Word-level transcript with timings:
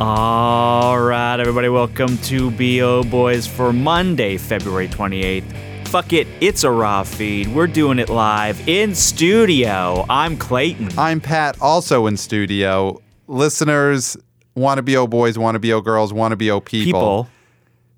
All 0.00 1.00
right, 1.00 1.38
everybody, 1.38 1.68
welcome 1.68 2.18
to 2.18 2.50
BO 2.50 3.04
Boys 3.04 3.46
for 3.46 3.72
Monday, 3.72 4.36
February 4.36 4.88
28th. 4.88 5.44
Fuck 5.86 6.12
it, 6.12 6.26
it's 6.40 6.64
a 6.64 6.70
raw 6.70 7.04
feed. 7.04 7.46
We're 7.54 7.68
doing 7.68 8.00
it 8.00 8.08
live 8.08 8.68
in 8.68 8.92
studio. 8.96 10.04
I'm 10.10 10.36
Clayton. 10.36 10.88
I'm 10.98 11.20
Pat, 11.20 11.56
also 11.62 12.06
in 12.06 12.16
studio. 12.16 13.00
Listeners, 13.28 14.16
want 14.56 14.78
to 14.78 14.82
be 14.82 14.96
O 14.96 15.06
boys, 15.06 15.38
want 15.38 15.54
to 15.54 15.60
be 15.60 15.72
O 15.72 15.80
girls, 15.80 16.12
want 16.12 16.32
to 16.32 16.36
be 16.36 16.50
O 16.50 16.60
people. 16.60 16.88
People, 16.98 17.28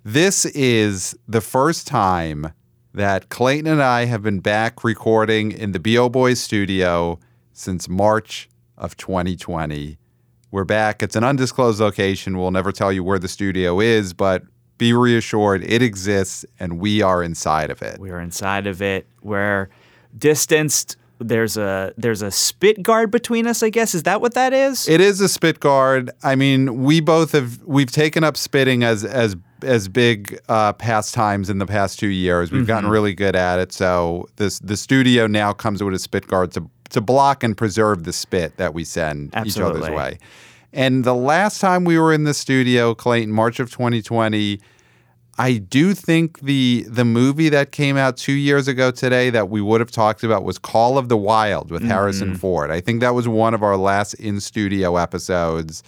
This 0.05 0.45
is 0.45 1.17
the 1.27 1.41
first 1.41 1.87
time 1.87 2.53
that 2.93 3.31
Clayton 3.31 3.67
and 3.67 3.83
I 3.83 4.05
have 4.05 4.23
been 4.23 4.41
back 4.41 4.85
recording 4.85 5.51
in 5.51 5.73
the 5.73 5.81
BO 5.81 6.11
Boys 6.11 6.41
studio 6.41 7.19
since 7.55 7.89
March 7.89 8.51
of 8.77 8.99
2020. 8.99 9.97
We're 10.57 10.65
back. 10.65 11.03
It's 11.03 11.17
an 11.17 11.23
undisclosed 11.23 11.81
location. 11.81 12.39
We'll 12.39 12.51
never 12.51 12.73
tell 12.73 12.91
you 12.91 13.05
where 13.05 13.19
the 13.19 13.29
studio 13.29 13.79
is, 13.79 14.15
but 14.15 14.43
be 14.79 14.95
reassured 14.95 15.63
it 15.63 15.83
exists 15.83 16.47
and 16.59 16.81
we 16.81 17.03
are 17.03 17.23
inside 17.23 17.69
of 17.69 17.83
it. 17.83 18.01
we're 18.01 18.21
inside 18.21 18.67
of 18.67 18.81
it. 18.81 19.07
We're 19.21 19.69
distanced. 20.17 20.97
There's 21.19 21.59
a 21.59 21.93
there's 21.99 22.23
a 22.23 22.31
spit 22.31 22.83
guard 22.83 23.11
between 23.11 23.47
us, 23.47 23.63
I 23.63 23.69
guess. 23.69 23.95
Is 23.95 24.05
that 24.05 24.23
what 24.23 24.33
that 24.33 24.55
is? 24.55 24.89
It 24.89 25.03
is 25.03 25.21
a 25.21 25.29
spit 25.29 25.61
guard. 25.61 26.11
I 26.23 26.37
mean, 26.37 26.85
we 26.85 27.01
both 27.01 27.33
have 27.33 27.63
we've 27.65 27.93
taken 27.93 28.25
up 28.25 28.39
spitting 28.39 28.83
as 28.83 29.05
as 29.05 29.37
as 29.63 29.89
big 29.89 30.41
uh, 30.49 30.73
pastimes 30.73 31.51
in 31.51 31.59
the 31.59 31.67
past 31.67 31.99
two 31.99 32.09
years. 32.09 32.51
We've 32.51 32.67
gotten 32.67 32.89
really 32.89 33.13
good 33.13 33.37
at 33.37 33.59
it. 33.59 33.73
So 33.75 34.27
this 34.37 34.59
the 34.61 34.79
studio 34.79 35.27
now 35.27 35.53
comes 35.53 35.83
with 35.83 35.93
a 35.93 35.99
spit 35.99 36.27
guard 36.29 36.53
to 36.53 36.71
to 36.91 37.01
block 37.03 37.43
and 37.43 37.57
preserve 37.57 38.05
the 38.05 38.13
spit 38.13 38.57
that 38.57 38.73
we 38.73 38.85
send 38.85 39.35
each 39.45 39.59
other's 39.59 39.91
way. 39.91 40.19
And 40.77 41.05
the 41.05 41.15
last 41.15 41.59
time 41.59 41.85
we 41.85 41.99
were 41.99 42.13
in 42.13 42.25
the 42.25 42.35
studio, 42.35 42.95
Clayton, 42.95 43.33
March 43.33 43.59
of 43.61 43.71
2020. 43.71 44.61
I 45.39 45.59
do 45.59 45.95
think 45.95 46.41
the 46.41 46.85
the 46.89 47.05
movie 47.05 47.49
that 47.49 47.73
came 47.73 47.97
out 47.97 48.17
two 48.17 48.33
years 48.33 48.69
ago 48.69 48.91
today 48.91 49.29
that 49.31 49.49
we 49.49 49.61
would 49.61 49.81
have 49.81 49.91
talked 49.91 50.23
about 50.23 50.45
was 50.45 50.59
Call 50.59 50.97
of 50.97 51.09
the 51.09 51.17
Wild 51.17 51.71
with 51.71 51.83
Harrison 51.83 52.35
Ford. 52.37 52.71
I 52.71 52.81
think 52.81 53.01
that 53.01 53.15
was 53.15 53.27
one 53.29 53.53
of 53.53 53.63
our 53.63 53.77
last 53.77 54.15
in 54.15 54.41
studio 54.41 54.97
episodes, 54.97 55.83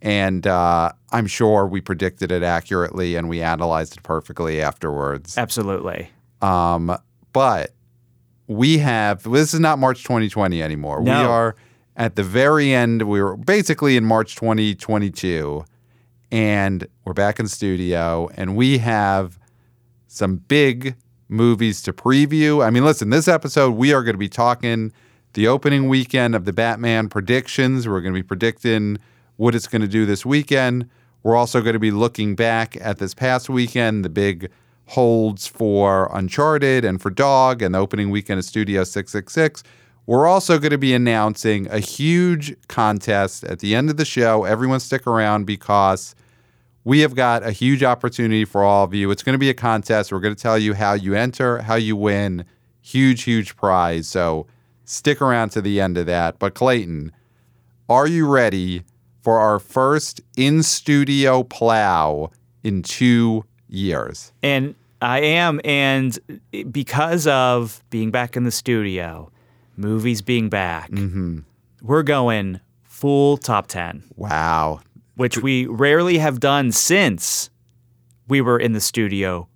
and 0.00 0.46
uh, 0.46 0.92
I'm 1.10 1.26
sure 1.26 1.66
we 1.66 1.80
predicted 1.80 2.30
it 2.30 2.44
accurately 2.44 3.16
and 3.16 3.28
we 3.28 3.40
analyzed 3.42 3.96
it 3.96 4.02
perfectly 4.04 4.62
afterwards. 4.62 5.36
Absolutely. 5.38 6.10
Um, 6.40 6.96
but 7.32 7.72
we 8.46 8.78
have 8.78 9.24
this 9.24 9.54
is 9.54 9.60
not 9.60 9.80
March 9.80 10.02
2020 10.02 10.62
anymore. 10.62 11.02
We 11.02 11.10
are 11.10 11.56
at 11.96 12.16
the 12.16 12.22
very 12.22 12.72
end. 12.72 13.02
We 13.02 13.22
were 13.22 13.36
basically 13.36 13.96
in 13.96 14.04
March 14.04 14.36
2022, 14.36 15.64
and 16.30 16.86
we're 17.04 17.12
back 17.12 17.38
in 17.38 17.48
studio, 17.48 18.28
and 18.34 18.56
we 18.56 18.78
have 18.78 19.38
some 20.06 20.36
big 20.36 20.96
movies 21.28 21.82
to 21.82 21.92
preview. 21.92 22.64
I 22.64 22.70
mean, 22.70 22.84
listen, 22.84 23.10
this 23.10 23.28
episode 23.28 23.72
we 23.72 23.92
are 23.92 24.02
going 24.02 24.14
to 24.14 24.18
be 24.18 24.28
talking 24.28 24.92
the 25.34 25.48
opening 25.48 25.88
weekend 25.88 26.34
of 26.34 26.44
the 26.44 26.52
Batman 26.52 27.08
predictions. 27.08 27.88
We're 27.88 28.00
going 28.00 28.14
to 28.14 28.18
be 28.18 28.26
predicting 28.26 28.98
what 29.36 29.54
it's 29.54 29.66
going 29.66 29.82
to 29.82 29.88
do 29.88 30.06
this 30.06 30.24
weekend. 30.24 30.88
We're 31.22 31.36
also 31.36 31.60
going 31.60 31.72
to 31.72 31.80
be 31.80 31.90
looking 31.90 32.34
back 32.34 32.76
at 32.80 32.98
this 32.98 33.14
past 33.14 33.48
weekend, 33.48 34.04
the 34.04 34.10
big 34.10 34.50
holds 34.86 35.46
for 35.46 36.10
Uncharted 36.12 36.84
and 36.84 37.00
for 37.00 37.10
Dog, 37.10 37.62
and 37.62 37.74
the 37.74 37.78
opening 37.78 38.10
weekend 38.10 38.38
of 38.38 38.44
Studio 38.44 38.84
666. 38.84 39.62
We're 40.06 40.26
also 40.26 40.58
going 40.58 40.72
to 40.72 40.78
be 40.78 40.92
announcing 40.92 41.66
a 41.70 41.78
huge 41.78 42.54
contest 42.68 43.44
at 43.44 43.60
the 43.60 43.74
end 43.74 43.88
of 43.88 43.96
the 43.96 44.04
show. 44.04 44.44
Everyone 44.44 44.80
stick 44.80 45.06
around 45.06 45.46
because 45.46 46.14
we 46.84 47.00
have 47.00 47.14
got 47.14 47.42
a 47.42 47.52
huge 47.52 47.82
opportunity 47.82 48.44
for 48.44 48.62
all 48.62 48.84
of 48.84 48.92
you. 48.92 49.10
It's 49.10 49.22
going 49.22 49.32
to 49.34 49.38
be 49.38 49.48
a 49.48 49.54
contest. 49.54 50.12
We're 50.12 50.20
going 50.20 50.34
to 50.34 50.42
tell 50.42 50.58
you 50.58 50.74
how 50.74 50.92
you 50.92 51.14
enter, 51.14 51.62
how 51.62 51.76
you 51.76 51.96
win. 51.96 52.44
Huge, 52.82 53.22
huge 53.22 53.56
prize. 53.56 54.06
So 54.06 54.46
stick 54.84 55.22
around 55.22 55.50
to 55.50 55.62
the 55.62 55.80
end 55.80 55.96
of 55.96 56.04
that. 56.06 56.38
But 56.38 56.54
Clayton, 56.54 57.10
are 57.88 58.06
you 58.06 58.28
ready 58.28 58.84
for 59.22 59.38
our 59.38 59.58
first 59.58 60.20
in 60.36 60.62
studio 60.62 61.44
plow 61.44 62.30
in 62.62 62.82
two 62.82 63.46
years? 63.68 64.32
And 64.42 64.74
I 65.00 65.20
am, 65.20 65.62
and 65.64 66.18
because 66.70 67.26
of 67.26 67.82
being 67.88 68.10
back 68.10 68.36
in 68.36 68.44
the 68.44 68.50
studio, 68.50 69.30
movies 69.76 70.22
being 70.22 70.48
back, 70.48 70.90
we're 71.82 72.02
going 72.02 72.60
full 72.82 73.36
top 73.36 73.66
10, 73.66 74.04
Wow. 74.16 74.80
which 75.16 75.38
we 75.38 75.66
rarely 75.66 76.18
have 76.18 76.40
done 76.40 76.72
since 76.72 77.50
we 78.28 78.40
were 78.40 78.58
in 78.58 78.72
the 78.72 78.80
studio 78.80 79.48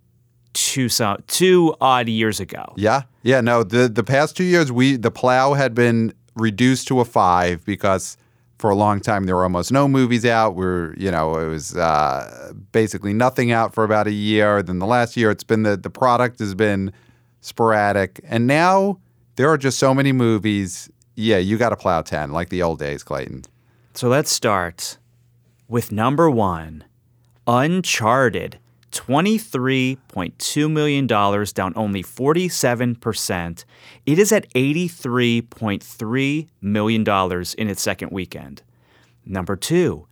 two, 0.52 0.88
so, 0.88 1.16
two 1.26 1.74
odd 1.80 2.08
years 2.08 2.40
ago. 2.40 2.64
Yeah. 2.76 3.02
Yeah. 3.22 3.40
No, 3.40 3.62
the, 3.62 3.88
the 3.88 4.02
past 4.04 4.36
two 4.36 4.44
years, 4.44 4.70
we 4.72 4.96
the 4.96 5.10
plow 5.10 5.54
had 5.54 5.74
been 5.74 6.12
reduced 6.34 6.88
to 6.88 7.00
a 7.00 7.04
five 7.04 7.64
because 7.64 8.16
for 8.58 8.70
a 8.70 8.74
long 8.74 9.00
time 9.00 9.24
there 9.24 9.36
were 9.36 9.44
almost 9.44 9.70
no 9.70 9.86
movies 9.86 10.24
out. 10.26 10.56
We're, 10.56 10.94
you 10.96 11.10
know, 11.10 11.36
it 11.38 11.46
was 11.46 11.76
uh, 11.76 12.52
basically 12.72 13.12
nothing 13.12 13.52
out 13.52 13.72
for 13.72 13.84
about 13.84 14.06
a 14.08 14.12
year. 14.12 14.62
Then 14.62 14.80
the 14.80 14.86
last 14.86 15.16
year, 15.16 15.30
it's 15.30 15.44
been 15.44 15.62
the, 15.62 15.76
the 15.76 15.90
product 15.90 16.40
has 16.40 16.54
been 16.54 16.92
sporadic. 17.40 18.20
And 18.24 18.46
now 18.46 18.98
there 19.38 19.48
are 19.48 19.56
just 19.56 19.78
so 19.78 19.94
many 19.94 20.10
movies. 20.10 20.90
Yeah, 21.14 21.38
you 21.38 21.56
got 21.58 21.68
to 21.70 21.76
plow 21.76 22.02
10 22.02 22.32
like 22.32 22.48
the 22.48 22.60
old 22.62 22.80
days, 22.80 23.04
Clayton. 23.04 23.44
So 23.94 24.08
let's 24.08 24.32
start 24.32 24.98
with 25.68 25.92
number 25.92 26.28
one 26.28 26.84
Uncharted. 27.46 28.58
$23.2 28.90 30.72
million, 30.72 31.06
down 31.06 31.72
only 31.76 32.02
47%. 32.02 33.64
It 34.06 34.18
is 34.18 34.32
at 34.32 34.50
$83.3 34.54 36.48
million 36.62 37.04
in 37.58 37.68
its 37.68 37.82
second 37.82 38.10
weekend. 38.10 38.62
Number 39.26 39.56
two, 39.56 40.06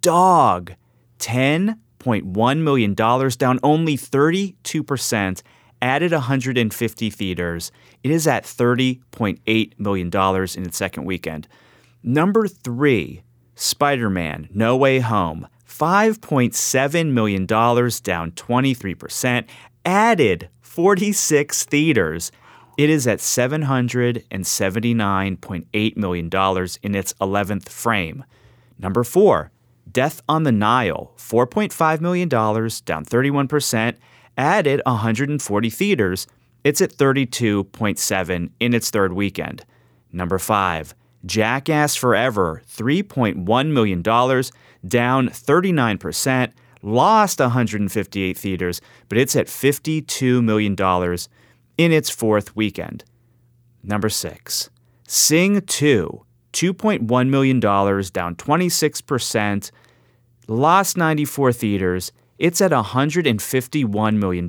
Dog. 0.00 0.74
$10.1 1.18 2.58
million, 2.58 2.94
down 2.94 3.58
only 3.62 3.96
32%, 3.98 5.42
added 5.82 6.12
150 6.12 7.10
theaters. 7.10 7.72
It 8.02 8.10
is 8.10 8.26
at 8.26 8.44
$30.8 8.44 9.78
million 9.78 10.08
in 10.08 10.66
its 10.66 10.76
second 10.76 11.04
weekend. 11.04 11.46
Number 12.02 12.48
three, 12.48 13.22
Spider 13.54 14.08
Man 14.08 14.48
No 14.52 14.74
Way 14.76 15.00
Home. 15.00 15.46
$5.7 15.68 17.12
million, 17.12 17.44
down 17.46 18.32
23%, 18.32 19.44
added 19.86 20.48
46 20.60 21.64
theaters. 21.64 22.32
It 22.76 22.90
is 22.90 23.06
at 23.06 23.20
$779.8 23.20 25.96
million 25.96 26.26
in 26.82 26.94
its 26.94 27.12
11th 27.14 27.68
frame. 27.68 28.24
Number 28.78 29.02
four, 29.04 29.52
Death 29.90 30.22
on 30.28 30.44
the 30.44 30.52
Nile. 30.52 31.12
$4.5 31.16 32.00
million, 32.00 32.28
down 32.28 33.04
31%, 33.04 33.96
added 34.36 34.82
140 34.86 35.70
theaters. 35.70 36.26
It's 36.62 36.80
at 36.80 36.92
32.7 36.92 38.50
in 38.60 38.74
its 38.74 38.90
third 38.90 39.12
weekend. 39.12 39.64
Number 40.12 40.38
five, 40.38 40.94
Jackass 41.24 41.96
Forever, 41.96 42.62
$3.1 42.68 43.66
million, 43.72 44.02
down 44.02 45.28
39%, 45.28 46.52
lost 46.82 47.40
158 47.40 48.38
theaters, 48.38 48.80
but 49.08 49.18
it's 49.18 49.36
at 49.36 49.46
$52 49.46 50.42
million 50.42 50.76
in 51.76 51.92
its 51.92 52.10
fourth 52.10 52.56
weekend. 52.56 53.04
Number 53.82 54.08
six, 54.08 54.70
Sing 55.06 55.60
2, 55.62 56.24
$2.1 56.52 57.28
million, 57.28 57.60
down 57.60 58.36
26%, 58.36 59.70
lost 60.46 60.96
94 60.96 61.52
theaters. 61.52 62.12
It's 62.38 62.60
at 62.60 62.70
$151 62.70 64.16
million 64.16 64.44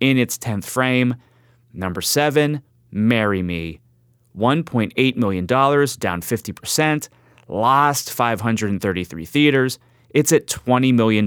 in 0.00 0.18
its 0.18 0.38
10th 0.38 0.64
frame. 0.64 1.14
Number 1.72 2.00
seven, 2.00 2.62
Marry 2.90 3.42
Me, 3.42 3.80
$1.8 4.36 5.16
million, 5.16 5.46
down 5.46 5.86
50%, 5.86 7.08
lost 7.48 8.12
533 8.12 9.24
theaters. 9.24 9.78
It's 10.10 10.32
at 10.32 10.46
$20 10.46 10.94
million 10.94 11.26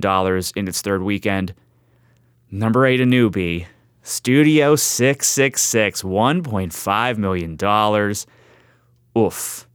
in 0.56 0.68
its 0.68 0.81
third 0.81 1.01
weekend. 1.01 1.53
Number 2.51 2.86
eight, 2.86 3.01
a 3.01 3.06
newbie, 3.06 3.65
Studio 4.03 4.75
666, 4.75 6.03
$1.5 6.03 7.18
million. 7.18 8.15
Oof. 9.18 9.68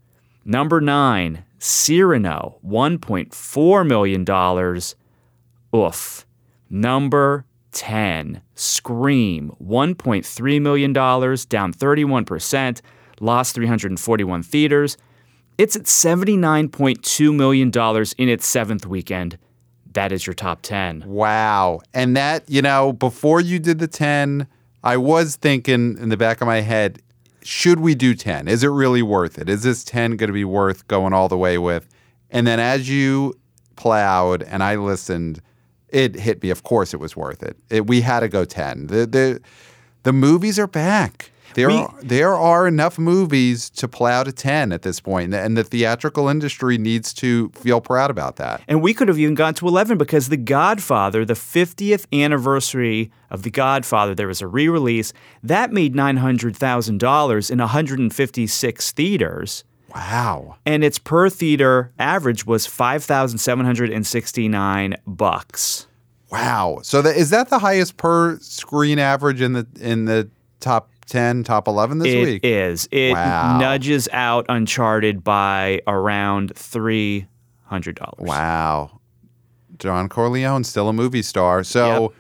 Number 0.45 0.81
nine, 0.81 1.45
Cyrano, 1.59 2.59
$1.4 2.65 3.87
million. 3.87 4.81
Oof. 5.75 6.27
Number 6.71 7.45
10, 7.73 8.43
Scream, 8.55 9.53
$1.3 9.63 10.63
million, 10.63 10.93
down 10.93 11.73
31%, 11.73 12.81
lost 13.21 13.55
341 13.55 14.43
theaters. 14.43 14.97
It's 15.59 15.77
at 15.77 15.83
$79.2 15.83 17.35
million 17.35 17.71
in 18.19 18.29
its 18.29 18.47
seventh 18.47 18.87
weekend. 18.87 19.39
That 19.93 20.13
is 20.13 20.27
your 20.27 20.35
top 20.35 20.63
10. 20.63 21.05
Wow. 21.07 21.81
And 21.93 22.17
that, 22.17 22.49
you 22.49 22.63
know, 22.63 22.93
before 22.93 23.41
you 23.41 23.59
did 23.59 23.79
the 23.79 23.89
10, 23.89 24.47
I 24.83 24.97
was 24.97 25.37
thinking 25.37 25.99
in 25.99 26.09
the 26.09 26.17
back 26.17 26.41
of 26.41 26.47
my 26.47 26.61
head, 26.61 27.03
should 27.43 27.81
we 27.81 27.95
do 27.95 28.15
10? 28.15 28.49
Is 28.49 28.63
it 28.63 28.69
really 28.69 29.03
worth 29.03 29.39
it? 29.39 29.49
Is 29.49 29.63
this 29.63 29.85
10 29.85 30.17
going 30.17 30.29
to 30.29 30.33
be 30.33 30.45
worth 30.45 30.87
going 30.89 31.13
all 31.13 31.29
the 31.29 31.37
way 31.37 31.59
with? 31.59 31.89
And 32.31 32.47
then 32.47 32.61
as 32.61 32.89
you 32.89 33.35
plowed 33.77 34.43
and 34.43 34.63
I 34.63 34.77
listened, 34.77 35.43
it 35.93 36.15
hit 36.15 36.43
me. 36.43 36.51
Of 36.51 36.63
course, 36.63 36.95
it 36.95 37.01
was 37.01 37.17
worth 37.17 37.43
it. 37.43 37.57
it 37.71 37.87
we 37.87 38.01
had 38.01 38.21
to 38.21 38.29
go 38.29 38.45
10. 38.45 38.87
The, 38.89 39.07
the, 39.07 39.41
the 40.03 40.13
movies 40.13 40.59
are 40.59 40.67
back. 40.67 41.31
There, 41.55 41.67
We- 41.67 41.75
are, 41.79 41.95
there 42.01 42.35
are 42.37 42.69
enough 42.69 42.97
movies 42.97 43.71
to 43.71 43.89
plow 43.89 44.23
to 44.23 44.31
10 44.31 44.71
at 44.71 44.83
this 44.83 45.01
point, 45.01 45.35
and 45.35 45.57
the 45.57 45.65
theatrical 45.65 46.29
industry 46.29 46.79
needs 46.79 47.13
to 47.15 47.49
feel 47.57 47.81
proud 47.81 48.09
about 48.09 48.37
that. 48.37 48.63
And 48.69 48.81
we 48.81 48.95
could 48.95 49.09
have 49.09 49.19
even 49.19 49.35
gone 49.35 49.55
to 49.55 49.67
11 49.67 49.99
because 49.99 50.29
The 50.29 50.37
Godfather, 50.37 51.25
the 51.25 51.35
50th 51.35 52.07
anniversary 52.13 53.11
of 53.31 53.43
The 53.43 53.51
Godfather, 53.51 54.15
there 54.15 54.29
was 54.29 54.41
a 54.41 54.47
re 54.47 54.69
release. 54.69 55.13
That 55.43 55.73
made 55.73 55.93
$900,000 55.95 57.51
in 57.51 57.59
156 57.59 58.93
theaters. 58.93 59.65
Wow. 59.95 60.57
And 60.67 60.85
its 60.85 60.99
per 60.99 61.29
theater 61.31 61.93
average 61.99 62.45
was 62.47 62.67
5,769 62.67 64.97
bucks. 65.07 65.87
Wow. 66.31 66.81
So 66.83 67.03
that, 67.03 67.17
is 67.17 67.31
that 67.31 67.49
the 67.51 67.59
highest 67.59 67.97
per 67.97 68.39
screen 68.39 68.99
average 68.99 69.41
in 69.41 69.53
the 69.55 69.67
in 69.81 70.05
the 70.05 70.29
top 70.61 70.91
10, 71.07 71.43
top 71.43 71.67
11 71.67 71.99
this 71.99 72.15
It 72.15 72.25
week? 72.25 72.41
is. 72.45 72.89
It 72.93 73.15
Wow. 73.15 73.59
nudges 73.59 74.09
out 74.13 74.47
Uncharted 74.49 75.25
by 75.25 75.81
around 75.89 76.55
$300. 76.55 77.27
Wow. 78.21 79.01
Don 79.79 80.09
Corleone 80.09 80.63
still 80.65 80.89
a 80.89 80.93
movie 80.93 81.23
star. 81.23 81.65
So 81.65 82.03
Yep. 82.03 82.11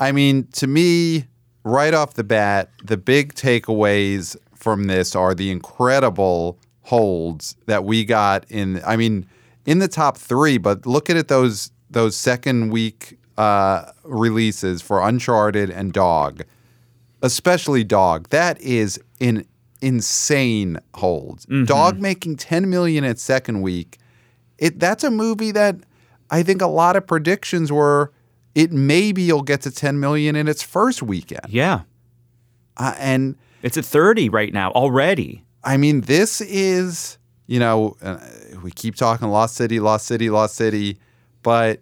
I 0.00 0.12
mean, 0.12 0.46
to 0.54 0.66
me, 0.66 1.26
right 1.64 1.94
off 1.94 2.14
the 2.14 2.24
bat, 2.24 2.70
the 2.84 2.96
big 2.96 3.34
takeaways 3.34 4.36
from 4.54 4.84
this 4.84 5.14
are 5.14 5.34
the 5.34 5.50
incredible 5.50 6.58
holds 6.86 7.56
that 7.66 7.84
we 7.84 8.04
got 8.04 8.44
in 8.50 8.80
I 8.84 8.96
mean, 8.96 9.26
in 9.64 9.78
the 9.78 9.88
top 9.88 10.16
3, 10.16 10.58
but 10.58 10.86
look 10.86 11.10
at 11.10 11.16
it 11.16 11.28
those 11.28 11.70
those 11.90 12.16
second 12.16 12.70
week 12.70 13.18
uh, 13.36 13.92
releases 14.04 14.82
for 14.82 15.06
Uncharted 15.06 15.70
and 15.70 15.92
Dog. 15.92 16.42
Especially 17.22 17.84
Dog. 17.84 18.28
That 18.30 18.60
is 18.60 19.00
an 19.20 19.44
insane 19.80 20.78
hold. 20.94 21.44
Dog 21.66 22.00
making 22.00 22.36
10 22.36 22.70
million 22.70 23.04
its 23.04 23.22
second 23.22 23.62
week 23.62 23.98
it 24.58 24.78
that's 24.78 25.04
a 25.04 25.10
movie 25.10 25.50
that 25.52 25.76
I 26.30 26.42
think 26.42 26.62
a 26.62 26.66
lot 26.66 26.96
of 26.96 27.06
predictions 27.06 27.70
were 27.70 28.12
it 28.54 28.72
maybe 28.72 29.22
you'll 29.22 29.42
get 29.42 29.60
to 29.62 29.70
10 29.70 30.00
million 30.00 30.34
in 30.34 30.48
its 30.48 30.62
first 30.62 31.02
weekend. 31.02 31.46
Yeah. 31.48 31.82
Uh, 32.76 32.94
and 32.98 33.36
It's 33.62 33.76
at 33.76 33.84
30 33.84 34.28
right 34.30 34.52
now 34.52 34.70
already. 34.72 35.44
I 35.66 35.76
mean 35.76 36.02
this 36.02 36.40
is, 36.40 37.18
you 37.46 37.58
know, 37.60 37.96
uh, 38.00 38.18
we 38.62 38.70
keep 38.70 38.94
talking 38.94 39.28
Lost 39.28 39.56
City, 39.56 39.80
Lost 39.80 40.06
City, 40.06 40.30
Lost 40.30 40.54
City, 40.54 40.98
but 41.42 41.80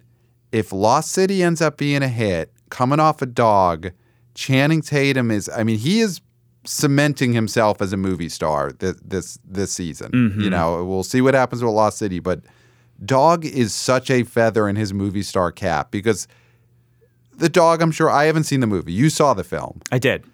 if 0.51 0.73
Lost 0.73 1.13
City 1.13 1.43
ends 1.43 1.61
up 1.61 1.77
being 1.77 2.03
a 2.03 2.09
hit, 2.09 2.53
coming 2.71 2.99
off 2.99 3.23
a 3.23 3.27
dog, 3.27 3.93
Channing 4.35 4.83
Tatum 4.83 5.31
is 5.31 5.49
I 5.49 5.63
mean 5.63 5.79
he 5.79 6.01
is 6.01 6.21
cementing 6.65 7.35
himself 7.35 7.81
as 7.81 7.93
a 7.93 7.97
movie 7.97 8.29
star 8.29 8.73
this 8.73 8.97
this, 9.05 9.39
this 9.45 9.73
season. 9.73 10.11
You 10.41 10.51
know, 10.51 10.85
we'll 10.85 11.05
see 11.05 11.21
what 11.21 11.35
happens 11.35 11.63
with 11.63 11.73
Lost 11.73 11.99
City, 11.99 12.19
but 12.19 12.41
Dog 13.05 13.45
is 13.45 13.75
such 13.75 14.11
a 14.11 14.23
feather 14.23 14.69
in 14.69 14.77
his 14.77 14.93
movie 14.93 15.23
star 15.23 15.51
cap 15.51 15.91
because 15.91 16.29
the 17.37 17.49
dog, 17.49 17.83
I'm 17.83 17.91
sure 17.91 18.09
I 18.09 18.25
haven't 18.25 18.45
seen 18.45 18.61
the 18.61 18.67
movie. 18.67 18.93
You 18.93 19.11
saw 19.11 19.35
the 19.35 19.45
film. 19.45 19.81
I 19.91 19.99
did. 19.99 20.25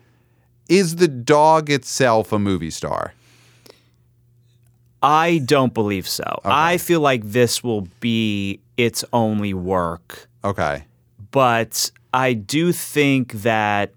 Is 0.68 0.96
the 0.96 1.08
dog 1.08 1.70
itself 1.70 2.32
a 2.32 2.38
movie 2.38 2.70
star? 2.70 3.14
I 5.02 5.38
don't 5.44 5.72
believe 5.72 6.06
so. 6.08 6.24
I 6.44 6.76
feel 6.78 7.00
like 7.00 7.22
this 7.24 7.64
will 7.64 7.88
be 8.00 8.60
its 8.76 9.04
only 9.12 9.54
work, 9.54 10.28
Okay. 10.44 10.84
but 11.30 11.90
I 12.12 12.32
do 12.34 12.72
think 12.72 13.32
that 13.42 13.94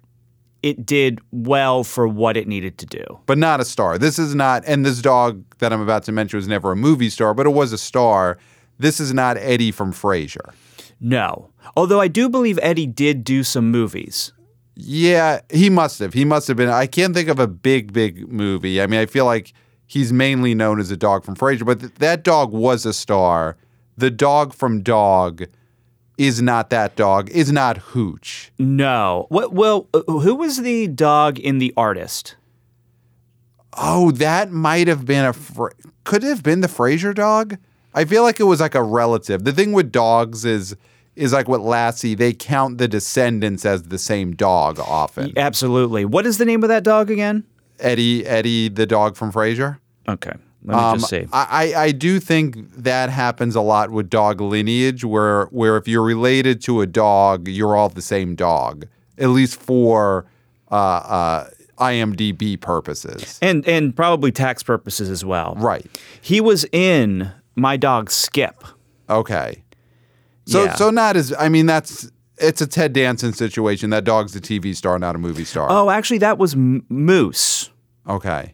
it 0.62 0.86
did 0.86 1.20
well 1.32 1.84
for 1.84 2.08
what 2.08 2.38
it 2.38 2.48
needed 2.48 2.78
to 2.78 2.86
do. 2.86 3.04
But 3.26 3.38
not 3.38 3.60
a 3.60 3.66
star. 3.66 3.98
This 3.98 4.18
is 4.18 4.34
not, 4.34 4.64
and 4.66 4.86
this 4.86 5.02
dog 5.02 5.44
that 5.60 5.74
I'm 5.74 5.82
about 5.82 6.04
to 6.04 6.14
mention 6.14 6.38
was 6.38 6.48
never 6.48 6.72
a 6.72 6.76
movie 6.76 7.10
star, 7.10 7.34
but 7.34 7.46
it 7.46 7.50
was 7.50 7.74
a 7.74 7.78
star. 7.78 8.38
This 8.80 9.00
is 9.02 9.14
not 9.14 9.36
Eddie 9.38 9.72
from 9.72 9.92
Frasier. 9.92 10.54
No. 11.02 11.50
Although 11.76 12.00
I 12.00 12.08
do 12.08 12.30
believe 12.30 12.58
Eddie 12.62 12.88
did 12.88 13.26
do 13.26 13.44
some 13.44 13.72
movies. 13.72 14.32
Yeah, 14.76 15.42
he 15.52 15.70
must 15.70 16.00
have. 16.00 16.14
He 16.14 16.24
must 16.24 16.48
have 16.48 16.56
been. 16.58 16.70
I 16.70 16.88
can't 16.88 17.14
think 17.14 17.28
of 17.28 17.40
a 17.40 17.48
big, 17.48 17.92
big 17.92 18.32
movie. 18.32 18.82
I 18.82 18.88
mean, 18.88 19.00
I 19.02 19.06
feel 19.06 19.26
like 19.26 19.54
he's 19.94 20.12
mainly 20.12 20.56
known 20.56 20.80
as 20.80 20.90
a 20.90 20.98
dog 20.98 21.24
from 21.24 21.36
Frasier, 21.36 21.66
but 21.66 21.80
th- 21.80 21.94
that 22.00 22.24
dog 22.24 22.52
was 22.52 22.84
a 22.86 22.94
star. 22.94 23.56
The 23.96 24.10
dog 24.10 24.56
from 24.56 24.82
Dog 24.82 25.44
is 26.18 26.42
not 26.42 26.72
that 26.72 26.96
dog, 26.96 27.30
is 27.30 27.52
not 27.52 27.78
Hooch. 27.78 28.52
No. 28.58 29.28
What 29.30 29.54
well, 29.54 29.88
uh, 29.94 30.02
who 30.08 30.34
was 30.36 30.62
the 30.62 30.88
dog 30.88 31.38
in 31.38 31.60
The 31.60 31.74
Artist? 31.78 32.36
Oh, 33.78 34.12
that 34.12 34.52
might 34.52 34.88
have 34.88 35.06
been 35.06 35.26
a. 35.26 35.34
Fra- 35.34 35.74
could 36.04 36.24
it 36.24 36.28
have 36.28 36.44
been 36.44 36.62
the 36.62 36.68
Frasier 36.68 37.14
dog? 37.14 37.58
I 37.94 38.06
feel 38.06 38.24
like 38.24 38.40
it 38.40 38.44
was 38.44 38.60
like 38.60 38.76
a 38.76 38.84
relative. 38.84 39.44
The 39.44 39.54
thing 39.54 39.74
with 39.74 39.92
dogs 39.92 40.44
is 40.44 40.76
is 41.16 41.34
like 41.34 41.48
what 41.48 41.62
Lassie. 41.62 42.16
They 42.16 42.34
count 42.34 42.80
the 42.80 42.88
descendants 42.88 43.64
as 43.64 43.84
the 43.84 44.00
same 44.00 44.36
dog 44.36 44.80
often. 44.80 45.34
Absolutely. 45.38 46.04
What 46.04 46.26
is 46.26 46.40
the 46.40 46.46
name 46.46 46.64
of 46.64 46.70
that 46.70 46.84
dog 46.84 47.12
again? 47.12 47.46
Eddie, 47.80 48.26
Eddie, 48.26 48.70
the 48.70 48.86
dog 48.86 49.16
from 49.16 49.32
Frasier. 49.32 49.80
Okay. 50.08 50.32
Let 50.66 50.78
me 50.78 50.82
Um, 50.84 51.00
just 51.00 51.10
see. 51.10 51.28
I, 51.34 51.74
I 51.76 51.92
do 51.92 52.20
think 52.22 52.74
that 52.76 53.10
happens 53.10 53.56
a 53.56 53.62
lot 53.62 53.92
with 53.92 54.10
dog 54.10 54.40
lineage, 54.40 55.04
where 55.04 55.46
where 55.48 55.76
if 55.78 55.88
you're 55.88 56.04
related 56.04 56.62
to 56.64 56.82
a 56.82 56.88
dog, 56.88 57.48
you're 57.50 57.76
all 57.76 57.90
the 57.90 58.02
same 58.02 58.36
dog, 58.36 58.86
at 59.18 59.30
least 59.30 59.60
for 59.60 60.26
uh, 60.72 60.76
uh, 60.76 61.48
IMDb 61.80 62.60
purposes. 62.60 63.38
And 63.42 63.68
and 63.68 63.94
probably 63.96 64.32
tax 64.32 64.64
purposes 64.64 65.10
as 65.10 65.26
well. 65.26 65.56
Right. 65.58 65.86
He 66.22 66.40
was 66.40 66.66
in 66.72 67.32
My 67.56 67.76
Dog 67.76 68.10
Skip. 68.10 68.64
Okay. 69.10 69.64
So 70.46 70.64
Yeah. 70.64 70.76
so 70.76 70.90
not 70.90 71.18
as 71.18 71.34
I 71.38 71.50
mean 71.50 71.66
that's 71.66 72.10
it's 72.38 72.62
a 72.62 72.68
Ted 72.68 72.94
Danson 72.94 73.34
situation. 73.34 73.90
That 73.90 74.06
dog's 74.06 74.34
a 74.36 74.42
TV 74.42 74.76
star, 74.76 74.98
not 74.98 75.16
a 75.16 75.20
movie 75.20 75.46
star. 75.46 75.68
Oh, 75.70 75.90
actually, 75.90 76.18
that 76.20 76.38
was 76.38 76.54
M- 76.54 76.86
Moose. 76.90 77.70
Okay. 78.08 78.54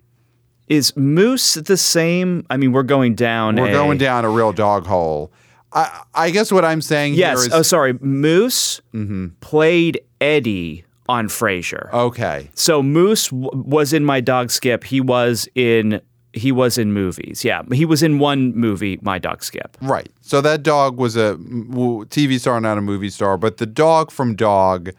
Is 0.69 0.95
Moose 0.95 1.55
the 1.55 1.77
same? 1.77 2.45
I 2.49 2.57
mean, 2.57 2.71
we're 2.71 2.83
going 2.83 3.15
down. 3.15 3.55
We're 3.55 3.69
a- 3.69 3.73
going 3.73 3.97
down 3.97 4.23
a 4.23 4.29
real 4.29 4.53
dog 4.53 4.85
hole. 4.85 5.31
I 5.73 6.03
I 6.13 6.29
guess 6.29 6.51
what 6.51 6.63
I'm 6.65 6.81
saying 6.81 7.15
Yes. 7.15 7.39
here 7.39 7.47
is 7.47 7.53
oh, 7.53 7.61
sorry. 7.61 7.93
Moose 8.01 8.81
mm-hmm. 8.93 9.27
played 9.41 10.01
Eddie 10.21 10.85
on 11.07 11.27
Frasier. 11.27 11.91
okay. 11.91 12.49
So 12.53 12.83
Moose 12.83 13.29
w- 13.29 13.49
was 13.53 13.93
in 13.93 14.05
My 14.05 14.21
Dog 14.21 14.51
Skip. 14.51 14.83
He 14.83 15.01
was 15.01 15.47
in 15.55 16.01
he 16.33 16.51
was 16.51 16.77
in 16.77 16.93
movies. 16.93 17.43
Yeah, 17.43 17.63
he 17.71 17.85
was 17.85 18.03
in 18.03 18.19
one 18.19 18.55
movie, 18.55 18.99
My 19.01 19.17
Dog 19.17 19.43
Skip. 19.43 19.75
Right. 19.81 20.09
So 20.21 20.41
that 20.41 20.61
dog 20.61 20.97
was 20.97 21.15
a 21.17 21.35
TV 21.39 22.39
star, 22.39 22.61
not 22.61 22.77
a 22.77 22.81
movie 22.81 23.09
star. 23.09 23.37
But 23.37 23.57
the 23.57 23.65
dog 23.65 24.11
from 24.11 24.35
Dog 24.35 24.91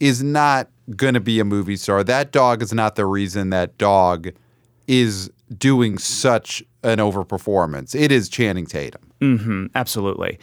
is 0.00 0.22
not 0.24 0.68
going 0.96 1.14
to 1.14 1.20
be 1.20 1.38
a 1.38 1.44
movie 1.44 1.76
star. 1.76 2.02
That 2.02 2.32
dog 2.32 2.60
is 2.60 2.72
not 2.72 2.96
the 2.96 3.06
reason 3.06 3.50
that 3.50 3.78
dog 3.78 4.30
is 4.86 5.30
doing 5.56 5.98
such 5.98 6.62
an 6.82 6.98
overperformance. 6.98 7.94
It 7.94 8.10
is 8.12 8.28
Channing 8.28 8.66
Tatum. 8.66 9.12
Mm-hmm, 9.20 9.66
absolutely. 9.74 10.38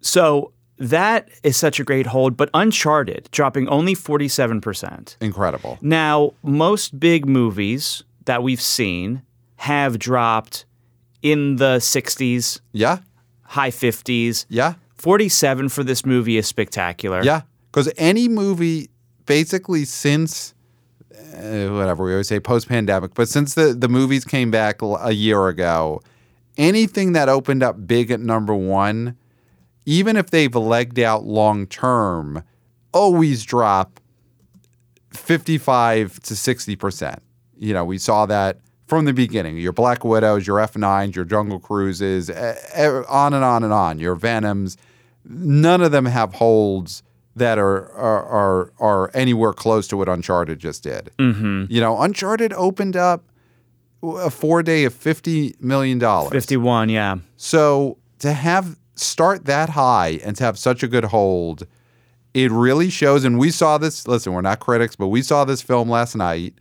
So 0.00 0.52
that 0.78 1.28
is 1.42 1.56
such 1.56 1.80
a 1.80 1.84
great 1.84 2.06
hold, 2.06 2.36
but 2.36 2.50
Uncharted 2.54 3.28
dropping 3.32 3.68
only 3.68 3.94
47%. 3.94 5.16
Incredible. 5.20 5.78
Now, 5.80 6.32
most 6.42 6.98
big 7.00 7.26
movies 7.26 8.02
that 8.26 8.42
we've 8.42 8.60
seen 8.60 9.22
have 9.56 9.98
dropped 9.98 10.64
in 11.22 11.56
the 11.56 11.78
60s, 11.80 12.60
Yeah. 12.72 12.98
high 13.42 13.70
50s. 13.70 14.46
Yeah. 14.48 14.74
47 14.96 15.68
for 15.68 15.82
this 15.84 16.04
movie 16.06 16.36
is 16.36 16.46
spectacular. 16.46 17.22
Yeah. 17.24 17.42
Because 17.70 17.92
any 17.96 18.28
movie, 18.28 18.88
basically 19.26 19.84
since 19.84 20.54
uh, 21.34 21.68
whatever 21.72 22.04
we 22.04 22.12
always 22.12 22.28
say 22.28 22.40
post 22.40 22.68
pandemic, 22.68 23.14
but 23.14 23.28
since 23.28 23.54
the 23.54 23.74
the 23.74 23.88
movies 23.88 24.24
came 24.24 24.50
back 24.50 24.80
a 24.82 25.12
year 25.12 25.48
ago, 25.48 26.00
anything 26.56 27.12
that 27.12 27.28
opened 27.28 27.62
up 27.62 27.86
big 27.86 28.10
at 28.10 28.20
number 28.20 28.54
one, 28.54 29.16
even 29.86 30.16
if 30.16 30.30
they've 30.30 30.54
legged 30.54 30.98
out 30.98 31.24
long 31.24 31.66
term, 31.66 32.42
always 32.92 33.44
drop 33.44 34.00
fifty 35.10 35.58
five 35.58 36.20
to 36.20 36.36
sixty 36.36 36.76
percent. 36.76 37.22
You 37.56 37.74
know, 37.74 37.84
we 37.84 37.98
saw 37.98 38.26
that 38.26 38.58
from 38.86 39.04
the 39.04 39.12
beginning. 39.12 39.58
Your 39.58 39.72
Black 39.72 40.04
Widows, 40.04 40.46
your 40.46 40.58
F9s, 40.58 41.14
your 41.14 41.24
Jungle 41.24 41.60
Cruises, 41.60 42.30
on 42.30 43.34
and 43.34 43.44
on 43.44 43.64
and 43.64 43.72
on. 43.72 43.98
Your 43.98 44.14
Venoms. 44.14 44.76
None 45.24 45.82
of 45.82 45.92
them 45.92 46.06
have 46.06 46.34
holds 46.34 47.02
that 47.38 47.58
are 47.58 47.90
are 47.92 48.24
are, 48.24 48.72
are 48.78 49.10
anywhere 49.14 49.52
close 49.52 49.88
to 49.88 49.96
what 49.96 50.08
Uncharted 50.08 50.58
just 50.58 50.82
did. 50.82 51.10
Mm-hmm. 51.18 51.64
You 51.68 51.80
know, 51.80 52.00
Uncharted 52.00 52.52
opened 52.52 52.96
up 52.96 53.24
a 54.02 54.30
four 54.30 54.62
day 54.62 54.84
of 54.84 54.94
fifty 54.94 55.54
million 55.60 55.98
dollars. 55.98 56.32
51, 56.32 56.88
yeah. 56.88 57.16
So 57.36 57.98
to 58.20 58.32
have 58.32 58.78
start 58.94 59.44
that 59.46 59.70
high 59.70 60.20
and 60.24 60.36
to 60.36 60.44
have 60.44 60.58
such 60.58 60.82
a 60.82 60.88
good 60.88 61.04
hold, 61.04 61.66
it 62.34 62.50
really 62.50 62.90
shows. 62.90 63.24
And 63.24 63.38
we 63.38 63.50
saw 63.50 63.78
this. 63.78 64.06
Listen, 64.06 64.32
we're 64.32 64.40
not 64.40 64.60
critics, 64.60 64.96
but 64.96 65.08
we 65.08 65.22
saw 65.22 65.44
this 65.44 65.62
film 65.62 65.88
last 65.88 66.14
night, 66.14 66.54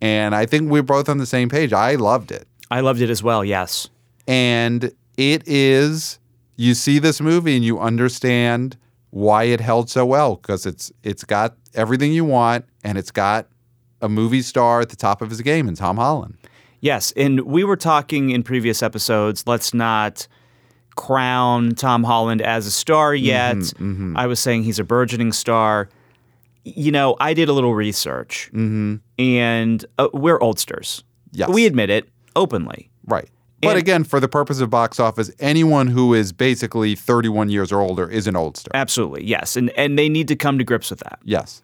and 0.00 0.34
I 0.34 0.46
think 0.46 0.70
we're 0.70 0.82
both 0.82 1.08
on 1.08 1.18
the 1.18 1.26
same 1.26 1.48
page. 1.48 1.72
I 1.72 1.94
loved 1.96 2.30
it, 2.32 2.46
I 2.70 2.80
loved 2.80 3.00
it 3.00 3.10
as 3.10 3.22
well, 3.22 3.44
yes. 3.44 3.88
and 4.26 4.92
it 5.16 5.46
is. 5.46 6.18
You 6.56 6.74
see 6.74 6.98
this 6.98 7.22
movie 7.22 7.56
and 7.56 7.64
you 7.64 7.78
understand 7.78 8.76
why 9.10 9.44
it 9.44 9.60
held 9.60 9.90
so 9.90 10.06
well 10.06 10.36
because 10.36 10.66
it's 10.66 10.92
it's 11.02 11.24
got 11.24 11.56
everything 11.74 12.12
you 12.12 12.24
want 12.24 12.64
and 12.84 12.96
it's 12.96 13.10
got 13.10 13.48
a 14.00 14.08
movie 14.08 14.42
star 14.42 14.80
at 14.80 14.88
the 14.88 14.96
top 14.96 15.20
of 15.20 15.30
his 15.30 15.40
game 15.40 15.68
in 15.68 15.74
Tom 15.74 15.96
Holland. 15.96 16.36
Yes, 16.80 17.12
and 17.16 17.40
we 17.42 17.62
were 17.62 17.76
talking 17.76 18.30
in 18.30 18.42
previous 18.42 18.82
episodes. 18.82 19.44
Let's 19.46 19.74
not 19.74 20.26
crown 20.96 21.74
Tom 21.74 22.04
Holland 22.04 22.40
as 22.40 22.66
a 22.66 22.70
star 22.70 23.12
mm-hmm, 23.12 23.24
yet. 23.24 23.56
Mm-hmm. 23.56 24.16
I 24.16 24.26
was 24.26 24.40
saying 24.40 24.62
he's 24.62 24.78
a 24.78 24.84
burgeoning 24.84 25.32
star. 25.32 25.88
You 26.64 26.90
know, 26.90 27.16
I 27.20 27.34
did 27.34 27.48
a 27.48 27.52
little 27.52 27.74
research, 27.74 28.50
mm-hmm. 28.52 28.96
and 29.18 29.84
uh, 29.98 30.08
we're 30.12 30.38
oldsters. 30.38 31.04
Yes. 31.32 31.48
we 31.48 31.66
admit 31.66 31.90
it 31.90 32.08
openly. 32.34 32.90
Right. 33.06 33.28
But 33.62 33.70
And- 33.70 33.78
again, 33.78 34.04
for 34.04 34.20
the 34.20 34.28
purpose 34.28 34.60
of 34.60 34.70
box 34.70 34.98
office, 34.98 35.30
anyone 35.38 35.88
who 35.88 36.14
is 36.14 36.32
basically 36.32 36.94
31 36.94 37.50
years 37.50 37.70
or 37.72 37.80
older 37.80 38.08
is 38.08 38.26
an 38.26 38.34
oldster. 38.34 38.68
Absolutely, 38.74 39.24
yes, 39.24 39.56
and 39.56 39.70
and 39.70 39.98
they 39.98 40.08
need 40.08 40.28
to 40.28 40.36
come 40.36 40.58
to 40.58 40.64
grips 40.64 40.90
with 40.90 41.00
that. 41.00 41.18
Yes. 41.24 41.62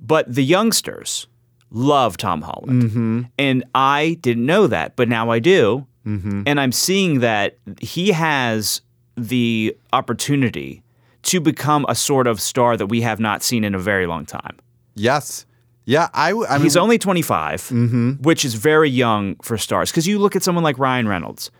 But 0.00 0.32
the 0.32 0.42
youngsters 0.44 1.26
love 1.70 2.16
Tom 2.16 2.42
Holland. 2.42 2.82
Mm-hmm. 2.82 3.22
And 3.38 3.64
I 3.74 4.18
didn't 4.20 4.46
know 4.46 4.66
that, 4.66 4.96
but 4.96 5.08
now 5.08 5.30
I 5.30 5.38
do. 5.38 5.86
Mm-hmm. 6.06 6.42
And 6.46 6.60
I'm 6.60 6.72
seeing 6.72 7.20
that 7.20 7.58
he 7.80 8.12
has 8.12 8.82
the 9.16 9.76
opportunity 9.92 10.82
to 11.22 11.40
become 11.40 11.84
a 11.88 11.94
sort 11.94 12.26
of 12.28 12.40
star 12.40 12.76
that 12.76 12.86
we 12.86 13.00
have 13.00 13.18
not 13.18 13.42
seen 13.42 13.64
in 13.64 13.74
a 13.74 13.78
very 13.78 14.06
long 14.06 14.24
time. 14.26 14.56
Yes. 14.94 15.44
Yeah. 15.86 16.08
I, 16.12 16.30
w- 16.30 16.46
I 16.46 16.58
mean, 16.58 16.64
He's 16.64 16.76
only 16.76 16.98
25, 16.98 17.60
mm-hmm. 17.62 18.10
which 18.22 18.44
is 18.44 18.54
very 18.54 18.90
young 18.90 19.36
for 19.36 19.56
stars. 19.56 19.90
Because 19.90 20.06
you 20.06 20.18
look 20.18 20.36
at 20.36 20.42
someone 20.42 20.62
like 20.64 20.78
Ryan 20.78 21.08
Reynolds, 21.08 21.50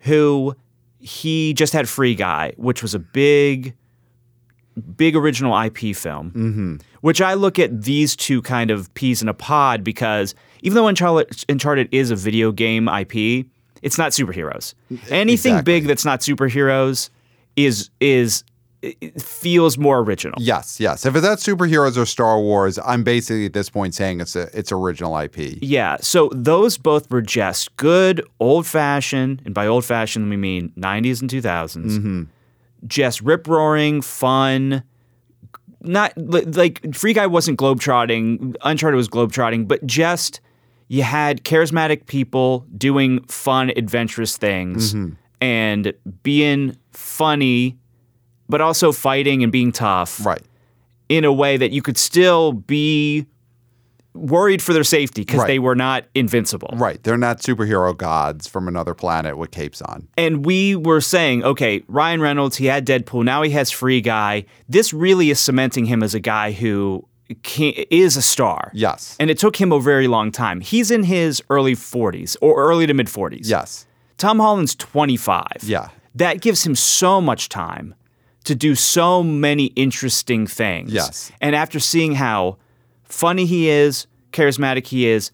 who 0.00 0.54
he 0.98 1.54
just 1.54 1.72
had 1.72 1.88
Free 1.88 2.14
Guy, 2.14 2.52
which 2.56 2.82
was 2.82 2.94
a 2.94 2.98
big, 2.98 3.74
big 4.96 5.16
original 5.16 5.58
IP 5.58 5.96
film. 5.96 6.30
Mm-hmm. 6.32 6.76
Which 7.00 7.20
I 7.22 7.34
look 7.34 7.58
at 7.58 7.82
these 7.82 8.16
two 8.16 8.42
kind 8.42 8.70
of 8.70 8.92
peas 8.94 9.22
in 9.22 9.28
a 9.28 9.34
pod 9.34 9.84
because 9.84 10.34
even 10.62 10.74
though 10.74 10.88
Uncharted, 10.88 11.44
Uncharted 11.48 11.88
is 11.92 12.10
a 12.10 12.16
video 12.16 12.50
game 12.50 12.88
IP, 12.88 13.46
it's 13.82 13.98
not 13.98 14.10
superheroes. 14.12 14.74
Anything 15.08 15.52
Exactly. 15.52 15.62
big 15.62 15.86
that's 15.86 16.04
not 16.04 16.20
superheroes 16.20 17.10
is 17.54 17.90
is 18.00 18.42
it- 18.82 19.20
feels 19.20 19.78
more 19.78 20.00
original. 20.00 20.34
yes. 20.40 20.78
Yes. 20.80 21.06
If 21.06 21.14
it's 21.16 21.24
not 21.24 21.38
superheroes 21.38 21.96
or 21.96 22.06
Star 22.06 22.40
Wars, 22.40 22.78
I'm 22.84 23.02
basically 23.04 23.46
at 23.46 23.52
this 23.52 23.70
point 23.70 23.94
saying 23.94 24.20
it's 24.20 24.36
a 24.36 24.48
it's 24.56 24.72
original 24.72 25.16
IP. 25.18 25.58
Yeah, 25.62 25.96
so 26.00 26.30
those 26.32 26.78
both 26.78 27.10
were 27.10 27.22
just 27.22 27.74
good 27.76 28.22
old 28.40 28.66
fashioned, 28.66 29.42
and 29.44 29.54
by 29.54 29.66
old 29.66 29.84
fashioned 29.84 30.28
we 30.28 30.36
mean 30.36 30.72
90s 30.76 31.20
and 31.20 31.30
2000s. 31.30 31.84
Mm-hmm. 31.84 32.22
Just 32.86 33.20
rip 33.22 33.48
roaring, 33.48 34.02
fun. 34.02 34.82
Not 35.80 36.12
like 36.16 36.94
Free 36.94 37.12
Guy 37.12 37.26
wasn't 37.26 37.58
globetrotting, 37.58 38.56
Uncharted 38.62 38.96
was 38.96 39.08
globetrotting, 39.08 39.68
but 39.68 39.86
just 39.86 40.40
you 40.88 41.02
had 41.02 41.44
charismatic 41.44 42.06
people 42.06 42.66
doing 42.76 43.22
fun, 43.24 43.70
adventurous 43.76 44.36
things 44.36 44.94
mm-hmm. 44.94 45.14
and 45.40 45.92
being 46.22 46.76
funny, 46.92 47.76
but 48.48 48.60
also 48.60 48.92
fighting 48.92 49.42
and 49.42 49.50
being 49.52 49.72
tough 49.72 50.24
Right. 50.24 50.42
in 51.08 51.24
a 51.24 51.32
way 51.32 51.56
that 51.56 51.70
you 51.72 51.82
could 51.82 51.98
still 51.98 52.52
be 52.52 53.26
worried 54.14 54.62
for 54.62 54.72
their 54.72 54.84
safety 54.84 55.22
because 55.22 55.40
Right. 55.40 55.46
they 55.46 55.58
were 55.58 55.74
not 55.74 56.04
invincible. 56.14 56.70
Right. 56.74 57.02
They're 57.02 57.18
not 57.18 57.40
superhero 57.42 57.94
gods 57.96 58.46
from 58.46 58.66
another 58.66 58.94
planet 58.94 59.36
with 59.36 59.50
capes 59.50 59.82
on. 59.82 60.08
And 60.16 60.44
we 60.46 60.74
were 60.74 61.02
saying, 61.02 61.44
okay, 61.44 61.82
Ryan 61.86 62.22
Reynolds, 62.22 62.56
he 62.56 62.64
had 62.66 62.86
Deadpool, 62.86 63.24
now 63.24 63.42
he 63.42 63.50
has 63.50 63.70
Free 63.70 64.00
Guy. 64.00 64.46
This 64.70 64.94
really 64.94 65.28
is 65.28 65.38
cementing 65.38 65.84
him 65.84 66.02
as 66.02 66.14
a 66.14 66.20
guy 66.20 66.52
who 66.52 67.06
can, 67.42 67.74
is 67.90 68.16
a 68.16 68.22
star. 68.22 68.70
Yes. 68.72 69.16
And 69.20 69.28
it 69.30 69.36
took 69.38 69.60
him 69.60 69.70
a 69.70 69.80
very 69.80 70.08
long 70.08 70.30
time. 70.32 70.62
He's 70.62 70.90
in 70.90 71.02
his 71.02 71.42
early 71.50 71.74
40s 71.74 72.36
or 72.40 72.56
early 72.56 72.86
to 72.86 72.94
mid 72.94 73.08
40s. 73.08 73.48
yes. 73.50 73.84
Tom 74.16 74.38
Holland's 74.38 74.74
25. 74.74 75.46
Yeah. 75.64 75.88
That 76.14 76.40
gives 76.40 76.64
him 76.64 76.74
so 76.74 77.20
much 77.20 77.50
time 77.50 77.94
to 78.46 78.54
do 78.54 78.74
so 78.74 79.22
many 79.22 79.66
interesting 79.76 80.46
things. 80.46 80.92
Yes. 80.92 81.30
And 81.40 81.54
after 81.54 81.78
seeing 81.78 82.14
how 82.14 82.56
funny 83.04 83.46
he 83.46 83.68
is, 83.68 84.06
charismatic 84.32 84.86
he 84.86 85.06
is, 85.06 85.30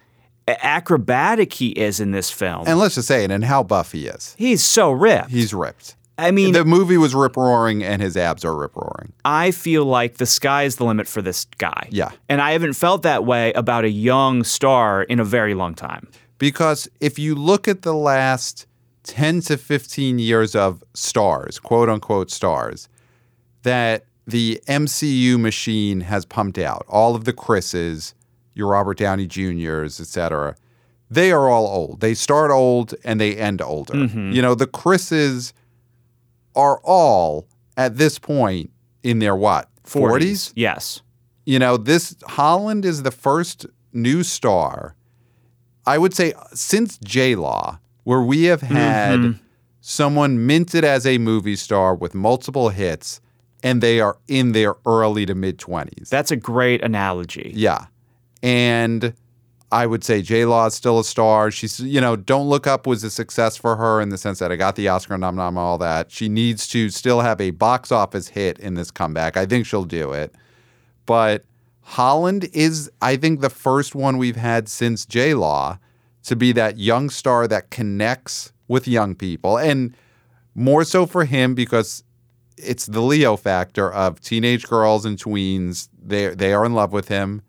acrobatic 0.48 1.52
he 1.52 1.68
is 1.70 2.00
in 2.00 2.10
this 2.10 2.30
film, 2.30 2.64
And 2.66 2.78
let's 2.78 2.94
just 2.96 3.08
say 3.08 3.24
it, 3.24 3.30
and 3.30 3.44
how 3.44 3.62
buff 3.62 3.92
he 3.92 4.06
is. 4.06 4.34
he's 4.38 4.62
so 4.62 4.90
ripped. 4.90 5.30
He's 5.30 5.54
ripped. 5.54 5.96
I 6.18 6.30
mean, 6.30 6.52
The 6.52 6.64
movie 6.64 6.98
was 6.98 7.14
rip 7.14 7.36
roaring, 7.36 7.82
and 7.82 8.02
his 8.02 8.16
abs 8.16 8.44
are 8.44 8.54
rip 8.54 8.76
roaring. 8.76 9.12
I 9.24 9.50
feel 9.50 9.84
like 9.84 10.18
the 10.18 10.26
sky 10.26 10.64
is 10.64 10.76
the 10.76 10.84
limit 10.84 11.08
for 11.08 11.22
this 11.22 11.46
guy. 11.58 11.88
Yeah. 11.90 12.10
And 12.28 12.40
I 12.40 12.52
haven't 12.52 12.74
felt 12.74 13.02
that 13.02 13.24
way 13.24 13.52
about 13.54 13.84
a 13.84 13.90
young 13.90 14.44
star 14.44 15.02
in 15.04 15.20
a 15.20 15.24
very 15.24 15.54
long 15.54 15.74
time. 15.74 16.08
Because 16.38 16.88
if 17.00 17.18
you 17.18 17.34
look 17.34 17.66
at 17.66 17.82
the 17.82 17.94
last 17.94 18.66
10 19.04 19.40
to 19.42 19.56
15 19.56 20.18
years 20.18 20.54
of 20.54 20.84
stars, 20.94 21.58
quote 21.58 21.88
unquote 21.88 22.30
stars, 22.30 22.88
that 23.62 24.04
the 24.26 24.60
MCU 24.68 25.38
machine 25.38 26.02
has 26.02 26.24
pumped 26.24 26.58
out, 26.58 26.84
all 26.88 27.14
of 27.14 27.24
the 27.24 27.32
Chris's, 27.32 28.14
your 28.54 28.68
Robert 28.68 28.98
Downey 28.98 29.26
Jr.'s, 29.26 30.00
et 30.00 30.06
cetera, 30.06 30.56
they 31.10 31.30
are 31.32 31.48
all 31.48 31.66
old. 31.66 32.00
They 32.00 32.14
start 32.14 32.50
old 32.50 32.94
and 33.04 33.20
they 33.20 33.36
end 33.36 33.60
older. 33.60 33.94
Mm-hmm. 33.94 34.32
You 34.32 34.42
know, 34.42 34.54
the 34.54 34.66
Chris's 34.66 35.52
are 36.54 36.80
all 36.84 37.46
at 37.76 37.96
this 37.96 38.18
point 38.18 38.70
in 39.02 39.18
their 39.18 39.36
what? 39.36 39.68
40s? 39.84 40.52
Yes. 40.54 41.02
you 41.44 41.58
know, 41.58 41.76
this 41.76 42.14
Holland 42.26 42.84
is 42.84 43.02
the 43.02 43.10
first 43.10 43.66
new 43.92 44.22
star, 44.22 44.94
I 45.86 45.98
would 45.98 46.14
say, 46.14 46.34
since 46.54 46.98
J 46.98 47.34
Law, 47.34 47.80
where 48.04 48.22
we 48.22 48.44
have 48.44 48.62
had 48.62 49.18
mm-hmm. 49.18 49.44
someone 49.80 50.46
minted 50.46 50.84
as 50.84 51.06
a 51.06 51.18
movie 51.18 51.56
star 51.56 51.94
with 51.94 52.14
multiple 52.14 52.68
hits 52.70 53.20
and 53.62 53.82
they 53.82 54.00
are 54.00 54.18
in 54.28 54.52
their 54.52 54.74
early 54.86 55.26
to 55.26 55.34
mid 55.34 55.58
20s. 55.58 56.08
That's 56.08 56.30
a 56.30 56.36
great 56.36 56.82
analogy. 56.82 57.52
Yeah. 57.54 57.86
And 58.42 59.14
I 59.70 59.86
would 59.86 60.04
say 60.04 60.20
J 60.20 60.44
Law 60.44 60.66
is 60.66 60.74
still 60.74 60.98
a 60.98 61.04
star. 61.04 61.50
She's, 61.50 61.80
you 61.80 62.00
know, 62.00 62.14
Don't 62.14 62.48
Look 62.48 62.66
Up 62.66 62.86
was 62.86 63.02
a 63.04 63.10
success 63.10 63.56
for 63.56 63.76
her 63.76 64.00
in 64.00 64.10
the 64.10 64.18
sense 64.18 64.38
that 64.40 64.52
I 64.52 64.56
got 64.56 64.76
the 64.76 64.88
Oscar 64.88 65.16
nom 65.16 65.36
nom, 65.36 65.56
all 65.56 65.78
that. 65.78 66.10
She 66.10 66.28
needs 66.28 66.68
to 66.68 66.90
still 66.90 67.20
have 67.20 67.40
a 67.40 67.52
box 67.52 67.90
office 67.90 68.28
hit 68.28 68.58
in 68.58 68.74
this 68.74 68.90
comeback. 68.90 69.36
I 69.36 69.46
think 69.46 69.64
she'll 69.64 69.84
do 69.84 70.12
it. 70.12 70.34
But 71.06 71.46
Holland 71.80 72.48
is, 72.52 72.90
I 73.00 73.16
think, 73.16 73.40
the 73.40 73.50
first 73.50 73.94
one 73.94 74.18
we've 74.18 74.36
had 74.36 74.68
since 74.68 75.06
J 75.06 75.34
Law 75.34 75.78
to 76.24 76.36
be 76.36 76.52
that 76.52 76.78
young 76.78 77.10
star 77.10 77.48
that 77.48 77.70
connects 77.70 78.52
with 78.68 78.86
young 78.86 79.14
people. 79.14 79.58
And 79.58 79.96
more 80.54 80.84
so 80.84 81.06
for 81.06 81.24
him 81.24 81.54
because 81.54 82.04
it's 82.62 82.86
the 82.86 83.00
Leo 83.00 83.36
factor 83.36 83.92
of 83.92 84.20
teenage 84.20 84.66
girls 84.68 85.04
and 85.04 85.18
tweens. 85.18 85.88
They 86.02 86.34
they 86.34 86.52
are 86.52 86.64
in 86.64 86.74
love 86.74 86.92
with 86.92 87.08
him. 87.08 87.42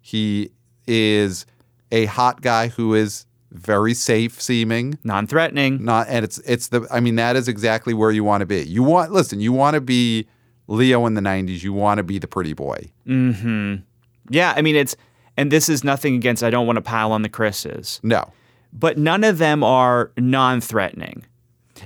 He 0.00 0.50
is 0.86 1.46
a 1.92 2.06
hot 2.06 2.40
guy 2.40 2.68
who 2.68 2.94
is 2.94 3.26
very 3.52 3.94
safe 3.94 4.40
seeming. 4.40 4.98
Non 5.04 5.26
threatening. 5.26 5.84
Not 5.84 6.06
and 6.08 6.24
it's 6.24 6.38
it's 6.38 6.68
the 6.68 6.86
I 6.90 7.00
mean 7.00 7.16
that 7.16 7.36
is 7.36 7.48
exactly 7.48 7.94
where 7.94 8.10
you 8.10 8.24
want 8.24 8.40
to 8.42 8.46
be. 8.46 8.62
You 8.62 8.82
want 8.82 9.12
listen, 9.12 9.40
you 9.40 9.52
want 9.52 9.74
to 9.74 9.80
be 9.80 10.26
Leo 10.68 11.04
in 11.06 11.14
the 11.14 11.20
90s. 11.20 11.62
You 11.64 11.72
want 11.72 11.98
to 11.98 12.04
be 12.04 12.18
the 12.18 12.28
pretty 12.28 12.52
boy. 12.52 12.90
Mhm. 13.06 13.82
Yeah, 14.32 14.54
I 14.56 14.62
mean, 14.62 14.76
it's, 14.76 14.94
and 15.36 15.50
this 15.50 15.68
is 15.68 15.82
nothing 15.82 16.14
against, 16.14 16.44
I 16.44 16.50
don't 16.50 16.64
want 16.66 16.76
to 16.76 16.82
pile 16.82 17.10
on 17.10 17.22
the 17.22 17.28
Chris's, 17.28 17.98
No. 18.04 18.30
but 18.72 18.96
none 18.96 19.24
of 19.24 19.38
them 19.38 19.64
are 19.64 20.12
non 20.16 20.60
threatening. 20.60 21.24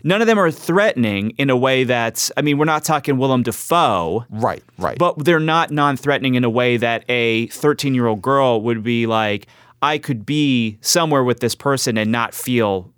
None 0.02 0.20
of 0.20 0.26
them 0.26 0.38
are 0.38 0.50
threatening 0.50 1.30
in 1.38 1.50
a 1.50 1.56
way 1.56 1.84
that's, 1.84 2.32
I 2.36 2.42
mean, 2.42 2.58
we're 2.58 2.64
not 2.64 2.84
talking 2.84 3.16
Willem 3.18 3.42
Dafoe, 3.42 4.24
Right, 4.30 4.62
right. 4.78 4.98
but 4.98 5.24
they're 5.24 5.40
not 5.40 5.70
non 5.70 5.96
threatening 5.96 6.34
in 6.34 6.44
a 6.44 6.50
way 6.50 6.76
that 6.76 7.04
a 7.08 7.46
13 7.48 7.94
year 7.94 8.06
old 8.06 8.22
girl 8.22 8.60
would 8.62 8.82
be 8.82 9.06
like, 9.06 9.46
I 9.82 9.98
could 9.98 10.24
be 10.24 10.78
somewhere 10.80 11.22
with 11.22 11.40
this 11.40 11.54
person 11.54 11.98
and 11.98 12.10
not 12.10 12.34
feel 12.34 12.90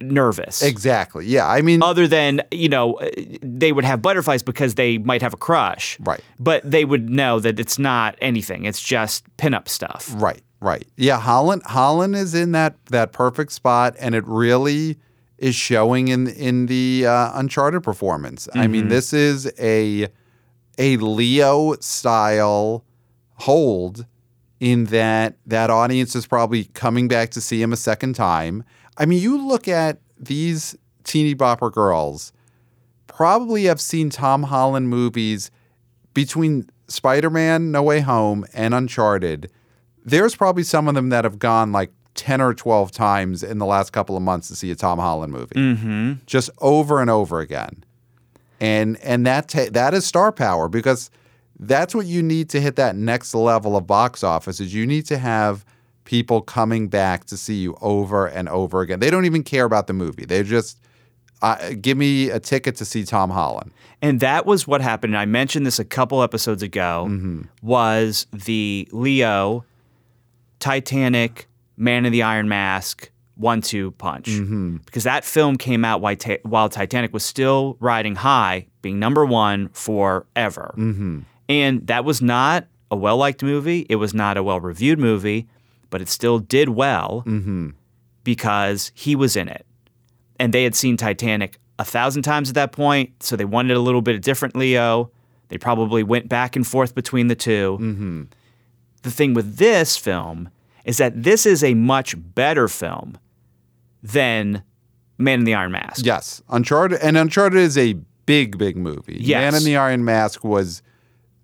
nervous. 0.00 0.62
Exactly. 0.62 1.26
Yeah. 1.26 1.46
I 1.46 1.60
mean, 1.62 1.82
Other 1.82 2.06
than, 2.08 2.42
you 2.50 2.68
know, 2.68 2.98
they 3.42 3.72
would 3.72 3.84
have 3.84 4.02
butterflies 4.02 4.42
because 4.42 4.74
they 4.74 4.98
might 4.98 5.22
have 5.22 5.32
a 5.34 5.36
crush. 5.36 5.98
Right. 6.00 6.20
But 6.38 6.68
they 6.68 6.84
would 6.84 7.08
know 7.08 7.40
that 7.40 7.58
it's 7.60 7.78
not 7.78 8.16
anything. 8.20 8.64
It's 8.64 8.82
just 8.82 9.24
pinup 9.36 9.68
stuff. 9.68 10.12
Right, 10.16 10.42
right. 10.60 10.86
Yeah, 10.96 11.18
Holland 11.18 11.62
Holland 11.64 12.16
is 12.16 12.34
in 12.34 12.52
that 12.52 12.76
that 12.86 13.12
perfect 13.12 13.52
spot 13.52 13.94
and 13.98 14.14
it 14.14 14.24
really 14.26 14.98
is 15.44 15.54
showing 15.54 16.08
in 16.08 16.26
in 16.26 16.64
the 16.66 17.04
uh, 17.06 17.38
Uncharted 17.38 17.82
performance. 17.82 18.48
I 18.54 18.66
mean, 18.66 18.88
this 18.88 19.12
is 19.12 19.46
a 19.58 20.08
a 20.78 20.96
Leo 20.96 21.74
style 21.80 22.82
hold 23.34 24.06
in 24.58 24.86
that 24.86 25.36
that 25.44 25.68
audience 25.68 26.16
is 26.16 26.26
probably 26.26 26.64
coming 26.72 27.08
back 27.08 27.28
to 27.32 27.42
see 27.42 27.60
him 27.60 27.74
a 27.74 27.76
second 27.76 28.14
time. 28.14 28.64
I 28.96 29.04
mean, 29.04 29.20
you 29.20 29.46
look 29.46 29.68
at 29.68 30.00
these 30.18 30.78
teeny 31.02 31.34
bopper 31.34 31.70
girls 31.70 32.32
probably 33.06 33.64
have 33.64 33.82
seen 33.82 34.08
Tom 34.08 34.44
Holland 34.44 34.88
movies 34.88 35.50
between 36.14 36.70
Spider-Man 36.88 37.70
No 37.70 37.82
Way 37.82 38.00
Home 38.00 38.46
and 38.54 38.72
Uncharted. 38.72 39.50
There's 40.06 40.34
probably 40.34 40.62
some 40.62 40.88
of 40.88 40.94
them 40.94 41.10
that 41.10 41.24
have 41.24 41.38
gone 41.38 41.70
like 41.70 41.92
10 42.14 42.40
or 42.40 42.54
12 42.54 42.92
times 42.92 43.42
in 43.42 43.58
the 43.58 43.66
last 43.66 43.92
couple 43.92 44.16
of 44.16 44.22
months 44.22 44.48
to 44.48 44.56
see 44.56 44.70
a 44.70 44.74
Tom 44.74 44.98
Holland 44.98 45.32
movie. 45.32 45.54
Mm-hmm. 45.54 46.12
Just 46.26 46.50
over 46.58 47.00
and 47.00 47.10
over 47.10 47.40
again. 47.40 47.84
And 48.60 48.98
and 49.02 49.26
that 49.26 49.48
ta- 49.48 49.68
that 49.72 49.94
is 49.94 50.06
star 50.06 50.32
power 50.32 50.68
because 50.68 51.10
that's 51.58 51.94
what 51.94 52.06
you 52.06 52.22
need 52.22 52.48
to 52.50 52.60
hit 52.60 52.76
that 52.76 52.96
next 52.96 53.34
level 53.34 53.76
of 53.76 53.86
box 53.86 54.22
office 54.22 54.60
is 54.60 54.74
you 54.74 54.86
need 54.86 55.06
to 55.06 55.18
have 55.18 55.64
people 56.04 56.40
coming 56.40 56.88
back 56.88 57.24
to 57.24 57.36
see 57.36 57.56
you 57.56 57.76
over 57.80 58.26
and 58.26 58.48
over 58.48 58.80
again. 58.80 59.00
They 59.00 59.10
don't 59.10 59.24
even 59.24 59.42
care 59.42 59.64
about 59.64 59.86
the 59.86 59.92
movie. 59.92 60.24
They 60.24 60.42
just 60.42 60.78
uh, 61.42 61.72
give 61.80 61.98
me 61.98 62.30
a 62.30 62.38
ticket 62.38 62.76
to 62.76 62.84
see 62.84 63.04
Tom 63.04 63.30
Holland. 63.30 63.72
And 64.00 64.20
that 64.20 64.46
was 64.46 64.66
what 64.66 64.80
happened. 64.80 65.14
And 65.14 65.20
I 65.20 65.26
mentioned 65.26 65.66
this 65.66 65.78
a 65.78 65.84
couple 65.84 66.22
episodes 66.22 66.62
ago. 66.62 67.42
Was 67.62 68.26
the 68.32 68.88
Leo, 68.92 69.64
Titanic, 70.58 71.48
Man 71.76 72.06
in 72.06 72.12
the 72.12 72.22
Iron 72.22 72.48
Mask 72.48 73.10
one-two 73.36 73.90
punch 73.92 74.26
mm-hmm. 74.26 74.76
because 74.86 75.04
that 75.04 75.24
film 75.24 75.56
came 75.56 75.84
out 75.84 76.00
while, 76.00 76.14
Ti- 76.14 76.38
while 76.44 76.68
Titanic 76.68 77.12
was 77.12 77.24
still 77.24 77.76
riding 77.80 78.14
high, 78.14 78.66
being 78.80 79.00
number 79.00 79.24
one 79.26 79.68
forever. 79.70 80.72
Mm-hmm. 80.78 81.20
And 81.48 81.86
that 81.88 82.04
was 82.04 82.22
not 82.22 82.66
a 82.92 82.96
well-liked 82.96 83.42
movie. 83.42 83.86
It 83.88 83.96
was 83.96 84.14
not 84.14 84.36
a 84.36 84.42
well-reviewed 84.42 85.00
movie, 85.00 85.48
but 85.90 86.00
it 86.00 86.08
still 86.08 86.38
did 86.38 86.68
well 86.68 87.24
mm-hmm. 87.26 87.70
because 88.22 88.92
he 88.94 89.16
was 89.16 89.34
in 89.34 89.48
it 89.48 89.66
and 90.38 90.52
they 90.52 90.64
had 90.64 90.74
seen 90.74 90.96
Titanic 90.96 91.58
a 91.78 91.84
thousand 91.84 92.22
times 92.22 92.48
at 92.48 92.54
that 92.54 92.72
point, 92.72 93.22
so 93.22 93.36
they 93.36 93.44
wanted 93.44 93.76
a 93.76 93.80
little 93.80 94.02
bit 94.02 94.14
of 94.14 94.20
different 94.20 94.54
Leo. 94.54 95.10
They 95.48 95.58
probably 95.58 96.02
went 96.02 96.28
back 96.28 96.56
and 96.56 96.66
forth 96.66 96.94
between 96.94 97.28
the 97.28 97.34
2 97.34 97.78
Mm-hmm. 97.80 98.22
The 99.02 99.10
thing 99.10 99.34
with 99.34 99.56
this 99.56 99.98
film 99.98 100.48
is 100.84 100.98
that 100.98 101.22
this 101.22 101.46
is 101.46 101.64
a 101.64 101.74
much 101.74 102.14
better 102.34 102.68
film 102.68 103.18
than 104.02 104.62
Man 105.18 105.40
in 105.40 105.44
the 105.44 105.54
Iron 105.54 105.72
Mask. 105.72 106.04
Yes, 106.04 106.42
Uncharted, 106.48 106.98
and 107.00 107.16
Uncharted 107.16 107.58
is 107.58 107.78
a 107.78 107.94
big, 108.26 108.58
big 108.58 108.76
movie. 108.76 109.18
Yes. 109.20 109.40
Man 109.40 109.54
in 109.54 109.64
the 109.64 109.76
Iron 109.76 110.04
Mask 110.04 110.44
was, 110.44 110.82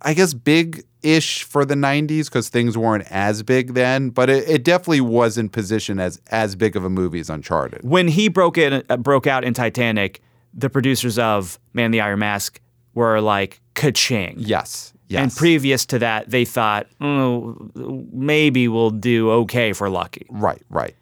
I 0.02 0.14
guess, 0.14 0.34
big-ish 0.34 1.44
for 1.44 1.64
the 1.64 1.74
'90s 1.74 2.26
because 2.26 2.48
things 2.48 2.76
weren't 2.76 3.10
as 3.10 3.42
big 3.42 3.74
then, 3.74 4.10
but 4.10 4.28
it, 4.28 4.48
it 4.48 4.64
definitely 4.64 5.00
was 5.00 5.38
in 5.38 5.48
position 5.48 6.00
as 6.00 6.20
as 6.30 6.56
big 6.56 6.76
of 6.76 6.84
a 6.84 6.90
movie 6.90 7.20
as 7.20 7.30
Uncharted. 7.30 7.82
When 7.82 8.08
he 8.08 8.28
broke 8.28 8.58
in, 8.58 8.82
uh, 8.88 8.96
broke 8.96 9.26
out 9.26 9.44
in 9.44 9.54
Titanic, 9.54 10.20
the 10.52 10.68
producers 10.68 11.18
of 11.18 11.58
Man 11.72 11.86
in 11.86 11.90
the 11.92 12.00
Iron 12.00 12.18
Mask 12.18 12.60
were 12.94 13.20
like 13.20 13.60
ka-ching. 13.74 14.34
Yes, 14.38 14.92
yes, 15.10 15.22
And 15.22 15.34
previous 15.34 15.84
to 15.86 15.98
that, 15.98 16.30
they 16.30 16.44
thought, 16.44 16.86
oh, 17.00 17.70
maybe 18.12 18.68
we'll 18.68 18.90
do 18.90 19.30
okay 19.30 19.72
for 19.72 19.90
Lucky. 19.90 20.26
right, 20.30 20.62
right. 20.70 20.94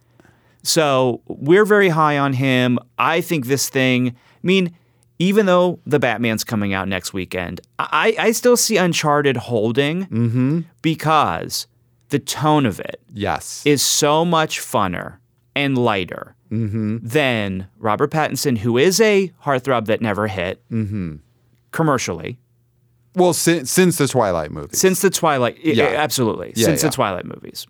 So 0.64 1.22
we're 1.26 1.64
very 1.64 1.88
high 1.88 2.18
on 2.18 2.32
him. 2.32 2.78
I 2.98 3.20
think 3.20 3.46
this 3.46 3.68
thing, 3.68 4.08
I 4.08 4.12
mean, 4.42 4.74
even 5.18 5.46
though 5.46 5.80
the 5.86 5.98
Batman's 5.98 6.44
coming 6.44 6.74
out 6.74 6.88
next 6.88 7.12
weekend, 7.12 7.60
I, 7.78 8.14
I 8.18 8.32
still 8.32 8.56
see 8.56 8.76
Uncharted 8.76 9.36
holding 9.36 10.06
mm-hmm. 10.06 10.60
because 10.82 11.66
the 12.10 12.18
tone 12.18 12.66
of 12.66 12.80
it 12.80 13.00
Yes, 13.12 13.62
is 13.64 13.82
so 13.82 14.24
much 14.24 14.60
funner 14.60 15.18
and 15.54 15.76
lighter 15.76 16.36
mm-hmm. 16.50 16.98
than 17.02 17.68
Robert 17.78 18.10
Pattinson, 18.10 18.58
who 18.58 18.78
is 18.78 19.00
a 19.00 19.32
heartthrob 19.44 19.86
that 19.86 20.00
never 20.00 20.26
hit 20.28 20.62
mm-hmm. 20.70 21.16
commercially. 21.72 22.38
Well, 23.18 23.32
since 23.34 23.70
since 23.70 23.98
the 23.98 24.08
Twilight 24.08 24.50
movies. 24.50 24.78
Since 24.78 25.00
the 25.02 25.10
Twilight, 25.10 25.58
Yeah. 25.62 25.84
absolutely. 25.96 26.52
Yeah, 26.56 26.66
since 26.66 26.82
yeah. 26.82 26.88
the 26.88 26.94
Twilight 26.94 27.24
movies. 27.26 27.66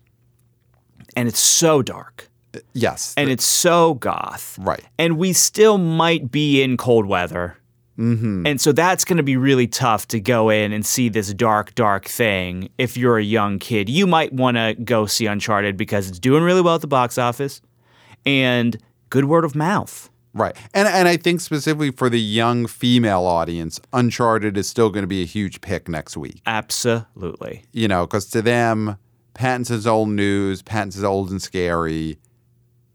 And 1.15 1.27
it's 1.27 1.39
so 1.39 1.81
dark. 1.81 2.29
yes, 2.73 3.13
and 3.17 3.29
it's 3.29 3.43
so 3.45 3.95
goth. 3.95 4.57
Right. 4.59 4.83
And 4.97 5.17
we 5.17 5.33
still 5.33 5.77
might 5.77 6.31
be 6.31 6.61
in 6.63 6.77
cold 6.77 7.05
weather. 7.05 7.57
Mm-hmm. 7.97 8.47
And 8.47 8.61
so 8.61 8.71
that's 8.71 9.03
going 9.03 9.17
to 9.17 9.23
be 9.23 9.35
really 9.35 9.67
tough 9.67 10.07
to 10.07 10.21
go 10.21 10.49
in 10.49 10.71
and 10.71 10.85
see 10.85 11.09
this 11.09 11.33
dark, 11.33 11.75
dark 11.75 12.05
thing. 12.05 12.69
If 12.77 12.95
you're 12.95 13.17
a 13.17 13.23
young 13.23 13.59
kid, 13.59 13.89
you 13.89 14.07
might 14.07 14.31
want 14.31 14.55
to 14.55 14.73
go 14.81 15.05
see 15.05 15.25
Uncharted 15.25 15.75
because 15.75 16.07
it's 16.07 16.17
doing 16.19 16.43
really 16.43 16.61
well 16.61 16.75
at 16.75 16.81
the 16.81 16.87
box 16.87 17.17
office 17.17 17.61
and 18.25 18.77
good 19.09 19.25
word 19.25 19.43
of 19.43 19.53
mouth. 19.53 20.09
Right. 20.33 20.55
And 20.73 20.87
and 20.87 21.07
I 21.07 21.17
think 21.17 21.41
specifically 21.41 21.91
for 21.91 22.09
the 22.09 22.19
young 22.19 22.67
female 22.67 23.23
audience, 23.25 23.79
Uncharted 23.93 24.57
is 24.57 24.67
still 24.69 24.89
going 24.89 25.03
to 25.03 25.07
be 25.07 25.21
a 25.21 25.25
huge 25.25 25.61
pick 25.61 25.87
next 25.89 26.15
week. 26.17 26.41
Absolutely. 26.45 27.63
you 27.73 27.87
know, 27.87 28.05
because 28.05 28.25
to 28.31 28.41
them, 28.41 28.97
Pattinson's 29.33 29.87
old 29.87 30.09
news, 30.09 30.61
Pattinson's 30.61 31.03
old 31.03 31.31
and 31.31 31.41
scary. 31.41 32.17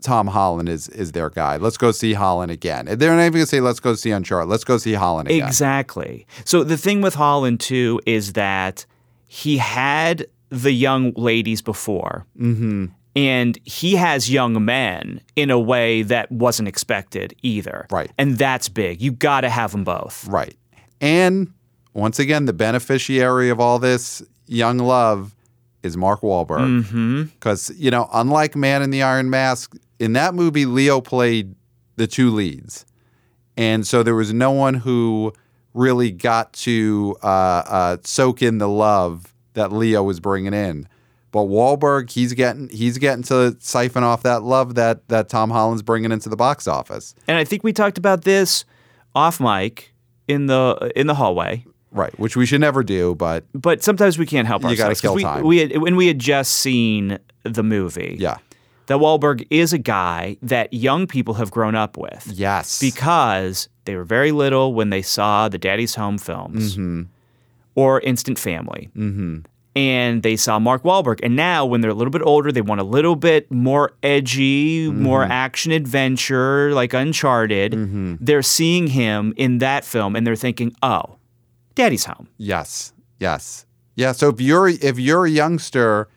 Tom 0.03 0.27
Holland 0.27 0.69
is 0.69 0.89
is 0.91 1.13
their 1.13 1.31
guy. 1.31 1.57
Let's 1.57 1.79
go 1.79 1.91
see 1.91 2.13
Holland 2.13 2.53
again. 2.53 2.85
They're 2.87 3.17
not 3.17 3.23
even 3.23 3.33
gonna 3.33 3.47
say 3.47 3.61
let's 3.61 3.81
go 3.81 3.95
see 3.95 4.11
Uncharted. 4.11 4.51
Let's 4.51 4.65
go 4.65 4.77
see 4.77 4.93
Holland 4.93 5.29
again. 5.31 5.47
Exactly. 5.47 6.27
So 6.45 6.63
the 6.63 6.77
thing 6.77 7.01
with 7.01 7.15
Holland 7.15 7.61
too 7.61 8.01
is 8.05 8.35
that 8.35 8.85
he 9.27 9.57
had 9.57 10.27
the 10.51 10.73
young 10.73 11.13
ladies 11.17 11.63
before, 11.63 12.27
Mm-hmm. 12.39 12.87
And 13.17 13.59
he 13.65 13.95
has 13.97 14.31
young 14.31 14.65
men 14.65 15.21
in 15.37 15.51
a 15.51 15.59
way 15.59 16.03
that 16.03 16.31
wasn't 16.33 16.69
expected 16.69 17.35
either. 17.43 17.87
Right. 17.91 18.11
and 18.19 18.37
that's 18.39 18.69
big. 18.69 19.01
You 19.01 19.13
got 19.13 19.43
to 19.43 19.51
have 19.51 19.73
them 19.73 19.85
both. 19.85 20.27
Right. 20.27 20.57
And 21.01 21.53
once 21.93 22.19
again, 22.19 22.47
the 22.47 22.53
beneficiary 22.53 23.51
of 23.51 23.61
all 23.61 23.79
this 23.79 24.23
young 24.47 24.79
love 24.79 25.35
is 25.83 25.97
Mark 25.97 26.23
Wahlberg. 26.23 26.85
Mm-hmm. 26.85 27.23
Because, 27.25 27.71
you 27.77 27.91
know, 27.91 28.09
unlike 28.13 28.57
Man 28.57 28.83
in 28.83 28.91
the 28.91 29.03
Iron 29.03 29.31
Mask, 29.31 29.77
in 29.99 30.15
that 30.15 30.35
movie, 30.35 30.67
Leo 30.67 31.01
played 31.01 31.55
the 31.97 32.07
two 32.07 32.31
leads. 32.31 32.85
And 33.57 33.87
so 33.87 34.03
there 34.03 34.17
was 34.17 34.33
no 34.33 34.51
one 34.51 34.75
who 34.75 35.33
really 35.75 36.11
got 36.11 36.53
to 36.53 37.17
uh, 37.23 37.27
uh, 37.27 37.97
soak 38.03 38.43
in 38.43 38.59
the 38.59 38.69
love 38.69 39.33
that 39.53 39.71
Leo 39.73 40.03
was 40.03 40.19
bringing 40.19 40.55
in. 40.55 40.89
But 41.35 41.47
Wahlberg, 41.47 42.11
he's 42.11 42.33
getting 42.33 42.69
he's 42.69 42.97
getting 42.97 43.25
to 43.25 43.57
siphon 43.59 44.05
off 44.05 44.23
that 44.23 44.45
love 44.45 44.77
that 44.77 45.09
that 45.09 45.29
Tom 45.29 45.51
Holland's 45.51 45.83
bringing 45.83 46.13
into 46.13 46.29
the 46.29 46.37
box 46.37 46.69
office. 46.69 47.13
And 47.27 47.37
I 47.37 47.43
think 47.43 47.65
we 47.65 47.73
talked 47.73 47.99
about 47.99 48.23
this 48.23 48.65
off 49.17 49.41
mic 49.41 49.93
in 50.29 50.47
the 50.47 50.93
in 50.95 51.09
the 51.09 51.15
hallway. 51.15 51.65
Right, 51.91 52.17
which 52.21 52.37
we 52.37 52.47
should 52.47 52.61
never 52.61 52.85
do, 52.85 53.17
but 53.17 53.47
But 53.53 53.83
sometimes 53.83 54.17
we 54.17 54.27
can't 54.27 54.47
help 54.47 54.65
ourselves. 54.65 55.03
You 55.03 55.09
gotta 55.09 55.19
kill 55.19 55.29
time. 55.29 55.45
We 55.45 55.59
had, 55.59 55.79
when 55.79 55.97
we 55.97 56.07
had 56.07 56.21
just 56.21 56.53
seen 56.53 57.19
the 57.43 57.65
movie, 57.65 58.17
yeah. 58.21 58.37
that 58.87 58.99
Wahlberg 58.99 59.45
is 59.51 59.73
a 59.73 59.79
guy 59.79 60.37
that 60.41 60.73
young 60.73 61.09
people 61.09 61.35
have 61.35 61.51
grown 61.51 61.75
up 61.75 61.97
with. 61.97 62.29
Yes. 62.33 62.79
because 62.79 63.69
they 63.87 63.97
were 63.97 64.05
very 64.05 64.31
little 64.31 64.73
when 64.73 64.91
they 64.91 65.03
saw 65.03 65.49
the 65.49 65.59
Daddy's 65.59 65.97
Home 65.97 66.17
films 66.19 66.79
or 67.75 68.01
Instant 68.03 68.39
Family. 68.39 68.89
Mm-hmm. 68.97 69.39
And 69.77 70.23
they 70.23 70.37
saw 70.37 70.61
Mark 70.61 70.85
Wahlberg. 70.85 71.19
And 71.23 71.35
now, 71.35 71.67
when 71.67 71.81
they're 71.81 71.91
a 71.91 71.95
little 71.95 72.13
bit 72.13 72.23
older, 72.23 72.53
they 72.53 72.61
want 72.61 72.81
a 72.81 72.85
little 72.85 73.17
bit 73.17 73.51
more 73.51 73.93
edgy, 74.05 74.89
more 74.89 75.23
mm-hmm. 75.23 75.33
action 75.33 75.73
adventure, 75.73 76.73
like 76.73 76.95
Uncharted. 76.95 77.73
Mm-hmm. 77.73 78.15
They're 78.21 78.43
seeing 78.43 78.87
him 78.87 79.35
in 79.37 79.59
that 79.59 79.85
film 79.85 80.15
and 80.15 80.25
they're 80.25 80.37
thinking, 80.37 80.77
oh, 80.83 81.17
Daddy's 81.75 82.05
Home. 82.05 82.29
Yes. 82.39 82.93
Yes. 83.19 83.67
Yeah. 83.97 84.13
So 84.13 84.29
if 84.29 84.41
you're 84.41 84.69
if 84.69 84.99
you're 84.99 85.27
a 85.27 85.31
youngster, 85.31 86.09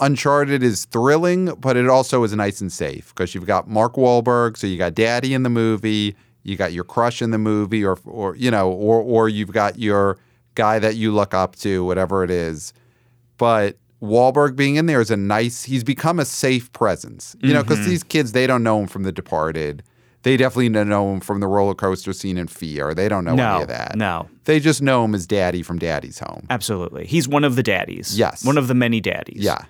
Uncharted 0.00 0.62
is 0.62 0.84
thrilling, 0.84 1.46
but 1.54 1.76
it 1.76 1.88
also 1.88 2.22
is 2.22 2.32
nice 2.34 2.60
and 2.60 2.72
safe 2.72 3.12
because 3.14 3.34
you've 3.34 3.46
got 3.46 3.68
Mark 3.68 3.94
Wahlberg, 3.94 4.56
so 4.56 4.66
you 4.66 4.78
got 4.78 4.94
Daddy 4.94 5.34
in 5.34 5.42
the 5.42 5.50
movie, 5.50 6.14
you 6.44 6.56
got 6.56 6.72
your 6.72 6.84
crush 6.84 7.20
in 7.20 7.30
the 7.30 7.38
movie, 7.38 7.84
or 7.84 7.98
or 8.04 8.36
you 8.36 8.50
know, 8.50 8.70
or 8.70 9.00
or 9.00 9.28
you've 9.28 9.52
got 9.52 9.78
your 9.78 10.18
guy 10.58 10.78
that 10.78 10.96
you 10.96 11.12
look 11.12 11.32
up 11.32 11.56
to, 11.56 11.82
whatever 11.84 12.22
it 12.24 12.30
is. 12.30 12.74
But 13.38 13.78
Wahlberg 14.02 14.54
being 14.56 14.76
in 14.76 14.84
there 14.86 15.00
is 15.00 15.10
a 15.10 15.16
nice. 15.16 15.64
He's 15.64 15.82
become 15.84 16.18
a 16.20 16.24
safe 16.26 16.70
presence, 16.72 17.34
you 17.40 17.54
know, 17.54 17.60
Mm-hmm. 17.62 17.68
because 17.68 17.86
these 17.86 18.02
kids 18.02 18.32
they 18.32 18.46
don't 18.46 18.62
know 18.62 18.78
him 18.80 18.86
from 18.86 19.04
The 19.04 19.12
Departed. 19.12 19.82
They 20.24 20.36
definitely 20.36 20.68
don't 20.70 20.88
know 20.88 21.12
him 21.14 21.20
from 21.20 21.38
the 21.40 21.46
roller 21.46 21.74
coaster 21.74 22.12
scene 22.12 22.36
in 22.38 22.48
Fear. 22.48 22.92
They 22.92 23.08
don't 23.08 23.24
know 23.24 23.36
No, 23.36 23.54
any 23.54 23.62
of 23.62 23.68
that. 23.68 23.96
no. 23.96 24.28
they 24.44 24.58
just 24.60 24.82
know 24.82 25.04
him 25.04 25.14
as 25.14 25.26
Daddy 25.28 25.62
from 25.62 25.78
Daddy's 25.78 26.18
Home. 26.18 26.44
Absolutely. 26.50 27.06
He's 27.06 27.28
one 27.28 27.44
of 27.44 27.54
the 27.56 27.62
daddies. 27.62 28.18
Yes. 28.18 28.44
One 28.44 28.58
of 28.58 28.66
the 28.66 28.74
many 28.74 29.00
daddies. 29.00 29.40
Yeah, 29.42 29.64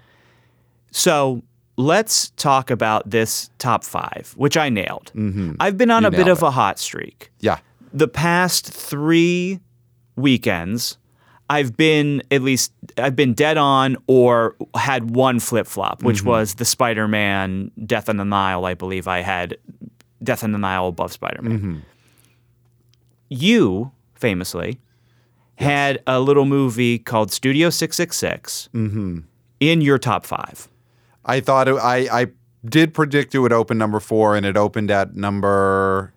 So 0.90 1.42
let's 1.76 2.30
talk 2.30 2.70
about 2.70 3.08
this 3.10 3.50
top 3.58 3.84
five, 3.84 4.32
which 4.36 4.56
I 4.56 4.68
nailed. 4.70 5.12
Mm-hmm. 5.14 5.52
I've 5.60 5.76
been 5.76 5.90
on 5.90 6.02
You 6.02 6.08
a 6.08 6.10
bit 6.12 6.28
of 6.28 6.42
a 6.42 6.50
hot 6.50 6.78
streak. 6.78 7.30
yeah, 7.40 7.58
The 7.92 8.08
past 8.08 8.66
three 8.66 9.60
weekends, 10.18 10.98
I've 11.50 11.76
been 11.76 12.22
at 12.30 12.42
least 12.42 12.72
I've 12.98 13.16
been 13.16 13.32
dead 13.32 13.56
on 13.56 13.96
or 14.06 14.54
had 14.74 15.10
one 15.14 15.40
flip 15.40 15.66
flop, 15.66 16.02
which 16.02 16.18
mm-hmm. 16.18 16.28
was 16.28 16.54
the 16.56 16.64
Spider 16.64 17.08
Man 17.08 17.70
Death 17.86 18.08
on 18.08 18.18
the 18.18 18.24
Nile. 18.24 18.66
I 18.66 18.74
believe 18.74 19.08
I 19.08 19.20
had 19.20 19.56
Death 20.22 20.44
on 20.44 20.52
the 20.52 20.58
Nile 20.58 20.88
above 20.88 21.12
Spider 21.12 21.42
Man. 21.42 21.58
Mm-hmm. 21.58 21.78
You 23.30 23.92
famously 24.14 24.80
had 25.56 26.02
a 26.06 26.20
little 26.20 26.44
movie 26.44 26.98
called 26.98 27.32
Studio 27.32 27.70
Six 27.70 27.96
Six 27.96 28.68
mm-hmm. 28.74 29.20
in 29.60 29.80
your 29.80 29.98
top 29.98 30.26
five. 30.26 30.68
I 31.24 31.40
thought 31.40 31.68
it, 31.68 31.76
I 31.76 32.22
I 32.22 32.26
did 32.64 32.92
predict 32.92 33.34
it 33.34 33.38
would 33.38 33.52
open 33.52 33.78
number 33.78 34.00
four, 34.00 34.36
and 34.36 34.44
it 34.44 34.56
opened 34.56 34.90
at 34.90 35.16
number 35.16 36.12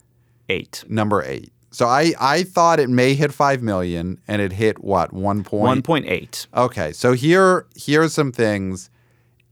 Eight. 0.49 0.83
number 0.89 1.23
eight. 1.23 1.50
So 1.71 1.87
I 1.87 2.13
I 2.19 2.43
thought 2.43 2.79
it 2.79 2.89
may 2.89 3.13
hit 3.13 3.33
five 3.33 3.61
million, 3.61 4.19
and 4.27 4.41
it 4.41 4.51
hit 4.51 4.83
what 4.83 5.13
one 5.13 5.43
point 5.43 5.85
1.8. 5.85 6.47
Okay, 6.53 6.91
so 6.91 7.13
here 7.13 7.65
here 7.75 8.03
are 8.03 8.09
some 8.09 8.31
things. 8.31 8.89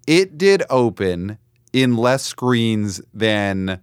It 0.06 0.38
did 0.38 0.64
open 0.70 1.38
in 1.72 1.96
less 1.96 2.24
screens 2.24 3.02
than 3.14 3.80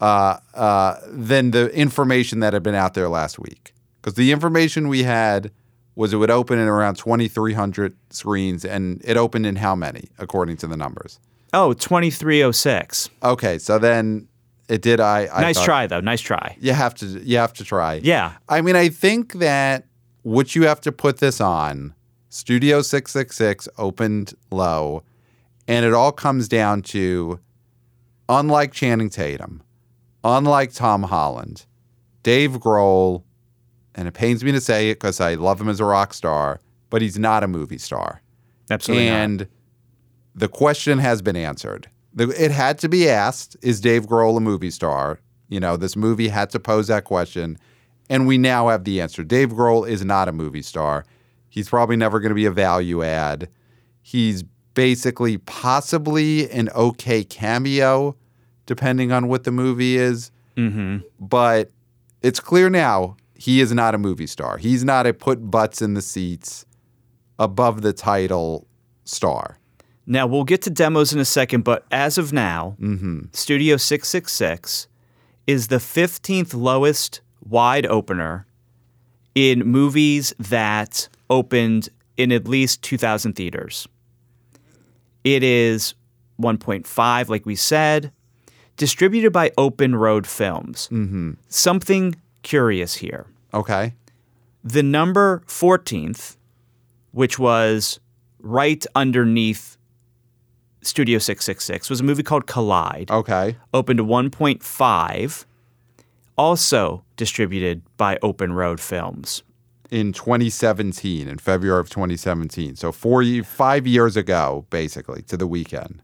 uh, 0.00 0.38
uh, 0.54 0.96
than 1.08 1.50
the 1.50 1.70
information 1.74 2.40
that 2.40 2.52
had 2.52 2.62
been 2.62 2.74
out 2.74 2.94
there 2.94 3.08
last 3.08 3.38
week. 3.38 3.72
Because 4.00 4.14
the 4.14 4.32
information 4.32 4.88
we 4.88 5.02
had 5.02 5.50
was 5.96 6.12
it 6.12 6.16
would 6.16 6.30
open 6.30 6.58
in 6.58 6.68
around 6.68 6.96
2,300 6.96 7.96
screens, 8.10 8.64
and 8.64 9.00
it 9.04 9.16
opened 9.16 9.46
in 9.46 9.56
how 9.56 9.74
many, 9.74 10.08
according 10.18 10.56
to 10.58 10.66
the 10.66 10.76
numbers? 10.76 11.18
Oh, 11.52 11.72
2306. 11.72 13.10
Okay, 13.22 13.58
so 13.58 13.78
then 13.78 14.28
it 14.68 14.82
did. 14.82 15.00
I, 15.00 15.26
I 15.32 15.40
nice 15.42 15.56
thought- 15.56 15.64
try 15.64 15.86
though. 15.86 16.00
Nice 16.00 16.20
try. 16.20 16.56
You 16.60 16.72
have 16.72 16.94
to. 16.96 17.06
You 17.06 17.36
have 17.38 17.52
to 17.54 17.64
try. 17.64 17.94
Yeah. 18.02 18.32
I 18.48 18.60
mean, 18.60 18.76
I 18.76 18.88
think 18.88 19.34
that 19.34 19.86
what 20.22 20.54
you 20.54 20.62
have 20.66 20.80
to 20.82 20.92
put 20.92 21.18
this 21.18 21.40
on, 21.40 21.94
Studio 22.30 22.80
666 22.82 23.68
opened 23.78 24.34
low, 24.50 25.02
and 25.68 25.84
it 25.84 25.92
all 25.92 26.12
comes 26.12 26.48
down 26.48 26.82
to 26.82 27.38
unlike 28.28 28.72
Channing 28.72 29.10
Tatum, 29.10 29.62
unlike 30.22 30.72
Tom 30.72 31.02
Holland, 31.04 31.66
Dave 32.22 32.52
Grohl, 32.52 33.22
and 33.94 34.08
it 34.08 34.12
pains 34.14 34.42
me 34.42 34.50
to 34.52 34.60
say 34.60 34.90
it 34.90 34.94
because 34.94 35.20
I 35.20 35.34
love 35.34 35.60
him 35.60 35.68
as 35.68 35.78
a 35.78 35.84
rock 35.84 36.14
star, 36.14 36.60
but 36.90 37.02
he's 37.02 37.18
not 37.18 37.44
a 37.44 37.48
movie 37.48 37.78
star. 37.78 38.22
Absolutely. 38.70 39.10
not. 39.10 39.16
and 39.16 39.48
the 40.34 40.48
question 40.48 40.98
has 40.98 41.20
been 41.20 41.36
answered. 41.36 41.88
The- 42.14 42.44
It 42.44 42.50
had 42.50 42.78
to 42.78 42.88
be 42.88 43.08
asked 43.08 43.56
Is 43.62 43.80
Dave 43.80 44.06
Grohl 44.06 44.36
a 44.36 44.40
movie 44.40 44.70
star? 44.70 45.20
You 45.48 45.60
know, 45.60 45.76
this 45.76 45.96
movie 45.96 46.28
had 46.28 46.50
to 46.50 46.60
pose 46.60 46.88
that 46.88 47.04
question. 47.04 47.58
And 48.10 48.26
we 48.26 48.38
now 48.38 48.68
have 48.68 48.84
the 48.84 49.00
answer. 49.00 49.24
Dave 49.24 49.50
Grohl 49.50 49.88
is 49.88 50.04
not 50.04 50.28
a 50.28 50.32
movie 50.32 50.62
star. 50.62 51.04
He's 51.48 51.68
probably 51.68 51.96
never 51.96 52.20
going 52.20 52.30
to 52.30 52.34
be 52.34 52.44
a 52.46 52.50
value 52.50 53.02
add. 53.02 53.48
He's 54.02 54.42
basically 54.74 55.38
possibly 55.38 56.50
an 56.50 56.68
okay 56.70 57.24
cameo, 57.24 58.16
depending 58.66 59.12
on 59.12 59.28
what 59.28 59.44
the 59.44 59.52
movie 59.52 59.96
is. 59.96 60.30
Mm-hmm. 60.56 60.98
But 61.20 61.70
it's 62.22 62.40
clear 62.40 62.68
now 62.68 63.16
he 63.34 63.60
is 63.60 63.72
not 63.72 63.94
a 63.94 63.98
movie 63.98 64.26
star. 64.26 64.58
He's 64.58 64.84
not 64.84 65.06
a 65.06 65.14
put 65.14 65.50
butts 65.50 65.80
in 65.80 65.94
the 65.94 66.02
seats 66.02 66.66
above 67.38 67.82
the 67.82 67.92
title 67.92 68.66
star. 69.04 69.58
Now 70.06 70.26
we'll 70.26 70.44
get 70.44 70.62
to 70.62 70.70
demos 70.70 71.12
in 71.12 71.18
a 71.20 71.24
second, 71.24 71.62
but 71.62 71.86
as 71.90 72.18
of 72.18 72.32
now, 72.32 72.76
Mm-hmm. 72.80 73.26
Studio 73.32 73.76
666 73.76 74.88
is 75.46 75.68
the 75.68 75.76
15th 75.76 76.54
lowest 76.54 77.20
wide 77.46 77.86
opener 77.86 78.46
in 79.34 79.60
movies 79.66 80.34
that 80.38 81.08
opened 81.30 81.88
in 82.16 82.32
at 82.32 82.46
least 82.46 82.82
2,000 82.82 83.34
theaters. 83.34 83.88
It 85.24 85.42
is 85.42 85.94
1.5, 86.40 87.28
like 87.28 87.46
we 87.46 87.56
said, 87.56 88.12
distributed 88.76 89.32
by 89.32 89.52
Open 89.56 89.96
Road 89.96 90.26
Films. 90.26 90.88
Mm-hmm. 90.92 91.32
Something 91.48 92.16
curious 92.42 92.94
here. 92.96 93.26
Okay. 93.52 93.94
The 94.62 94.82
number 94.82 95.42
14th, 95.46 96.36
which 97.12 97.38
was 97.38 98.00
right 98.38 98.84
underneath 98.94 99.76
Studio 100.86 101.18
666, 101.18 101.90
was 101.90 102.00
a 102.00 102.04
movie 102.04 102.22
called 102.22 102.46
Collide. 102.46 103.10
Okay. 103.10 103.56
Opened 103.72 103.98
to 103.98 104.04
1.5, 104.04 105.44
also 106.36 107.04
distributed 107.16 107.82
by 107.96 108.18
Open 108.22 108.52
Road 108.52 108.80
Films. 108.80 109.42
In 109.90 110.12
2017, 110.12 111.28
in 111.28 111.38
February 111.38 111.80
of 111.80 111.90
2017. 111.90 112.76
So 112.76 112.90
four, 112.90 113.24
five 113.44 113.86
years 113.86 114.16
ago, 114.16 114.66
basically, 114.70 115.22
to 115.22 115.36
the 115.36 115.46
weekend. 115.46 116.02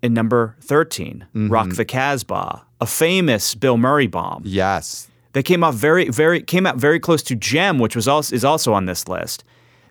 In 0.00 0.14
number 0.14 0.56
13, 0.60 1.26
mm-hmm. 1.28 1.48
Rock 1.48 1.70
the 1.74 1.84
Kasbah, 1.84 2.62
a 2.80 2.86
famous 2.86 3.54
Bill 3.54 3.76
Murray 3.76 4.06
bomb. 4.06 4.42
Yes. 4.44 5.08
They 5.32 5.42
came 5.42 5.62
off 5.62 5.74
very, 5.74 6.08
very 6.08 6.40
came 6.42 6.66
out 6.66 6.76
very 6.76 6.98
close 6.98 7.22
to 7.24 7.34
Jem, 7.34 7.78
which 7.78 7.94
was 7.94 8.08
also 8.08 8.34
is 8.34 8.44
also 8.44 8.72
on 8.72 8.86
this 8.86 9.08
list. 9.08 9.44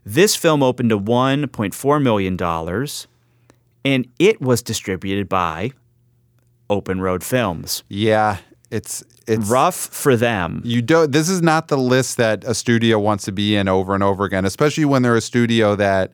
This 0.06 0.36
film 0.36 0.64
opened 0.64 0.90
to 0.90 1.00
1.4 1.00 2.02
million 2.02 2.38
dollars, 2.38 3.08
and 3.88 4.06
it 4.20 4.42
was 4.42 4.62
distributed 4.62 5.30
by 5.30 5.72
Open 6.70 7.00
Road 7.00 7.24
Films. 7.24 7.84
Yeah. 7.88 8.38
It's 8.70 9.02
it's 9.26 9.50
Rough 9.50 9.76
for 9.76 10.18
them. 10.18 10.62
You 10.66 10.82
don't. 10.82 11.14
This 11.14 11.30
is 11.30 11.42
not 11.42 11.70
the 11.70 11.78
list 11.78 12.18
that 12.18 12.44
a 12.44 12.54
studio 12.54 13.00
wants 13.00 13.24
to 13.26 13.32
be 13.32 13.56
in 13.56 13.70
over 13.70 13.94
and 13.94 14.04
over 14.04 14.26
again, 14.26 14.44
especially 14.44 14.84
when 14.84 15.04
they're 15.04 15.16
a 15.16 15.22
studio 15.22 15.76
that, 15.78 16.12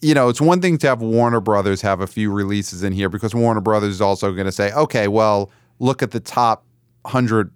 you 0.00 0.14
know, 0.14 0.28
it's 0.28 0.40
one 0.40 0.60
thing 0.60 0.78
to 0.78 0.86
have 0.86 1.02
Warner 1.02 1.40
Brothers 1.40 1.82
have 1.82 2.00
a 2.00 2.06
few 2.06 2.30
releases 2.30 2.84
in 2.84 2.92
here 2.92 3.08
because 3.08 3.34
Warner 3.34 3.60
Brothers 3.60 3.94
is 3.94 4.00
also 4.00 4.30
going 4.32 4.46
to 4.46 4.52
say, 4.52 4.72
okay, 4.72 5.08
well, 5.08 5.50
look 5.80 6.00
at 6.00 6.12
the 6.12 6.20
top 6.20 6.64
hundred 7.04 7.50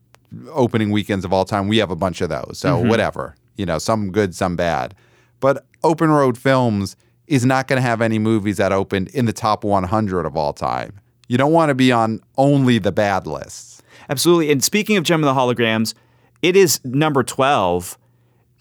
opening 0.51 0.91
weekends 0.91 1.25
of 1.25 1.33
all 1.33 1.45
time. 1.45 1.69
We 1.69 1.79
have 1.79 1.93
a 1.93 1.97
bunch 1.97 2.21
of 2.21 2.29
those, 2.29 2.59
so 2.59 2.77
mm-hmm. 2.77 2.89
whatever. 2.89 3.37
You 3.57 3.67
know, 3.67 3.79
some 3.79 4.11
good, 4.11 4.35
some 4.35 4.57
bad. 4.57 4.97
But 5.39 5.65
Open 5.85 6.11
Road 6.11 6.37
Films 6.37 6.97
is 7.33 7.47
not 7.47 7.67
going 7.67 7.79
to 7.79 7.83
have 7.83 8.03
any 8.03 8.19
movies 8.19 8.59
that 8.59 8.73
opened 8.73 9.09
in 9.09 9.25
the 9.25 9.33
top 9.33 9.65
100 9.65 10.27
of 10.27 10.37
all 10.37 10.53
time. 10.53 11.01
You 11.29 11.39
don't 11.39 11.53
want 11.53 11.71
to 11.71 11.75
be 11.75 11.91
on 11.91 12.21
only 12.37 12.79
the 12.79 12.93
bad 12.93 13.27
lists. 13.27 13.81
Absolutely. 14.11 14.53
And 14.53 14.63
speaking 14.63 14.99
of 14.99 15.05
Jem 15.05 15.25
of 15.25 15.35
the 15.35 15.41
Holograms, 15.41 15.95
it 16.43 16.57
is 16.57 16.79
number 16.85 17.23
12 17.23 17.97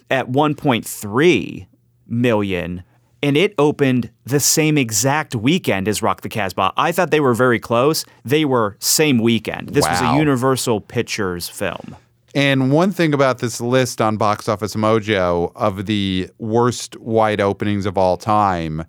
at 0.10 0.30
1.3 0.30 1.68
million. 2.08 2.84
And 3.22 3.36
it 3.36 3.54
opened 3.58 4.10
the 4.24 4.40
same 4.40 4.78
exact 4.78 5.36
weekend 5.36 5.90
as 5.90 6.02
Rock 6.02 6.22
the 6.22 6.30
Kasbah. 6.30 6.72
I 6.78 6.94
thought 6.94 7.12
they 7.12 7.20
were 7.20 7.34
very 7.34 7.60
close. 7.60 8.06
They 8.24 8.46
were 8.46 8.78
same 8.80 9.20
weekend. 9.20 9.70
This 9.70 9.86
was 9.86 10.00
a 10.00 10.16
Universal 10.16 10.82
Pictures 10.82 11.50
film. 11.50 11.98
And 12.34 12.72
one 12.72 12.91
thing 12.91 13.13
about 13.13 13.39
this 13.39 13.60
list 13.60 14.00
on 14.00 14.17
Box 14.17 14.48
Office 14.48 14.76
Mojo 14.76 15.52
of 15.56 15.86
the 15.86 16.30
worst 16.38 16.98
wide 16.98 17.41
openings 17.41 17.86
of 17.86 17.98
all 17.98 18.15
time, 18.15 18.86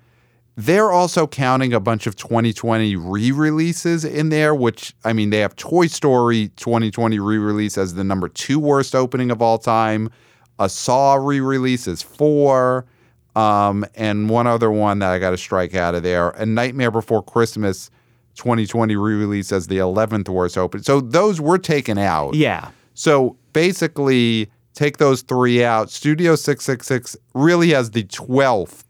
they're 0.56 0.90
also 0.92 1.26
counting 1.26 1.72
a 1.72 1.80
bunch 1.80 2.06
of 2.06 2.14
2020 2.14 2.94
re 2.94 3.32
releases 3.32 4.04
in 4.04 4.28
there, 4.28 4.54
which, 4.54 4.94
I 5.04 5.12
mean, 5.12 5.30
they 5.30 5.38
have 5.38 5.56
Toy 5.56 5.86
Story 5.86 6.48
2020 6.56 7.18
re 7.18 7.38
release 7.38 7.76
as 7.78 7.94
the 7.94 8.04
number 8.04 8.28
two 8.28 8.60
worst 8.60 8.94
opening 8.94 9.30
of 9.30 9.42
all 9.42 9.58
time. 9.58 10.10
A 10.58 10.68
Saw 10.68 11.14
re 11.14 11.40
release 11.40 11.86
is 11.86 12.02
four. 12.02 12.86
Um, 13.34 13.86
and 13.94 14.28
one 14.28 14.46
other 14.46 14.70
one 14.70 14.98
that 14.98 15.10
I 15.10 15.18
got 15.18 15.30
to 15.30 15.38
strike 15.38 15.74
out 15.74 15.94
of 15.94 16.02
there 16.02 16.30
A 16.30 16.44
Nightmare 16.44 16.90
Before 16.90 17.22
Christmas 17.22 17.90
2020 18.34 18.94
re 18.94 19.14
release 19.14 19.50
as 19.52 19.68
the 19.68 19.78
11th 19.78 20.28
worst 20.28 20.58
open. 20.58 20.82
So 20.82 21.00
those 21.00 21.40
were 21.40 21.58
taken 21.58 21.96
out. 21.96 22.34
Yeah. 22.34 22.70
So 22.94 23.36
basically, 23.52 24.50
take 24.74 24.98
those 24.98 25.22
three 25.22 25.64
out. 25.64 25.90
Studio 25.90 26.34
666 26.34 27.16
really 27.34 27.70
has 27.70 27.90
the 27.90 28.04
12th 28.04 28.84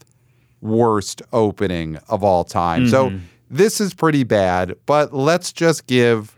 worst 0.61 1.23
opening 1.33 1.99
of 2.09 2.23
all 2.23 2.45
time. 2.45 2.89
So 2.89 3.11
mm-hmm. 3.11 3.19
this 3.51 3.81
is 3.81 3.93
pretty 3.93 4.25
bad, 4.25 4.75
but 4.87 5.13
let's 5.13 5.53
just 5.53 5.87
give 5.87 6.37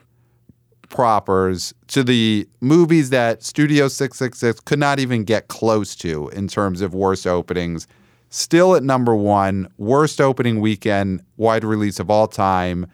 propers 0.88 1.74
to 1.88 2.05
the 2.05 2.48
movies 2.61 3.11
that 3.11 3.42
Studio 3.42 3.88
666 3.88 4.61
could 4.61 4.79
not 4.79 4.98
even 4.98 5.24
get 5.24 5.48
close 5.48 5.94
to 5.96 6.29
in 6.31 6.48
terms 6.48 6.81
of 6.81 6.94
worst 6.94 7.27
openings. 7.27 7.87
still 8.31 8.74
at 8.74 8.83
number 8.83 9.14
one, 9.14 9.68
worst 9.79 10.20
opening 10.20 10.61
weekend 10.61 11.22
wide 11.37 11.64
release 11.64 12.00
of 12.00 12.11
all 12.11 12.27
time, 12.27 12.87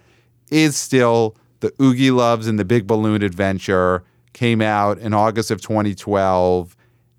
is 0.50 0.76
still 0.76 1.37
the 1.61 1.70
Oogieloves 1.72 2.48
and 2.48 2.59
the 2.59 2.64
Big 2.64 2.87
Balloon 2.87 3.22
Adventure. 3.22 4.02
Came 4.33 4.62
out 4.62 4.99
in 4.99 5.12
August 5.12 5.51
of 5.51 5.61
2012, 5.61 6.75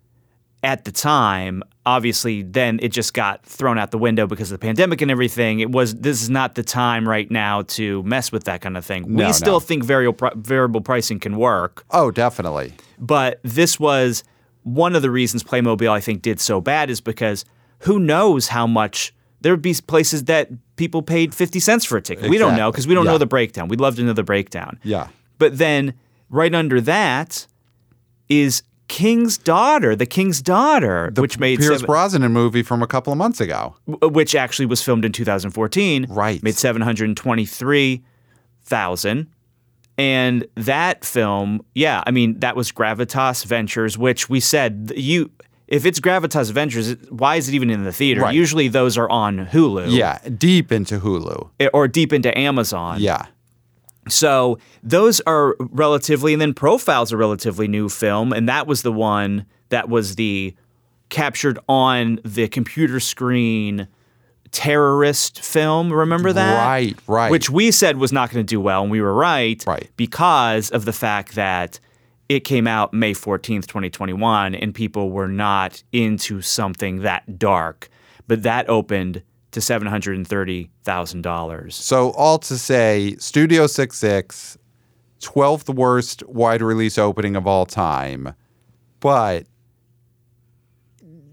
at 0.65 0.83
the 0.83 0.91
time. 0.91 1.63
Obviously, 1.85 2.41
then 2.41 2.79
it 2.81 2.89
just 2.89 3.13
got 3.13 3.45
thrown 3.45 3.77
out 3.77 3.91
the 3.91 3.97
window 3.97 4.25
because 4.25 4.51
of 4.51 4.59
the 4.59 4.65
pandemic 4.65 5.01
and 5.01 5.11
everything. 5.11 5.59
It 5.59 5.71
was 5.71 5.95
this 5.95 6.21
is 6.23 6.29
not 6.29 6.55
the 6.55 6.63
time 6.63 7.07
right 7.07 7.29
now 7.29 7.61
to 7.61 8.01
mess 8.03 8.31
with 8.31 8.45
that 8.45 8.61
kind 8.61 8.75
of 8.75 8.83
thing. 8.83 9.05
No, 9.07 9.27
we 9.27 9.33
still 9.33 9.53
no. 9.53 9.59
think 9.59 9.83
variable 9.83 10.31
variable 10.35 10.81
pricing 10.81 11.19
can 11.19 11.37
work, 11.37 11.85
Oh, 11.91 12.09
definitely. 12.11 12.73
but 12.99 13.39
this 13.43 13.79
was 13.79 14.23
one 14.63 14.95
of 14.95 15.03
the 15.03 15.11
reasons 15.11 15.43
Playmobil 15.43 15.89
I 15.89 15.99
think 16.01 16.23
did 16.23 16.39
so 16.39 16.59
bad 16.59 16.89
is 16.89 16.99
because 16.99 17.45
who 17.81 17.99
knows 17.99 18.47
how 18.47 18.65
much 18.65 19.13
there 19.41 19.53
would 19.53 19.61
be 19.61 19.75
places 19.85 20.23
that 20.23 20.49
people 20.75 21.03
paid 21.03 21.35
50 21.35 21.59
cents 21.59 21.85
for 21.85 21.97
a 21.97 22.01
ticket. 22.01 22.31
We 22.31 22.39
don't 22.39 22.57
know 22.57 22.71
because 22.71 22.87
we 22.87 22.95
don't 22.95 23.05
Yeah. 23.05 23.11
know 23.11 23.17
the 23.19 23.27
breakdown. 23.27 23.67
We'd 23.67 23.79
love 23.79 23.95
to 23.97 24.01
know 24.03 24.13
the 24.13 24.23
breakdown. 24.23 24.79
Yeah. 24.83 25.09
But 25.37 25.59
then 25.59 25.93
right 26.31 26.53
under 26.55 26.81
that 26.81 27.45
is 28.27 28.63
King's 28.87 29.37
Daughter, 29.37 29.93
The 29.95 30.05
King's 30.05 30.41
Daughter, 30.41 31.11
which 31.15 31.39
made 31.39 31.59
Pierce 31.59 31.79
seven, 31.79 31.87
Brosnan 31.87 32.31
movie 32.31 32.63
from 32.63 32.81
a 32.83 32.87
couple 32.87 33.11
of 33.11 33.17
months 33.17 33.41
ago. 33.41 33.75
Uh, 34.01 34.07
which 34.09 34.35
actually 34.35 34.67
was 34.67 34.81
filmed 34.81 35.03
in 35.05 35.11
2014. 35.11 36.05
Right. 36.09 36.41
Made 36.43 36.55
723,000. 36.55 39.27
And 39.97 40.45
that 40.55 41.05
film, 41.05 41.61
yeah, 41.73 42.03
I 42.05 42.11
mean, 42.11 42.39
that 42.39 42.55
was 42.55 42.71
Gravitas 42.71 43.43
Ventures, 43.45 43.97
which 43.97 44.29
we 44.29 44.39
said 44.39 44.93
you 44.95 45.31
if 45.67 45.83
it's 45.85 45.99
Gravitas 45.99 46.51
Ventures, 46.51 46.95
why 47.09 47.37
is 47.37 47.49
it 47.49 47.55
even 47.55 47.71
in 47.71 47.85
the 47.85 47.91
theater? 47.91 48.21
Right. 48.21 48.35
Usually 48.35 48.67
those 48.67 48.97
are 48.97 49.09
on 49.09 49.47
Hulu 49.47 49.95
Yeah, 49.95 50.19
deep 50.37 50.71
into 50.71 50.99
Hulu. 50.99 51.49
or 51.73 51.87
deep 51.87 52.13
into 52.13 52.37
Amazon. 52.37 52.99
Yeah. 52.99 53.25
So 54.07 54.59
those 54.83 55.19
are 55.21 55.55
relatively, 55.59 56.33
and 56.33 56.41
then 56.41 56.53
Profile's 56.53 57.11
a 57.11 57.17
relatively 57.17 57.67
new 57.67 57.89
film, 57.89 58.33
and 58.33 58.47
that 58.47 58.67
was 58.67 58.81
the 58.83 58.91
one 58.91 59.45
that 59.69 59.89
was 59.89 60.15
the 60.15 60.55
captured 61.09 61.59
on 61.67 62.19
the 62.23 62.47
computer 62.47 62.99
screen 62.99 63.87
terrorist 64.51 65.43
film. 65.43 65.91
Remember 65.91 66.31
that? 66.31 66.65
Right, 66.65 66.97
right. 67.07 67.31
Which 67.31 67.49
we 67.49 67.71
said 67.71 67.97
was 67.97 68.11
not 68.11 68.31
going 68.31 68.45
to 68.45 68.49
do 68.49 68.61
well, 68.61 68.83
and 68.83 68.91
we 68.91 69.01
were 69.01 69.13
right. 69.13 69.63
Right. 69.65 69.89
Because 69.97 70.69
of 70.71 70.85
the 70.85 70.93
fact 70.93 71.35
that 71.35 71.79
it 72.29 72.41
came 72.41 72.67
out 72.67 72.93
May 72.93 73.13
14th, 73.13 73.67
2021, 73.67 74.55
and 74.55 74.73
people 74.73 75.11
were 75.11 75.27
not 75.27 75.83
into 75.91 76.41
something 76.41 77.01
that 77.01 77.37
dark. 77.37 77.89
But 78.27 78.43
that 78.43 78.67
opened 78.69 79.21
to 79.55 79.61
$730,000. 79.61 81.71
So 81.71 82.11
all 82.11 82.37
to 82.39 82.57
say, 82.57 83.15
Studio 83.19 83.67
66, 83.67 84.57
12th 85.21 85.73
worst 85.73 86.27
wide 86.27 86.61
release 86.61 86.97
opening 86.97 87.37
of 87.37 87.47
all 87.47 87.65
time, 87.65 88.35
but 88.99 89.45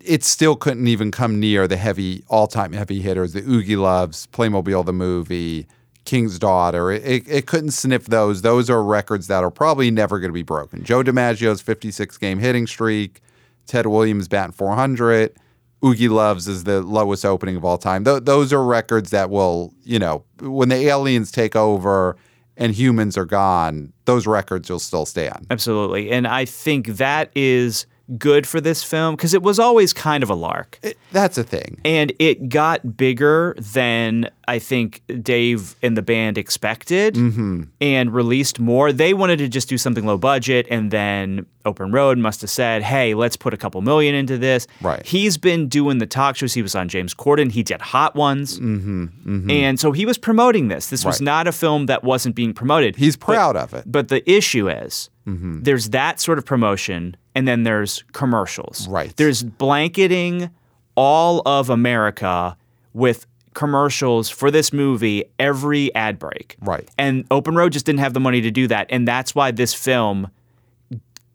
it 0.05 0.23
still 0.23 0.55
couldn't 0.55 0.87
even 0.87 1.11
come 1.11 1.41
near 1.41 1.67
the 1.67 1.77
heavy 1.77 2.23
all-time 2.29 2.73
heavy 2.73 3.03
hitters, 3.03 3.33
the 3.33 3.43
Oogieloves, 3.43 4.29
Playmobil 4.29 4.87
the 4.87 4.93
movie, 4.93 5.67
King's 6.05 6.39
Daughter. 6.39 6.93
It, 6.93 7.05
it, 7.05 7.29
it 7.29 7.47
couldn't 7.47 7.73
sniff 7.73 8.07
those. 8.07 8.43
Those 8.43 8.71
are 8.71 8.85
records 8.85 9.27
that 9.27 9.43
are 9.43 9.51
probably 9.51 9.91
never 9.91 10.21
going 10.21 10.31
to 10.31 10.35
be 10.35 10.45
broken. 10.45 10.85
Joe 10.85 11.03
DiMaggio's 11.03 11.61
56 11.61 12.19
game 12.19 12.39
hitting 12.39 12.69
streak, 12.69 13.21
Ted 13.67 13.87
Williams 13.87 14.29
batting 14.29 14.53
400. 14.53 15.37
Oogieloves 15.83 16.49
is 16.49 16.65
the 16.65 16.81
lowest 16.81 17.25
opening 17.25 17.57
of 17.57 17.65
all 17.65 17.79
time. 17.79 18.05
Th- 18.05 18.23
those 18.23 18.53
are 18.53 18.65
records 18.65 19.11
that 19.11 19.31
will, 19.31 19.75
you 19.83 19.99
know, 19.99 20.25
when 20.41 20.69
the 20.69 20.77
aliens 20.77 21.33
take 21.33 21.57
over 21.57 22.17
and 22.57 22.73
humans 22.73 23.19
are 23.19 23.25
gone, 23.25 23.93
those 24.05 24.27
records 24.27 24.71
will 24.71 24.79
still 24.79 25.07
stand. 25.07 25.47
Absolutely. 25.51 26.11
And 26.11 26.27
I 26.27 26.45
think 26.45 26.87
that 26.87 27.31
is 27.35 27.87
good 28.19 28.47
for 28.47 28.61
this 28.61 28.83
film 28.85 29.15
because 29.17 29.35
it 29.35 29.43
was 29.43 29.59
always 29.59 29.93
kind 29.93 30.23
of 30.23 30.31
a 30.31 30.35
lark. 30.35 30.79
It- 30.83 30.99
that's 31.13 31.37
a 31.39 31.45
thing. 31.45 31.79
And 31.85 32.13
it 32.19 32.49
got 32.49 32.97
bigger 32.97 33.55
than 33.59 34.31
I 34.49 34.59
think 34.59 35.03
Dave 35.23 35.77
and 35.83 35.97
the 35.97 36.03
band 36.03 36.39
expected 36.39 37.15
Mm-hmm. 37.15 37.63
and 37.81 38.13
released 38.15 38.59
more. 38.61 38.93
They 38.93 39.13
wanted 39.15 39.39
to 39.39 39.49
just 39.49 39.69
do 39.69 39.77
something 39.79 40.05
low 40.07 40.17
budget, 40.19 40.67
and 40.71 40.91
then 40.91 41.47
Open 41.65 41.93
Road 41.93 42.19
must 42.19 42.41
have 42.41 42.51
said, 42.51 42.83
hey, 42.83 43.15
let's 43.15 43.37
put 43.37 43.55
a 43.55 43.57
couple 43.57 43.81
million 43.83 44.15
into 44.15 44.37
this. 44.39 44.67
Right. 44.81 45.05
He's 45.07 45.37
been 45.39 45.69
doing 45.69 45.99
the 45.99 46.07
talk 46.07 46.37
shows. 46.37 46.55
He 46.55 46.63
was 46.63 46.75
on 46.75 46.89
James 46.89 47.15
Corden. 47.15 47.53
He 47.53 47.63
did 47.63 47.81
Hot 47.81 48.17
Ones. 48.17 48.59
Mm-hmm, 48.59 49.51
And 49.51 49.79
so 49.79 49.93
he 49.93 50.07
was 50.07 50.19
promoting 50.19 50.69
this. 50.69 50.89
This 50.89 51.05
was 51.05 51.21
Right. 51.21 51.25
not 51.25 51.47
a 51.47 51.53
film 51.53 51.87
that 51.87 52.03
wasn't 52.05 52.35
being 52.35 52.53
promoted. 52.53 52.97
He's 52.97 53.17
But- 53.17 53.27
proud 53.27 53.57
of 53.57 53.75
it. 53.75 53.85
but 53.87 54.09
the 54.09 54.29
issue 54.31 54.69
is 54.69 55.09
Mm-hmm. 55.27 55.63
there's 55.63 55.91
that 55.91 56.19
sort 56.21 56.39
of 56.39 56.45
promotion, 56.45 57.17
and 57.35 57.47
then 57.49 57.63
there's 57.63 58.05
commercials. 58.13 58.87
Right. 58.89 59.17
There's 59.17 59.43
blanketing 59.43 60.51
all 60.95 61.43
of 61.47 61.71
America 61.71 62.57
with 62.93 63.27
commercials 63.55 64.31
for 64.31 64.51
this 64.51 64.73
movie 64.73 65.25
every 65.39 65.95
ad 65.95 66.19
break. 66.19 66.57
Right. 66.61 66.89
And 66.99 67.25
Open 67.31 67.55
Road 67.55 67.73
just 67.73 67.87
didn't 67.87 68.01
have 68.01 68.15
the 68.15 68.21
money 68.21 68.41
to 68.41 68.51
do 68.51 68.67
that, 68.69 68.87
and 68.91 69.07
that's 69.07 69.35
why 69.35 69.51
this 69.51 69.75
film 69.75 70.31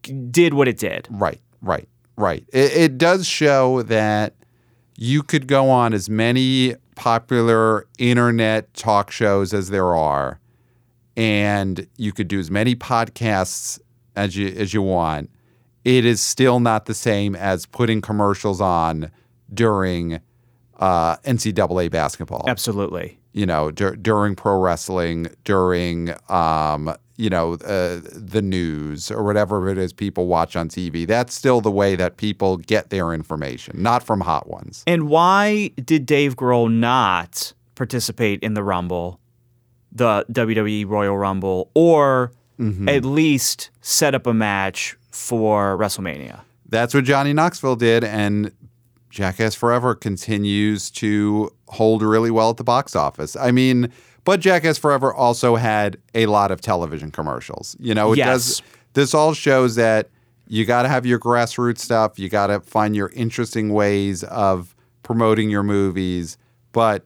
g- 0.03 0.13
did 0.13 0.53
what 0.53 0.67
it 0.67 0.77
did. 0.77 1.07
Right, 1.11 1.41
right, 1.61 1.87
right. 2.15 2.43
It, 2.51 2.73
it 2.73 2.97
does 2.97 3.27
show 3.27 3.83
that 3.83 4.33
you 4.97 5.21
could 5.21 5.47
go 5.47 5.69
on 5.69 5.93
as 5.93 6.09
many 6.09 6.75
popular 6.95 7.85
internet 7.99 8.73
talk 8.73 9.11
shows 9.11 9.53
as 9.53 9.69
there 9.69 9.95
are, 9.95 10.39
and 11.15 11.87
you 11.97 12.11
could 12.11 12.27
do 12.27 12.39
as 12.39 12.49
many 12.49 12.75
podcasts 12.75 13.79
as 14.15 14.35
you 14.35 14.47
as 14.47 14.73
you 14.73 14.81
want. 14.81 15.29
It 15.87 16.03
is 16.03 16.19
still 16.19 16.59
not 16.59 16.85
the 16.85 16.93
same 16.93 17.33
as 17.33 17.65
putting 17.65 18.01
commercials 18.01 18.59
on 18.59 19.09
during 19.53 20.19
uh, 20.79 21.15
NCAA 21.19 21.89
basketball 21.89 22.43
Absolutely. 22.45 23.17
you 23.31 23.45
know, 23.45 23.71
dur- 23.71 23.95
during 23.95 24.35
pro 24.35 24.59
wrestling, 24.59 25.27
during, 25.45 26.13
um, 26.29 26.93
you 27.15 27.29
know, 27.29 27.53
uh, 27.53 28.01
the 28.11 28.41
news 28.43 29.09
or 29.09 29.23
whatever 29.23 29.69
it 29.69 29.77
is 29.77 29.93
people 29.93 30.27
watch 30.27 30.57
on 30.57 30.67
TV. 30.67 31.07
That's 31.07 31.33
still 31.33 31.61
the 31.61 31.71
way 31.71 31.95
that 31.95 32.17
people 32.17 32.57
get 32.57 32.89
their 32.89 33.13
information, 33.13 33.81
not 33.81 34.03
from 34.03 34.19
hot 34.19 34.49
ones. 34.49 34.83
And 34.85 35.07
why 35.07 35.69
did 35.83 36.05
Dave 36.05 36.35
Grohl 36.35 36.69
not 36.69 37.53
participate 37.75 38.41
in 38.43 38.55
the 38.55 38.63
Rumble, 38.63 39.21
the 39.93 40.25
WWE 40.29 40.85
Royal 40.85 41.17
Rumble, 41.17 41.71
or 41.73 42.33
Mm-hmm. 42.59 42.89
at 42.89 43.05
least 43.05 43.69
set 43.81 44.15
up 44.15 44.25
a 44.27 44.33
match 44.33 44.97
for 45.11 45.77
WrestleMania? 45.77 46.41
That's 46.69 46.93
what 46.93 47.03
Johnny 47.05 47.31
Knoxville 47.33 47.75
did, 47.75 48.03
and 48.03 48.51
Jackass 49.09 49.55
Forever 49.55 49.95
continues 49.95 50.91
to 50.91 51.51
hold 51.67 52.01
really 52.01 52.31
well 52.31 52.49
at 52.49 52.57
the 52.57 52.63
box 52.63 52.95
office. 52.95 53.35
I 53.35 53.51
mean, 53.51 53.91
but 54.25 54.39
Jackass 54.41 54.77
Forever 54.77 55.13
also 55.13 55.55
had 55.55 55.97
a 56.13 56.25
lot 56.25 56.51
of 56.51 56.59
television 56.61 57.11
commercials. 57.11 57.75
You 57.79 57.93
know, 57.95 58.11
it 58.13 58.17
Yes. 58.17 58.27
does 58.27 58.61
this 58.93 59.13
all 59.13 59.33
shows 59.33 59.75
that 59.75 60.09
you 60.47 60.65
got 60.65 60.83
to 60.83 60.89
have 60.89 61.05
your 61.05 61.19
grassroots 61.19 61.79
stuff, 61.79 62.17
you 62.19 62.27
got 62.29 62.47
to 62.47 62.59
find 62.61 62.95
your 62.95 63.09
interesting 63.15 63.73
ways 63.73 64.23
of 64.25 64.75
promoting 65.03 65.49
your 65.49 65.63
movies, 65.63 66.37
but 66.73 67.03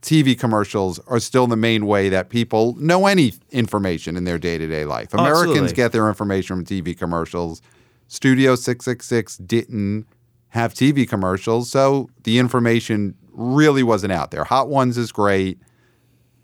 TV 0.00 0.38
commercials 0.38 0.98
are 1.06 1.18
still 1.18 1.46
the 1.46 1.56
main 1.56 1.86
way 1.86 2.08
that 2.08 2.28
people 2.28 2.76
know 2.76 3.06
any 3.06 3.34
information 3.50 4.16
in 4.16 4.24
their 4.24 4.38
day-to-day 4.38 4.84
life. 4.84 5.08
Oh, 5.12 5.18
Americans 5.18 5.48
absolutely. 5.48 5.74
get 5.74 5.92
their 5.92 6.08
information 6.08 6.56
from 6.56 6.64
TV 6.64 6.96
commercials. 6.96 7.60
Studio 8.06 8.54
666 8.54 9.38
didn't 9.38 10.06
have 10.50 10.72
TV 10.72 11.06
commercials, 11.06 11.70
so 11.70 12.08
the 12.22 12.38
information 12.38 13.14
really 13.32 13.82
wasn't 13.82 14.12
out 14.12 14.30
there. 14.30 14.44
Hot 14.44 14.68
Ones 14.68 14.96
is 14.96 15.12
great. 15.12 15.58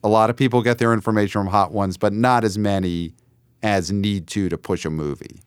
A 0.03 0.09
lot 0.09 0.31
of 0.31 0.37
people 0.37 0.61
get 0.61 0.79
their 0.79 0.93
information 0.93 1.41
from 1.41 1.47
Hot 1.47 1.73
Ones, 1.73 1.97
but 1.97 2.13
not 2.13 2.45
as 2.45 2.59
many 2.59 3.15
as 3.63 3.91
need 3.91 4.27
to 4.29 4.49
to 4.51 4.59
push 4.59 4.85
a 4.85 4.91
movie. 4.91 5.41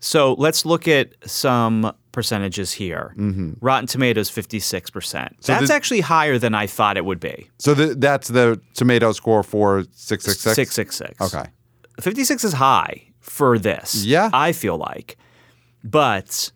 So 0.00 0.34
let's 0.34 0.64
look 0.64 0.86
at 0.86 1.14
some 1.28 1.92
percentages 2.12 2.72
here. 2.72 3.14
Mm-hmm. 3.16 3.52
Rotten 3.60 3.86
Tomatoes, 3.86 4.30
56%. 4.30 5.12
That's 5.42 5.60
this- 5.60 5.70
actually 5.70 6.00
higher 6.00 6.38
than 6.38 6.54
I 6.54 6.66
thought 6.66 6.96
it 6.96 7.04
would 7.04 7.20
be. 7.20 7.48
So 7.58 7.74
th- 7.74 7.96
that's 7.98 8.28
the 8.28 8.60
tomato 8.74 9.12
score 9.12 9.42
for 9.42 9.84
666? 9.92 10.54
666. 10.56 11.34
Okay. 11.34 11.48
56 12.00 12.44
is 12.44 12.52
high 12.54 13.08
for 13.20 13.58
this. 13.58 14.04
Yeah. 14.04 14.30
I 14.32 14.52
feel 14.52 14.76
like. 14.78 15.16
But 15.84 16.52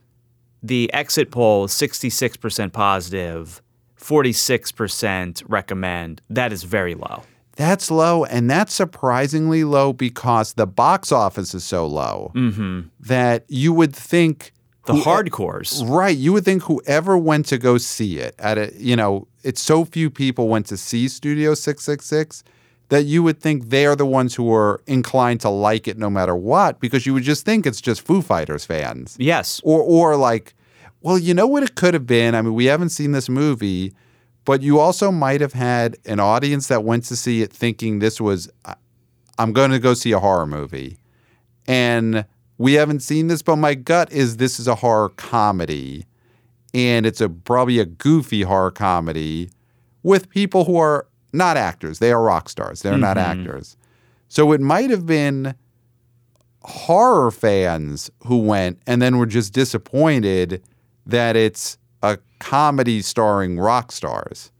the 0.62 0.92
exit 0.92 1.30
poll, 1.30 1.66
66% 1.68 2.72
positive, 2.72 3.60
46% 3.98 5.42
recommend. 5.48 6.22
That 6.30 6.52
is 6.52 6.62
very 6.64 6.94
low. 6.94 7.22
That's 7.62 7.92
low, 7.92 8.24
and 8.24 8.50
that's 8.50 8.74
surprisingly 8.74 9.62
low 9.62 9.92
because 9.92 10.54
the 10.54 10.66
box 10.66 11.12
office 11.12 11.54
is 11.54 11.62
so 11.62 11.86
low 11.86 12.32
mm-hmm. 12.34 12.88
that 12.98 13.44
you 13.46 13.72
would 13.72 13.94
think 13.94 14.52
The 14.86 14.94
who- 14.94 15.02
hardcores. 15.02 15.88
Right. 15.88 16.16
You 16.16 16.32
would 16.32 16.44
think 16.44 16.64
whoever 16.64 17.16
went 17.16 17.46
to 17.46 17.58
go 17.58 17.78
see 17.78 18.18
it 18.18 18.34
at 18.40 18.58
a, 18.58 18.72
you 18.76 18.96
know, 18.96 19.28
it's 19.44 19.62
so 19.62 19.84
few 19.84 20.10
people 20.10 20.48
went 20.48 20.66
to 20.66 20.76
see 20.76 21.06
Studio 21.06 21.54
666 21.54 22.42
that 22.88 23.04
you 23.04 23.22
would 23.22 23.40
think 23.40 23.70
they 23.70 23.86
are 23.86 23.94
the 23.94 24.06
ones 24.06 24.34
who 24.34 24.52
are 24.52 24.80
inclined 24.88 25.40
to 25.42 25.48
like 25.48 25.86
it 25.86 25.96
no 25.96 26.10
matter 26.10 26.34
what 26.34 26.80
because 26.80 27.06
you 27.06 27.14
would 27.14 27.22
just 27.22 27.44
think 27.44 27.64
it's 27.64 27.80
just 27.80 28.02
Foo 28.02 28.22
Fighters 28.22 28.64
fans. 28.64 29.16
Yes. 29.20 29.60
Or 29.62 29.80
or 29.80 30.16
like, 30.16 30.54
well, 31.00 31.16
you 31.16 31.32
know 31.32 31.46
what 31.46 31.62
it 31.62 31.76
could 31.76 31.94
have 31.94 32.08
been? 32.08 32.34
I 32.34 32.42
mean, 32.42 32.54
we 32.54 32.64
haven't 32.64 32.90
seen 32.90 33.12
this 33.12 33.28
movie, 33.28 33.94
but 34.44 34.62
you 34.62 34.78
also 34.78 35.12
might 35.12 35.40
have 35.40 35.52
had 35.52 35.96
an 36.04 36.20
audience 36.20 36.68
that 36.68 36.84
went 36.84 37.04
to 37.04 37.16
see 37.16 37.42
it 37.42 37.52
thinking 37.52 37.98
this 37.98 38.20
was 38.20 38.50
I'm 39.38 39.52
going 39.52 39.70
to 39.70 39.78
go 39.78 39.94
see 39.94 40.12
a 40.12 40.18
horror 40.18 40.46
movie. 40.46 40.98
And 41.66 42.24
we 42.58 42.74
haven't 42.74 43.00
seen 43.00 43.28
this, 43.28 43.42
but 43.42 43.56
my 43.56 43.74
gut 43.74 44.12
is 44.12 44.36
this 44.36 44.60
is 44.60 44.68
a 44.68 44.76
horror 44.76 45.08
comedy. 45.10 46.06
And 46.74 47.06
it's 47.06 47.20
a 47.20 47.28
probably 47.28 47.78
a 47.78 47.84
goofy 47.84 48.42
horror 48.42 48.70
comedy 48.70 49.50
with 50.02 50.28
people 50.28 50.64
who 50.64 50.76
are 50.76 51.06
not 51.32 51.56
actors. 51.56 51.98
They 51.98 52.12
are 52.12 52.22
rock 52.22 52.48
stars. 52.48 52.82
They're 52.82 52.98
not 52.98 53.16
mm-hmm. 53.16 53.40
actors. 53.40 53.76
So 54.28 54.52
it 54.52 54.60
might 54.60 54.90
have 54.90 55.06
been 55.06 55.54
horror 56.62 57.30
fans 57.30 58.10
who 58.26 58.38
went 58.38 58.80
and 58.86 59.02
then 59.02 59.18
were 59.18 59.26
just 59.26 59.52
disappointed 59.52 60.62
that 61.06 61.36
it's 61.36 61.78
a 62.02 62.18
comedy 62.40 63.02
starring 63.02 63.58
rock 63.58 63.92
stars. 63.92 64.50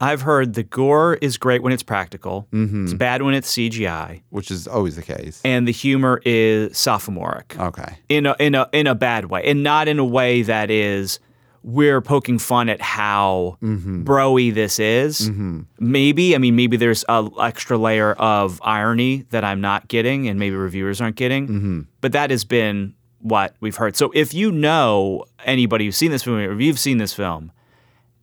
I've 0.00 0.22
heard 0.22 0.54
the 0.54 0.62
gore 0.62 1.18
is 1.20 1.36
great 1.36 1.62
when 1.62 1.74
it's 1.74 1.82
practical. 1.82 2.48
Mm-hmm. 2.52 2.84
It's 2.84 2.94
bad 2.94 3.20
when 3.22 3.34
it's 3.34 3.52
CGI. 3.54 4.22
which 4.30 4.50
is 4.50 4.66
always 4.66 4.96
the 4.96 5.02
case. 5.02 5.42
And 5.44 5.68
the 5.68 5.72
humor 5.72 6.22
is 6.24 6.76
sophomoric. 6.76 7.58
Okay. 7.58 7.98
in 8.08 8.24
a 8.24 8.34
in 8.38 8.54
a 8.54 8.68
in 8.72 8.86
a 8.86 8.94
bad 8.94 9.26
way, 9.26 9.42
and 9.44 9.62
not 9.62 9.88
in 9.88 9.98
a 9.98 10.04
way 10.04 10.42
that 10.42 10.70
is 10.70 11.20
we're 11.62 12.00
poking 12.00 12.38
fun 12.38 12.70
at 12.70 12.80
how 12.80 13.58
mm-hmm. 13.62 14.02
broy 14.04 14.52
this 14.54 14.78
is. 14.78 15.28
Mm-hmm. 15.28 15.60
Maybe 15.78 16.34
I 16.34 16.38
mean 16.38 16.56
maybe 16.56 16.78
there's 16.78 17.04
a 17.08 17.28
extra 17.38 17.76
layer 17.76 18.14
of 18.14 18.58
irony 18.64 19.26
that 19.30 19.44
I'm 19.44 19.60
not 19.60 19.88
getting, 19.88 20.28
and 20.28 20.38
maybe 20.38 20.56
reviewers 20.56 21.02
aren't 21.02 21.16
getting. 21.16 21.46
Mm-hmm. 21.46 21.80
But 22.00 22.12
that 22.12 22.30
has 22.30 22.44
been 22.44 22.94
what 23.20 23.54
we've 23.60 23.76
heard. 23.76 23.96
So 23.96 24.10
if 24.14 24.34
you 24.34 24.50
know 24.50 25.24
anybody 25.44 25.84
who's 25.86 25.96
seen 25.96 26.10
this 26.10 26.26
movie 26.26 26.44
or 26.46 26.52
if 26.52 26.60
you've 26.60 26.78
seen 26.78 26.98
this 26.98 27.12
film, 27.14 27.52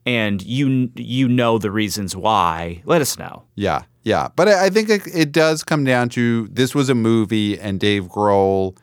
and 0.06 0.42
you 0.42 0.90
you 0.96 1.28
know 1.28 1.58
the 1.58 1.70
reasons 1.70 2.16
why, 2.16 2.82
let 2.84 3.00
us 3.02 3.18
know. 3.18 3.44
Yeah. 3.54 3.82
Yeah. 4.04 4.28
But 4.36 4.48
I 4.48 4.66
I 4.66 4.70
think 4.70 4.88
it, 4.88 5.02
it 5.14 5.32
does 5.32 5.62
come 5.64 5.84
down 5.84 6.08
to 6.10 6.48
this 6.50 6.74
was 6.74 6.88
a 6.88 6.94
movie 6.94 7.58
and 7.58 7.78
Dave 7.78 8.04
Grohl 8.04 8.76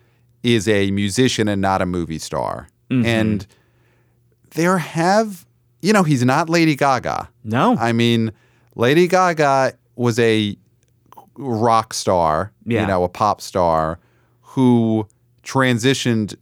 is 0.44 0.68
a 0.68 0.92
musician 0.92 1.48
and 1.48 1.62
not 1.62 1.82
a 1.82 1.86
movie 1.86 2.20
star. 2.20 2.68
Mm-hmm. 2.92 3.06
And 3.06 3.48
there 4.52 4.78
have, 4.78 5.46
you 5.82 5.92
know, 5.94 6.04
he's 6.04 6.24
not 6.24 6.50
Lady 6.50 6.76
Gaga. 6.76 7.30
No, 7.44 7.76
I 7.78 7.92
mean, 7.92 8.32
Lady 8.76 9.08
Gaga 9.08 9.74
was 9.96 10.20
a 10.20 10.56
rock 11.38 11.94
star, 11.94 12.54
Yeah. 12.66 12.82
you 12.82 12.88
know, 12.88 13.04
a 13.04 13.10
pop 13.10 13.42
star 13.42 14.00
who 14.42 15.08
transitioned 15.46 16.36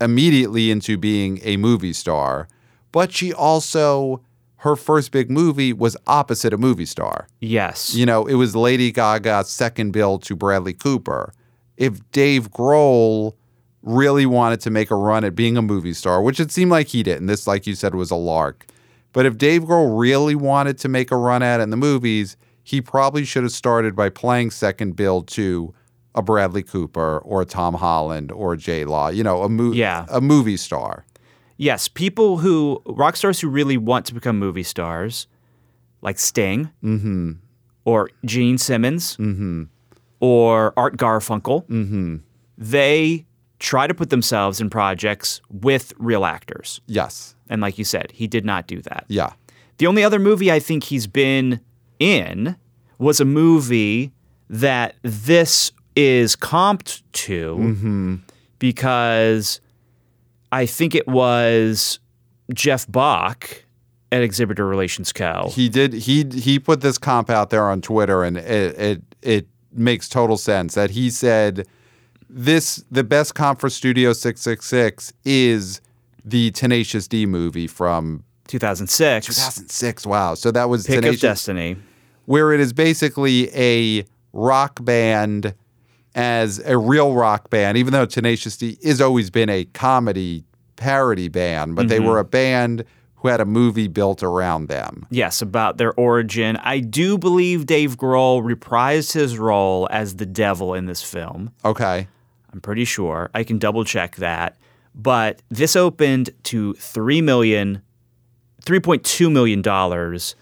immediately 0.00 0.70
into 0.70 0.98
being 0.98 1.40
a 1.42 1.56
movie 1.56 1.92
star, 1.92 2.48
but 2.92 3.12
she 3.12 3.32
also 3.32 4.20
her 4.62 4.74
first 4.74 5.12
big 5.12 5.30
movie 5.30 5.72
was 5.72 5.96
opposite 6.08 6.52
a 6.52 6.58
movie 6.58 6.84
star. 6.84 7.28
yes, 7.40 7.94
You 7.94 8.04
know, 8.04 8.26
it 8.26 8.34
was 8.34 8.56
Lady 8.56 8.90
Gaga's 8.90 9.48
second 9.48 9.92
bill 9.92 10.18
to 10.18 10.34
Bradley 10.34 10.72
Cooper. 10.72 11.32
If 11.76 12.00
Dave 12.10 12.50
Grohl 12.50 13.34
really 13.82 14.26
wanted 14.26 14.60
to 14.62 14.70
make 14.70 14.90
a 14.90 14.96
run 14.96 15.24
at 15.24 15.36
being 15.36 15.56
a 15.56 15.62
movie 15.62 15.92
star, 15.92 16.20
which 16.20 16.40
it 16.40 16.50
seemed 16.50 16.72
like 16.72 16.88
he 16.88 17.04
did, 17.04 17.20
and 17.20 17.28
this, 17.28 17.46
like 17.46 17.68
you 17.68 17.76
said, 17.76 17.94
was 17.94 18.10
a 18.10 18.16
lark. 18.16 18.66
But 19.12 19.26
if 19.26 19.38
Dave 19.38 19.62
Grohl 19.62 19.96
really 19.98 20.34
wanted 20.34 20.76
to 20.78 20.88
make 20.88 21.12
a 21.12 21.16
run 21.16 21.42
at 21.42 21.60
it 21.60 21.62
in 21.62 21.70
the 21.70 21.76
movies, 21.76 22.36
he 22.64 22.80
probably 22.80 23.24
should 23.24 23.44
have 23.44 23.52
started 23.52 23.94
by 23.94 24.08
playing 24.08 24.50
second 24.50 24.96
bill 24.96 25.22
to 25.22 25.72
a 26.14 26.22
Bradley 26.22 26.62
Cooper 26.62 27.18
or 27.18 27.42
a 27.42 27.44
Tom 27.44 27.74
Holland 27.74 28.32
or 28.32 28.54
a 28.54 28.56
J 28.56 28.84
Law, 28.84 29.08
you 29.08 29.22
know, 29.22 29.42
a, 29.42 29.48
mo- 29.48 29.72
Yeah. 29.72 30.06
a 30.08 30.20
movie 30.20 30.56
star. 30.56 31.04
Yes, 31.56 31.88
people 31.88 32.38
who 32.38 32.80
rock 32.86 33.16
stars 33.16 33.40
who 33.40 33.48
really 33.48 33.76
want 33.76 34.06
to 34.06 34.14
become 34.14 34.38
movie 34.38 34.62
stars, 34.62 35.26
like 36.02 36.18
Sting, 36.18 36.70
mm-hmm. 36.82 37.32
or 37.84 38.10
Gene 38.24 38.58
Simmons, 38.58 39.16
mm-hmm. 39.16 39.64
or 40.20 40.72
Art 40.76 40.96
Garfunkel, 40.96 41.66
mm-hmm. 41.66 42.16
they 42.56 43.26
try 43.58 43.88
to 43.88 43.94
put 43.94 44.10
themselves 44.10 44.60
in 44.60 44.70
projects 44.70 45.40
with 45.50 45.92
real 45.98 46.24
actors. 46.24 46.80
Yes. 46.86 47.34
And 47.50 47.60
like 47.60 47.76
you 47.76 47.84
said, 47.84 48.12
he 48.12 48.28
did 48.28 48.44
not 48.44 48.68
do 48.68 48.80
that. 48.82 49.04
Yeah. 49.08 49.32
The 49.78 49.88
only 49.88 50.04
other 50.04 50.20
movie 50.20 50.52
I 50.52 50.60
think 50.60 50.84
he's 50.84 51.08
been 51.08 51.60
in 51.98 52.56
was 52.98 53.20
a 53.20 53.24
movie 53.24 54.12
that 54.48 54.94
this 55.02 55.72
is 55.98 56.36
comped 56.36 57.02
to 57.12 57.56
mm-hmm. 57.56 58.14
because 58.60 59.60
I 60.52 60.64
think 60.64 60.94
it 60.94 61.08
was 61.08 61.98
Jeff 62.54 62.86
Bock 62.88 63.64
at 64.12 64.22
Exhibitor 64.22 64.64
Relations 64.64 65.12
Co. 65.12 65.50
He 65.52 65.68
did. 65.68 65.92
He 65.92 66.24
he 66.32 66.60
put 66.60 66.82
this 66.82 66.98
comp 66.98 67.30
out 67.30 67.50
there 67.50 67.68
on 67.68 67.80
Twitter, 67.80 68.22
and 68.22 68.38
it 68.38 68.78
it 68.78 69.02
it 69.22 69.46
makes 69.72 70.08
total 70.08 70.36
sense 70.36 70.74
that 70.74 70.90
he 70.90 71.10
said 71.10 71.66
this 72.30 72.84
the 72.92 73.02
best 73.02 73.34
comp 73.34 73.58
for 73.58 73.68
Studio 73.68 74.12
Six 74.12 74.40
Six 74.40 74.66
Six 74.66 75.12
is 75.24 75.80
the 76.24 76.52
Tenacious 76.52 77.08
D 77.08 77.26
movie 77.26 77.66
from 77.66 78.22
2006, 78.46 79.26
2006. 79.26 80.06
Wow, 80.06 80.34
so 80.34 80.52
that 80.52 80.68
was 80.68 80.86
Pick 80.86 81.04
of 81.04 81.18
Destiny. 81.18 81.76
where 82.26 82.52
it 82.52 82.60
is 82.60 82.72
basically 82.72 83.50
a 83.52 84.06
rock 84.32 84.84
band 84.84 85.54
as 86.14 86.58
a 86.60 86.76
real 86.78 87.14
rock 87.14 87.50
band, 87.50 87.78
even 87.78 87.92
though 87.92 88.06
Tenacious 88.06 88.56
D 88.56 88.78
has 88.84 89.00
always 89.00 89.30
been 89.30 89.48
a 89.48 89.64
comedy 89.66 90.44
parody 90.76 91.28
band, 91.28 91.76
but 91.76 91.88
they 91.88 91.98
mm-hmm. 91.98 92.06
were 92.06 92.18
a 92.18 92.24
band 92.24 92.84
who 93.16 93.28
had 93.28 93.40
a 93.40 93.44
movie 93.44 93.88
built 93.88 94.22
around 94.22 94.68
them. 94.68 95.06
Yes, 95.10 95.42
about 95.42 95.76
their 95.76 95.92
origin. 95.94 96.56
I 96.58 96.78
do 96.78 97.18
believe 97.18 97.66
Dave 97.66 97.96
Grohl 97.96 98.42
reprised 98.42 99.12
his 99.12 99.38
role 99.38 99.88
as 99.90 100.16
the 100.16 100.26
devil 100.26 100.72
in 100.74 100.86
this 100.86 101.02
film. 101.02 101.52
Okay. 101.64 102.06
I'm 102.52 102.60
pretty 102.60 102.84
sure. 102.84 103.30
I 103.34 103.42
can 103.42 103.58
double 103.58 103.84
check 103.84 104.16
that. 104.16 104.56
But 104.94 105.42
this 105.48 105.76
opened 105.76 106.30
to 106.44 106.74
three 106.74 107.20
million, 107.20 107.82
three 108.64 108.80
point 108.80 109.04
two 109.04 109.30
million 109.30 109.62
dollars 109.62 110.34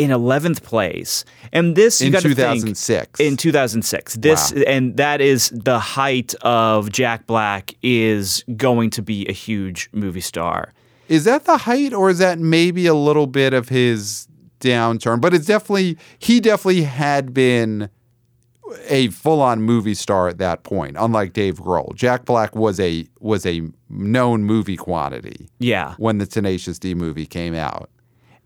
in 0.00 0.10
eleventh 0.10 0.62
place, 0.62 1.24
and 1.52 1.76
this 1.76 2.00
In 2.00 2.10
got 2.12 2.22
to 2.22 2.28
think 2.34 2.38
2006. 2.64 3.20
in 3.20 3.36
2006. 3.36 4.14
This 4.14 4.52
Wow. 4.52 4.62
and 4.66 4.96
that 4.96 5.20
is 5.20 5.50
the 5.54 5.78
height 5.78 6.34
of 6.42 6.90
Jack 6.90 7.26
Black 7.26 7.74
is 7.82 8.42
going 8.56 8.90
to 8.90 9.02
be 9.02 9.26
a 9.28 9.32
huge 9.32 9.88
movie 9.92 10.20
star. 10.22 10.72
Is 11.08 11.24
that 11.24 11.44
the 11.44 11.58
height, 11.58 11.92
or 11.92 12.08
is 12.08 12.18
that 12.18 12.38
maybe 12.38 12.86
a 12.86 12.94
little 12.94 13.26
bit 13.26 13.52
of 13.52 13.68
his 13.68 14.26
downturn? 14.60 15.20
But 15.20 15.34
it's 15.34 15.46
definitely 15.46 15.98
he 16.18 16.40
definitely 16.40 16.82
had 16.82 17.34
been 17.34 17.90
a 18.88 19.08
full-on 19.08 19.60
movie 19.62 19.94
star 19.94 20.28
at 20.28 20.38
that 20.38 20.62
point. 20.62 20.96
Unlike 20.98 21.32
Dave 21.32 21.56
Grohl, 21.58 21.94
Jack 21.96 22.24
Black 22.24 22.54
was 22.54 22.78
a 22.80 23.06
was 23.18 23.44
a 23.44 23.62
known 23.88 24.44
movie 24.44 24.76
quantity 24.76 25.50
Yeah. 25.58 25.94
when 25.98 26.18
the 26.18 26.26
Tenacious 26.26 26.78
D 26.78 26.94
movie 26.94 27.26
came 27.26 27.54
out. 27.54 27.90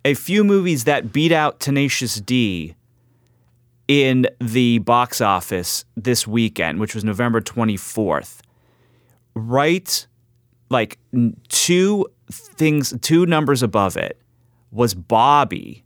A 0.04 0.14
few 0.14 0.44
movies 0.44 0.84
that 0.84 1.12
beat 1.12 1.32
out 1.32 1.60
Tenacious 1.60 2.16
D 2.20 2.74
in 3.88 4.26
the 4.40 4.78
box 4.78 5.20
office 5.20 5.84
this 5.96 6.26
weekend, 6.26 6.80
which 6.80 6.94
was 6.94 7.04
November 7.04 7.40
24th. 7.40 8.40
Right 9.34 10.06
like 10.70 10.98
two 11.48 12.06
things, 12.30 12.92
two 13.00 13.26
numbers 13.26 13.62
above 13.62 13.96
it 13.96 14.18
was 14.70 14.94
Bobby 14.94 15.84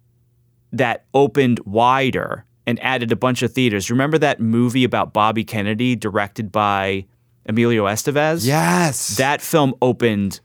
that 0.73 1.05
opened 1.14 1.61
wider 1.61 2.45
and 2.66 2.83
added 2.83 3.12
a 3.12 3.16
bunch 3.16 3.43
of 3.43 3.53
theaters. 3.53 3.91
Remember 3.91 4.19
that 4.19 4.41
movie 4.41 4.85
about 4.85 5.12
Bobby 5.12 5.45
Kennedy 5.45 5.97
directed 5.97 6.53
by 6.53 7.05
Emilio 7.47 7.87
Estevez? 7.87 8.47
Yes, 8.47 9.16
That 9.16 9.41
film 9.41 9.75
opened 9.83 10.41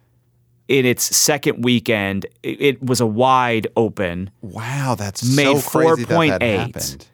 in 0.67 0.85
its 0.85 1.15
second 1.15 1.63
weekend. 1.63 2.25
It, 2.41 2.81
was 2.81 3.01
a 3.01 3.05
wide 3.05 3.67
open. 3.75 4.29
wow, 4.41 4.95
that's 4.97 5.23
Made 5.35 5.59
so 5.59 5.79
that 5.79 5.97
4.8. 5.99 6.41
happened. 6.57 7.07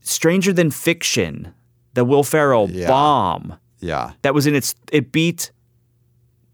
Stranger 0.00 0.52
Than 0.52 0.70
Fiction, 0.70 1.52
the 1.94 2.04
Will 2.04 2.22
Ferrell 2.24 2.70
Yeah. 2.70 2.88
bomb. 2.88 3.54
Yeah, 3.80 4.12
That 4.22 4.34
was 4.34 4.46
in 4.46 4.54
its. 4.56 4.74
It 4.90 5.12
beat 5.12 5.52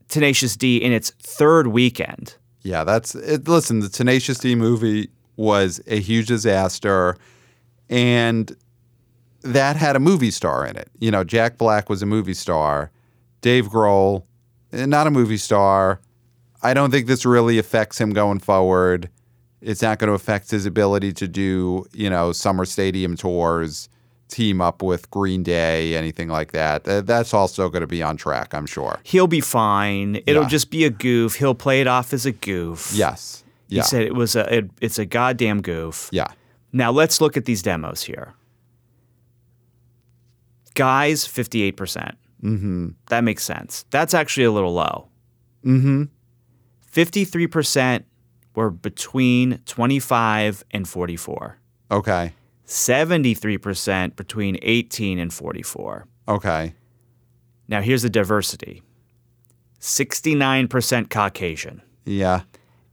Tenacious 0.09 0.57
D 0.57 0.77
in 0.77 0.93
its 0.93 1.11
third 1.23 1.69
weekend. 1.69 2.35
Yeah, 2.63 2.85
that's 2.85 3.15
it. 3.15 3.49
Listen, 3.49 3.81
the 3.81 3.89
Tenacious 3.89 4.39
D 4.39 4.55
movie 4.55 5.09
was 5.37 5.81
a 5.87 6.01
huge 6.01 6.27
disaster, 6.27 7.17
and 7.89 8.55
that 9.43 9.77
had 9.77 9.97
a 9.97 10.01
movie 10.01 10.31
star 10.31 10.67
in 10.67 10.77
it. 10.77 10.89
You 10.99 11.11
know, 11.11 11.25
Jack 11.25 11.57
Black 11.57 11.89
was 11.89 12.03
a 12.03 12.07
movie 12.07 12.35
star, 12.35 12.91
Dave 13.41 13.69
Grohl, 13.69 14.25
Eh, 14.75 14.87
not 14.87 15.07
a 15.07 15.11
movie 15.11 15.37
star. 15.37 16.01
I 16.63 16.75
don't 16.75 16.91
think 16.91 17.07
this 17.07 17.25
really 17.25 17.59
affects 17.59 18.01
him 18.01 18.11
going 18.11 18.41
forward. 18.41 19.09
It's 19.61 19.83
not 19.83 19.99
going 19.99 20.09
to 20.09 20.15
affect 20.15 20.51
his 20.51 20.67
ability 20.67 21.13
to 21.15 21.29
do, 21.29 21.87
you 21.93 22.11
know, 22.11 22.33
summer 22.33 22.65
stadium 22.65 23.17
tours, 23.17 23.89
team 24.29 24.61
up 24.61 24.83
with 24.83 25.11
Green 25.11 25.43
Day, 25.43 25.97
anything 25.97 26.29
like 26.29 26.53
that. 26.53 26.85
That's 26.85 27.33
also 27.33 27.69
going 27.71 27.81
to 27.83 27.87
be 27.87 28.03
on 28.03 28.17
track, 28.17 28.53
I'm 28.55 28.67
sure. 28.67 28.99
He'll 29.05 29.27
be 29.27 29.41
fine. 29.41 30.17
It'll 30.27 30.43
Yeah. 30.43 30.49
just 30.49 30.71
be 30.71 30.85
a 30.85 30.91
goof. 30.91 31.37
He'll 31.37 31.55
play 31.55 31.81
it 31.81 31.87
off 31.87 32.13
as 32.13 32.27
a 32.27 32.33
goof. 32.33 32.93
Yes. 32.95 33.43
He 33.69 33.81
said 33.83 34.03
it 34.03 34.15
was 34.15 34.37
a. 34.37 34.55
It, 34.59 34.71
it's 34.81 34.99
a 35.01 35.05
goddamn 35.07 35.61
goof. 35.63 36.09
yeah. 36.13 36.29
Now 36.73 36.91
let's 36.93 37.21
look 37.21 37.37
at 37.37 37.45
these 37.45 37.61
demos 37.63 38.03
here. 38.03 38.35
Guys, 40.75 41.27
fifty-eight 41.27 41.77
percent. 41.77 42.17
Mm-hmm. 42.45 42.89
That 43.09 43.25
makes 43.25 43.43
sense. 43.43 43.87
That's 43.91 44.13
actually 44.15 44.45
a 44.45 44.53
little 44.53 44.75
low. 44.75 45.09
Mm-hmm. 45.65 46.05
Fifty-three 46.81 47.47
percent 47.47 48.05
were 48.55 48.71
between 48.71 49.59
twenty-five 49.67 50.63
and 50.71 50.87
forty-four. 50.87 51.59
Okay. 51.91 52.33
Seventy-three 52.67 53.59
percent 53.59 54.17
between 54.17 54.59
eighteen 54.63 55.19
and 55.19 55.33
forty-four. 55.33 56.07
Okay. 56.29 56.75
Now 57.67 57.81
here's 57.81 58.03
the 58.03 58.11
diversity: 58.11 58.83
sixty-nine 59.81 60.69
percent 60.69 61.11
Caucasian, 61.11 61.83
Yeah. 62.05 62.43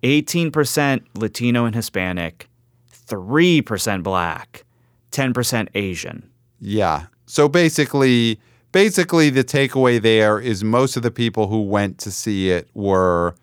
eighteen 0.03 0.51
percent 0.51 1.03
Latino 1.17 1.65
and 1.65 1.75
Hispanic, 1.75 2.49
three 2.87 3.61
percent 3.61 4.03
Black, 4.03 4.65
ten 5.11 5.33
percent 5.33 5.69
Asian. 5.75 6.29
Yeah. 6.59 7.07
So 7.25 7.47
basically, 7.47 8.39
basically 8.71 9.29
the 9.29 9.43
takeaway 9.43 10.01
there 10.01 10.39
is 10.39 10.63
most 10.63 10.95
of 10.97 11.03
the 11.03 11.11
people 11.11 11.47
who 11.47 11.61
went 11.61 11.97
to 11.99 12.11
see 12.11 12.49
it 12.51 12.67
were 12.73 13.35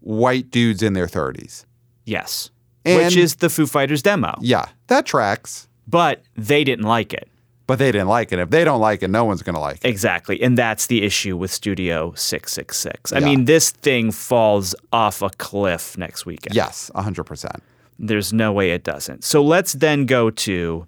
white 0.00 0.50
dudes 0.50 0.82
in 0.82 0.92
their 0.94 1.06
30s. 1.06 1.64
Yes. 2.04 2.50
And- 2.84 3.04
Which 3.04 3.16
is 3.16 3.36
the 3.36 3.48
Foo 3.48 3.66
Fighters 3.66 4.02
demo. 4.02 4.34
Yeah, 4.40 4.66
that 4.88 5.06
tracks. 5.06 5.68
But 5.86 6.22
they 6.36 6.64
didn't 6.64 6.84
like 6.86 7.12
it. 7.12 7.28
But 7.68 7.78
they 7.78 7.92
didn't 7.92 8.08
like 8.08 8.32
it. 8.32 8.40
If 8.40 8.50
they 8.50 8.64
don't 8.64 8.80
like 8.80 9.02
it, 9.04 9.08
no 9.08 9.24
one's 9.24 9.42
going 9.42 9.54
to 9.54 9.60
like 9.60 9.76
it. 9.84 9.88
Exactly. 9.88 10.42
And 10.42 10.58
that's 10.58 10.86
the 10.88 11.04
issue 11.04 11.36
with 11.36 11.52
Studio 11.52 12.12
666. 12.16 13.12
I 13.12 13.18
Yeah. 13.18 13.24
mean, 13.24 13.44
this 13.44 13.70
thing 13.70 14.10
falls 14.10 14.74
off 14.92 15.22
a 15.22 15.30
cliff 15.30 15.96
next 15.96 16.26
weekend. 16.26 16.56
Yes, 16.56 16.90
100%. 16.96 17.62
There's 18.00 18.32
no 18.32 18.52
way 18.52 18.72
it 18.72 18.82
doesn't. 18.82 19.22
So 19.22 19.42
let's 19.44 19.74
then 19.74 20.06
go 20.06 20.28
to 20.30 20.86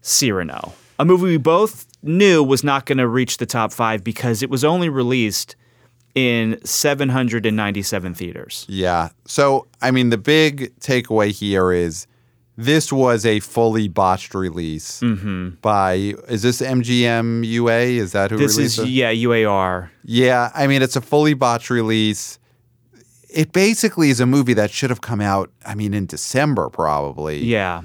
Cyrano, 0.00 0.72
a 0.98 1.04
movie 1.04 1.24
we 1.24 1.36
both 1.36 1.86
knew 2.02 2.42
was 2.42 2.62
not 2.64 2.86
going 2.86 2.98
to 2.98 3.08
reach 3.08 3.38
the 3.38 3.46
top 3.46 3.72
five 3.72 4.02
because 4.04 4.42
it 4.42 4.50
was 4.50 4.64
only 4.64 4.88
released 4.88 5.56
in 6.14 6.58
797 6.64 8.14
theaters. 8.14 8.64
Yeah. 8.68 9.10
So, 9.26 9.66
I 9.82 9.90
mean, 9.90 10.10
the 10.10 10.18
big 10.18 10.74
takeaway 10.80 11.30
here 11.30 11.72
is 11.72 12.06
this 12.56 12.90
was 12.90 13.26
a 13.26 13.40
fully 13.40 13.86
botched 13.88 14.34
release 14.34 15.02
by, 15.60 16.14
is 16.28 16.40
this 16.42 16.62
MGM 16.62 17.44
UA? 17.46 17.80
Is 18.00 18.12
that 18.12 18.30
who 18.30 18.36
Mm-hmm. 18.38 18.44
This 18.46 18.56
is, 18.56 18.78
it? 18.78 18.88
yeah, 18.88 19.12
UAR. 19.12 19.90
Yeah, 20.04 20.50
I 20.54 20.66
mean, 20.66 20.80
it's 20.80 20.96
a 20.96 21.02
fully 21.02 21.34
botched 21.34 21.68
release. 21.68 22.38
It 23.28 23.52
basically 23.52 24.08
is 24.08 24.18
a 24.20 24.24
movie 24.26 24.54
that 24.54 24.70
should 24.70 24.88
have 24.88 25.02
come 25.02 25.20
out, 25.20 25.50
I 25.66 25.74
mean, 25.74 25.92
in 25.92 26.06
December 26.06 26.70
probably. 26.70 27.44
Yeah. 27.44 27.82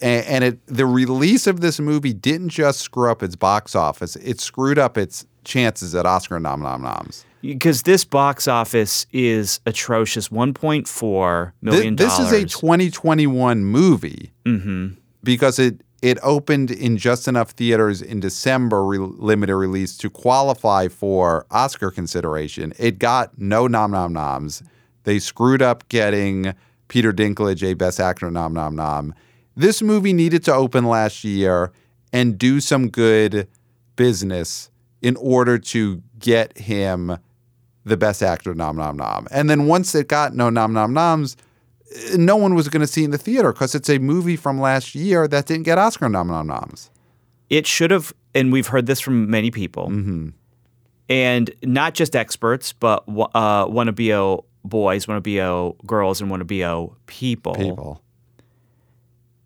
And, 0.00 0.26
and 0.26 0.44
it 0.44 0.66
the 0.66 0.86
release 0.86 1.46
of 1.46 1.60
this 1.60 1.78
movie 1.80 2.12
didn't 2.12 2.48
just 2.50 2.80
screw 2.80 3.10
up 3.10 3.22
its 3.22 3.36
box 3.36 3.74
office; 3.74 4.16
it 4.16 4.40
screwed 4.40 4.78
up 4.78 4.98
its 4.98 5.26
chances 5.44 5.94
at 5.94 6.06
Oscar 6.06 6.40
nom 6.40 6.60
nom 6.60 6.82
noms. 6.82 7.24
Because 7.42 7.82
this 7.82 8.04
box 8.06 8.48
office 8.48 9.06
is 9.12 9.60
atrocious 9.66 10.30
1.4 10.30 11.52
Thi- 11.52 11.52
million 11.60 11.96
this 11.96 12.18
is 12.18 12.32
a 12.32 12.44
2021 12.46 13.64
movie 13.64 14.32
Mm-hmm. 14.46 14.94
because 15.22 15.58
it 15.58 15.82
it 16.02 16.18
opened 16.22 16.70
in 16.70 16.96
just 16.98 17.26
enough 17.28 17.50
theaters 17.52 18.02
in 18.02 18.20
December, 18.20 18.84
re- 18.84 18.98
limited 18.98 19.56
release 19.56 19.96
to 19.98 20.10
qualify 20.10 20.88
for 20.88 21.46
Oscar 21.50 21.90
consideration. 21.90 22.74
It 22.78 22.98
got 22.98 23.38
no 23.38 23.66
nom 23.66 23.90
nom 23.90 24.12
noms. 24.12 24.62
They 25.04 25.18
screwed 25.18 25.62
up 25.62 25.88
getting 25.88 26.54
Peter 26.88 27.12
Dinklage 27.12 27.62
a 27.62 27.74
Best 27.74 28.00
Actor 28.00 28.30
nom 28.30 28.52
nom 28.52 28.74
nom. 28.76 29.14
This 29.56 29.82
movie 29.82 30.12
needed 30.12 30.44
to 30.44 30.54
open 30.54 30.84
last 30.86 31.24
year 31.24 31.70
and 32.12 32.38
do 32.38 32.60
some 32.60 32.88
good 32.88 33.48
business 33.96 34.70
in 35.02 35.16
order 35.16 35.58
to 35.58 36.02
get 36.18 36.56
him 36.58 37.18
the 37.84 37.96
Best 37.96 38.22
Actor 38.22 38.54
nom 38.54 38.76
nom 38.76 38.96
nom. 38.96 39.26
And 39.30 39.48
then 39.50 39.66
once 39.66 39.94
it 39.94 40.08
got 40.08 40.34
no 40.34 40.48
nom 40.50 40.72
nom 40.72 40.92
noms, 40.94 41.36
no 42.16 42.34
one 42.36 42.54
was 42.54 42.68
going 42.68 42.80
to 42.80 42.86
see 42.86 43.04
in 43.04 43.10
the 43.10 43.18
theater 43.18 43.52
because 43.52 43.74
it's 43.74 43.90
a 43.90 43.98
movie 43.98 44.36
from 44.36 44.60
last 44.60 44.94
year 44.94 45.28
that 45.28 45.46
didn't 45.46 45.64
get 45.64 45.78
Oscar 45.78 46.08
nom 46.08 46.28
nom 46.28 46.46
noms. 46.46 46.90
it 47.50 47.66
should 47.66 47.90
have, 47.90 48.12
and 48.34 48.52
we've 48.52 48.68
heard 48.68 48.86
this 48.86 49.00
from 49.00 49.30
many 49.30 49.50
people, 49.50 49.88
Mm-hmm. 49.88 50.28
and 51.08 51.50
not 51.62 51.94
just 51.94 52.16
experts, 52.16 52.72
but 52.72 53.04
uh, 53.08 53.66
wannabe 53.66 54.42
boys, 54.64 55.06
wannabe 55.06 55.76
girls, 55.86 56.20
and 56.22 56.30
wannabe 56.30 56.90
people. 57.06 57.54
People. 57.54 58.00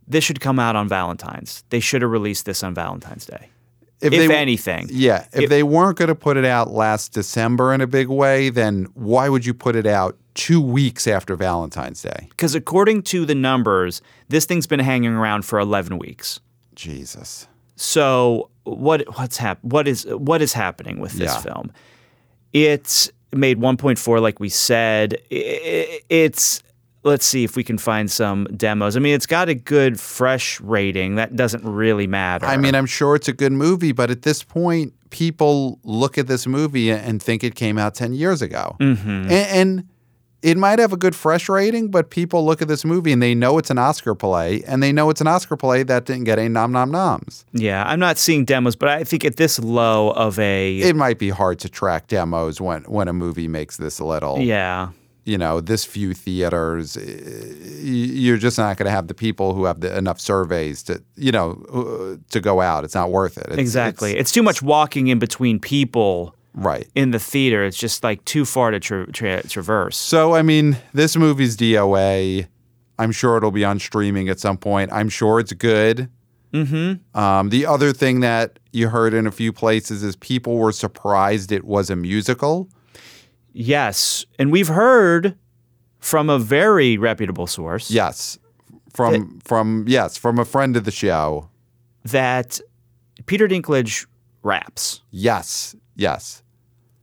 This 0.09 0.25
should 0.25 0.41
come 0.41 0.59
out 0.59 0.75
on 0.77 0.89
Valentine's. 0.89 1.65
They 1.71 1.81
should 1.81 2.03
have 2.03 2.11
released 2.11 2.47
this 2.47 2.63
on 2.63 2.75
Valentine's 2.75 3.27
Day. 3.27 3.51
If, 4.01 4.13
If 4.13 4.29
they, 4.29 4.35
anything. 4.37 4.89
Yeah. 4.91 5.27
If 5.33 5.43
If- 5.45 5.51
they 5.51 5.63
weren't 5.65 5.99
going 5.99 6.09
to 6.09 6.15
put 6.15 6.37
it 6.37 6.45
out 6.45 6.71
last 6.71 7.13
December 7.13 7.75
in 7.75 7.81
a 7.81 7.87
big 7.87 8.09
way, 8.09 8.49
then 8.49 8.87
why 8.95 9.29
would 9.29 9.45
you 9.45 9.53
put 9.53 9.75
it 9.77 9.87
out 9.87 10.17
two 10.35 10.61
weeks 10.61 11.07
after 11.09 11.35
Valentine's 11.35 12.01
Day? 12.03 12.27
Because 12.31 12.55
according 12.55 13.03
to 13.05 13.27
the 13.27 13.35
numbers, 13.35 14.01
this 14.29 14.45
thing's 14.47 14.69
been 14.69 14.79
hanging 14.81 15.13
around 15.13 15.45
for 15.45 15.59
11 15.59 15.99
weeks. 15.99 16.39
Jesus. 16.77 17.49
So 17.75 18.51
what 18.65 19.03
what's 19.19 19.37
hap- 19.37 19.63
what 19.63 19.89
is 19.89 20.05
what 20.07 20.41
is 20.43 20.53
happening 20.53 21.01
with 21.01 21.13
this 21.13 21.33
Yeah. 21.35 21.41
film? 21.41 21.73
It's 22.53 23.11
made 23.33 23.59
1.4 23.59 24.21
like 24.21 24.39
we 24.41 24.49
said. 24.49 25.19
It's 25.31 26.63
let's 27.05 27.25
see 27.25 27.45
if 27.45 27.57
we 27.57 27.65
can 27.65 27.79
find 27.79 28.11
some 28.11 28.45
demos. 28.57 28.97
I 28.97 29.01
mean, 29.01 29.15
it's 29.15 29.27
got 29.27 29.49
a 29.49 29.55
good 29.55 29.99
fresh 30.01 30.61
rating. 30.61 31.15
That 31.15 31.37
doesn't 31.37 31.65
really 31.65 32.07
matter. 32.07 32.47
I 32.47 32.57
mean, 32.57 32.75
I'm 32.75 32.87
sure 32.87 33.15
it's 33.15 33.29
a 33.29 33.33
good 33.33 33.53
movie, 33.53 33.93
but 33.93 34.11
at 34.11 34.23
this 34.23 34.43
point, 34.43 34.93
people 35.11 35.79
look 35.85 36.19
at 36.19 36.27
this 36.27 36.47
movie 36.47 36.91
and 36.91 37.23
think 37.23 37.45
it 37.45 37.55
came 37.55 37.79
out 37.79 37.95
10 37.95 38.13
years 38.13 38.43
ago. 38.43 38.77
Mm-hmm. 38.81 39.09
And, 39.09 39.33
and 39.33 39.89
it 40.43 40.57
might 40.57 40.79
have 40.79 40.93
a 40.93 40.97
good 40.97 41.17
fresh 41.17 41.49
rating, 41.49 41.91
but 41.91 42.11
people 42.11 42.45
look 42.45 42.63
at 42.63 42.69
this 42.69 42.85
movie 42.85 43.13
and 43.13 43.21
they 43.23 43.35
know 43.35 43.59
it's 43.59 43.71
an 43.71 43.79
Oscar 43.79 44.15
play, 44.15 44.63
and 44.67 44.83
they 44.83 44.93
know 44.93 45.11
it's 45.11 45.21
an 45.21 45.27
Oscar 45.27 45.57
play 45.57 45.83
that 45.83 46.05
didn't 46.05 46.25
get 46.25 46.39
any 46.39 46.49
nom 46.49 46.71
nom 46.71 46.91
noms. 46.91 47.45
Yeah, 47.53 47.83
I'm 47.85 47.99
not 47.99 48.19
seeing 48.19 48.45
demos, 48.45 48.77
but 48.77 48.89
I 48.89 49.03
think 49.03 49.25
at 49.25 49.37
this 49.37 49.59
low 49.59 50.11
of 50.11 50.39
a 50.39 50.79
It 50.79 50.95
might 50.95 51.19
be 51.19 51.31
hard 51.31 51.59
to 51.61 51.69
track 51.69 52.07
demos 52.07 52.61
when 52.61 52.83
when 52.85 53.09
a 53.09 53.13
movie 53.13 53.49
makes 53.49 53.79
this 53.79 54.01
little. 54.01 54.39
yeah. 54.39 54.91
You 55.29 55.37
know, 55.37 55.61
this 55.61 55.85
few 55.85 56.15
theaters, 56.15 56.97
eh, 56.97 57.03
you're 57.83 58.39
just 58.39 58.57
not 58.57 58.77
going 58.79 58.87
to 58.87 58.91
have 58.91 59.09
the 59.09 59.15
people 59.15 59.53
who 59.55 59.65
have 59.67 59.81
the, 59.81 59.91
enough 59.97 60.19
surveys 60.21 60.83
to, 60.85 61.03
you 61.17 61.33
know, 61.33 61.63
uh, 61.71 62.17
to 62.31 62.41
go 62.41 62.61
out. 62.63 62.85
It's 62.85 62.95
not 62.95 63.11
worth 63.11 63.37
it. 63.37 63.45
It's- 63.45 63.59
Exactly. 63.59 64.11
it's- 64.13 64.21
It's, 64.23 64.33
too 64.33 64.43
much 64.43 64.63
walking 64.63 65.09
in 65.09 65.19
between 65.19 65.59
people 65.61 66.35
right. 66.55 66.87
in 66.95 67.11
the 67.11 67.19
theater. 67.19 67.65
It's 67.65 67.77
just 67.77 68.03
like 68.03 68.25
too 68.25 68.45
far 68.47 68.71
to 68.71 68.81
tra- 68.81 69.13
tra- 69.13 69.47
traverse. 69.47 69.99
So, 69.99 70.35
I 70.35 70.43
mean, 70.43 70.77
this 70.95 71.15
movie's 71.17 71.57
DOA. 71.57 72.47
I'm 72.99 73.13
sure 73.13 73.37
it'll 73.37 73.51
be 73.51 73.65
on 73.67 73.79
streaming 73.79 74.29
at 74.31 74.41
some 74.41 74.57
point. 74.57 74.91
I'm 74.95 75.11
sure 75.11 75.41
it's 75.41 75.53
good. 75.53 76.09
Mm-hmm. 76.55 77.19
Um, 77.21 77.51
the 77.51 77.67
other 77.67 77.93
thing 77.93 78.21
that 78.21 78.59
you 78.73 78.89
heard 78.89 79.13
in 79.13 79.27
a 79.27 79.31
few 79.31 79.53
places 79.53 80.03
is 80.03 80.17
people 80.17 80.57
were 80.57 80.73
surprised 80.73 81.53
it 81.53 81.65
was 81.65 81.91
a 81.91 81.97
musical. 81.97 82.69
Yes, 83.61 84.25
and 84.39 84.53
we've 84.53 84.69
heard 84.69 85.35
from 85.99 86.31
a 86.31 86.39
very 86.39 86.97
reputable 86.97 87.49
source 87.49 87.91
Yes, 87.91 88.39
from 88.95 89.41
from 89.41 89.85
yes 89.89 90.17
from 90.17 90.39
a 90.39 90.45
friend 90.45 90.77
of 90.77 90.85
the 90.85 90.93
show. 90.93 91.49
that 92.05 92.61
Peter 93.27 93.49
Dinklage 93.49 94.07
raps. 94.45 95.03
Yes, 95.11 95.75
yes, 95.97 96.43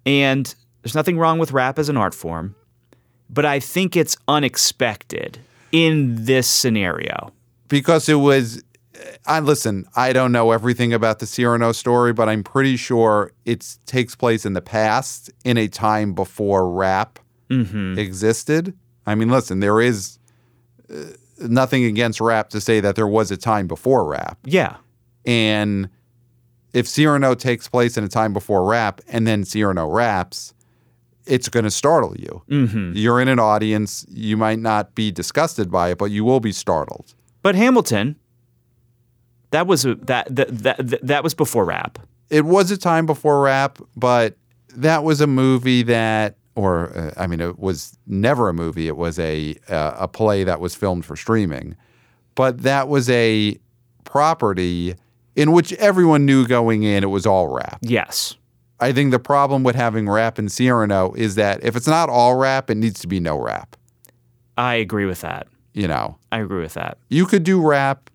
And 0.06 0.56
there's 0.82 0.96
nothing 0.96 1.18
wrong 1.18 1.40
with 1.40 1.52
rap 1.52 1.78
as 1.78 1.90
an 1.90 1.98
art 1.98 2.14
form, 2.16 2.56
but 3.30 3.44
I 3.46 3.60
think 3.60 3.98
it's 3.98 4.16
unexpected 4.30 5.40
in 5.74 6.24
this 6.26 6.48
scenario. 6.48 7.34
because 7.68 8.08
it 8.08 8.16
was. 8.16 8.64
I 9.26 9.40
listen. 9.40 9.86
I 9.96 10.14
don't 10.14 10.32
know 10.32 10.52
everything 10.52 10.94
about 10.94 11.20
the 11.20 11.26
Cyrano 11.26 11.72
story, 11.72 12.14
but 12.14 12.28
I'm 12.30 12.44
pretty 12.44 12.78
sure 12.78 13.32
it 13.46 13.78
takes 13.86 14.16
place 14.16 14.46
in 14.46 14.54
the 14.54 14.62
past, 14.62 15.32
in 15.44 15.58
a 15.58 15.68
time 15.68 16.14
before 16.14 16.70
rap 16.72 17.20
existed. 17.50 18.74
I 19.06 19.16
mean, 19.16 19.30
listen, 19.30 19.60
there 19.60 19.80
is 19.82 20.18
uh, 20.92 20.96
nothing 21.40 21.84
against 21.86 22.20
rap 22.20 22.50
to 22.50 22.62
say 22.62 22.80
that 22.80 22.96
there 22.96 23.08
was 23.08 23.32
a 23.32 23.38
time 23.38 23.68
before 23.68 24.06
rap, 24.06 24.38
Yeah. 24.46 24.78
and 25.26 25.90
if 26.74 26.88
Cyrano 26.88 27.36
takes 27.36 27.70
place 27.70 27.98
in 27.98 28.04
a 28.04 28.08
time 28.10 28.34
before 28.34 28.66
rap, 28.66 29.00
and 29.08 29.26
then 29.26 29.46
Cyrano 29.46 29.88
raps, 29.88 30.54
it's 31.26 31.48
going 31.48 31.64
to 31.64 31.72
startle 31.72 32.16
you. 32.18 32.44
Mm-hmm. 32.50 32.94
You're 32.96 33.22
in 33.22 33.28
an 33.30 33.40
audience. 33.40 34.06
You 34.10 34.36
might 34.38 34.60
not 34.60 34.94
be 34.94 35.10
disgusted 35.12 35.72
by 35.72 35.92
it, 35.92 35.98
but 35.98 36.12
you 36.12 36.26
will 36.26 36.40
be 36.42 36.52
startled. 36.52 37.14
But 37.42 37.56
Hamilton, 37.56 38.16
that 39.52 39.68
was 39.68 39.86
a, 39.86 39.96
that, 39.96 40.34
that 40.36 40.58
that 40.60 41.00
that 41.02 41.24
was 41.24 41.34
before 41.34 41.66
rap. 41.66 42.00
it 42.30 42.46
was 42.46 42.72
a 42.72 42.78
time 42.78 43.06
before 43.06 43.42
rap, 43.42 43.80
but 43.96 44.36
that 44.76 45.04
was 45.04 45.22
a 45.22 45.28
movie 45.28 45.84
that, 45.84 46.36
or 46.56 46.96
uh, 46.98 47.12
I 47.18 47.28
mean, 47.28 47.40
it 47.40 47.58
was 47.60 47.98
never 48.08 48.50
a 48.50 48.54
movie. 48.54 48.88
It 48.88 48.98
was 48.98 49.20
a 49.20 49.56
uh, 49.70 49.96
a 50.00 50.08
play 50.08 50.44
that 50.44 50.60
was 50.60 50.76
filmed 50.76 51.06
for 51.06 51.16
streaming, 51.16 51.76
but 52.36 52.64
that 52.64 52.88
was 52.88 53.10
a 53.10 53.58
property 54.04 54.96
in 55.36 55.52
which 55.52 55.74
everyone 55.74 56.26
knew 56.26 56.48
going 56.48 56.84
in 56.84 57.04
it 57.04 57.08
was 57.08 57.26
all 57.26 57.50
rap. 57.50 57.80
Yes. 57.82 58.36
I 58.80 58.92
think 58.92 59.12
the 59.12 59.20
problem 59.20 59.64
with 59.64 59.76
having 59.76 60.10
rap 60.10 60.38
in 60.38 60.50
Cyrano 60.50 61.14
is 61.14 61.36
that 61.36 61.64
if 61.64 61.76
it's 61.76 61.88
not 61.88 62.10
all 62.10 62.36
rap, 62.36 62.70
it 62.70 62.76
needs 62.76 63.00
to 63.02 63.08
be 63.08 63.20
no 63.20 63.38
rap. 63.38 63.78
I 64.58 64.76
agree 64.76 65.06
with 65.06 65.22
that. 65.22 65.48
You 65.74 65.88
know, 65.88 66.18
I 66.32 66.40
agree 66.40 66.62
with 66.62 66.74
that. 66.76 66.98
you 67.10 67.26
could 67.26 67.44
do 67.44 67.62
rap 67.66 68.10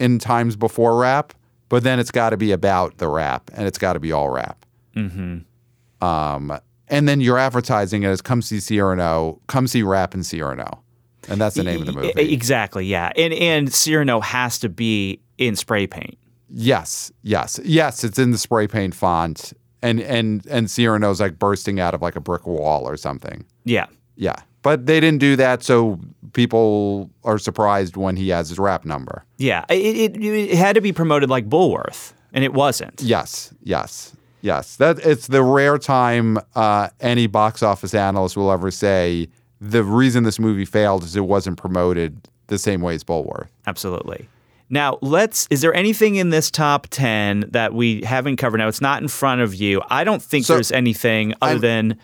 in 0.00 0.18
times 0.18 0.56
before 0.56 0.98
rap, 0.98 1.32
but 1.68 1.84
then 1.84 2.00
it's 2.00 2.10
got 2.10 2.30
to 2.30 2.36
be 2.36 2.50
about 2.50 2.98
the 2.98 3.06
rap 3.06 3.50
and 3.54 3.68
it's 3.68 3.78
got 3.78 3.92
to 3.92 4.00
be 4.00 4.10
all 4.10 4.30
rap. 4.30 4.66
Mm-hmm. 4.96 6.04
Um, 6.04 6.58
and 6.88 7.08
then 7.08 7.20
you're 7.20 7.38
advertising 7.38 8.02
it 8.02 8.08
as 8.08 8.20
come 8.20 8.42
see 8.42 8.58
Cyrano, 8.58 9.40
come 9.46 9.68
see 9.68 9.82
rap 9.84 10.14
in 10.14 10.24
Cyrano. 10.24 10.82
And 11.28 11.40
that's 11.40 11.54
the 11.54 11.62
name 11.62 11.80
of 11.80 11.86
the 11.86 11.92
movie. 11.92 12.12
Exactly. 12.16 12.86
Yeah. 12.86 13.12
And 13.16 13.32
and 13.34 13.72
Cyrano 13.72 14.20
has 14.20 14.58
to 14.60 14.68
be 14.68 15.20
in 15.38 15.54
spray 15.54 15.86
paint. 15.86 16.18
yes, 16.48 17.12
yes, 17.22 17.60
yes. 17.62 18.02
It's 18.02 18.18
in 18.18 18.32
the 18.32 18.38
spray 18.38 18.66
paint 18.66 18.94
font. 18.94 19.52
And, 19.82 20.00
and, 20.00 20.44
and 20.46 20.70
Cyrano's 20.70 21.20
like 21.20 21.38
bursting 21.38 21.80
out 21.80 21.94
of 21.94 22.02
like 22.02 22.16
a 22.16 22.20
brick 22.20 22.46
wall 22.46 22.86
or 22.88 22.96
something. 22.96 23.44
Yeah. 23.64 23.86
Yeah. 24.16 24.36
But 24.62 24.84
they 24.86 25.00
didn't 25.00 25.20
do 25.20 25.36
that. 25.36 25.62
So 25.62 26.00
people 26.32 27.10
are 27.24 27.38
surprised 27.38 27.96
when 27.96 28.16
he 28.16 28.28
has 28.30 28.48
his 28.48 28.58
rap 28.58 28.84
number. 28.84 29.24
Yeah. 29.38 29.64
It, 29.68 30.16
it, 30.16 30.24
it 30.24 30.54
had 30.56 30.74
to 30.74 30.80
be 30.80 30.92
promoted 30.92 31.30
like 31.30 31.48
Bulworth, 31.48 32.12
and 32.32 32.44
it 32.44 32.52
wasn't. 32.52 33.00
Yes, 33.02 33.52
yes, 33.62 34.14
yes. 34.40 34.76
That 34.76 34.98
it's 35.00 35.26
the 35.28 35.42
rare 35.42 35.78
time 35.78 36.38
uh, 36.54 36.88
any 37.00 37.26
box 37.26 37.62
office 37.62 37.94
analyst 37.94 38.36
will 38.36 38.50
ever 38.52 38.70
say 38.70 39.28
the 39.60 39.84
reason 39.84 40.24
this 40.24 40.38
movie 40.38 40.64
failed 40.64 41.02
is 41.04 41.16
it 41.16 41.20
wasn't 41.26 41.56
promoted 41.58 42.28
the 42.46 42.58
same 42.58 42.80
way 42.80 42.94
as 42.94 43.04
Bulworth. 43.04 43.48
Absolutely. 43.66 44.28
Now, 44.72 44.98
let's. 45.02 45.48
Is 45.50 45.62
there 45.62 45.74
anything 45.74 46.14
in 46.14 46.30
this 46.30 46.48
top 46.50 46.86
10 46.90 47.46
that 47.50 47.74
we 47.74 48.02
haven't 48.02 48.36
covered? 48.36 48.58
Now, 48.58 48.68
it's 48.68 48.80
not 48.80 49.02
in 49.02 49.08
front 49.08 49.40
of 49.40 49.52
you. 49.54 49.82
I 49.90 50.04
don't 50.04 50.22
think 50.22 50.46
So, 50.46 50.54
there's 50.54 50.70
anything 50.72 51.34
other 51.42 51.52
I'm- 51.54 51.60
than. 51.60 51.98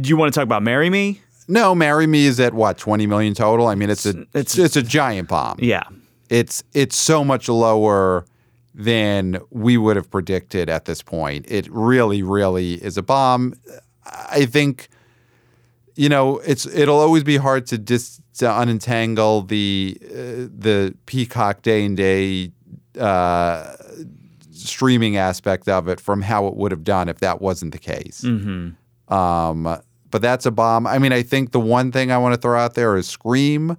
Do 0.00 0.08
you 0.08 0.16
want 0.16 0.32
to 0.34 0.36
talk 0.38 0.44
about 0.44 0.62
Marry 0.64 0.90
Me? 0.90 1.20
No, 1.48 1.74
"Marry 1.74 2.06
Me" 2.06 2.26
is 2.26 2.40
at 2.40 2.54
what 2.54 2.78
twenty 2.78 3.06
million 3.06 3.34
total. 3.34 3.66
I 3.66 3.74
mean, 3.74 3.90
it's 3.90 4.06
a 4.06 4.26
it's, 4.34 4.56
It's- 4.58 4.76
a 4.76 4.82
giant 4.82 5.28
bomb. 5.28 5.58
Yeah. 5.60 5.84
It's 6.30 6.64
it's 6.72 6.96
so 6.96 7.22
much 7.24 7.48
lower 7.48 8.24
than 8.74 9.38
we 9.50 9.76
would 9.76 9.94
have 9.96 10.10
predicted 10.10 10.68
at 10.68 10.84
this 10.86 11.02
point. 11.02 11.44
It 11.48 11.68
really, 11.70 12.22
really 12.22 12.74
is 12.74 12.96
a 12.96 13.02
bomb. 13.02 13.54
I 14.06 14.46
think, 14.46 14.88
you 15.96 16.08
know, 16.08 16.38
it's 16.38 16.66
it'll 16.66 16.98
always 16.98 17.22
be 17.24 17.36
hard 17.36 17.66
to 17.66 17.78
dis 17.78 18.20
to 18.38 18.46
unentangle 18.46 19.46
the 19.48 19.96
uh, 20.02 20.48
the 20.58 20.94
Peacock 21.06 21.62
day 21.62 21.84
and 21.84 21.96
day 21.96 22.50
uh, 22.98 23.74
streaming 24.50 25.16
aspect 25.18 25.68
of 25.68 25.86
it 25.88 26.00
from 26.00 26.22
how 26.22 26.46
it 26.46 26.56
would 26.56 26.72
have 26.72 26.84
done 26.84 27.08
if 27.08 27.20
that 27.20 27.40
wasn't 27.42 27.72
the 27.72 27.78
case. 27.78 28.22
Mm-hmm. 28.22 29.14
Um, 29.14 29.80
but 30.14 30.22
that's 30.22 30.46
a 30.46 30.52
bomb. 30.52 30.86
I 30.86 31.00
mean, 31.00 31.12
I 31.12 31.24
think 31.24 31.50
the 31.50 31.58
one 31.58 31.90
thing 31.90 32.12
I 32.12 32.18
want 32.18 32.36
to 32.36 32.40
throw 32.40 32.56
out 32.56 32.74
there 32.74 32.96
is 32.96 33.08
Scream 33.08 33.76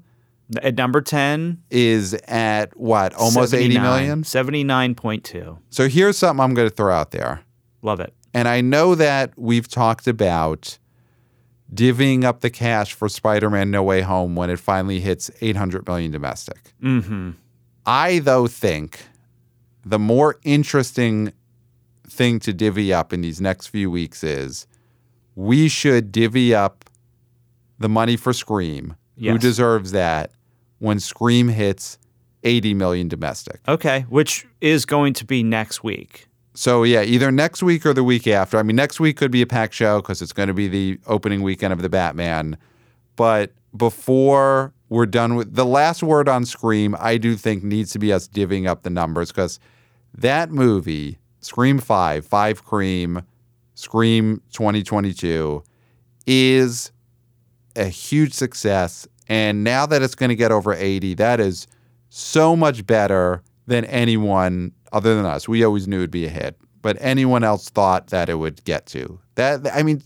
At 0.61 0.75
number 0.75 0.99
10, 0.99 1.63
is 1.71 2.13
at 2.27 2.75
what 2.75 3.13
almost 3.13 3.53
80 3.53 3.79
million. 3.79 4.23
79.2. 4.23 5.57
So 5.69 5.87
here's 5.87 6.17
something 6.17 6.43
I'm 6.43 6.53
going 6.53 6.67
to 6.67 6.75
throw 6.75 6.93
out 6.93 7.11
there. 7.11 7.39
Love 7.81 8.01
it. 8.01 8.13
And 8.33 8.49
I 8.49 8.59
know 8.59 8.95
that 8.95 9.31
we've 9.37 9.69
talked 9.69 10.07
about 10.07 10.77
divvying 11.73 12.25
up 12.25 12.41
the 12.41 12.49
cash 12.49 12.91
for 12.91 13.07
Spider-Man 13.07 13.71
No 13.71 13.83
Way 13.83 14.01
Home 14.01 14.35
when 14.35 14.49
it 14.49 14.59
finally 14.59 14.99
hits 14.99 15.31
800 15.39 15.87
million 15.87 16.11
domestic. 16.11 16.73
Mm-hmm. 16.83 17.31
I 17.85 18.19
though 18.19 18.47
think 18.47 18.99
the 19.85 19.99
more 19.99 20.37
interesting 20.43 21.31
thing 22.05 22.39
to 22.39 22.51
divvy 22.51 22.93
up 22.93 23.13
in 23.13 23.21
these 23.21 23.39
next 23.39 23.67
few 23.67 23.89
weeks 23.89 24.21
is 24.21 24.67
we 25.35 25.67
should 25.67 26.11
divvy 26.11 26.55
up 26.55 26.85
the 27.77 27.89
money 27.89 28.15
for 28.15 28.33
Scream. 28.33 28.95
Who 29.19 29.37
deserves 29.37 29.91
that 29.91 30.31
when 30.79 30.99
Scream 30.99 31.47
hits 31.47 31.97
80 32.43 32.73
million 32.73 33.07
domestic? 33.07 33.59
Okay. 33.67 34.05
Which 34.09 34.45
is 34.61 34.85
going 34.85 35.13
to 35.13 35.25
be 35.25 35.41
next 35.43 35.83
week. 35.83 36.27
So 36.53 36.83
yeah, 36.83 37.01
either 37.01 37.31
next 37.31 37.63
week 37.63 37.85
or 37.85 37.93
the 37.93 38.03
week 38.03 38.27
after. 38.27 38.57
I 38.57 38.63
mean, 38.63 38.75
next 38.75 38.99
week 38.99 39.17
could 39.17 39.31
be 39.31 39.41
a 39.41 39.47
packed 39.47 39.73
show 39.73 40.01
because 40.01 40.21
it's 40.21 40.33
going 40.33 40.47
to 40.47 40.53
be 40.53 40.67
the 40.67 40.99
opening 41.05 41.41
weekend 41.41 41.73
of 41.73 41.81
the 41.81 41.89
Batman. 41.89 42.57
But 43.15 43.51
before 43.75 44.73
we're 44.89 45.05
done 45.05 45.35
with 45.35 45.55
the 45.55 45.65
last 45.65 46.03
word 46.03 46.29
on 46.29 46.45
Scream, 46.45 46.95
I 46.99 47.17
do 47.17 47.35
think 47.35 47.63
needs 47.63 47.91
to 47.91 47.99
be 47.99 48.13
us 48.13 48.27
divvying 48.27 48.67
up 48.67 48.83
the 48.83 48.89
numbers 48.89 49.31
because 49.31 49.59
that 50.13 50.49
movie, 50.49 51.19
Scream 51.41 51.79
Five, 51.79 52.25
Five 52.25 52.63
Cream, 52.63 53.23
Scream 53.75 54.41
2022, 54.51 55.63
is 56.27 56.91
a 57.75 57.85
huge 57.85 58.33
success. 58.33 59.07
And 59.27 59.63
now 59.63 59.85
that 59.85 60.01
it's 60.01 60.15
going 60.15 60.29
to 60.29 60.35
get 60.35 60.51
over 60.51 60.73
80, 60.73 61.13
that 61.15 61.39
is 61.39 61.67
so 62.09 62.55
much 62.55 62.85
better 62.85 63.41
than 63.67 63.85
anyone 63.85 64.71
other 64.91 65.15
than 65.15 65.25
us. 65.25 65.47
We 65.47 65.63
always 65.63 65.87
knew 65.87 65.97
it'd 65.97 66.11
be 66.11 66.25
a 66.25 66.29
hit, 66.29 66.57
but 66.81 66.97
anyone 66.99 67.43
else 67.43 67.69
thought 67.69 68.07
that 68.07 68.29
it 68.29 68.35
would 68.35 68.63
get 68.63 68.85
to. 68.87 69.19
That 69.35 69.67
I 69.73 69.83
mean, 69.83 70.01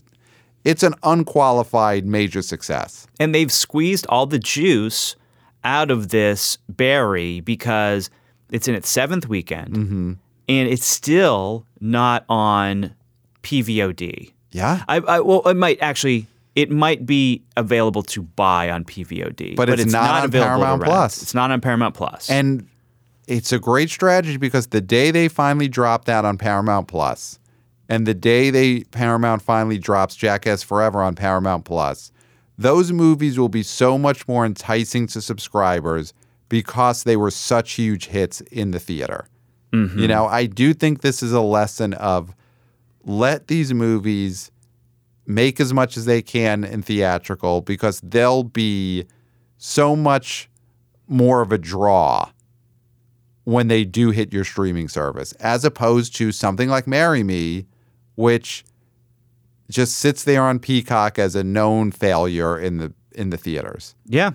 it's 0.64 0.82
an 0.82 0.94
unqualified 1.02 2.04
major 2.06 2.42
success. 2.42 3.06
and 3.20 3.34
they've 3.34 3.52
squeezed 3.52 4.06
all 4.08 4.26
the 4.26 4.38
juice 4.38 5.14
out 5.62 5.90
of 5.90 6.08
this 6.08 6.56
berry 6.68 7.40
because 7.40 8.08
it's 8.50 8.66
in 8.66 8.74
its 8.74 8.88
seventh 8.88 9.28
weekend 9.28 9.74
Mm-hmm. 9.74 10.12
and 10.48 10.68
it's 10.68 10.86
still 10.86 11.66
not 11.80 12.24
on 12.28 12.94
PVOD. 13.42 14.32
Yeah. 14.52 14.84
I, 14.88 14.96
I 14.96 15.20
well, 15.20 15.42
it 15.48 15.56
might 15.56 15.80
actually. 15.80 16.26
it 16.56 16.70
might 16.70 17.06
be 17.06 17.42
available 17.56 18.02
to 18.02 18.22
buy 18.22 18.70
on 18.70 18.84
PVOD, 18.84 19.56
But 19.56 19.68
it's 19.70 19.92
not 19.92 20.22
on 20.22 20.24
available 20.24 20.50
to 20.50 20.58
Paramount. 20.58 20.82
Plus. 20.82 21.22
It's 21.22 21.34
not 21.34 21.50
on 21.50 21.60
Paramount 21.60 21.94
Plus. 21.94 22.28
And 22.28 22.66
it's 23.28 23.52
a 23.52 23.58
great 23.60 23.90
strategy 23.90 24.36
because 24.36 24.66
the 24.68 24.80
day 24.80 25.12
they 25.12 25.28
finally 25.28 25.68
drop 25.68 26.06
that 26.06 26.24
on 26.24 26.36
Paramount 26.36 26.88
Plus, 26.88 27.38
and 27.88 28.06
the 28.06 28.14
day 28.14 28.50
they 28.50 28.80
Paramount 28.90 29.42
finally 29.42 29.78
drops 29.78 30.16
Jackass 30.16 30.62
Forever 30.64 31.00
on 31.00 31.14
Paramount 31.14 31.64
Plus, 31.64 32.10
those 32.58 32.92
movies 32.92 33.38
will 33.38 33.48
be 33.48 33.62
so 33.62 33.96
much 33.96 34.26
more 34.26 34.44
enticing 34.44 35.06
to 35.08 35.20
subscribers 35.20 36.12
because 36.48 37.04
they 37.04 37.16
were 37.16 37.30
such 37.30 37.72
huge 37.74 38.06
hits 38.08 38.40
in 38.40 38.72
the 38.72 38.80
theater. 38.80 39.28
Mm-hmm. 39.72 40.00
You 40.00 40.08
know, 40.08 40.26
I 40.26 40.46
do 40.46 40.74
think 40.74 41.00
this 41.02 41.22
is 41.22 41.32
a 41.32 41.40
lesson 41.40 41.94
of 41.94 42.34
let 43.04 43.48
these 43.48 43.72
movies 43.72 44.50
make 45.26 45.60
as 45.60 45.72
much 45.72 45.96
as 45.96 46.04
they 46.04 46.22
can 46.22 46.64
in 46.64 46.82
theatrical 46.82 47.60
because 47.60 48.00
they'll 48.00 48.42
be 48.42 49.06
so 49.58 49.94
much 49.94 50.48
more 51.06 51.40
of 51.40 51.52
a 51.52 51.58
draw 51.58 52.30
when 53.44 53.68
they 53.68 53.84
do 53.84 54.10
hit 54.10 54.32
your 54.32 54.44
streaming 54.44 54.88
service, 54.88 55.32
as 55.34 55.64
opposed 55.64 56.14
to 56.16 56.30
something 56.30 56.68
like 56.68 56.86
Marry 56.86 57.22
Me, 57.22 57.66
which 58.14 58.64
just 59.70 59.98
sits 59.98 60.24
there 60.24 60.42
on 60.42 60.58
Peacock 60.58 61.18
as 61.18 61.34
a 61.34 61.44
known 61.44 61.90
failure 61.90 62.58
in 62.58 62.78
the 62.78 62.92
in 63.12 63.30
the 63.30 63.36
theaters, 63.36 63.94
yeah, 64.06 64.30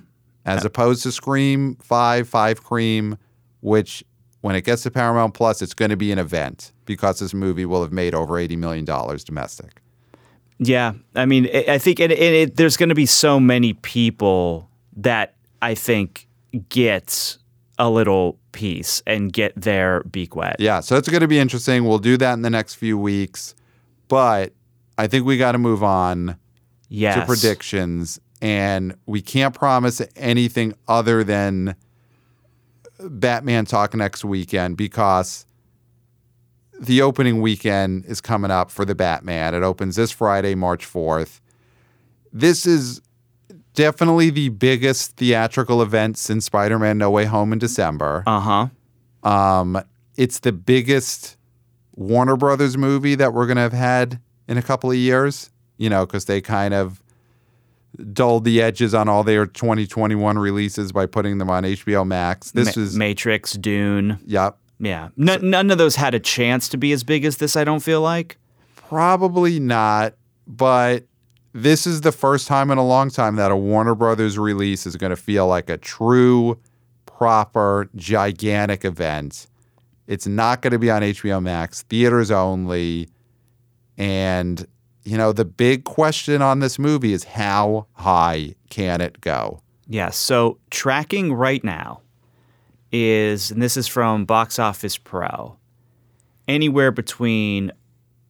as 0.46 0.66
opposed 0.66 1.04
to 1.04 1.12
Scream 1.12 1.76
Five, 1.76 2.28
Five 2.28 2.64
Cream, 2.64 3.18
which 3.62 4.04
when 4.46 4.56
it 4.56 4.62
gets 4.62 4.84
to 4.84 4.92
Paramount 4.92 5.34
Plus, 5.34 5.64
it's 5.64 5.74
going 5.74 5.90
to 5.90 5.98
be 5.98 6.12
an 6.12 6.20
event 6.20 6.72
because 6.86 7.18
this 7.18 7.34
movie 7.34 7.66
will 7.66 7.82
have 7.82 7.92
made 7.92 8.14
over 8.14 8.38
eighty 8.38 8.56
million 8.56 8.86
dollars 8.86 9.24
domestic. 9.24 9.82
Yeah, 10.60 10.94
I 11.16 11.26
mean, 11.26 11.50
I 11.52 11.66
I 11.70 11.78
think 11.80 12.00
it, 12.00 12.12
it, 12.12 12.20
it, 12.20 12.56
there's 12.56 12.78
going 12.78 12.90
to 12.90 12.96
be 12.96 13.08
so 13.08 13.40
many 13.40 13.74
people 13.74 14.70
that 14.98 15.34
I 15.64 15.74
think 15.74 16.28
get 16.70 17.40
a 17.80 17.90
little 17.90 18.38
piece 18.52 19.02
and 19.08 19.34
get 19.34 19.60
their 19.60 20.04
beak 20.04 20.36
wet. 20.36 20.58
Yeah, 20.60 20.80
so 20.82 20.96
it's 20.96 21.10
going 21.10 21.22
to 21.22 21.28
be 21.28 21.40
interesting. 21.40 21.84
We'll 21.84 21.98
do 21.98 22.16
that 22.18 22.34
in 22.34 22.44
the 22.44 22.52
next 22.52 22.76
few 22.76 23.00
weeks, 23.00 23.56
but 24.10 24.54
I 25.00 25.08
think 25.08 25.26
we 25.26 25.40
got 25.40 25.54
to 25.54 25.58
move 25.58 25.82
on 25.82 26.38
yes. 26.88 27.16
to 27.16 27.26
predictions, 27.26 28.20
and 28.44 28.96
we 29.08 29.24
can't 29.24 29.56
promise 29.56 30.04
anything 30.16 30.76
other 30.88 31.24
than 31.24 31.76
Batman 33.10 33.66
talk 33.66 33.94
next 33.94 34.26
weekend 34.26 34.78
because 34.78 35.46
the 36.80 37.02
opening 37.02 37.42
weekend 37.42 38.06
is 38.06 38.22
coming 38.22 38.52
up 38.52 38.70
for 38.70 38.86
the 38.86 38.96
Batman. 38.96 39.54
It 39.54 39.64
opens 39.64 39.96
this 39.96 40.12
Friday, 40.12 40.56
March 40.56 40.86
4th. 40.86 41.40
This 42.34 42.66
is 42.66 43.02
definitely 43.74 44.30
the 44.30 44.50
biggest 44.50 45.16
theatrical 45.18 45.82
event 45.82 46.18
since 46.18 46.46
Spider 46.46 46.80
Man 46.80 46.98
No 46.98 47.10
Way 47.12 47.26
Home 47.26 47.54
in 47.54 47.60
December. 47.60 48.24
Uh 48.26 48.40
huh. 48.40 49.30
Um, 49.30 49.82
it's 50.18 50.40
the 50.40 50.52
biggest 50.52 51.38
Warner 51.96 52.36
Brothers 52.36 52.78
movie 52.78 53.16
that 53.16 53.34
we're 53.34 53.46
going 53.46 53.58
to 53.58 53.62
have 53.62 53.74
had 53.74 54.20
in 54.48 54.58
a 54.58 54.62
couple 54.62 54.92
of 54.92 54.98
years, 54.98 55.50
you 55.78 55.90
know, 55.90 56.06
because 56.06 56.26
they 56.26 56.42
kind 56.42 56.74
of 56.74 57.02
dulled 58.14 58.44
the 58.46 58.62
edges 58.62 58.94
on 58.94 59.08
all 59.10 59.24
their 59.24 59.46
2021 59.46 60.38
releases 60.38 60.92
by 60.92 61.06
putting 61.06 61.38
them 61.38 61.50
on 61.50 61.64
HBO 61.64 62.06
Max. 62.06 62.52
This 62.52 62.76
Ma- 62.76 62.82
was, 62.84 62.96
Matrix, 62.98 63.54
Dune. 63.54 64.20
yep, 64.26 64.58
Yeah, 64.80 65.10
none 65.18 65.72
of 65.72 65.78
those 65.78 65.96
had 65.96 66.14
a 66.14 66.20
chance 66.20 66.68
to 66.70 66.78
be 66.78 66.92
as 66.92 67.04
big 67.04 67.26
as 67.26 67.38
this. 67.38 67.56
I 67.56 67.64
don't 67.64 67.82
feel 67.82 68.02
like. 68.02 68.38
probably 68.76 69.60
not, 69.60 70.14
but 70.48 71.06
this 71.54 71.88
is 71.88 72.02
the 72.02 72.12
first 72.12 72.48
time 72.48 72.70
in 72.72 72.78
a 72.78 72.86
long 72.86 73.10
time 73.10 73.36
that 73.38 73.50
a 73.52 73.56
Warner 73.56 73.96
Brothers 73.96 74.38
release 74.38 74.86
is 74.86 74.96
going 74.96 75.10
to 75.12 75.16
feel 75.16 75.48
like 75.48 75.70
a 75.70 75.78
true, 75.78 76.60
proper, 77.06 77.90
gigantic 77.96 78.84
event. 78.86 79.48
It's 80.08 80.28
not 80.28 80.62
going 80.62 80.72
to 80.74 80.80
be 80.80 80.92
on 80.92 81.02
HBO 81.02 81.42
Max, 81.42 81.82
theaters 81.84 82.30
only. 82.30 83.08
And, 83.98 84.68
you 85.06 85.18
know, 85.18 85.32
the 85.32 85.46
big 85.46 85.86
question 85.86 86.42
on 86.42 86.60
this 86.60 86.78
movie 86.80 87.14
is 87.14 87.24
how 87.24 87.86
high 87.94 88.56
can 88.70 89.02
it 89.02 89.22
go? 89.22 89.62
Yeah. 89.88 90.10
So 90.10 90.58
tracking 90.72 91.32
right 91.32 91.64
now 91.64 92.02
is, 92.92 93.52
and 93.52 93.62
this 93.62 93.78
is 93.78 93.88
from 93.88 94.26
Box 94.26 94.58
Office 94.58 94.98
Pro, 94.98 95.58
anywhere 96.48 96.92
between 96.92 97.72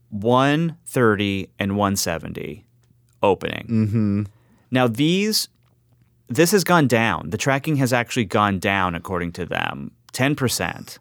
130 0.09 1.49
and 1.59 1.77
170 1.77 2.65
opening. 3.23 3.67
Mm-hmm. 3.69 4.23
Now 4.71 4.87
these, 4.87 5.47
this 6.27 6.51
has 6.51 6.63
gone 6.63 6.87
down. 6.87 7.29
The 7.29 7.37
tracking 7.37 7.77
has 7.77 7.93
actually 7.93 8.25
gone 8.25 8.59
down 8.59 8.95
according 8.95 9.31
to 9.33 9.45
them, 9.45 9.91
ten 10.11 10.35
percent. 10.35 10.99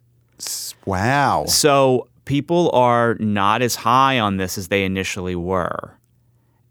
Wow. 0.85 1.47
So 1.47 2.09
people 2.25 2.71
are 2.73 3.15
not 3.17 3.63
as 3.63 3.75
high 3.75 4.19
on 4.19 4.37
this 4.37 4.59
as 4.59 4.69
they 4.69 4.85
initially 4.85 5.37
were. 5.37 5.97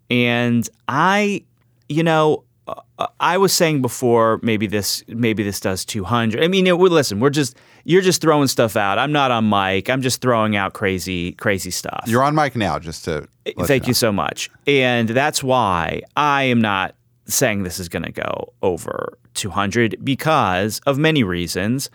And 0.10 0.68
I, 0.88 1.44
you 1.90 2.04
know, 2.04 2.44
uh, 2.68 3.08
I 3.20 3.38
was 3.38 3.54
saying 3.54 3.82
before 3.82 4.40
maybe 4.42 4.68
this 4.68 5.04
maybe 5.08 5.44
this 5.44 5.60
does 5.60 5.84
200. 5.86 6.44
I 6.44 6.48
mean, 6.48 6.68
it, 6.68 6.74
listen, 6.74 7.20
we're 7.20 7.30
just 7.30 7.58
you're 7.84 8.02
just 8.02 8.22
throwing 8.22 8.48
stuff 8.48 8.76
out. 8.76 8.98
I'm 8.98 9.12
not 9.12 9.32
on 9.32 9.50
mic. 9.50 9.90
I'm 9.90 10.02
just 10.02 10.22
throwing 10.22 10.56
out 10.56 10.74
crazy 10.74 11.34
crazy 11.34 11.72
stuff. 11.72 12.04
You're 12.08 12.24
on 12.24 12.36
mic 12.36 12.56
now, 12.56 12.80
just 12.80 13.06
to. 13.06 13.28
let 13.58 13.68
Thank 13.68 13.84
know. 13.84 13.88
you 13.88 13.94
so 13.94 14.12
much. 14.12 14.50
And 14.68 15.10
that's 15.10 15.44
why 15.44 16.04
I 16.16 16.44
am 16.44 16.62
not 16.62 16.96
saying 17.26 17.64
this 17.64 17.80
is 17.80 17.90
going 17.90 18.04
to 18.04 18.12
go 18.12 18.54
over 18.62 19.18
200 19.34 19.98
because 20.04 20.80
of 20.86 20.98
many 20.98 21.24
reasons. 21.24 21.90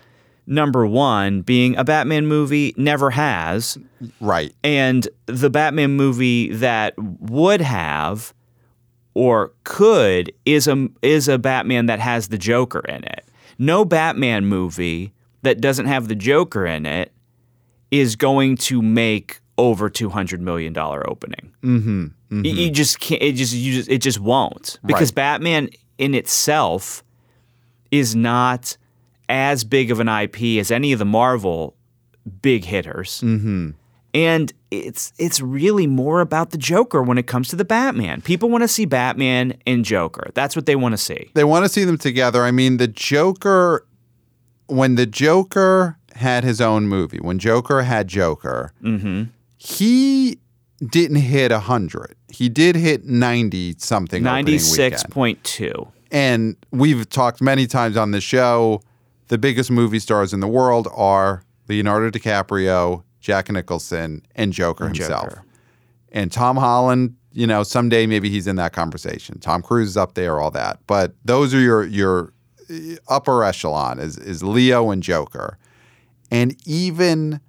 Number 0.51 0.87
one, 0.87 1.43
being 1.43 1.77
a 1.77 1.85
Batman 1.85 2.27
movie 2.27 2.73
never 2.79 3.11
has. 3.11 3.77
Right. 4.19 4.55
And 4.65 5.07
the 5.27 5.51
Batman 5.51 5.91
movie 5.93 6.51
that 6.55 6.95
would 6.99 7.61
have 7.61 8.33
or 9.13 9.53
could 9.65 10.33
is 10.47 10.67
a 10.67 10.89
is 11.03 11.29
a 11.29 11.37
Batman 11.39 11.85
that 11.87 12.01
has 12.01 12.29
the 12.29 12.39
Joker 12.39 12.81
in 12.81 13.05
it. 13.05 13.25
No 13.59 13.85
Batman 13.85 14.47
movie 14.47 15.13
that 15.43 15.61
doesn't 15.61 15.87
have 15.87 16.09
the 16.09 16.15
Joker 16.15 16.65
in 16.65 16.87
it 16.87 17.13
is 17.91 18.17
going 18.17 18.57
to 18.57 18.81
make 18.81 19.41
over 19.59 19.91
two 19.91 20.09
hundred 20.09 20.41
million 20.41 20.73
dollar 20.73 21.09
opening. 21.11 21.53
Mm-hmm, 21.63 22.45
You, 22.45 22.53
you 22.53 22.71
just 22.71 23.01
can't. 23.01 23.21
It 23.21 23.33
just 23.35 23.53
you 23.53 23.75
just 23.75 23.91
it 23.91 23.99
just 23.99 24.21
won't 24.21 24.79
because 24.87 25.11
Right. 25.11 25.15
Batman 25.17 25.69
in 25.99 26.15
itself 26.15 27.03
is 27.91 28.15
not 28.17 28.77
as 29.29 29.65
big 29.65 29.91
of 29.91 30.01
an 30.01 30.09
IP 30.09 30.59
as 30.59 30.71
any 30.71 30.93
of 30.93 30.99
the 30.99 31.05
Marvel 31.05 31.75
big 32.43 32.65
hitters. 32.65 33.21
Mm-hmm. 33.23 33.71
And 34.15 34.53
it's 34.71 35.13
it's 35.19 35.41
really 35.41 35.87
more 35.87 36.21
about 36.21 36.51
the 36.51 36.59
Joker 36.59 37.03
when 37.03 37.19
it 37.19 37.27
comes 37.27 37.49
to 37.49 37.57
the 37.57 37.65
Batman. 37.65 38.23
People 38.23 38.49
want 38.49 38.63
to 38.65 38.69
see 38.69 38.87
Batman 38.87 39.55
and 39.67 39.85
Joker. 39.85 40.31
That's 40.35 40.57
what 40.57 40.67
they 40.67 40.77
want 40.77 40.93
to 40.95 40.99
see. 40.99 41.31
they 41.35 41.45
want 41.45 41.65
to 41.65 41.69
see 41.69 41.85
them 41.85 41.99
together. 41.99 42.43
I 42.45 42.51
mean, 42.51 42.79
the 42.79 42.89
Joker, 42.89 43.87
when 44.67 44.95
the 44.95 45.07
Joker 45.07 45.99
had 46.17 46.43
his 46.43 46.61
own 46.61 46.89
movie, 46.89 47.19
when 47.19 47.39
Joker 47.39 47.83
had 47.83 48.09
Joker, 48.09 48.73
he 49.59 50.39
didn't 50.91 51.17
hit 51.17 51.51
100. 51.53 52.15
He 52.29 52.49
did 52.49 52.77
hit 52.77 53.05
90 53.05 53.75
something. 53.79 54.19
opening 54.27 54.33
Ninety 54.33 54.59
six 54.59 54.99
weekend. 55.03 55.13
point 55.13 55.45
two. 55.45 55.89
And 56.11 56.57
we've 56.71 57.09
talked 57.11 57.43
many 57.43 57.67
times 57.67 57.97
on 57.97 58.13
the 58.13 58.21
show 58.21 58.81
the 59.29 59.39
biggest 59.39 59.71
movie 59.71 59.99
stars 59.99 60.33
in 60.33 60.41
the 60.41 60.49
world 60.49 60.89
are 60.95 61.43
Leonardo 61.69 62.11
DiCaprio, 62.11 63.03
Jack 63.21 63.51
Nicholson, 63.51 64.23
and 64.35 64.53
Joker 64.53 64.87
himself. 64.87 65.31
Joker. 65.31 65.45
And 66.11 66.33
Tom 66.33 66.57
Holland, 66.57 67.15
you 67.33 67.47
know, 67.47 67.63
someday 67.63 68.07
maybe 68.07 68.31
he's 68.31 68.47
in 68.47 68.57
that 68.57 68.73
conversation. 68.73 69.39
Tom 69.39 69.63
Cruise 69.63 69.89
is 69.89 69.97
up 69.97 70.15
there, 70.15 70.41
all 70.41 70.51
that. 70.53 70.81
But 70.87 71.15
those 71.25 71.55
are 71.55 71.61
your 71.61 71.85
your 71.85 72.33
uh, 72.71 72.97
upper 73.09 73.45
echelon 73.45 73.99
is 73.99 74.17
is 74.17 74.43
Leo 74.43 74.91
and 74.91 75.03
Joker. 75.03 75.59
And 76.31 76.57
even 76.67 77.41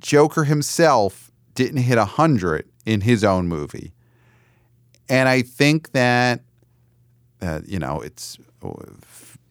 Joker 0.00 0.44
himself 0.44 1.30
didn't 1.54 1.78
hit 1.78 1.98
100 1.98 2.68
in 2.84 3.02
his 3.02 3.22
own 3.24 3.46
movie. 3.46 3.92
And 5.08 5.28
I 5.28 5.42
think 5.42 5.92
that 5.92 6.42
uh, 7.40 7.60
you 7.66 7.78
know, 7.78 8.00
it's 8.00 8.38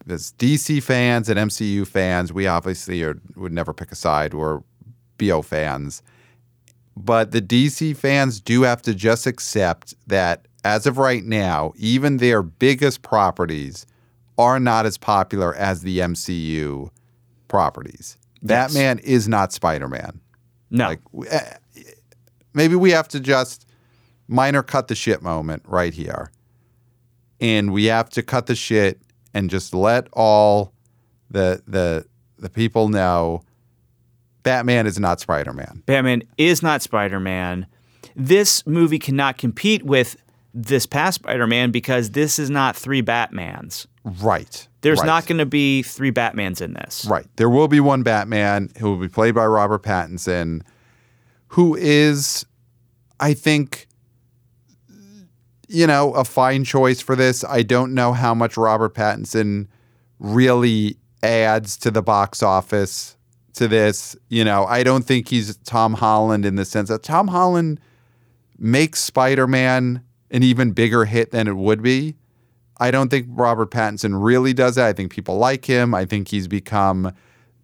as 0.08 0.32
DC 0.38 0.82
fans 0.82 1.28
and 1.28 1.38
MCU 1.38 1.86
fans, 1.86 2.32
we 2.32 2.46
obviously 2.46 3.02
are, 3.02 3.20
would 3.36 3.52
never 3.52 3.72
pick 3.72 3.92
a 3.92 3.94
side. 3.94 4.34
We're 4.34 4.62
BO 5.18 5.42
fans. 5.42 6.02
But 6.96 7.30
the 7.30 7.40
DC 7.40 7.96
fans 7.96 8.40
do 8.40 8.62
have 8.62 8.82
to 8.82 8.94
just 8.94 9.26
accept 9.26 9.94
that 10.06 10.46
as 10.64 10.86
of 10.86 10.98
right 10.98 11.24
now, 11.24 11.72
even 11.76 12.18
their 12.18 12.42
biggest 12.42 13.02
properties 13.02 13.86
are 14.38 14.60
not 14.60 14.86
as 14.86 14.98
popular 14.98 15.54
as 15.54 15.82
the 15.82 15.98
MCU 15.98 16.90
properties. 17.48 18.16
Yes. 18.40 18.48
Batman 18.48 18.98
is 19.00 19.28
not 19.28 19.52
Spider 19.52 19.88
Man. 19.88 20.20
No. 20.70 20.88
Like, 20.88 21.00
eh, 21.30 21.54
maybe 22.54 22.74
we 22.74 22.90
have 22.90 23.08
to 23.08 23.20
just 23.20 23.66
minor 24.28 24.62
cut 24.62 24.88
the 24.88 24.94
shit 24.94 25.22
moment 25.22 25.62
right 25.66 25.94
here. 25.94 26.30
and 27.40 27.72
we 27.72 27.86
have 27.86 28.08
to 28.08 28.22
cut 28.22 28.46
the 28.46 28.54
shit 28.54 29.01
and 29.34 29.50
just 29.50 29.74
let 29.74 30.08
all 30.12 30.72
the 31.30 31.62
the 31.66 32.06
the 32.38 32.50
people 32.50 32.88
know 32.88 33.42
Batman 34.42 34.86
is 34.86 34.98
not 34.98 35.20
Spider-Man. 35.20 35.82
Batman 35.86 36.22
is 36.36 36.62
not 36.62 36.82
Spider 36.82 37.20
Man. 37.20 37.66
This 38.16 38.66
movie 38.66 38.98
cannot 38.98 39.38
compete 39.38 39.84
with 39.84 40.16
this 40.52 40.84
past 40.86 41.16
Spider 41.16 41.46
Man 41.46 41.70
because 41.70 42.10
this 42.10 42.38
is 42.38 42.50
not 42.50 42.76
three 42.76 43.02
Batmans. 43.02 43.86
Right. 44.04 44.68
There's 44.80 44.98
right. 44.98 45.06
not 45.06 45.26
going 45.26 45.38
to 45.38 45.46
be 45.46 45.82
three 45.82 46.10
Batmans 46.10 46.60
in 46.60 46.74
this. 46.74 47.06
Right. 47.08 47.26
There 47.36 47.48
will 47.48 47.68
be 47.68 47.80
one 47.80 48.02
Batman 48.02 48.70
who 48.78 48.90
will 48.90 48.98
be 48.98 49.08
played 49.08 49.34
by 49.34 49.46
Robert 49.46 49.82
Pattinson, 49.82 50.62
who 51.48 51.76
is, 51.76 52.44
I 53.20 53.34
think, 53.34 53.86
you 55.72 55.86
know, 55.86 56.12
a 56.12 56.24
fine 56.24 56.64
choice 56.64 57.00
for 57.00 57.16
this. 57.16 57.44
I 57.44 57.62
don't 57.62 57.94
know 57.94 58.12
how 58.12 58.34
much 58.34 58.56
Robert 58.56 58.94
Pattinson 58.94 59.66
really 60.18 60.96
adds 61.22 61.76
to 61.78 61.90
the 61.90 62.02
box 62.02 62.42
office 62.42 63.16
to 63.54 63.68
this. 63.68 64.14
You 64.28 64.44
know, 64.44 64.64
I 64.66 64.82
don't 64.82 65.04
think 65.04 65.28
he's 65.28 65.56
Tom 65.58 65.94
Holland 65.94 66.44
in 66.44 66.56
the 66.56 66.64
sense 66.64 66.88
that 66.88 67.02
Tom 67.02 67.28
Holland 67.28 67.80
makes 68.58 69.00
Spider 69.00 69.46
Man 69.46 70.02
an 70.30 70.42
even 70.42 70.72
bigger 70.72 71.04
hit 71.04 71.30
than 71.30 71.48
it 71.48 71.56
would 71.56 71.82
be. 71.82 72.14
I 72.78 72.90
don't 72.90 73.10
think 73.10 73.26
Robert 73.30 73.70
Pattinson 73.70 74.22
really 74.22 74.52
does 74.52 74.74
that. 74.74 74.88
I 74.88 74.92
think 74.92 75.12
people 75.12 75.36
like 75.36 75.64
him. 75.64 75.94
I 75.94 76.04
think 76.04 76.28
he's 76.28 76.48
become 76.48 77.12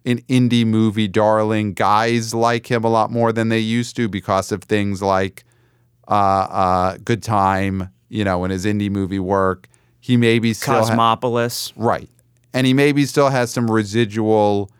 an 0.04 0.20
indie 0.22 0.66
movie 0.66 1.08
darling. 1.08 1.74
Guys 1.74 2.32
like 2.32 2.70
him 2.70 2.84
a 2.84 2.88
lot 2.88 3.10
more 3.10 3.32
than 3.32 3.48
they 3.48 3.58
used 3.58 3.96
to 3.96 4.08
because 4.08 4.52
of 4.52 4.62
things 4.64 5.02
like 5.02 5.44
uh, 6.06 6.12
uh, 6.50 6.96
Good 7.04 7.22
Time, 7.22 7.90
you 8.08 8.24
know, 8.24 8.44
in 8.44 8.50
his 8.50 8.64
indie 8.64 8.90
movie 8.90 9.18
work. 9.18 9.68
He 10.00 10.16
maybe 10.16 10.52
still 10.54 10.74
ha- 10.74 10.80
Cosmopolis. 10.88 11.72
right, 11.76 12.08
and 12.54 12.66
he 12.66 12.72
maybe 12.72 13.04
still 13.04 13.28
has 13.30 13.50
some 13.52 13.70
residual 13.70 14.70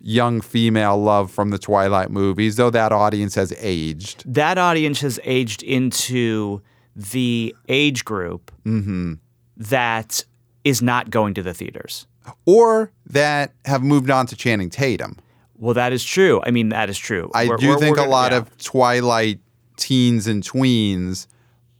young 0.00 0.40
female 0.40 0.96
love 1.00 1.30
from 1.30 1.50
the 1.50 1.58
Twilight 1.58 2.10
movies, 2.10 2.56
though 2.56 2.70
that 2.70 2.92
audience 2.92 3.34
has 3.34 3.52
aged. 3.58 4.22
that 4.32 4.58
audience 4.58 5.00
has 5.00 5.18
aged 5.24 5.62
into 5.62 6.60
the 6.94 7.54
age 7.68 8.04
group 8.04 8.52
Mm-hmm. 8.64 9.14
that 9.56 10.24
is 10.62 10.80
not 10.82 11.10
going 11.10 11.34
to 11.34 11.42
the 11.42 11.52
theaters. 11.54 12.06
Or 12.46 12.90
that 13.06 13.52
have 13.64 13.82
moved 13.82 14.08
on 14.10 14.26
to 14.26 14.36
Channing 14.36 14.70
Tatum. 14.70 15.18
Well, 15.56 15.74
that 15.74 15.92
is 15.92 16.04
true. 16.04 16.40
I 16.46 16.50
mean, 16.52 16.68
that 16.70 16.88
is 16.88 16.96
true. 16.98 17.30
I 17.34 17.46
We're- 17.46 17.58
do 17.58 17.68
we're- 17.68 17.80
think 17.80 17.96
we're 17.96 18.04
a 18.06 18.08
lot 18.08 18.32
yeah. 18.32 18.38
of 18.38 18.56
Twilight 18.58 19.40
teens 19.76 20.26
and 20.26 20.42
tweens 20.42 21.26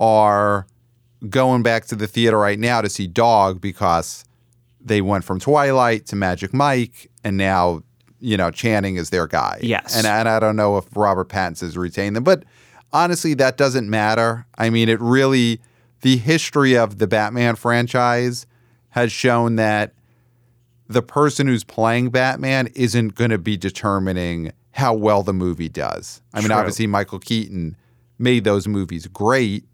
are 0.01 0.67
going 1.29 1.63
back 1.63 1.87
to 1.87 1.97
the 1.97 2.07
theater 2.07 2.39
right 2.39 2.59
now 2.59 2.81
to 2.81 2.89
see 2.89 3.07
Dog 3.07 3.61
because 3.61 4.25
they 4.81 5.01
went 5.01 5.25
from 5.25 5.41
Twilight 5.41 6.07
to 6.07 6.17
Magic 6.17 6.53
Mike, 6.53 7.11
and 7.23 7.37
now 7.37 7.83
you 8.21 8.37
know 8.37 8.51
Channing 8.51 8.97
is 8.97 9.11
their 9.11 9.27
guy. 9.27 9.59
Yes. 9.63 9.97
and 9.97 10.07
and 10.07 10.29
I 10.29 10.41
don't 10.41 10.57
know 10.57 10.77
if 10.77 10.85
Robert 10.95 11.29
Pattinson 11.29 11.63
has 11.63 11.77
retained 11.77 12.17
them, 12.17 12.25
but 12.25 12.45
honestly, 12.93 13.35
that 13.35 13.57
doesn't 13.57 13.89
matter. 13.89 14.47
I 14.57 14.71
mean, 14.71 14.89
it 14.89 15.01
really 15.01 15.61
the 16.03 16.17
history 16.17 16.77
of 16.77 16.99
the 16.99 17.07
Batman 17.07 17.57
franchise 17.57 18.47
has 18.91 19.11
shown 19.11 19.57
that 19.57 19.95
the 20.87 21.03
person 21.03 21.47
who's 21.47 21.65
playing 21.65 22.11
Batman 22.11 22.69
isn't 22.75 23.15
going 23.15 23.31
to 23.31 23.39
be 23.39 23.57
determining 23.57 24.53
how 24.73 24.93
well 24.93 25.23
the 25.23 25.33
movie 25.33 25.69
does. 25.69 26.21
I 26.35 26.41
mean, 26.41 26.49
True. 26.49 26.57
obviously, 26.57 26.87
Michael 26.87 27.19
Keaton 27.19 27.77
made 28.19 28.45
those 28.45 28.69
movies 28.69 29.07
great, 29.07 29.65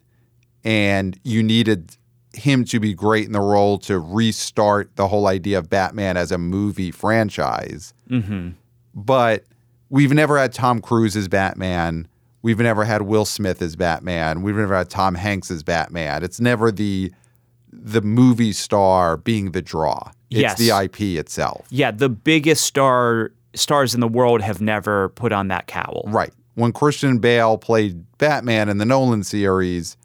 and 0.65 1.19
you 1.25 1.43
needed 1.43 1.97
him 2.35 2.65
to 2.65 2.79
be 2.79 2.95
great 2.95 3.27
in 3.27 3.33
the 3.33 3.41
role 3.41 3.79
to 3.79 3.99
restart 3.99 4.95
the 4.97 5.09
whole 5.09 5.27
idea 5.27 5.59
of 5.59 5.69
Batman 5.69 6.17
as 6.17 6.31
a 6.31 6.39
movie 6.39 6.91
franchise. 6.91 7.93
Mhm. 8.09 8.55
But 8.95 9.45
we've 9.89 10.13
never 10.13 10.39
had 10.39 10.53
Tom 10.53 10.81
Cruise 10.81 11.17
as 11.17 11.27
Batman. 11.29 12.07
We've 12.43 12.59
never 12.59 12.85
had 12.85 13.03
Will 13.03 13.25
Smith 13.25 13.61
as 13.61 13.75
Batman. 13.77 14.43
We've 14.43 14.57
never 14.57 14.77
had 14.77 14.89
Tom 14.89 15.15
Hanks 15.17 15.51
as 15.51 15.63
Batman. 15.63 16.23
It's 16.23 16.41
never 16.41 16.71
the 16.73 17.13
the 17.73 18.01
movie 18.03 18.53
star 18.53 19.17
being 19.17 19.53
the 19.53 19.63
draw. 19.63 20.11
It's 20.29 20.41
Yes. 20.41 20.59
the 20.59 20.73
IP 20.73 21.17
itself. 21.19 21.67
Yeah, 21.71 21.93
the 21.93 22.09
biggest 22.09 22.65
star 22.65 23.31
stars 23.55 23.95
in 23.95 24.01
the 24.01 24.09
world 24.09 24.41
have 24.43 24.61
never 24.61 25.11
put 25.11 25.31
on 25.33 25.49
that 25.49 25.69
cowl. 25.69 26.03
Right. 26.09 26.33
When 26.55 26.73
Christian 26.73 27.19
Bale 27.19 27.59
played 27.59 28.05
Batman 28.19 28.69
in 28.69 28.79
the 28.79 28.85
Nolan 28.85 29.23
series, 29.23 29.97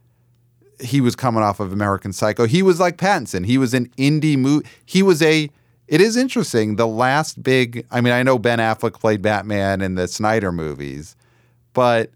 he 0.82 1.02
was 1.02 1.16
coming 1.16 1.44
off 1.44 1.60
of 1.60 1.72
American 1.72 2.14
Psycho. 2.14 2.46
He 2.46 2.62
was 2.62 2.80
like 2.80 2.98
Pattinson. 2.98 3.46
He 3.46 3.58
was 3.58 3.74
an 3.74 3.88
indie 3.98 4.38
movie. 4.38 4.68
He 4.86 5.04
was 5.04 5.22
a. 5.22 5.50
It 5.88 6.02
is 6.02 6.18
interesting. 6.18 6.76
The 6.76 6.88
last 6.88 7.44
big. 7.44 7.86
I 7.92 8.02
mean, 8.02 8.14
I 8.14 8.24
know 8.24 8.40
Ben 8.40 8.60
Affleck 8.60 8.94
played 8.94 9.22
Batman 9.22 9.82
in 9.82 9.96
the 9.96 10.08
Snyder 10.08 10.52
movies, 10.52 11.16
but 11.74 12.12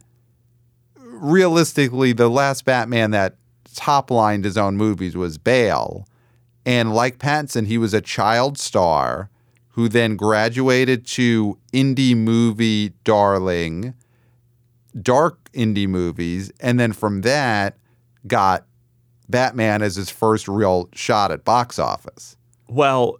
realistically, 0.95 2.13
the 2.13 2.29
last 2.29 2.65
Batman 2.65 3.11
that 3.11 3.35
top 3.75 4.11
lined 4.11 4.45
his 4.45 4.57
own 4.57 4.77
movies 4.77 5.15
was 5.15 5.37
Bale. 5.37 6.07
And 6.65 6.93
like 6.93 7.17
Pattinson, 7.17 7.67
he 7.67 7.77
was 7.77 7.93
a 7.93 8.01
child 8.01 8.57
star 8.57 9.29
who 9.69 9.87
then 9.87 10.15
graduated 10.15 11.05
to 11.07 11.57
indie 11.71 12.15
movie 12.15 12.89
darling, 13.03 13.93
dark 15.01 15.49
indie 15.53 15.87
movies, 15.87 16.51
and 16.59 16.79
then 16.79 16.91
from 16.91 17.21
that 17.21 17.77
got 18.27 18.65
Batman 19.29 19.81
as 19.81 19.95
his 19.95 20.09
first 20.09 20.47
real 20.47 20.89
shot 20.93 21.31
at 21.31 21.43
box 21.45 21.77
office. 21.79 22.35
Well, 22.67 23.19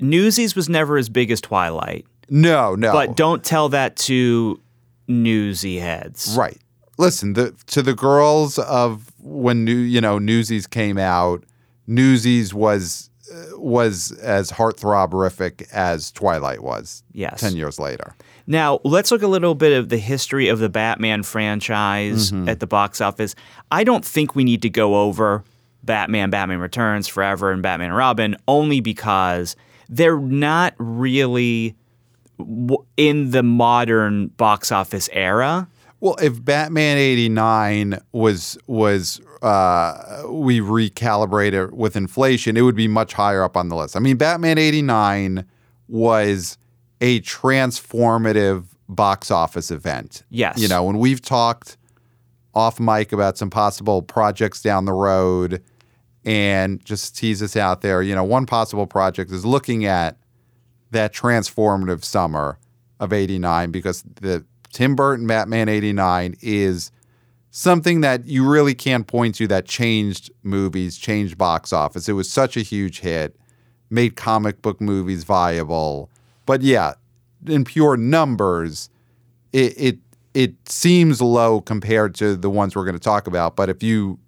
Newsies 0.00 0.54
was 0.56 0.68
never 0.68 0.96
as 0.96 1.08
big 1.08 1.30
as 1.30 1.40
Twilight, 1.40 2.06
No, 2.28 2.74
no. 2.74 2.92
but 2.92 3.16
don't 3.16 3.44
tell 3.44 3.68
that 3.70 3.96
to 3.98 4.60
newsy 5.06 5.78
heads. 5.78 6.34
Right. 6.36 6.58
Listen, 6.98 7.34
the 7.34 7.54
to 7.68 7.82
the 7.82 7.94
girls 7.94 8.58
of 8.58 9.12
when 9.20 9.64
new 9.64 9.76
you 9.76 10.00
know 10.00 10.18
Newsies 10.18 10.66
came 10.66 10.96
out, 10.98 11.44
Newsies 11.86 12.52
was 12.54 13.10
uh, 13.32 13.58
was 13.58 14.12
as 14.22 14.50
heartthrobberific 14.50 15.70
as 15.72 16.10
Twilight 16.10 16.62
was. 16.62 17.02
Yes. 17.12 17.40
ten 17.40 17.54
years 17.54 17.78
later. 17.78 18.16
Now, 18.46 18.80
let's 18.84 19.10
look 19.10 19.22
a 19.22 19.26
little 19.26 19.54
bit 19.54 19.72
of 19.76 19.88
the 19.88 19.98
history 19.98 20.48
of 20.48 20.58
the 20.60 20.68
Batman 20.68 21.22
franchise 21.22 22.30
Mm-hmm. 22.30 22.48
at 22.48 22.60
the 22.60 22.66
box 22.66 23.00
office. 23.00 23.34
I 23.72 23.82
don't 23.84 24.04
think 24.04 24.34
we 24.36 24.44
need 24.44 24.62
to 24.62 24.70
go 24.70 25.02
over 25.02 25.42
Batman, 25.82 26.30
Batman 26.30 26.58
Returns, 26.60 27.08
Forever, 27.08 27.50
and 27.52 27.62
Batman 27.62 27.88
and 27.88 27.96
Robin 27.96 28.36
only 28.48 28.80
because 28.80 29.56
they're 29.88 30.18
not 30.18 30.74
really 30.78 31.74
in 32.96 33.30
the 33.30 33.42
modern 33.42 34.28
box 34.28 34.70
office 34.72 35.08
era. 35.12 35.68
Well, 36.00 36.16
if 36.20 36.44
Batman 36.44 36.98
'89 36.98 37.98
was 38.12 38.58
was 38.66 39.20
uh, 39.42 40.22
we 40.28 40.60
recalibrated 40.60 41.72
with 41.72 41.96
inflation, 41.96 42.56
it 42.56 42.60
would 42.62 42.76
be 42.76 42.88
much 42.88 43.14
higher 43.14 43.42
up 43.42 43.56
on 43.56 43.68
the 43.70 43.76
list. 43.76 43.96
I 43.96 44.00
mean, 44.00 44.16
Batman 44.16 44.58
'89 44.58 45.44
was 45.88 46.58
a 47.00 47.20
transformative 47.20 48.64
box 48.88 49.30
office 49.30 49.70
event. 49.70 50.22
Yes. 50.30 50.58
you 50.58 50.68
know, 50.68 50.84
when 50.84 50.98
we've 50.98 51.20
talked 51.20 51.76
off 52.54 52.80
mic 52.80 53.12
about 53.12 53.36
some 53.36 53.50
possible 53.50 54.00
projects 54.00 54.62
down 54.62 54.86
the 54.86 54.92
road, 54.92 55.62
and 56.26 56.84
just 56.84 57.16
tease 57.16 57.40
us 57.40 57.56
out 57.56 57.80
there. 57.80 58.02
You 58.02 58.14
know, 58.14 58.24
one 58.24 58.44
possible 58.44 58.86
project 58.86 59.30
is 59.30 59.46
looking 59.46 59.86
at 59.86 60.18
that 60.90 61.14
transformative 61.14 62.04
summer 62.04 62.58
of 62.98 63.12
89 63.12 63.70
because 63.70 64.02
the 64.02 64.44
Tim 64.72 64.96
Burton 64.96 65.26
Batman 65.26 65.68
89 65.68 66.36
is 66.42 66.90
something 67.50 68.00
that 68.00 68.26
you 68.26 68.46
really 68.46 68.74
can't 68.74 69.06
point 69.06 69.36
to 69.36 69.46
that 69.46 69.66
changed 69.66 70.30
movies, 70.42 70.98
changed 70.98 71.38
box 71.38 71.72
office. 71.72 72.08
It 72.08 72.14
was 72.14 72.28
such 72.28 72.56
a 72.56 72.60
huge 72.60 73.00
hit, 73.00 73.36
made 73.88 74.16
comic 74.16 74.60
book 74.62 74.80
movies 74.80 75.22
viable. 75.22 76.10
But 76.46 76.62
yeah, 76.62 76.94
in 77.46 77.64
pure 77.64 77.96
numbers, 77.96 78.88
it 79.52 79.74
it, 79.76 79.98
it 80.34 80.54
seems 80.68 81.20
low 81.20 81.60
compared 81.60 82.14
to 82.16 82.36
the 82.36 82.50
ones 82.50 82.74
we're 82.76 82.84
going 82.84 82.94
to 82.94 83.00
talk 83.00 83.26
about. 83.26 83.56
But 83.56 83.68
if 83.68 83.82
you 83.82 84.18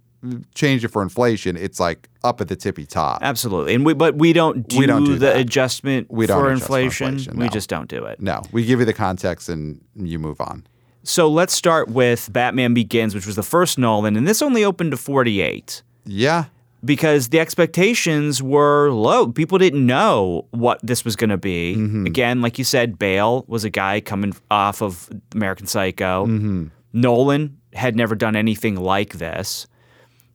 change 0.54 0.84
it 0.84 0.88
for 0.88 1.00
inflation, 1.00 1.56
it's 1.56 1.78
like 1.78 2.08
up 2.24 2.40
at 2.40 2.48
the 2.48 2.56
tippy 2.56 2.84
top. 2.84 3.20
Absolutely. 3.22 3.74
And 3.74 3.86
we 3.86 3.94
but 3.94 4.16
we 4.16 4.32
don't 4.32 4.66
do, 4.66 4.78
We 4.78 4.86
don't 4.86 5.04
do 5.04 5.12
the 5.12 5.26
that. 5.26 5.36
adjustment 5.36 6.10
We 6.10 6.26
don't 6.26 6.40
for 6.40 6.50
adjust 6.50 6.66
for 6.66 6.78
inflation. 6.80 7.08
inflation, 7.14 7.38
We 7.38 7.48
just 7.48 7.68
don't 7.70 7.88
do 7.88 8.04
it. 8.04 8.20
No, 8.20 8.42
we 8.50 8.64
give 8.64 8.80
you 8.80 8.84
the 8.86 8.92
context 8.92 9.48
and 9.48 9.80
you 9.94 10.18
move 10.18 10.40
on. 10.40 10.66
So 11.04 11.28
let's 11.30 11.54
start 11.54 11.88
with 11.88 12.30
Batman 12.32 12.74
Begins, 12.74 13.14
which 13.14 13.26
was 13.26 13.36
the 13.36 13.42
first 13.44 13.78
Nolan, 13.78 14.16
and 14.16 14.26
this 14.26 14.42
only 14.42 14.64
opened 14.64 14.90
to 14.90 14.96
48. 14.96 15.82
Yeah. 16.04 16.46
Because 16.84 17.30
the 17.30 17.40
expectations 17.40 18.40
were 18.42 18.90
low. 18.90 19.32
People 19.32 19.58
didn't 19.58 19.84
know 19.84 20.46
what 20.50 20.78
this 20.82 21.04
was 21.04 21.16
going 21.16 21.30
to 21.30 21.36
be. 21.38 21.74
Mm-hmm. 21.76 22.06
Again, 22.06 22.40
like 22.40 22.56
you 22.58 22.64
said, 22.64 22.98
Bale 22.98 23.44
was 23.48 23.64
a 23.64 23.70
guy 23.70 24.00
coming 24.00 24.34
off 24.50 24.80
of 24.82 25.08
American 25.34 25.66
Psycho. 25.66 26.26
Mm-hmm. 26.26 26.66
Nolan 26.92 27.58
had 27.74 27.96
never 27.96 28.14
done 28.14 28.36
anything 28.36 28.76
like 28.76 29.14
this. 29.14 29.66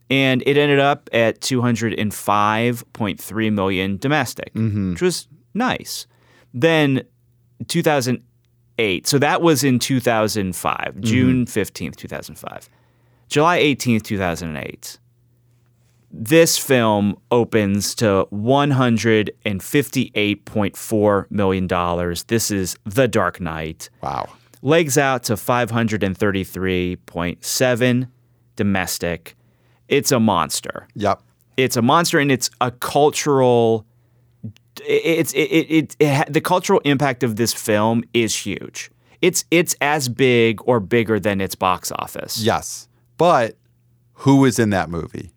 and 0.09 0.43
it 0.45 0.57
ended 0.57 0.79
up 0.79 1.09
at 1.13 1.39
205.3 1.41 3.53
million 3.53 3.97
domestic, 3.97 4.51
which 4.53 5.01
was 5.01 5.27
nice. 5.53 6.05
Then 6.53 7.03
2008. 7.67 9.07
So 9.07 9.17
that 9.19 9.41
was 9.41 9.63
in 9.63 9.79
2005, 9.79 10.99
June 11.01 11.45
15th, 11.45 11.95
2005. 11.95 12.69
July 13.29 13.59
18th, 13.59 14.03
2008. 14.03 14.99
This 16.15 16.59
film 16.59 17.17
opens 17.31 17.95
to 17.95 18.27
$158.4 18.31 21.31
million. 21.31 21.67
This 22.27 22.51
is 22.51 22.75
The 22.85 23.07
Dark 23.07 23.41
Knight. 23.41 23.89
Wow. 24.01 24.29
Legs 24.61 24.95
out 24.97 25.23
to 25.23 25.33
533.7 25.33 28.07
domestic. 28.55 29.35
It's 29.89 30.11
a 30.11 30.19
monster 30.19 30.87
Yep. 30.95 31.21
it's 31.57 31.75
a 31.75 31.81
monster 31.81 32.19
and 32.19 32.31
it's 32.31 32.49
a 32.61 32.71
cultural 32.71 33.85
it's 34.85 35.33
it, 35.33 35.39
it, 35.39 35.67
it, 35.69 35.95
it 35.99 36.31
the 36.33 36.39
cultural 36.41 36.79
impact 36.85 37.21
of 37.23 37.35
this 37.35 37.53
film 37.53 38.03
is 38.13 38.35
huge 38.35 38.89
it's 39.21 39.45
it's 39.51 39.75
as 39.81 40.07
big 40.09 40.59
or 40.65 40.79
bigger 40.79 41.19
than 41.19 41.41
its 41.41 41.53
box 41.55 41.91
office 41.91 42.41
Yes. 42.41 42.87
But 43.17 43.57
who 44.13 44.45
is 44.45 44.57
in 44.57 44.69
that 44.71 44.89
movie? 44.89 45.31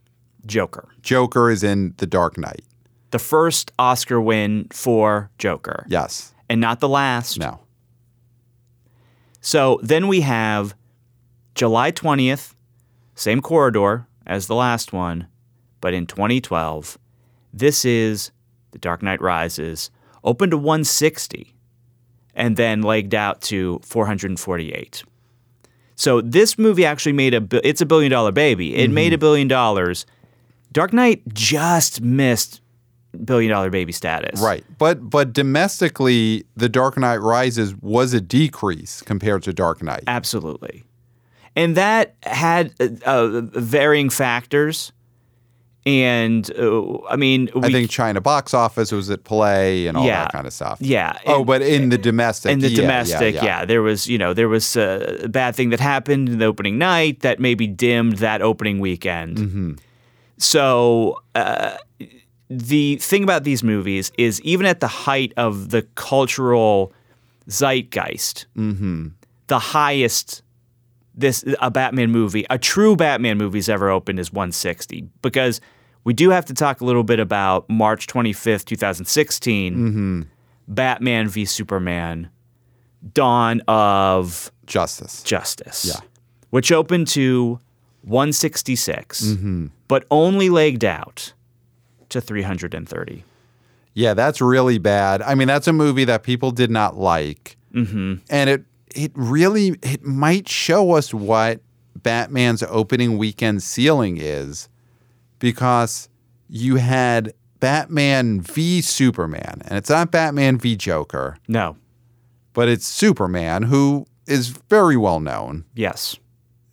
Joker 0.46 0.88
Joker 1.02 1.50
is 1.50 1.62
in 1.62 1.94
The 1.98 2.06
Dark 2.06 2.36
Knight. 2.38 2.62
the 3.10 3.18
first 3.18 3.72
oscar 3.78 4.20
win 4.20 4.66
for 4.72 5.30
joker 5.38 5.84
Yes. 5.88 6.34
and 6.48 6.60
not 6.60 6.80
the 6.80 6.88
last 6.88 7.38
No. 7.38 7.60
so 9.40 9.78
then 9.82 10.08
we 10.08 10.20
have 10.22 10.74
july 11.54 11.92
20th 11.92 12.54
same 13.14 13.40
corridor 13.40 14.06
as 14.26 14.46
the 14.46 14.54
last 14.54 14.92
one 14.92 15.26
but 15.80 15.94
in 15.94 16.06
2012 16.06 16.98
this 17.52 17.84
is 17.84 18.30
the 18.72 18.78
dark 18.78 19.02
knight 19.02 19.20
rises 19.20 19.90
opened 20.24 20.50
to 20.50 20.58
160 20.58 21.54
and 22.34 22.56
then 22.56 22.82
legged 22.82 23.14
out 23.14 23.40
to 23.40 23.80
448 23.84 25.04
so 25.94 26.20
this 26.20 26.58
movie 26.58 26.84
actually 26.84 27.12
made 27.14 27.32
a 27.32 27.66
it's 27.66 27.80
a 27.80 27.86
billion 27.86 28.10
dollar 28.10 28.32
baby 28.32 28.74
it 28.76 28.90
made 28.90 29.12
a 29.12 29.16
mm-hmm. 29.16 29.20
billion 29.20 29.48
dollars 29.48 30.04
dark 30.76 30.92
knight 30.92 31.22
just 31.32 32.00
missed 32.02 32.60
billion 33.24 33.50
dollar 33.50 33.70
baby 33.70 33.92
status 33.92 34.40
Right. 34.40 34.62
But 34.78 35.08
but 35.08 35.32
domestically, 35.32 36.44
The 36.56 36.68
Dark 36.68 36.98
Knight 36.98 37.16
Rises 37.22 37.74
was 37.76 38.12
a 38.12 38.20
decrease 38.20 39.00
compared 39.02 39.42
to 39.44 39.52
Dark 39.54 39.82
Knight. 39.82 40.04
Absolutely. 40.06 40.84
And 41.54 41.74
that 41.76 42.14
had 42.22 42.74
uh, 42.78 42.88
uh, 43.06 43.40
varying 43.54 44.10
factors. 44.10 44.92
And 45.86 46.50
uh, 46.58 46.98
I 47.08 47.16
mean, 47.16 47.48
we, 47.54 47.62
I 47.62 47.70
think 47.72 47.90
China 47.90 48.20
box 48.20 48.52
office 48.52 48.90
was 48.92 49.08
at 49.08 49.22
play 49.24 49.86
and 49.86 49.96
all 49.96 50.04
Yeah. 50.04 50.24
that 50.24 50.32
kind 50.32 50.46
of 50.46 50.52
stuff. 50.52 50.78
yeah. 50.80 51.16
Oh, 51.26 51.36
and- 51.38 51.46
but 51.46 51.62
in 51.62 51.88
the 51.90 51.98
domestic, 51.98 52.50
in 52.52 52.58
the 52.58 52.68
yeah, 52.68 52.80
domestic, 52.82 53.34
yeah, 53.36 53.44
yeah, 53.44 53.64
there 53.64 53.80
was, 53.82 54.08
you 54.08 54.18
know, 54.18 54.34
there 54.34 54.48
was 54.48 54.76
uh, 54.76 55.20
a 55.24 55.28
bad 55.28 55.54
thing 55.54 55.70
that 55.70 55.80
happened 55.80 56.28
in 56.28 56.38
the 56.38 56.44
opening 56.44 56.76
night 56.76 57.20
that 57.20 57.38
maybe 57.40 57.66
dimmed 57.68 58.16
that 58.18 58.42
opening 58.42 58.78
weekend. 58.80 59.36
Mm-hmm. 59.38 59.72
So 60.38 61.20
uh, 61.34 61.76
the 62.48 62.96
thing 62.96 63.22
about 63.24 63.44
these 63.44 63.62
movies 63.62 64.12
is, 64.18 64.40
even 64.42 64.66
at 64.66 64.80
the 64.80 64.88
height 64.88 65.32
of 65.36 65.70
the 65.70 65.82
cultural 65.94 66.92
zeitgeist, 67.48 68.46
Mm-hmm. 68.56 69.08
the 69.46 69.58
highest 69.58 70.42
this 71.18 71.44
a 71.62 71.70
Batman 71.70 72.10
movie, 72.10 72.44
a 72.50 72.58
true 72.58 72.94
Batman 72.94 73.38
movie's 73.38 73.68
ever 73.70 73.88
opened 73.88 74.20
is 74.20 74.30
160 74.32 75.08
because 75.22 75.62
we 76.04 76.12
do 76.12 76.28
have 76.30 76.44
to 76.44 76.52
talk 76.54 76.82
a 76.82 76.84
little 76.84 77.04
bit 77.04 77.18
about 77.18 77.68
March 77.70 78.06
25th, 78.06 78.64
2016, 78.66 79.74
Mm-hmm. 79.74 80.22
Batman 80.68 81.28
v 81.28 81.44
Superman, 81.46 82.28
Dawn 83.14 83.62
of 83.68 84.50
Justice. 84.66 85.22
Justice, 85.22 85.84
Yeah. 85.86 86.00
which 86.50 86.70
opened 86.72 87.06
to 87.08 87.60
166, 88.06 89.22
Mm-hmm. 89.22 89.66
but 89.88 90.06
only 90.10 90.48
legged 90.48 90.84
out 90.84 91.32
to 92.08 92.20
330. 92.20 93.24
Yeah, 93.94 94.14
that's 94.14 94.40
really 94.40 94.78
bad. 94.78 95.22
I 95.22 95.34
mean, 95.34 95.48
that's 95.48 95.66
a 95.66 95.72
movie 95.72 96.04
that 96.04 96.22
people 96.22 96.50
did 96.50 96.70
not 96.70 96.96
like, 96.96 97.56
mm-hmm. 97.74 98.14
and 98.30 98.50
it 98.50 98.64
it 98.94 99.12
really 99.14 99.76
it 99.82 100.04
might 100.04 100.48
show 100.48 100.92
us 100.92 101.12
what 101.12 101.60
Batman's 102.02 102.62
opening 102.62 103.18
weekend 103.18 103.62
ceiling 103.62 104.18
is, 104.20 104.68
because 105.38 106.08
you 106.48 106.76
had 106.76 107.32
Batman 107.58 108.40
v 108.42 108.80
Superman, 108.82 109.62
and 109.66 109.78
it's 109.78 109.90
not 109.90 110.10
Batman 110.10 110.58
v 110.58 110.76
Joker, 110.76 111.38
No, 111.48 111.76
but 112.52 112.68
it's 112.68 112.86
Superman, 112.86 113.62
who 113.64 114.06
is 114.26 114.48
very 114.68 114.96
well 114.96 115.20
known, 115.20 115.64
yes, 115.74 116.16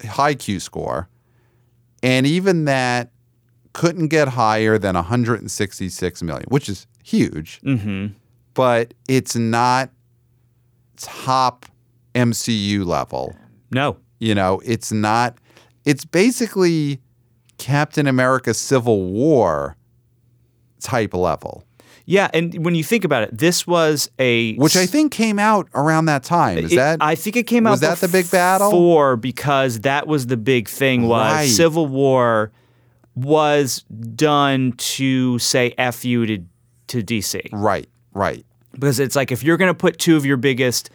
high 0.05 0.35
Q 0.35 0.59
score, 0.59 1.07
and 2.03 2.27
even 2.27 2.65
that 2.65 3.09
couldn't 3.71 4.09
get 4.09 4.27
higher 4.27 4.77
than 4.77 4.93
166 4.93 6.21
million, 6.21 6.45
which 6.49 6.69
is 6.69 6.85
huge 7.03 7.59
mm-hmm. 7.63 8.07
but 8.53 8.93
it's 9.09 9.35
not 9.35 9.89
top 10.97 11.65
MCU 12.15 12.85
level. 12.85 13.35
no, 13.71 13.97
You 14.19 14.35
know, 14.35 14.61
it's 14.63 14.91
not, 14.91 15.37
it's 15.85 16.05
basically 16.05 17.01
Captain 17.57 18.07
America 18.07 18.53
Civil 18.53 19.05
War 19.05 19.75
type 20.79 21.13
level, 21.13 21.63
yeah. 22.05 22.29
And 22.33 22.63
when 22.65 22.75
you 22.75 22.83
think 22.83 23.03
about 23.05 23.23
it, 23.23 23.37
this 23.37 23.65
was 23.67 24.09
a 24.19 24.55
which 24.55 24.75
I 24.75 24.85
think 24.85 25.11
came 25.11 25.39
out 25.39 25.67
around 25.73 26.05
that 26.05 26.23
time. 26.23 26.57
Is 26.57 26.73
It- 26.73 26.75
that, 26.75 26.97
I 27.01 27.15
think 27.15 27.35
it 27.35 27.43
came 27.47 27.65
out 27.67 27.71
was 27.71 27.79
that 27.81 27.97
the 27.99 28.07
big 28.07 28.29
battle? 28.31 28.69
before 28.71 29.15
because 29.15 29.81
that 29.81 30.07
was 30.07 30.27
the 30.27 30.37
big 30.37 30.67
thing 30.67 31.03
was 31.07 31.31
Right. 31.33 31.49
Civil 31.49 31.87
War 31.87 32.51
was 33.15 33.83
done 34.15 34.73
to 34.77 35.37
say 35.39 35.73
F 35.77 36.03
you 36.03 36.25
to, 36.25 36.39
to 36.87 37.03
DC. 37.03 37.41
right, 37.51 37.87
right. 38.13 38.45
Because 38.73 38.99
it's 38.99 39.15
like 39.15 39.31
if 39.31 39.43
you're 39.43 39.57
going 39.57 39.69
to 39.69 39.77
put 39.77 39.99
two 39.99 40.17
of 40.17 40.25
your 40.25 40.37
biggest 40.37 40.89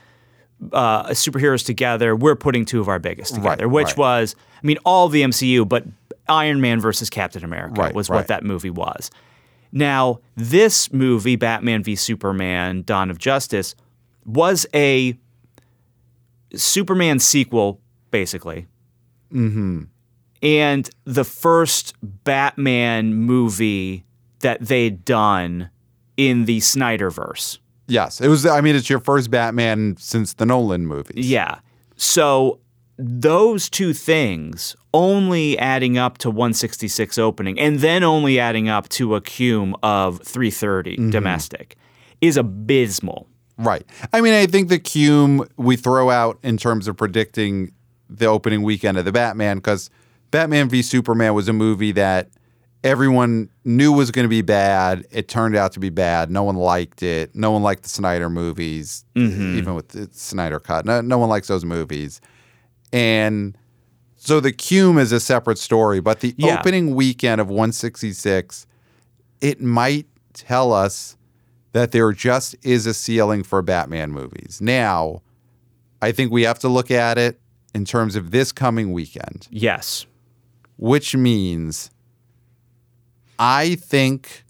uh, 0.72 1.04
superheroes 1.10 1.64
together, 1.64 2.16
we're 2.16 2.34
putting 2.34 2.64
two 2.64 2.80
of 2.80 2.88
our 2.88 2.98
biggest 2.98 3.32
Right, 3.34 3.42
together, 3.42 3.68
which 3.68 3.86
right. 3.88 3.96
was, 3.98 4.34
I 4.62 4.66
mean, 4.66 4.78
all 4.84 5.08
the 5.08 5.22
MCU, 5.22 5.68
but 5.68 5.84
Iron 6.28 6.60
Man 6.60 6.80
versus 6.80 7.08
Captain 7.08 7.44
America 7.44 7.80
Right, 7.80 7.94
was 7.94 8.10
right. 8.10 8.16
what 8.16 8.26
that 8.26 8.42
movie 8.42 8.70
was. 8.70 9.10
Now, 9.72 10.20
this 10.34 10.92
movie, 10.92 11.36
Batman 11.36 11.82
v 11.82 11.94
Superman 11.94 12.82
Dawn 12.82 13.10
of 13.10 13.18
Justice, 13.18 13.74
was 14.24 14.66
a 14.74 15.18
Superman 16.54 17.18
sequel, 17.18 17.80
basically. 18.10 18.66
Mm-hmm. 19.32 19.84
And 20.42 20.90
the 21.04 21.24
first 21.24 21.94
Batman 22.02 23.14
movie 23.14 24.04
that 24.40 24.60
they'd 24.60 25.04
done 25.04 25.70
in 26.16 26.44
the 26.44 26.58
Snyderverse. 26.60 27.58
Yes, 27.86 28.20
it 28.20 28.28
was. 28.28 28.44
I 28.46 28.60
mean, 28.60 28.76
it's 28.76 28.90
your 28.90 29.00
first 29.00 29.30
Batman 29.30 29.96
since 29.98 30.34
the 30.34 30.46
Nolan 30.46 30.86
movies. 30.86 31.28
Yeah. 31.28 31.60
So 31.96 32.60
those 32.98 33.70
two 33.70 33.94
things 33.94 34.74
only 34.92 35.56
adding 35.58 35.96
up 35.96 36.18
to 36.18 36.30
166 36.30 37.16
opening 37.16 37.58
and 37.58 37.78
then 37.78 38.02
only 38.02 38.40
adding 38.40 38.68
up 38.68 38.88
to 38.88 39.14
a 39.14 39.20
cume 39.20 39.74
of 39.82 40.20
330 40.22 40.96
mm-hmm. 40.96 41.10
domestic 41.10 41.76
is 42.20 42.36
abysmal. 42.36 43.28
Right. 43.56 43.84
I 44.12 44.20
mean, 44.20 44.34
I 44.34 44.46
think 44.46 44.68
the 44.68 44.78
cume 44.78 45.48
we 45.56 45.76
throw 45.76 46.10
out 46.10 46.38
in 46.42 46.56
terms 46.56 46.88
of 46.88 46.96
predicting 46.96 47.72
the 48.10 48.26
opening 48.26 48.62
weekend 48.62 48.98
of 48.98 49.04
the 49.04 49.12
Batman, 49.12 49.58
because 49.58 49.90
Batman 50.30 50.68
v 50.68 50.82
Superman 50.82 51.34
was 51.34 51.48
a 51.48 51.52
movie 51.52 51.92
that 51.92 52.30
everyone 52.84 53.48
knew 53.64 53.92
was 53.92 54.10
going 54.10 54.24
to 54.24 54.28
be 54.28 54.42
bad. 54.42 55.06
It 55.10 55.28
turned 55.28 55.56
out 55.56 55.72
to 55.72 55.80
be 55.80 55.90
bad. 55.90 56.30
No 56.30 56.42
one 56.44 56.56
liked 56.56 57.02
it. 57.02 57.34
No 57.34 57.50
one 57.50 57.62
liked 57.62 57.82
the 57.82 57.88
Snyder 57.88 58.30
movies, 58.30 59.04
mm-hmm. 59.14 59.58
even 59.58 59.74
with 59.74 59.88
the 59.88 60.08
Snyder 60.12 60.60
cut. 60.60 60.84
No, 60.84 61.00
no 61.00 61.18
one 61.18 61.28
likes 61.28 61.48
those 61.48 61.64
movies. 61.64 62.20
And 62.92 63.56
so 64.16 64.40
the 64.40 64.52
cume 64.52 64.98
is 64.98 65.12
a 65.12 65.20
separate 65.20 65.58
story, 65.58 66.00
but 66.00 66.20
the 66.20 66.34
Yeah. 66.36 66.58
opening 66.58 66.94
weekend 66.94 67.40
of 67.40 67.48
166, 67.48 68.66
it 69.40 69.60
might 69.60 70.06
tell 70.34 70.72
us 70.72 71.16
that 71.72 71.92
there 71.92 72.12
just 72.12 72.56
is 72.62 72.86
a 72.86 72.94
ceiling 72.94 73.42
for 73.42 73.62
Batman 73.62 74.10
movies. 74.10 74.58
Now, 74.60 75.22
I 76.00 76.12
think 76.12 76.32
we 76.32 76.42
have 76.42 76.58
to 76.60 76.68
look 76.68 76.90
at 76.90 77.18
it 77.18 77.40
in 77.74 77.84
terms 77.84 78.16
of 78.16 78.30
this 78.30 78.50
coming 78.52 78.92
weekend, 78.92 79.46
Yes. 79.50 80.06
which 80.76 81.14
means 81.14 81.90
I 83.38 83.76
think 83.76 84.44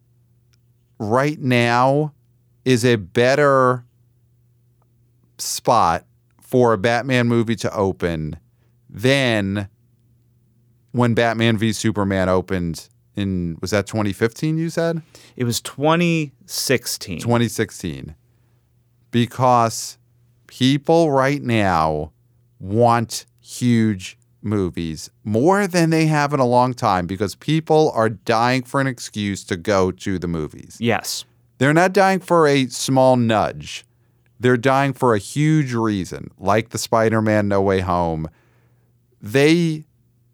right 0.99 1.39
now 1.41 2.13
is 2.65 2.85
a 2.85 2.97
better 2.97 3.85
spot 5.39 6.05
for 6.49 6.73
a 6.73 6.79
Batman 6.79 7.29
movie 7.29 7.57
to 7.57 7.75
open 7.75 8.39
than 8.89 9.69
when 10.93 11.13
Batman 11.13 11.59
v 11.59 11.75
Superman 11.75 12.31
opened 12.31 12.89
in 13.15 13.59
was 13.61 13.71
that 13.71 13.87
2015 13.87 14.57
you 14.57 14.71
said? 14.71 15.03
It 15.37 15.45
was 15.45 15.61
2016. 15.61 17.21
2016. 17.21 18.15
Because 19.11 19.99
people 20.47 21.11
right 21.11 21.43
now 21.43 22.13
want 22.59 23.27
huge 23.41 24.17
movies 24.41 25.11
more 25.25 25.67
than 25.67 25.91
they 25.91 26.07
have 26.07 26.33
in 26.33 26.41
a 26.41 26.47
long 26.47 26.73
time 26.73 27.07
because 27.07 27.35
people 27.35 27.93
are 27.95 28.09
dying 28.09 28.63
for 28.63 28.81
an 28.81 28.87
excuse 28.87 29.45
to 29.45 29.57
go 29.57 29.91
to 29.91 30.19
the 30.19 30.29
movies. 30.29 30.79
yes. 30.81 31.25
They're 31.59 31.75
not 31.75 31.93
dying 31.93 32.21
for 32.21 32.47
a 32.47 32.67
small 32.69 33.17
nudge. 33.17 33.85
They're 34.41 34.57
dying 34.57 34.93
for 34.93 35.15
a 35.15 35.19
huge 35.19 35.75
reason, 35.75 36.31
like 36.39 36.71
the 36.71 36.79
Spider 36.79 37.21
Man 37.21 37.49
No 37.49 37.61
Way 37.61 37.81
Home. 37.81 38.29
They 39.21 39.85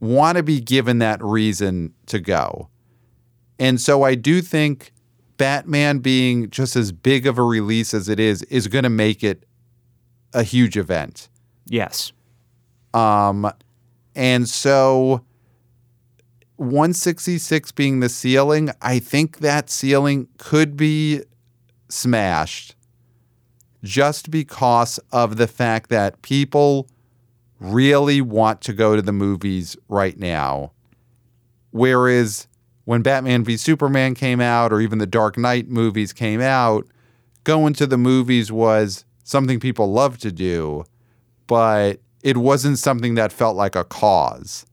want 0.00 0.36
to 0.36 0.42
be 0.42 0.60
given 0.60 0.98
that 0.98 1.22
reason 1.22 1.94
to 2.06 2.20
go. 2.20 2.68
And 3.58 3.80
so 3.80 4.02
I 4.02 4.14
do 4.14 4.42
think 4.42 4.92
Batman 5.36 5.98
being 5.98 6.50
just 6.50 6.76
as 6.76 6.92
big 6.92 7.26
of 7.26 7.38
a 7.38 7.42
release 7.42 7.94
as 7.94 8.08
it 8.08 8.20
is, 8.20 8.42
is 8.44 8.68
going 8.68 8.84
to 8.84 8.90
make 8.90 9.24
it 9.24 9.44
a 10.32 10.42
huge 10.42 10.76
event. 10.76 11.28
Yes. 11.66 12.12
Um, 12.92 13.50
and 14.14 14.48
so 14.48 15.24
166 16.56 17.72
being 17.72 18.00
the 18.00 18.08
ceiling, 18.08 18.70
I 18.82 18.98
think 18.98 19.38
that 19.38 19.70
ceiling 19.70 20.28
could 20.38 20.76
be 20.76 21.22
smashed 21.88 22.76
just 23.84 24.30
because 24.30 24.98
of 25.12 25.36
the 25.36 25.46
fact 25.46 25.90
that 25.90 26.20
people 26.22 26.88
really 27.60 28.20
want 28.20 28.60
to 28.62 28.72
go 28.72 28.96
to 28.96 29.02
the 29.02 29.12
movies 29.12 29.76
right 29.88 30.18
now. 30.18 30.72
Whereas 31.70 32.48
when 32.84 33.02
Batman 33.02 33.44
v 33.44 33.56
Superman 33.56 34.14
came 34.14 34.40
out, 34.40 34.72
or 34.72 34.80
even 34.80 34.98
the 34.98 35.06
Dark 35.06 35.38
Knight 35.38 35.68
movies 35.68 36.12
came 36.12 36.40
out, 36.40 36.86
going 37.44 37.74
to 37.74 37.86
the 37.86 37.98
movies 37.98 38.50
was 38.50 39.04
something 39.22 39.60
people 39.60 39.92
loved 39.92 40.20
to 40.22 40.32
do, 40.32 40.84
but 41.46 42.00
it 42.22 42.38
wasn't 42.38 42.78
something 42.78 43.14
that 43.14 43.32
felt 43.32 43.56
like 43.56 43.76
a 43.76 43.84
cause. 43.84 44.66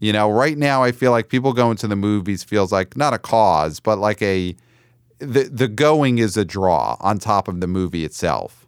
You 0.00 0.12
know, 0.12 0.30
right 0.30 0.58
now 0.58 0.82
I 0.82 0.92
feel 0.92 1.10
like 1.10 1.28
people 1.28 1.52
going 1.52 1.76
to 1.78 1.88
the 1.88 1.96
movies 1.96 2.44
feels 2.44 2.70
like 2.72 2.96
not 2.96 3.14
a 3.14 3.18
cause, 3.18 3.80
but 3.80 3.98
like 3.98 4.20
a 4.22 4.56
the 5.18 5.44
the 5.44 5.68
going 5.68 6.18
is 6.18 6.36
a 6.36 6.44
draw 6.44 6.96
on 7.00 7.18
top 7.18 7.48
of 7.48 7.60
the 7.60 7.66
movie 7.66 8.04
itself. 8.04 8.66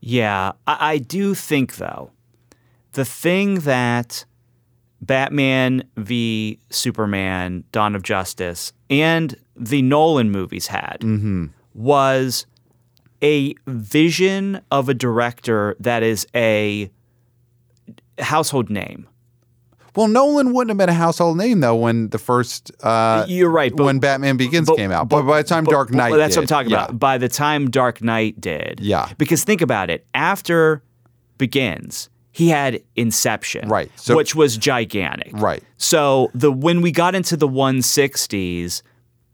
Yeah, 0.00 0.52
I, 0.66 0.92
I 0.92 0.98
do 0.98 1.34
think 1.34 1.76
though, 1.76 2.10
the 2.92 3.04
thing 3.04 3.60
that 3.60 4.24
Batman 5.00 5.84
v 5.96 6.58
Superman, 6.70 7.64
Dawn 7.72 7.94
of 7.94 8.02
Justice, 8.02 8.72
and 8.90 9.36
the 9.56 9.82
Nolan 9.82 10.30
movies 10.30 10.66
had 10.68 10.98
mm-hmm. 11.00 11.46
was 11.74 12.46
a 13.22 13.54
vision 13.66 14.60
of 14.70 14.88
a 14.88 14.94
director 14.94 15.76
that 15.80 16.02
is 16.02 16.26
a 16.34 16.90
household 18.18 18.70
name. 18.70 19.08
Well, 19.96 20.08
Nolan 20.08 20.52
wouldn't 20.52 20.70
have 20.70 20.78
been 20.78 20.88
a 20.88 20.98
household 20.98 21.38
name 21.38 21.60
though 21.60 21.76
when 21.76 22.08
the 22.10 22.18
first 22.18 22.70
uh, 22.82 23.24
You're 23.28 23.50
right, 23.50 23.74
but 23.74 23.84
when 23.84 23.98
Batman 23.98 24.36
Begins 24.36 24.66
but- 24.68 24.76
came 24.76 24.92
out. 24.92 25.08
But, 25.08 25.22
by 25.22 25.42
the 25.42 25.48
time 25.48 25.64
but- 25.64 25.70
Dark 25.72 25.88
but 25.88 25.96
Knight, 25.96 26.16
that's 26.16 26.36
what 26.36 26.42
I'm 26.42 26.48
talking 26.48 26.70
yeah. 26.70 26.84
about. 26.84 26.98
By 26.98 27.18
the 27.18 27.28
time 27.28 27.70
Dark 27.70 28.02
Knight 28.02 28.40
did, 28.40 28.80
Yeah. 28.80 29.10
Because 29.18 29.44
think 29.44 29.60
about 29.60 29.90
it. 29.90 30.06
After 30.14 30.82
Begins, 31.38 32.08
he 32.32 32.48
had 32.48 32.82
Inception, 32.96 33.68
Right, 33.68 33.90
so- 33.96 34.16
which 34.16 34.34
was 34.34 34.56
gigantic, 34.56 35.32
Right. 35.34 35.62
So 35.78 36.30
the 36.34 36.52
when 36.52 36.82
we 36.82 36.92
got 36.92 37.14
into 37.14 37.36
the 37.36 37.48
160s, 37.48 38.82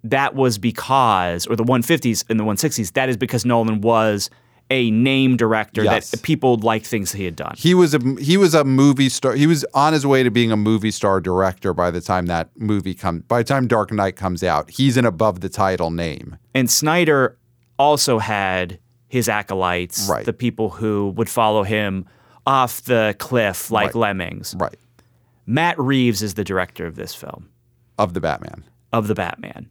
that 0.05 0.35
was 0.35 0.59
because, 0.59 1.47
or 1.47 1.57
the 1.57 1.65
150s 1.65 2.25
and 2.29 2.39
the 2.39 2.45
160s, 2.45 2.93
that 2.95 3.09
is 3.09 3.17
because 3.17 3.45
Nolan 3.45 3.81
was 3.81 4.31
a 4.73 4.91
name 4.91 5.37
director 5.37 5.85
Yes. 5.85 6.11
that 6.13 6.23
people 6.23 6.57
liked 6.57 6.87
things 6.87 7.13
he 7.13 7.27
had 7.27 7.37
done. 7.37 7.55
He 7.59 7.75
was 7.75 7.93
a 7.95 7.99
he 8.19 8.37
was 8.39 8.55
a 8.55 8.65
movie 8.65 9.11
star. 9.11 9.35
He 9.35 9.47
was 9.47 9.65
on 9.75 9.93
his 9.93 10.07
way 10.07 10.23
to 10.23 10.31
being 10.31 10.51
a 10.51 10.57
movie 10.57 10.91
star 10.91 11.21
director 11.21 11.75
by 11.75 11.91
the 11.91 12.01
time 12.01 12.25
that 12.27 12.49
movie 12.57 12.95
comes. 12.95 13.23
By 13.29 13.39
the 13.39 13.45
time 13.45 13.67
Dark 13.67 13.93
Knight 13.93 14.17
comes 14.17 14.43
out, 14.43 14.71
he's 14.71 14.97
an 14.97 15.05
above 15.05 15.41
the 15.41 15.49
title 15.51 15.91
name. 15.91 16.39
And 16.55 16.71
Snyder 16.71 17.37
also 17.79 18.19
had 18.19 18.79
his 19.09 19.29
acolytes, 19.29 20.09
Right. 20.11 20.25
the 20.25 20.33
people 20.33 20.71
who 20.71 21.11
would 21.17 21.29
follow 21.29 21.65
him 21.65 22.07
off 22.47 22.83
the 22.85 23.15
cliff 23.19 23.71
like 23.71 23.89
Right. 23.89 23.95
lemmings. 23.95 24.55
Right. 24.59 24.77
Matt 25.47 25.79
Reeves 25.79 26.23
is 26.23 26.33
the 26.35 26.45
director 26.45 26.87
of 26.87 26.95
this 26.97 27.15
film, 27.15 27.49
Of 27.99 28.15
the 28.15 28.21
Batman. 28.21 28.65
of 28.93 29.07
The 29.09 29.15
Batman, 29.15 29.69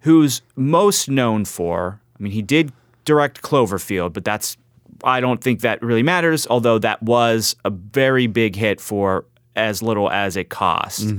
who's 0.00 0.40
most 0.56 1.08
known 1.10 1.44
for, 1.44 2.00
I 2.18 2.22
mean, 2.22 2.32
he 2.32 2.40
did 2.42 2.72
direct 3.04 3.42
Cloverfield, 3.42 4.12
but 4.12 4.24
that's, 4.24 4.56
I 5.04 5.20
don't 5.20 5.42
think 5.42 5.60
that 5.60 5.82
really 5.82 6.02
matters, 6.02 6.46
although 6.48 6.78
that 6.78 7.02
was 7.02 7.56
a 7.64 7.70
very 7.70 8.26
big 8.26 8.56
hit 8.56 8.80
for 8.80 9.24
as 9.56 9.82
little 9.82 10.10
as 10.10 10.36
it 10.36 10.48
cost. 10.48 11.12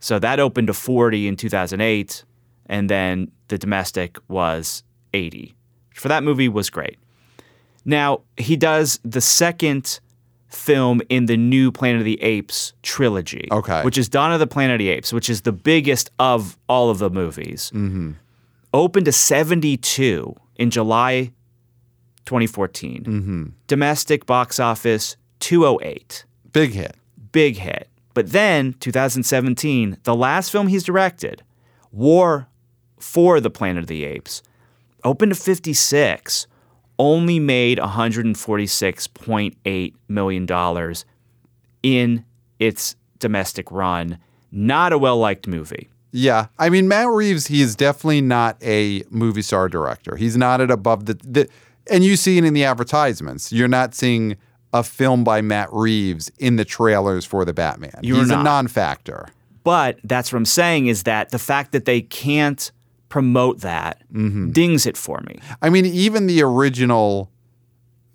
So 0.00 0.18
that 0.18 0.40
opened 0.40 0.66
to 0.66 0.74
40 0.74 1.28
in 1.28 1.36
2008, 1.36 2.24
and 2.66 2.90
then 2.90 3.30
the 3.48 3.58
domestic 3.58 4.18
was 4.28 4.82
80. 5.14 5.54
For 5.94 6.08
that 6.08 6.24
movie 6.24 6.48
was 6.48 6.70
great. 6.70 6.98
Now, 7.84 8.22
he 8.36 8.56
does 8.56 8.98
the 9.04 9.20
second 9.20 10.00
film 10.48 11.00
in 11.08 11.26
the 11.26 11.36
new 11.36 11.72
Planet 11.72 12.00
of 12.00 12.04
the 12.04 12.20
Apes 12.22 12.72
trilogy. 12.82 13.48
Okay. 13.50 13.82
Which 13.82 13.96
is 13.96 14.08
Dawn 14.08 14.32
of 14.32 14.40
the 14.40 14.46
Planet 14.46 14.74
of 14.74 14.78
the 14.80 14.88
Apes, 14.90 15.12
which 15.12 15.30
is 15.30 15.42
the 15.42 15.52
biggest 15.52 16.10
of 16.18 16.58
all 16.68 16.90
of 16.90 16.98
the 16.98 17.10
movies. 17.10 17.70
Mm-hmm. 17.74 18.12
Opened 18.74 19.06
to 19.06 19.12
72 19.12 20.34
in 20.62 20.70
July 20.70 21.32
2014. 22.24 23.04
Mm-hmm. 23.04 23.44
Domestic 23.66 24.24
box 24.26 24.60
office 24.60 25.16
208 25.40 26.24
Big 26.52 26.72
hit. 26.72 26.94
big 27.32 27.56
hit. 27.56 27.88
But 28.14 28.30
then 28.30 28.74
2017, 28.74 29.96
the 30.04 30.14
last 30.14 30.52
film 30.52 30.68
he's 30.68 30.84
directed, 30.84 31.42
War 31.90 32.46
for 33.00 33.40
the 33.40 33.50
Planet 33.50 33.82
of 33.84 33.88
the 33.88 34.04
Apes, 34.04 34.42
opened 35.02 35.32
to 35.34 35.40
56, 35.40 36.46
only 36.98 37.38
made 37.40 37.78
146.8 37.78 39.94
million 40.08 40.46
dollars 40.46 41.04
in 41.82 42.24
its 42.60 42.94
domestic 43.18 43.72
run. 43.72 44.18
Not 44.52 44.92
a 44.92 44.98
well-liked 44.98 45.48
movie. 45.48 45.88
Yeah, 46.12 46.46
I 46.58 46.68
mean 46.68 46.88
Matt 46.88 47.08
Reeves. 47.08 47.46
He 47.46 47.62
is 47.62 47.74
definitely 47.74 48.20
not 48.20 48.62
a 48.62 49.02
movie 49.10 49.42
star 49.42 49.68
director. 49.68 50.16
He's 50.16 50.36
not 50.36 50.60
at 50.60 50.70
above 50.70 51.06
the, 51.06 51.14
the 51.14 51.48
and 51.90 52.04
you 52.04 52.16
see 52.16 52.38
it 52.38 52.44
in 52.44 52.54
the 52.54 52.64
advertisements. 52.64 53.50
You're 53.50 53.68
not 53.68 53.94
seeing 53.94 54.36
a 54.72 54.82
film 54.82 55.24
by 55.24 55.40
Matt 55.40 55.68
Reeves 55.72 56.30
in 56.38 56.56
the 56.56 56.64
trailers 56.64 57.24
for 57.24 57.44
the 57.44 57.52
Batman. 57.52 57.98
You're 58.02 58.18
He's 58.18 58.30
a 58.30 58.42
non-factor. 58.42 59.28
But 59.64 59.98
that's 60.04 60.32
what 60.32 60.38
I'm 60.38 60.44
saying 60.44 60.86
is 60.86 61.04
that 61.04 61.30
the 61.30 61.38
fact 61.38 61.72
that 61.72 61.84
they 61.84 62.02
can't 62.02 62.70
promote 63.08 63.60
that 63.60 64.02
dings 64.52 64.86
it 64.86 64.96
for 64.96 65.20
me. 65.20 65.38
I 65.60 65.68
mean, 65.68 65.84
even 65.84 66.26
the 66.26 66.42
original 66.42 67.30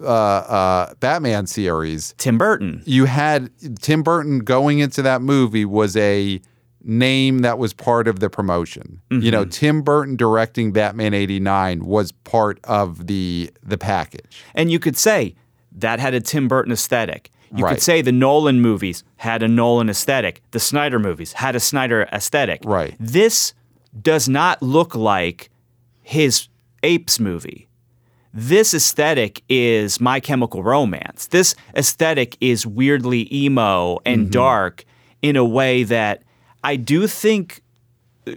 uh, 0.01 0.07
uh, 0.07 0.93
Batman 0.99 1.45
series, 1.45 2.15
Tim 2.17 2.37
Burton. 2.37 2.81
you 2.85 3.05
had 3.05 3.51
Tim 3.79 4.01
Burton 4.01 4.39
going 4.39 4.79
into 4.79 5.01
that 5.03 5.21
movie 5.21 5.65
was 5.65 5.95
a 5.97 6.41
name 6.87 7.39
that 7.39 7.59
was 7.59 7.73
part 7.73 8.07
of 8.07 8.19
the 8.21 8.29
promotion. 8.29 9.01
You 9.11 9.29
know, 9.29 9.43
Tim 9.45 9.81
Burton 9.81 10.15
directing 10.15 10.71
Batman 10.71 11.13
89 11.13 11.85
was 11.85 12.11
part 12.13 12.59
of 12.63 13.05
the 13.07 13.51
the 13.61 13.77
package. 13.77 14.41
And 14.55 14.71
you 14.71 14.79
could 14.79 14.97
say 14.97 15.35
that 15.73 15.99
had 15.99 16.13
a 16.13 16.21
Tim 16.21 16.47
Burton 16.47 16.71
aesthetic. 16.71 17.29
You 17.55 17.63
Right. 17.65 17.73
could 17.75 17.83
say 17.83 18.01
the 18.01 18.11
Nolan 18.11 18.61
movies 18.61 19.03
had 19.17 19.43
a 19.43 19.47
Nolan 19.47 19.89
aesthetic. 19.89 20.41
The 20.51 20.59
Snyder 20.59 20.97
movies 20.99 21.33
had 21.33 21.55
a 21.55 21.59
Snyder 21.59 22.07
aesthetic. 22.11 22.61
Right. 22.65 22.95
This 22.99 23.53
does 24.01 24.27
not 24.29 24.61
look 24.63 24.95
like 24.95 25.49
his 26.01 26.47
Apes 26.83 27.19
movie. 27.19 27.67
This 28.33 28.73
aesthetic 28.73 29.41
is 29.49 29.99
My 29.99 30.19
Chemical 30.19 30.61
Romance. 30.61 31.27
This 31.27 31.55
aesthetic 31.75 32.37
is 32.39 32.65
weirdly 32.67 33.27
emo 33.33 33.99
and 34.05 34.23
Mm-hmm. 34.23 34.31
dark 34.31 34.85
in 35.21 35.35
a 35.35 35.45
way 35.45 35.83
that 35.83 36.21
I 36.63 36.75
do 36.75 37.07
think 37.07 37.61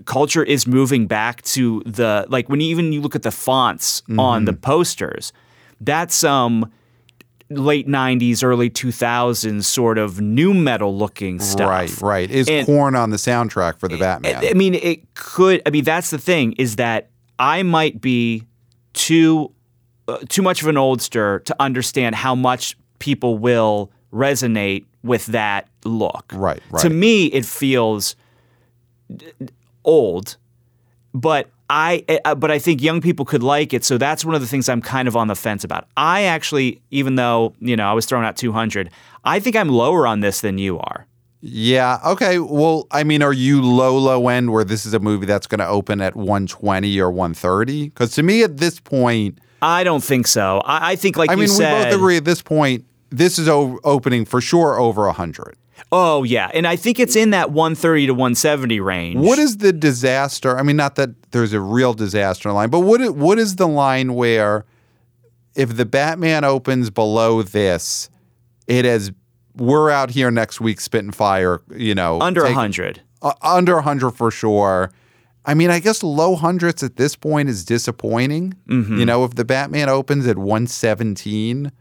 culture 0.05 0.43
is 0.45 0.67
moving 0.67 1.07
back 1.07 1.43
to 1.43 1.83
the 1.85 2.25
like 2.29 2.49
when 2.49 2.61
you, 2.61 2.69
even 2.69 2.93
you 2.93 3.01
look 3.01 3.17
at 3.17 3.23
the 3.23 3.31
fonts 3.33 4.03
on 4.11 4.17
Mm-hmm. 4.17 4.45
the 4.47 4.53
posters 4.53 5.33
that's 5.81 6.15
some 6.15 6.71
late 7.49 7.89
90s 7.89 8.45
early 8.45 8.71
2000s 8.71 9.65
sort 9.65 9.99
of 9.99 10.21
nu 10.21 10.55
metal 10.55 10.97
looking 10.97 11.41
stuff 11.41 11.69
Right, 11.69 12.01
right. 12.01 12.31
Is 12.31 12.49
And- 12.49 12.65
Korn 12.67 12.95
on 12.95 13.11
the 13.11 13.17
soundtrack 13.17 13.81
for 13.81 13.89
the 13.89 13.97
Batman? 13.99 14.45
I 14.47 14.53
mean, 14.55 14.75
it 14.75 15.13
could. 15.15 15.61
I 15.67 15.71
mean, 15.71 15.83
that's 15.83 16.11
the 16.11 16.19
thing 16.19 16.53
is 16.53 16.77
that 16.77 17.09
I 17.41 17.65
might 17.65 18.01
be 18.01 18.45
too 18.93 19.51
uh, 20.07 20.19
too 20.29 20.43
much 20.43 20.63
of 20.63 20.69
an 20.69 20.77
oldster 20.77 21.45
to 21.47 21.57
understand 21.59 22.15
how 22.15 22.37
much 22.37 22.77
people 23.01 23.37
will 23.39 23.91
resonate 24.13 24.85
with 25.03 25.27
that 25.27 25.69
look. 25.85 26.31
Right, 26.35 26.63
right. 26.71 26.83
To 26.83 26.91
me, 26.91 27.27
it 27.27 27.45
feels 27.45 28.17
old, 29.85 30.37
but 31.15 31.51
I 31.69 32.05
uh, 32.25 32.35
but 32.35 32.51
I 32.51 32.59
think 32.59 32.83
young 32.83 33.01
people 33.01 33.25
could 33.25 33.43
like 33.43 33.73
it. 33.73 33.85
So 33.85 33.99
that's 33.99 34.25
one 34.25 34.35
of 34.35 34.41
the 34.41 34.47
things 34.47 34.69
I'm 34.69 34.83
kind 34.83 35.09
of 35.09 35.17
on 35.17 35.29
the 35.29 35.37
fence 35.37 35.65
about. 35.65 35.89
I 35.97 36.23
actually, 36.23 36.81
even 36.91 37.15
though 37.15 37.55
you 37.61 37.77
know 37.77 37.89
I 37.89 37.93
was 37.93 38.07
throwing 38.07 38.25
out 38.25 38.37
200, 38.37 38.91
I 39.25 39.41
think 39.41 39.57
I'm 39.57 39.69
lower 39.69 40.07
on 40.07 40.21
this 40.21 40.41
than 40.41 40.59
you 40.59 40.79
are. 40.79 41.07
Yeah. 41.43 41.99
Okay. 42.05 42.39
Well, 42.39 42.87
I 42.91 43.03
mean, 43.03 43.23
are 43.23 43.33
you 43.33 43.63
low, 43.63 43.97
low 43.97 44.29
end 44.29 44.53
where 44.53 44.65
this 44.65 44.85
is 44.85 44.93
a 44.93 44.99
movie 44.99 45.27
that's 45.27 45.47
going 45.47 45.61
to 45.61 45.67
open 45.67 46.01
at 46.01 46.15
120 46.15 47.01
or 47.01 47.11
130? 47.11 47.85
Because 47.85 48.15
to 48.17 48.23
me, 48.23 48.43
at 48.43 48.59
this 48.59 48.79
point, 48.79 49.39
I 49.63 49.85
don't 49.85 50.05
think 50.05 50.27
so. 50.27 50.61
I, 50.65 50.93
I 50.93 50.97
think, 50.97 51.17
like 51.17 51.31
I 51.31 51.35
you 51.35 51.41
mean, 51.41 51.49
said, 51.49 51.79
we 51.79 51.85
both 51.85 51.95
agree 51.95 52.17
at 52.17 52.25
this 52.25 52.43
point, 52.43 52.85
this 53.11 53.39
is 53.39 53.49
o- 53.49 53.79
opening 53.85 54.25
for 54.25 54.41
sure 54.41 54.79
over 54.79 55.07
100. 55.07 55.57
Oh 55.93 56.23
yeah, 56.23 56.51
and 56.55 56.67
I 56.67 56.77
think 56.77 57.01
it's 57.01 57.17
in 57.17 57.31
that 57.31 57.51
130 57.51 58.07
to 58.07 58.13
170 58.15 58.81
range. 58.81 59.17
What 59.19 59.39
is 59.39 59.57
the 59.59 59.73
disaster? 59.73 60.57
I 60.59 60.63
mean, 60.63 60.77
not 60.77 60.95
that 60.97 61.11
there's 61.33 61.53
a 61.53 61.61
real 61.61 61.95
disaster 61.95 62.53
line, 62.53 62.69
but 62.71 62.81
what 62.81 63.17
what 63.17 63.39
is 63.39 63.57
the 63.57 63.67
line 63.67 64.15
where 64.15 64.65
if 65.57 65.77
the 65.77 65.85
Batman 65.87 66.45
opens 66.45 66.91
below 66.91 67.43
this, 67.43 68.09
it 68.67 68.85
has 68.85 69.11
we're 69.57 69.91
out 69.91 70.11
here 70.11 70.31
next 70.31 70.61
week 70.61 70.81
spitting 70.81 71.11
fire, 71.11 71.61
you 71.75 71.95
know, 71.95 72.21
under 72.21 72.43
take- 72.43 72.55
100? 72.55 73.01
uh, 73.23 73.33
under 73.43 73.75
100 73.77 74.11
for 74.13 74.31
sure. 74.31 74.93
I 75.45 75.55
mean, 75.55 75.71
I 75.71 75.81
guess 75.81 76.03
low 76.03 76.37
hundreds 76.37 76.83
at 76.83 76.97
this 76.97 77.17
point 77.17 77.49
is 77.49 77.65
disappointing. 77.65 78.55
Mm-hmm. 78.69 78.99
You 78.99 79.07
know, 79.07 79.25
if 79.25 79.35
the 79.35 79.45
Batman 79.45 79.89
opens 79.89 80.27
at 80.27 80.37
117, 80.39 81.73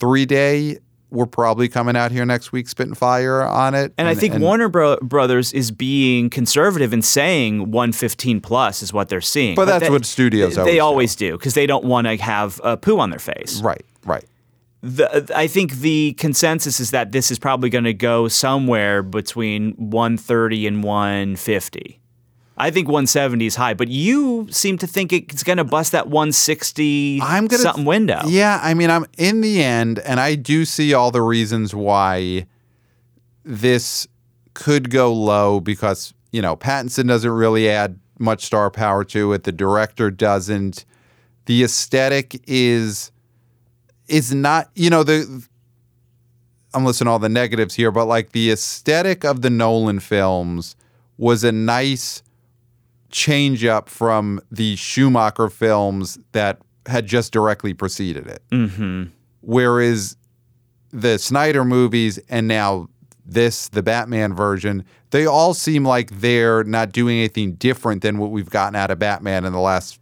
three 0.00 0.26
day, 0.26 0.78
we're 1.10 1.26
probably 1.26 1.68
coming 1.68 1.96
out 1.96 2.10
here 2.12 2.24
next 2.24 2.52
week 2.52 2.68
spitting 2.68 2.94
fire 2.94 3.42
on 3.42 3.74
it. 3.74 3.92
And, 3.98 4.08
I 4.08 4.14
think 4.14 4.38
Warner 4.38 4.68
Bro- 4.68 4.98
Brothers 5.02 5.52
is 5.52 5.70
being 5.70 6.30
conservative 6.30 6.92
in 6.92 7.02
saying 7.02 7.70
115 7.70 8.40
plus 8.40 8.82
is 8.82 8.92
what 8.92 9.08
they're 9.08 9.20
seeing. 9.20 9.54
But 9.56 9.64
that's 9.66 9.84
they- 9.84 9.90
what 9.90 10.04
studios 10.06 10.54
they 10.54 10.60
always 10.60 10.74
do. 10.76 10.80
always 10.80 11.16
do 11.16 11.32
because 11.38 11.54
they 11.54 11.66
don't 11.66 11.84
want 11.84 12.06
to 12.06 12.16
have 12.16 12.60
a 12.64 12.76
poo 12.76 12.98
on 12.98 13.10
their 13.10 13.18
face. 13.18 13.60
Right, 13.60 13.84
right. 14.04 14.24
The, 14.82 15.30
I 15.36 15.46
think 15.46 15.72
the 15.80 16.14
consensus 16.14 16.80
is 16.80 16.90
that 16.92 17.12
this 17.12 17.30
is 17.30 17.38
probably 17.38 17.68
going 17.68 17.84
to 17.84 17.92
go 17.92 18.28
somewhere 18.28 19.02
between 19.02 19.72
130 19.72 20.66
and 20.66 20.82
150. 20.82 21.99
I 22.60 22.70
think 22.70 22.88
170 22.88 23.46
is 23.46 23.56
high, 23.56 23.72
but 23.72 23.88
you 23.88 24.46
seem 24.50 24.76
to 24.78 24.86
think 24.86 25.14
it's 25.14 25.42
going 25.42 25.56
to 25.56 25.64
bust 25.64 25.92
that 25.92 26.08
160 26.08 27.20
I'm 27.22 27.46
gonna 27.46 27.62
something 27.62 27.86
window. 27.86 28.20
Yeah, 28.26 28.60
I 28.62 28.74
mean, 28.74 28.90
I'm 28.90 29.06
in 29.16 29.40
the 29.40 29.62
end, 29.62 29.98
and 30.00 30.20
I 30.20 30.34
do 30.34 30.66
see 30.66 30.92
all 30.92 31.10
the 31.10 31.22
reasons 31.22 31.74
why 31.74 32.46
this 33.44 34.06
could 34.52 34.90
go 34.90 35.10
low 35.10 35.58
because 35.58 36.12
you 36.32 36.42
know 36.42 36.54
Pattinson 36.54 37.08
doesn't 37.08 37.30
really 37.30 37.70
add 37.70 37.98
much 38.18 38.44
star 38.44 38.70
power 38.70 39.04
to 39.04 39.32
it. 39.32 39.44
The 39.44 39.52
director 39.52 40.10
doesn't. 40.10 40.84
The 41.46 41.64
aesthetic 41.64 42.42
is 42.46 43.10
is 44.06 44.34
not 44.34 44.70
you 44.74 44.90
know 44.90 45.02
the. 45.02 45.46
I'm 46.74 46.84
listening 46.84 47.06
to 47.06 47.12
all 47.12 47.18
the 47.18 47.30
negatives 47.30 47.74
here, 47.74 47.90
but 47.90 48.04
like 48.04 48.32
the 48.32 48.50
aesthetic 48.50 49.24
of 49.24 49.40
the 49.40 49.50
Nolan 49.50 49.98
films 49.98 50.76
was 51.16 51.42
a 51.42 51.52
nice 51.52 52.22
change 53.10 53.64
up 53.64 53.88
from 53.88 54.40
the 54.50 54.76
Schumacher 54.76 55.48
films 55.48 56.18
that 56.32 56.60
had 56.86 57.06
just 57.06 57.32
directly 57.32 57.74
preceded 57.74 58.26
it. 58.26 58.42
Mm-hmm. 58.50 59.04
Whereas 59.40 60.16
the 60.90 61.18
Snyder 61.18 61.64
movies 61.64 62.18
and 62.28 62.48
now 62.48 62.88
this, 63.24 63.68
the 63.68 63.82
Batman 63.82 64.34
version, 64.34 64.84
they 65.10 65.26
all 65.26 65.54
seem 65.54 65.84
like 65.84 66.10
they're 66.20 66.64
not 66.64 66.92
doing 66.92 67.18
anything 67.18 67.54
different 67.54 68.02
than 68.02 68.18
what 68.18 68.30
we've 68.30 68.50
gotten 68.50 68.76
out 68.76 68.90
of 68.90 68.98
Batman 68.98 69.44
in 69.44 69.52
the 69.52 69.60
last 69.60 69.98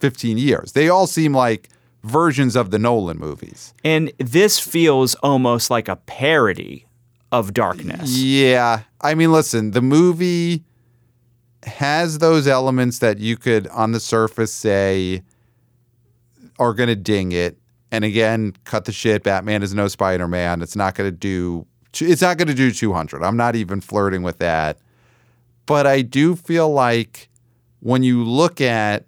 15 0.00 0.38
years. 0.38 0.72
They 0.72 0.88
all 0.88 1.06
seem 1.06 1.32
like 1.32 1.68
versions 2.04 2.56
of 2.56 2.70
the 2.70 2.78
Nolan 2.78 3.18
movies. 3.18 3.74
And 3.84 4.12
this 4.18 4.58
feels 4.58 5.14
almost 5.16 5.70
like 5.70 5.88
a 5.88 5.96
parody 5.96 6.86
of 7.30 7.52
Darkness. 7.52 8.16
Yeah. 8.18 8.82
I 9.00 9.14
mean, 9.14 9.32
listen, 9.32 9.72
the 9.72 9.82
movie 9.82 10.64
has 11.64 12.18
those 12.18 12.46
elements 12.46 12.98
that 13.00 13.18
you 13.18 13.36
could, 13.36 13.66
on 13.68 13.92
the 13.92 14.00
surface, 14.00 14.52
say 14.52 15.22
are 16.58 16.74
going 16.74 16.88
to 16.88 16.96
ding 16.96 17.32
it. 17.32 17.58
And 17.90 18.04
again, 18.04 18.54
cut 18.64 18.84
the 18.84 18.92
shit. 18.92 19.22
Batman 19.22 19.62
is 19.62 19.74
no 19.74 19.88
Spider 19.88 20.28
Man. 20.28 20.60
It's 20.60 20.76
not 20.76 20.94
going 20.94 21.10
to 21.10 21.16
do. 21.16 21.66
It's 22.00 22.22
not 22.22 22.36
going 22.36 22.48
to 22.48 22.54
do 22.54 22.70
200. 22.70 23.22
I'm 23.22 23.36
not 23.36 23.56
even 23.56 23.80
flirting 23.80 24.22
with 24.22 24.38
that. 24.38 24.78
But 25.66 25.86
I 25.86 26.02
do 26.02 26.36
feel 26.36 26.70
like 26.70 27.28
when 27.80 28.02
you 28.02 28.24
look 28.24 28.60
at 28.60 29.06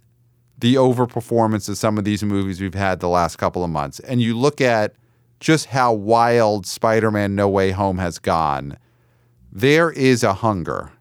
the 0.59 0.75
overperformance 0.75 1.69
of 1.69 1.79
some 1.79 1.99
of 1.99 2.05
these 2.05 2.23
movies 2.23 2.61
we've 2.61 2.75
had 2.75 3.01
the 3.01 3.09
last 3.09 3.37
couple 3.37 3.65
of 3.65 3.71
months, 3.71 4.01
and 4.01 4.21
you 4.21 4.37
look 4.37 4.61
at 4.61 4.95
just 5.41 5.67
how 5.67 5.93
wild 5.93 6.67
Spider 6.67 7.11
Man 7.11 7.35
No 7.35 7.49
Way 7.49 7.71
Home 7.71 7.99
has 7.99 8.19
gone, 8.19 8.77
there 9.51 9.91
is 9.91 10.23
a 10.23 10.35
hunger. 10.35 10.93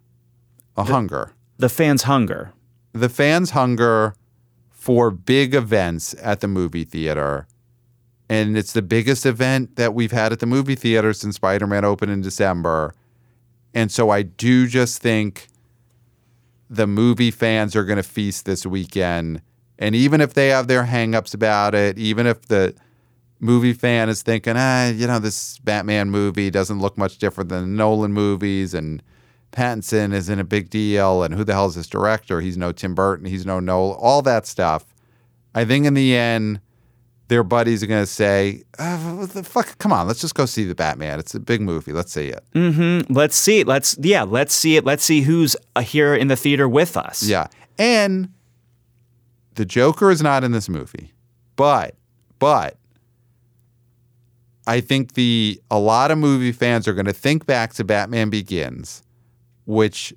A 0.77 0.83
hunger. 0.83 1.33
The 1.59 1.67
fans' 1.69 2.03
hunger. 2.03 2.53
The 2.93 3.09
fans' 3.09 3.51
hunger 3.51 4.15
for 4.69 5.11
big 5.11 5.53
events 5.53 6.15
at 6.21 6.39
the 6.39 6.47
movie 6.47 6.85
theater. 6.85 7.47
And 8.29 8.57
it's 8.57 8.71
the 8.71 8.81
biggest 8.81 9.25
event 9.25 9.75
that 9.75 9.93
we've 9.93 10.13
had 10.13 10.31
at 10.31 10.39
the 10.39 10.45
movie 10.45 10.75
theater 10.75 11.11
since 11.11 11.35
Spider 11.35 11.67
Man 11.67 11.83
opened 11.83 12.13
in 12.13 12.21
December. 12.21 12.93
And 13.73 13.91
so 13.91 14.09
I 14.09 14.21
do 14.21 14.67
just 14.67 15.01
think 15.01 15.47
the 16.69 16.87
movie 16.87 17.29
fans 17.29 17.75
are 17.75 17.83
going 17.83 17.97
to 17.97 18.03
feast 18.03 18.45
this 18.45 18.65
weekend. 18.65 19.41
And 19.77 19.95
even 19.95 20.21
if 20.21 20.33
they 20.33 20.47
have 20.47 20.67
their 20.67 20.85
hangups 20.85 21.33
about 21.33 21.75
it, 21.75 21.99
even 21.99 22.25
if 22.25 22.43
the 22.43 22.73
movie 23.41 23.73
fan 23.73 24.07
is 24.07 24.21
thinking, 24.21 24.53
ah, 24.55 24.87
you 24.87 25.07
know, 25.07 25.19
this 25.19 25.59
Batman 25.59 26.09
movie 26.09 26.49
doesn't 26.49 26.79
look 26.79 26.97
much 26.97 27.17
different 27.17 27.49
than 27.49 27.61
the 27.61 27.67
Nolan 27.67 28.13
movies, 28.13 28.73
and 28.73 29.03
Pattinson 29.51 30.13
isn't 30.13 30.39
a 30.39 30.43
big 30.43 30.69
deal, 30.69 31.23
and 31.23 31.33
who 31.33 31.43
the 31.43 31.53
hell 31.53 31.65
is 31.65 31.75
this 31.75 31.87
director? 31.87 32.41
He's 32.41 32.57
no 32.57 32.71
Tim 32.71 32.95
Burton, 32.95 33.25
he's 33.25 33.45
no 33.45 33.59
Nolan, 33.59 33.97
all 33.99 34.21
that 34.21 34.45
stuff. 34.45 34.85
I 35.55 35.65
think 35.65 35.85
in 35.85 35.95
the 35.95 36.15
end, 36.15 36.61
their 37.29 37.43
buddies 37.43 37.83
are 37.83 37.87
going 37.87 38.01
to 38.01 38.07
say, 38.07 38.63
what 38.77 39.31
the 39.31 39.43
fuck, 39.43 39.77
come 39.77 39.93
on, 39.93 40.07
let's 40.07 40.19
just 40.21 40.35
go 40.35 40.45
see 40.45 40.65
the 40.65 40.75
Batman. 40.75 41.19
It's 41.19 41.35
a 41.35 41.39
big 41.39 41.61
movie. 41.61 41.93
Let's 41.93 42.11
see 42.11 42.27
it. 42.27 42.43
Mm-hmm. 42.53 43.13
Let's 43.13 43.35
see 43.35 43.59
it. 43.59 43.67
Let's 43.67 43.95
yeah. 43.99 44.23
Let's 44.23 44.53
see 44.53 44.77
it. 44.77 44.85
Let's 44.85 45.03
see 45.03 45.21
who's 45.21 45.55
uh, 45.75 45.81
here 45.81 46.15
in 46.15 46.27
the 46.27 46.35
theater 46.35 46.67
with 46.67 46.97
us. 46.97 47.23
Yeah. 47.23 47.47
And 47.77 48.29
the 49.55 49.65
Joker 49.65 50.09
is 50.09 50.21
not 50.21 50.43
in 50.43 50.51
this 50.51 50.69
movie. 50.69 51.13
But 51.55 51.95
but 52.39 52.77
I 54.65 54.81
think 54.81 55.13
the 55.13 55.61
a 55.69 55.77
lot 55.77 56.09
of 56.09 56.17
movie 56.17 56.51
fans 56.51 56.87
are 56.87 56.93
going 56.93 57.05
to 57.05 57.13
think 57.13 57.45
back 57.45 57.73
to 57.73 57.83
Batman 57.83 58.29
Begins, 58.29 59.03
which 59.69 60.11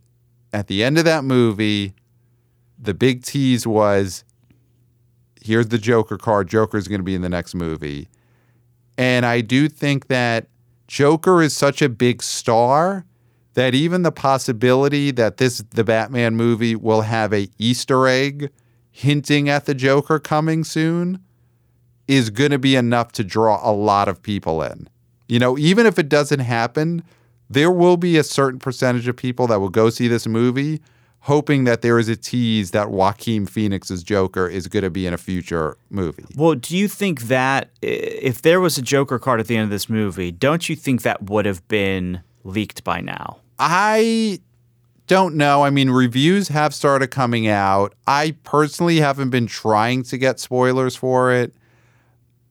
at 0.55 0.67
the 0.67 0.83
end 0.83 0.97
of 0.97 1.05
that 1.05 1.25
movie 1.25 1.95
the 2.79 2.95
big 2.95 3.23
tease 3.23 3.66
was 3.66 4.24
here's 5.43 5.69
the 5.69 5.77
Joker 5.77 6.16
card. 6.16 6.49
Joker's 6.49 6.89
going 6.89 7.01
to 7.01 7.05
be 7.05 7.15
in 7.15 7.20
the 7.20 7.29
next 7.29 7.55
movie. 7.55 8.09
And 8.97 9.27
I 9.27 9.43
do 9.43 9.69
think 9.69 10.07
that 10.07 10.47
Joker 10.89 11.43
is 11.43 11.55
such 11.55 11.83
a 11.83 11.91
big 11.91 12.23
star 12.23 13.05
that 13.53 13.74
even 13.74 14.03
the 14.03 14.11
possibility 14.11 15.11
that 15.11 15.37
this 15.37 15.62
the 15.70 15.85
Batman 15.85 16.35
movie 16.35 16.74
will 16.74 17.03
have 17.03 17.35
a 17.35 17.47
Easter 17.59 18.09
egg 18.09 18.51
hinting 18.91 19.51
at 19.51 19.66
the 19.66 19.74
Joker 19.74 20.19
coming 20.19 20.65
soon 20.65 21.23
is 22.09 22.31
going 22.31 22.53
to 22.53 22.59
be 22.59 22.74
enough 22.74 23.12
to 23.12 23.23
draw 23.23 23.61
a 23.62 23.73
lot 23.73 24.09
of 24.09 24.23
people 24.23 24.62
in. 24.62 24.89
You 25.29 25.39
know, 25.39 25.59
even 25.59 25.85
if 25.85 25.99
it 25.99 26.09
doesn't 26.09 26.41
happen, 26.41 27.03
there 27.55 27.70
will 27.70 27.97
be 27.97 28.16
a 28.19 28.24
certain 28.24 28.59
percentage 28.59 29.09
of 29.09 29.16
people 29.16 29.47
that 29.49 29.61
will 29.61 29.69
go 29.69 29.91
see 29.91 30.09
this 30.09 30.27
movie 30.27 30.81
hoping 31.23 31.62
that 31.65 31.83
there 31.83 32.01
is 32.01 32.09
a 32.09 32.16
tease 32.16 32.73
that 32.73 32.91
Joaquin 32.91 33.47
Phoenix's 33.47 34.03
Joker 34.03 34.49
is 34.49 34.66
going 34.66 34.83
to 34.83 34.91
be 34.91 35.07
in 35.07 35.15
a 35.15 35.19
future 35.19 35.77
movie. 35.89 36.24
Well, 36.37 36.57
do 36.57 36.77
you 36.77 36.89
think 36.89 37.23
that 37.23 37.70
if 37.81 38.43
there 38.43 38.61
was 38.61 38.77
a 38.77 38.83
Joker 38.83 39.20
card 39.20 39.39
at 39.39 39.47
the 39.47 39.57
end 39.57 39.65
of 39.65 39.70
this 39.70 39.89
movie, 39.89 40.33
don't 40.33 40.69
you 40.69 40.74
think 40.74 41.03
that 41.03 41.23
would 41.31 41.47
have 41.47 41.66
been 41.69 42.23
leaked 42.43 42.83
by 42.83 43.01
now? 43.01 43.39
I 43.61 44.41
don't 45.07 45.37
know. 45.37 45.62
I 45.62 45.70
mean, 45.70 45.91
reviews 45.91 46.49
have 46.49 46.74
started 46.74 47.12
coming 47.12 47.47
out. 47.47 47.95
I 48.09 48.35
personally 48.43 48.99
haven't 48.99 49.31
been 49.31 49.47
trying 49.47 50.03
to 50.05 50.19
get 50.19 50.41
spoilers 50.41 50.97
for 50.97 51.33
it. 51.33 51.55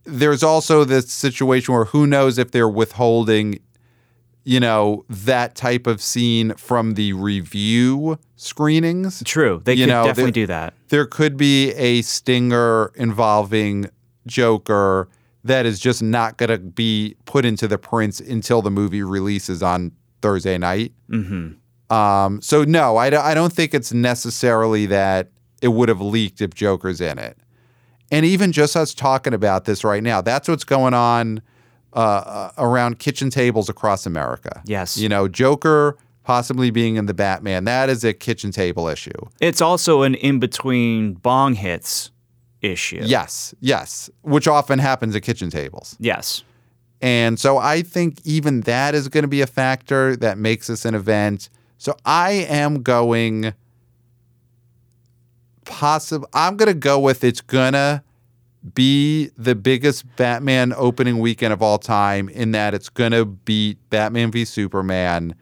There's 0.05 0.43
also 0.43 0.85
this 0.85 1.11
situation 1.11 1.73
where 1.73 1.85
who 1.85 2.07
knows 2.07 2.37
if 2.37 2.51
they're 2.51 2.69
withholding, 2.69 3.59
you 4.43 4.59
know, 4.59 5.05
that 5.09 5.55
type 5.55 5.85
of 5.87 6.01
scene 6.01 6.53
from 6.55 6.95
the 6.95 7.13
review 7.13 8.17
screenings. 8.35 9.21
True, 9.23 9.61
they 9.63 9.73
You 9.75 9.85
could 9.85 9.91
know, 9.91 10.03
definitely 10.05 10.23
there- 10.31 10.31
do 10.43 10.47
that. 10.47 10.73
There 10.89 11.05
could 11.05 11.37
be 11.37 11.71
a 11.73 12.01
stinger 12.01 12.91
involving 12.95 13.89
Joker 14.27 15.07
that 15.43 15.65
is 15.65 15.79
just 15.79 16.03
not 16.03 16.37
going 16.37 16.49
to 16.49 16.57
be 16.59 17.15
put 17.25 17.45
into 17.45 17.67
the 17.67 17.77
prints 17.77 18.19
until 18.19 18.61
the 18.61 18.69
movie 18.71 19.01
releases 19.03 19.63
on 19.63 19.91
Thursday 20.21 20.57
night. 20.57 20.93
Mm-hmm. 21.09 21.93
Um, 21.95 22.41
so 22.41 22.63
no, 22.63 22.97
I, 22.97 23.09
don't- 23.09 23.25
I 23.25 23.33
don't 23.33 23.51
think 23.51 23.73
it's 23.73 23.91
necessarily 23.93 24.85
that 24.87 25.29
it 25.61 25.69
would 25.69 25.89
have 25.89 26.01
leaked 26.01 26.41
if 26.41 26.53
Joker's 26.53 27.01
in 27.01 27.17
it. 27.19 27.37
And 28.11 28.25
even 28.25 28.51
just 28.51 28.75
us 28.75 28.93
talking 28.93 29.33
about 29.33 29.65
this 29.65 29.83
right 29.83 30.03
now, 30.03 30.21
that's 30.21 30.47
what's 30.47 30.63
going 30.63 30.93
on 30.93 31.41
uh, 31.93 31.99
uh, 31.99 32.51
around 32.57 32.99
kitchen 32.99 33.29
tables 33.29 33.69
across 33.69 34.05
America. 34.05 34.61
Yes. 34.65 34.97
You 34.97 35.09
know, 35.09 35.27
Joker 35.27 35.97
possibly 36.23 36.71
being 36.71 36.95
in 36.95 37.07
the 37.07 37.13
Batman, 37.13 37.65
that 37.65 37.89
is 37.89 38.03
a 38.03 38.13
kitchen 38.13 38.51
table 38.51 38.87
issue. 38.87 39.11
It's 39.39 39.61
also 39.61 40.03
an 40.03 40.15
in 40.15 40.39
between 40.39 41.13
bong 41.13 41.55
hits 41.55 42.11
issue. 42.61 43.01
Yes, 43.03 43.53
yes, 43.59 44.09
which 44.21 44.47
often 44.47 44.79
happens 44.79 45.15
at 45.15 45.23
kitchen 45.23 45.49
tables. 45.49 45.95
Yes. 45.99 46.43
And 47.01 47.39
so 47.39 47.57
I 47.57 47.81
think 47.81 48.19
even 48.23 48.61
that 48.61 48.93
is 48.93 49.07
going 49.07 49.23
to 49.23 49.27
be 49.27 49.41
a 49.41 49.47
factor 49.47 50.15
that 50.17 50.37
makes 50.37 50.67
this 50.67 50.85
an 50.85 50.93
event. 50.93 51.49
So 51.77 51.97
I 52.05 52.31
am 52.47 52.83
going 52.83 53.53
possible 55.65 56.27
I'm 56.33 56.57
going 56.57 56.67
to 56.67 56.73
go 56.73 56.99
with 56.99 57.23
it's 57.23 57.41
going 57.41 57.73
to 57.73 58.03
be 58.73 59.31
the 59.37 59.55
biggest 59.55 60.05
Batman 60.17 60.73
opening 60.77 61.19
weekend 61.19 61.53
of 61.53 61.61
all 61.61 61.79
time 61.79 62.29
in 62.29 62.51
that 62.51 62.73
it's 62.73 62.89
going 62.89 63.11
to 63.11 63.25
beat 63.25 63.77
Batman 63.89 64.31
v 64.31 64.45
Superman 64.45 65.35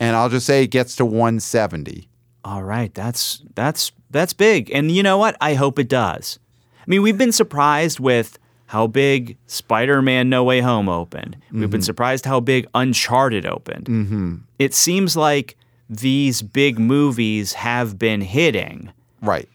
and 0.00 0.16
I'll 0.16 0.30
just 0.30 0.46
say 0.46 0.64
it 0.64 0.68
gets 0.68 0.96
to 0.96 1.04
170. 1.04 2.08
All 2.42 2.62
right, 2.62 2.92
that's 2.94 3.42
that's 3.54 3.92
that's 4.10 4.32
big. 4.32 4.70
And 4.70 4.90
you 4.90 5.02
know 5.02 5.18
what? 5.18 5.36
I 5.40 5.54
hope 5.54 5.78
it 5.78 5.88
does. 5.88 6.38
I 6.80 6.84
mean, 6.86 7.02
we've 7.02 7.18
been 7.18 7.32
surprised 7.32 8.00
with 8.00 8.38
how 8.66 8.86
big 8.86 9.36
Spider-Man 9.46 10.30
No 10.30 10.42
Way 10.42 10.60
Home 10.60 10.88
opened. 10.88 11.36
We've 11.52 11.70
been 11.70 11.82
surprised 11.82 12.24
how 12.24 12.40
big 12.40 12.66
Uncharted 12.74 13.44
opened. 13.44 13.86
Mm-hmm. 13.86 14.36
It 14.58 14.74
seems 14.74 15.16
like 15.16 15.56
these 15.88 16.40
big 16.40 16.78
movies 16.78 17.52
have 17.52 17.98
been 17.98 18.20
hitting. 18.20 18.92
Right. 19.20 19.48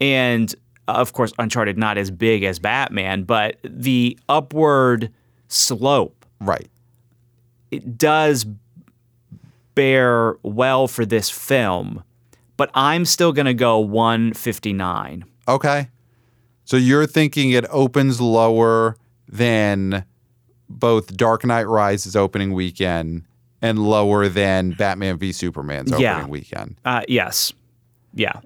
And 0.00 0.54
of 0.88 1.12
course, 1.12 1.32
Uncharted 1.38 1.76
not 1.78 1.98
as 1.98 2.10
big 2.10 2.42
as 2.44 2.58
Batman, 2.58 3.24
but 3.24 3.56
the 3.64 4.18
upward 4.28 5.10
slope 5.48 6.24
Right. 6.40 6.68
it 7.70 7.96
does 7.98 8.46
bear 9.74 10.36
well 10.42 10.88
for 10.88 11.04
this 11.04 11.28
film, 11.30 12.02
but 12.56 12.70
I'm 12.74 13.04
still 13.04 13.32
going 13.32 13.46
to 13.46 13.54
go 13.54 13.78
159. 13.78 15.24
Okay. 15.48 15.88
So 16.64 16.76
you're 16.76 17.06
thinking 17.06 17.50
it 17.50 17.64
opens 17.70 18.20
lower 18.20 18.96
than 19.28 20.04
both 20.68 21.16
Dark 21.16 21.44
Knight 21.44 21.68
Rises 21.68 22.16
opening 22.16 22.52
weekend 22.52 23.24
and 23.62 23.78
lower 23.78 24.28
than 24.28 24.70
Batman 24.72 25.18
v 25.18 25.32
Superman's 25.32 25.92
opening 25.92 26.02
Yeah. 26.04 26.26
weekend. 26.26 26.76
Uh, 26.84 27.02
yes. 27.08 27.52
Yeah. 28.14 28.40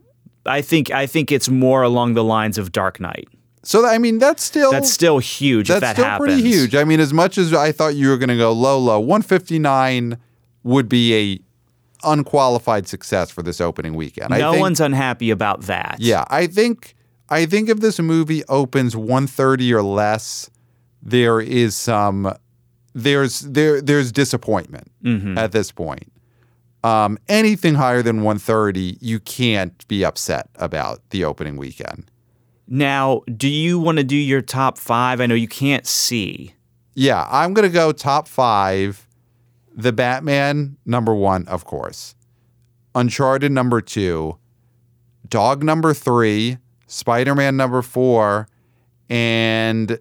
I 0.46 0.62
think 0.62 0.90
I 0.90 1.06
think 1.06 1.30
it's 1.32 1.48
more 1.48 1.82
along 1.82 2.14
the 2.14 2.24
lines 2.24 2.58
of 2.58 2.72
Dark 2.72 2.98
Knight. 3.00 3.28
So 3.62 3.84
I 3.86 3.98
mean 3.98 4.18
that's 4.18 4.42
still 4.42 4.70
That's 4.72 4.90
still 4.90 5.18
huge 5.18 5.68
that's 5.68 5.76
if 5.78 5.80
that 5.82 5.92
still 5.96 6.04
happens. 6.06 6.26
pretty 6.40 6.42
huge. 6.48 6.74
I 6.74 6.84
mean 6.84 6.98
as 7.00 7.12
much 7.12 7.36
as 7.38 7.52
I 7.52 7.72
thought 7.72 7.94
you 7.94 8.08
were 8.08 8.16
going 8.16 8.30
to 8.30 8.36
go 8.36 8.52
low 8.52 8.78
low, 8.78 8.98
159 9.00 10.16
would 10.62 10.88
be 10.88 11.14
a 11.14 11.40
unqualified 12.08 12.88
success 12.88 13.30
for 13.30 13.42
this 13.42 13.60
opening 13.60 13.94
weekend. 13.94 14.32
I 14.32 14.38
No 14.38 14.52
think, 14.52 14.60
one's 14.62 14.80
unhappy 14.80 15.30
about 15.30 15.62
that. 15.62 15.96
Yeah, 15.98 16.24
I 16.28 16.46
think 16.46 16.94
I 17.28 17.44
think 17.46 17.68
if 17.68 17.80
this 17.80 17.98
movie 18.00 18.42
opens 18.48 18.96
130 18.96 19.74
or 19.74 19.82
less, 19.82 20.48
there 21.02 21.40
is 21.40 21.76
some 21.76 22.32
there's 22.94 23.40
there 23.40 23.80
there's 23.82 24.10
disappointment 24.12 24.90
Mm-hmm. 25.04 25.38
at 25.38 25.52
this 25.52 25.70
point. 25.72 26.10
Um, 26.82 27.18
anything 27.28 27.74
higher 27.74 28.02
than 28.02 28.22
130, 28.22 28.98
you 29.00 29.20
can't 29.20 29.86
be 29.86 30.04
upset 30.04 30.48
about 30.56 31.00
the 31.10 31.24
opening 31.24 31.56
weekend. 31.56 32.10
Now, 32.66 33.22
do 33.36 33.48
you 33.48 33.78
want 33.78 33.98
to 33.98 34.04
do 34.04 34.16
your 34.16 34.40
top 34.40 34.78
five? 34.78 35.20
I 35.20 35.26
know 35.26 35.34
you 35.34 35.48
can't 35.48 35.86
see. 35.86 36.54
Yeah, 36.94 37.26
I'm 37.30 37.52
gonna 37.52 37.68
go 37.68 37.92
top 37.92 38.28
five. 38.28 39.08
The 39.74 39.92
Batman 39.92 40.76
number 40.84 41.14
one, 41.14 41.46
of 41.48 41.64
course. 41.64 42.14
Uncharted 42.94 43.52
number 43.52 43.80
two. 43.80 44.38
Dog 45.28 45.62
number 45.62 45.94
three. 45.94 46.58
Spider 46.86 47.34
Man 47.34 47.56
number 47.56 47.82
four. 47.82 48.48
And 49.08 49.98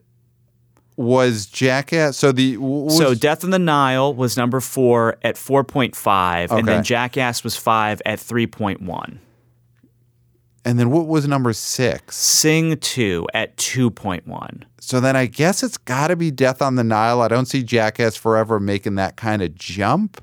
was 0.99 1.45
Jackass. 1.45 2.17
So 2.17 2.33
the 2.33 2.57
was, 2.57 2.97
so 2.97 3.15
Death 3.15 3.45
on 3.45 3.51
the 3.51 3.57
Nile 3.57 4.13
was 4.13 4.35
number 4.35 4.59
four 4.59 5.17
at 5.23 5.35
4.5, 5.35 6.51
and 6.51 6.67
then 6.67 6.83
Jackass 6.83 7.41
was 7.41 7.55
five 7.55 8.01
at 8.05 8.19
3.1. 8.19 9.17
and 10.65 10.77
then 10.77 10.89
what 10.91 11.07
was 11.07 11.25
number 11.25 11.53
six? 11.53 12.17
Sing 12.17 12.77
2 12.77 13.27
at 13.33 13.55
2.1. 13.55 14.63
So 14.81 14.99
then 14.99 15.15
I 15.15 15.25
guess 15.25 15.63
it's 15.63 15.77
got 15.77 16.07
to 16.09 16.17
be 16.17 16.31
Death 16.31 16.61
on 16.61 16.75
the 16.75 16.83
Nile. 16.83 17.21
I 17.21 17.29
don't 17.29 17.45
see 17.45 17.63
Jackass 17.63 18.17
Forever 18.17 18.59
making 18.59 18.95
that 18.95 19.15
kind 19.15 19.41
of 19.41 19.55
jump. 19.55 20.21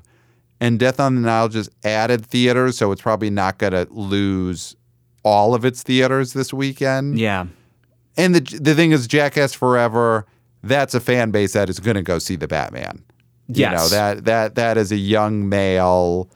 And 0.59 0.79
Death 0.79 0.99
on 0.99 1.15
the 1.15 1.21
Nile 1.21 1.49
just 1.49 1.71
added 1.83 2.23
theaters, 2.23 2.77
so 2.77 2.91
it's 2.91 3.01
probably 3.01 3.31
not 3.31 3.57
going 3.57 3.73
to 3.73 3.87
lose 3.91 4.75
all 5.23 5.55
of 5.55 5.65
its 5.65 5.81
theaters 5.81 6.33
this 6.33 6.53
weekend. 6.53 7.17
Yeah. 7.19 7.47
And 8.15 8.35
the 8.35 8.41
the 8.59 8.75
thing 8.75 8.91
is, 8.91 9.07
Jackass 9.07 9.53
Forever, 9.53 10.25
that's 10.63 10.93
a 10.93 10.99
fan 10.99 11.31
base 11.31 11.53
that 11.53 11.69
is 11.69 11.79
going 11.79 11.95
to 11.95 12.03
go 12.03 12.19
see 12.19 12.35
the 12.35 12.47
Batman. 12.47 13.03
You 13.47 13.61
Yes. 13.61 13.79
know 13.79 13.87
that 13.89 14.25
that 14.25 14.55
that 14.55 14.77
is 14.77 14.91
a 14.91 14.97
young 14.97 15.47
male. 15.49 16.29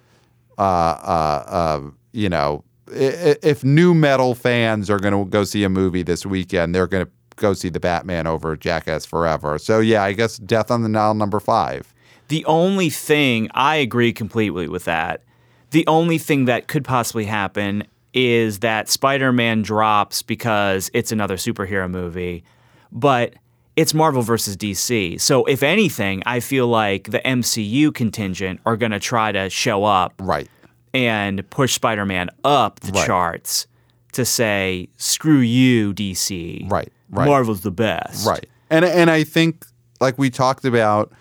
Uh, 0.58 0.62
uh, 0.62 1.44
uh, 1.48 1.82
you 2.14 2.30
know, 2.30 2.64
if 2.92 3.64
nu 3.64 3.94
metal 3.94 4.36
fans 4.36 4.90
are 4.90 5.00
going 5.00 5.14
to 5.14 5.30
go 5.30 5.44
see 5.44 5.64
a 5.64 5.70
movie 5.70 6.04
this 6.04 6.26
weekend, 6.26 6.76
they're 6.76 6.88
going 6.88 7.06
to 7.06 7.12
go 7.38 7.54
see 7.54 7.70
the 7.70 7.80
Batman 7.80 8.28
over 8.28 8.56
Jackass 8.56 9.06
Forever. 9.06 9.58
So 9.58 9.80
yeah, 9.80 10.04
I 10.04 10.14
guess 10.14 10.38
Death 10.38 10.70
on 10.72 10.84
the 10.84 10.90
Nile 10.90 11.14
number 11.16 11.40
five. 11.40 11.94
The 12.28 12.46
only 12.46 12.90
thing, 12.90 13.50
I 13.54 13.76
agree 13.78 14.14
completely 14.14 14.68
with 14.70 14.86
that. 14.86 15.24
The 15.72 15.86
only 15.88 16.18
thing 16.18 16.46
that 16.46 16.68
could 16.68 16.84
possibly 16.86 17.26
happen 17.26 17.84
is 18.14 18.60
that 18.60 18.88
Spider 18.90 19.32
Man 19.34 19.62
drops 19.64 20.22
because 20.22 20.92
it's 20.94 21.12
another 21.12 21.36
superhero 21.38 21.90
movie, 21.90 22.44
but 22.92 23.34
it's 23.82 23.94
Marvel 23.94 24.22
versus 24.22 24.56
DC. 24.56 25.20
So, 25.20 25.44
if 25.46 25.64
anything, 25.64 26.22
I 26.26 26.40
feel 26.40 26.68
like 26.68 27.10
the 27.12 27.20
MCU 27.20 27.92
contingent 27.94 28.60
are 28.66 28.78
going 28.78 28.92
to 28.92 29.00
try 29.00 29.32
to 29.32 29.50
show 29.50 29.84
up 29.84 30.14
Right. 30.20 30.48
and 30.94 31.48
push 31.50 31.74
Spider 31.74 32.06
Man 32.06 32.30
up 32.44 32.80
the 32.82 32.92
Right. 32.92 33.08
charts 33.08 33.68
to 34.14 34.24
say, 34.26 34.88
screw 34.98 35.40
you, 35.40 35.94
DC. 35.94 36.68
Right, 36.70 36.92
right. 37.10 37.26
Marvel's 37.28 37.62
the 37.62 37.72
best. 37.72 38.28
Right. 38.28 38.46
And 38.70 38.86
and 38.86 39.10
I 39.10 39.24
think 39.24 39.66
like 40.00 40.18
we 40.18 40.30
talked 40.30 40.64
about 40.66 41.12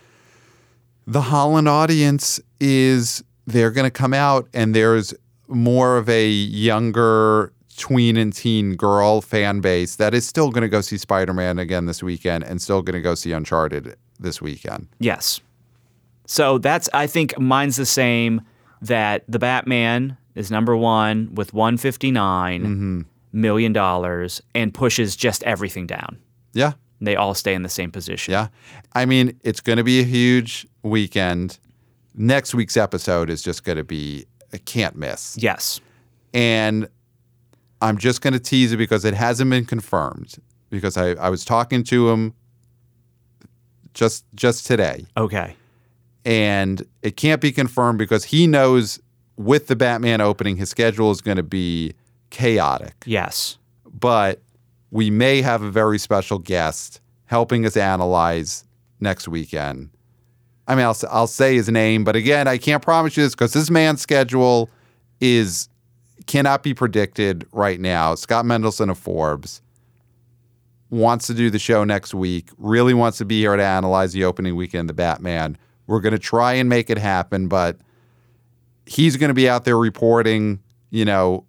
the 1.06 1.22
Holland 1.22 1.68
audience 1.68 2.40
is 2.60 3.24
they're 3.46 3.70
going 3.70 3.84
to 3.86 3.90
come 3.90 4.14
out 4.14 4.48
and 4.54 4.74
there's 4.74 5.14
more 5.48 5.96
of 5.96 6.08
a 6.08 6.28
younger 6.28 7.52
tween 7.80 8.18
and 8.18 8.32
teen 8.32 8.76
girl 8.76 9.22
fan 9.22 9.60
base 9.60 9.96
that 9.96 10.12
is 10.12 10.26
still 10.26 10.50
going 10.50 10.62
to 10.62 10.68
go 10.68 10.82
see 10.82 10.98
Spider-Man 10.98 11.58
again 11.58 11.86
this 11.86 12.02
weekend 12.02 12.44
and 12.44 12.60
still 12.60 12.82
going 12.82 12.94
to 12.94 13.00
go 13.00 13.14
see 13.14 13.32
Uncharted 13.32 13.96
this 14.20 14.42
weekend. 14.42 14.86
Yes. 14.98 15.40
So 16.26 16.58
that's 16.58 16.88
I 16.92 17.06
think 17.06 17.36
mine's 17.38 17.76
the 17.76 17.86
same 17.86 18.42
that 18.82 19.24
the 19.26 19.38
Batman 19.38 20.18
is 20.34 20.50
number 20.50 20.76
1 20.76 21.34
with 21.34 21.54
159 21.54 22.62
mm-hmm. 22.62 23.00
million 23.32 23.72
dollars 23.72 24.42
and 24.54 24.72
pushes 24.72 25.16
just 25.16 25.42
everything 25.44 25.86
down. 25.86 26.18
Yeah. 26.52 26.74
They 27.00 27.16
all 27.16 27.32
stay 27.32 27.54
in 27.54 27.62
the 27.62 27.70
same 27.70 27.90
position. 27.90 28.32
Yeah. 28.32 28.48
I 28.92 29.06
mean, 29.06 29.40
it's 29.42 29.60
going 29.60 29.78
to 29.78 29.84
be 29.84 30.00
a 30.00 30.04
huge 30.04 30.66
weekend. 30.82 31.58
Next 32.14 32.54
week's 32.54 32.76
episode 32.76 33.30
is 33.30 33.42
just 33.42 33.64
going 33.64 33.78
to 33.78 33.84
be 33.84 34.26
a 34.52 34.58
can't 34.58 34.96
miss. 34.96 35.36
Yes. 35.40 35.80
and 36.34 36.86
I'm 37.82 37.98
just 37.98 38.20
going 38.20 38.32
to 38.34 38.40
tease 38.40 38.72
it 38.72 38.76
because 38.76 39.04
it 39.04 39.14
hasn't 39.14 39.50
been 39.50 39.64
confirmed. 39.64 40.36
Because 40.70 40.96
I, 40.96 41.10
I 41.12 41.30
was 41.30 41.44
talking 41.44 41.82
to 41.84 42.10
him 42.10 42.34
just 43.94 44.24
just 44.34 44.66
today, 44.66 45.06
Okay. 45.16 45.56
and 46.24 46.82
it 47.02 47.16
can't 47.16 47.40
be 47.40 47.50
confirmed 47.50 47.98
because 47.98 48.24
he 48.24 48.46
knows 48.46 49.00
with 49.36 49.66
the 49.66 49.74
Batman 49.74 50.20
opening, 50.20 50.56
his 50.58 50.68
schedule 50.70 51.10
is 51.10 51.20
going 51.20 51.38
to 51.38 51.42
be 51.42 51.94
chaotic. 52.30 52.94
Yes. 53.04 53.58
But 53.92 54.40
we 54.92 55.10
may 55.10 55.42
have 55.42 55.62
a 55.62 55.70
very 55.70 55.98
special 55.98 56.38
guest 56.38 57.00
helping 57.24 57.66
us 57.66 57.76
analyze 57.76 58.64
next 59.00 59.26
weekend. 59.26 59.90
I 60.68 60.76
mean, 60.76 60.84
I'll, 60.84 60.96
I'll 61.10 61.26
say 61.26 61.56
his 61.56 61.68
name, 61.68 62.04
but 62.04 62.14
again, 62.14 62.46
I 62.46 62.58
can't 62.58 62.82
promise 62.82 63.16
you 63.16 63.24
this 63.24 63.34
because 63.34 63.54
this 63.54 63.70
man's 63.70 64.00
schedule 64.02 64.70
is 65.20 65.68
cannot 66.26 66.62
be 66.62 66.74
predicted 66.74 67.46
right 67.52 67.80
now. 67.80 68.14
Scott 68.14 68.44
Mendelson 68.44 68.90
of 68.90 68.98
Forbes. 68.98 69.62
wants 70.90 71.26
to 71.28 71.34
do 71.34 71.50
the 71.50 71.58
show 71.58 71.84
next 71.84 72.12
week, 72.14 72.48
really 72.58 72.94
wants 72.94 73.18
to 73.18 73.24
be 73.24 73.40
here 73.40 73.56
to 73.56 73.64
analyze 73.64 74.12
the 74.12 74.24
opening 74.24 74.56
weekend 74.56 74.82
of 74.90 74.96
the 74.96 75.02
Batman. 75.02 75.56
We're 75.86 76.00
going 76.00 76.12
to 76.12 76.18
try 76.18 76.54
and 76.54 76.68
make 76.68 76.90
it 76.90 76.98
happen, 76.98 77.48
but 77.48 77.78
he's 78.86 79.16
going 79.16 79.28
to 79.28 79.34
be 79.34 79.48
out 79.48 79.64
there 79.64 79.78
reporting, 79.78 80.60
you 80.90 81.04
know, 81.04 81.44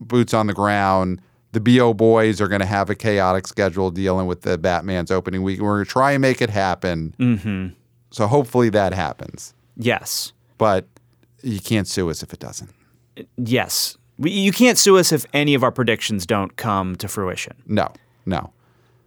boots 0.00 0.34
on 0.34 0.46
the 0.46 0.54
ground. 0.54 1.20
The 1.52 1.60
BO 1.60 1.94
boys 1.94 2.40
are 2.40 2.48
going 2.48 2.60
to 2.60 2.66
have 2.66 2.90
a 2.90 2.94
chaotic 2.94 3.46
schedule 3.46 3.90
dealing 3.90 4.26
with 4.26 4.42
the 4.42 4.58
Batman's 4.58 5.10
opening 5.10 5.42
week. 5.42 5.60
We're 5.60 5.76
going 5.76 5.84
to 5.84 5.90
try 5.90 6.12
and 6.12 6.20
make 6.20 6.42
it 6.42 6.50
happen. 6.50 7.14
Mm-hmm. 7.18 7.68
So 8.10 8.26
hopefully 8.26 8.68
that 8.70 8.92
happens. 8.92 9.54
Yes. 9.76 10.32
But 10.58 10.86
you 11.42 11.60
can't 11.60 11.86
sue 11.88 12.10
us 12.10 12.22
if 12.22 12.32
it 12.32 12.40
doesn't. 12.40 12.70
Yes. 13.36 13.96
We, 14.18 14.30
you 14.30 14.52
can't 14.52 14.78
sue 14.78 14.96
us 14.98 15.12
if 15.12 15.26
any 15.32 15.54
of 15.54 15.62
our 15.62 15.70
predictions 15.72 16.26
don't 16.26 16.56
come 16.56 16.96
to 16.96 17.08
fruition. 17.08 17.54
No, 17.66 17.92
no. 18.24 18.52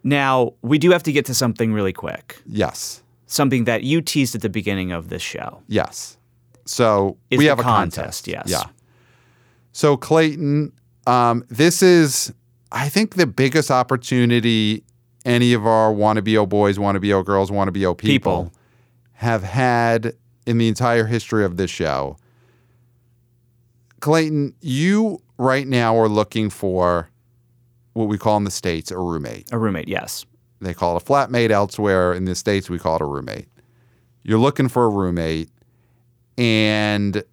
Now, 0.03 0.53
we 0.61 0.77
do 0.77 0.91
have 0.91 1.03
to 1.03 1.11
get 1.11 1.25
to 1.25 1.33
something 1.33 1.73
really 1.73 1.93
quick. 1.93 2.37
Yes, 2.45 3.01
Something 3.25 3.65
that 3.65 3.83
you 3.83 4.01
teased 4.01 4.33
at 4.33 4.41
the 4.41 4.49
beginning 4.49 4.91
of 4.91 5.09
this 5.09 5.21
show. 5.21 5.61
yes. 5.67 6.17
So 6.65 7.17
Is 7.31 7.37
we 7.39 7.45
have 7.45 7.59
a 7.59 7.63
contest, 7.63 8.25
contest. 8.25 8.27
yes. 8.27 8.43
Yeah. 8.47 8.71
So 9.71 9.97
Clayton, 9.97 10.71
um, 11.07 11.43
this 11.49 11.81
is, 11.81 12.31
I 12.71 12.89
think, 12.89 13.15
the 13.15 13.25
biggest 13.25 13.71
opportunity 13.71 14.83
any 15.25 15.53
of 15.53 15.65
our 15.67 15.91
wannabe 15.93 16.35
O 16.37 16.45
boys, 16.45 16.77
wannabe 16.77 17.11
O 17.13 17.23
girls, 17.23 17.49
wannabe 17.51 17.83
O 17.85 17.93
people, 17.93 18.43
People. 18.45 18.53
have 19.13 19.43
had 19.43 20.13
in 20.45 20.57
the 20.59 20.67
entire 20.67 21.05
history 21.07 21.43
of 21.43 21.57
this 21.57 21.69
show. 21.71 22.17
Clayton, 23.99 24.53
you 24.61 25.21
right 25.37 25.67
now 25.67 25.97
are 25.97 26.09
looking 26.09 26.49
for 26.49 27.09
what 27.93 28.07
we 28.07 28.17
call 28.17 28.37
in 28.37 28.43
the 28.43 28.51
States 28.51 28.91
a 28.91 28.97
roommate. 28.97 29.51
A 29.51 29.57
roommate, 29.57 29.87
yes. 29.87 30.25
They 30.61 30.73
call 30.73 30.97
it 30.97 31.03
a 31.03 31.05
flatmate 31.05 31.51
elsewhere. 31.51 32.13
In 32.13 32.25
the 32.25 32.35
States, 32.35 32.69
we 32.69 32.79
call 32.79 32.95
it 32.95 33.01
a 33.01 33.05
roommate. 33.05 33.47
You're 34.23 34.39
looking 34.39 34.67
for 34.67 34.85
a 34.85 34.89
roommate, 34.89 35.49
and 36.37 37.23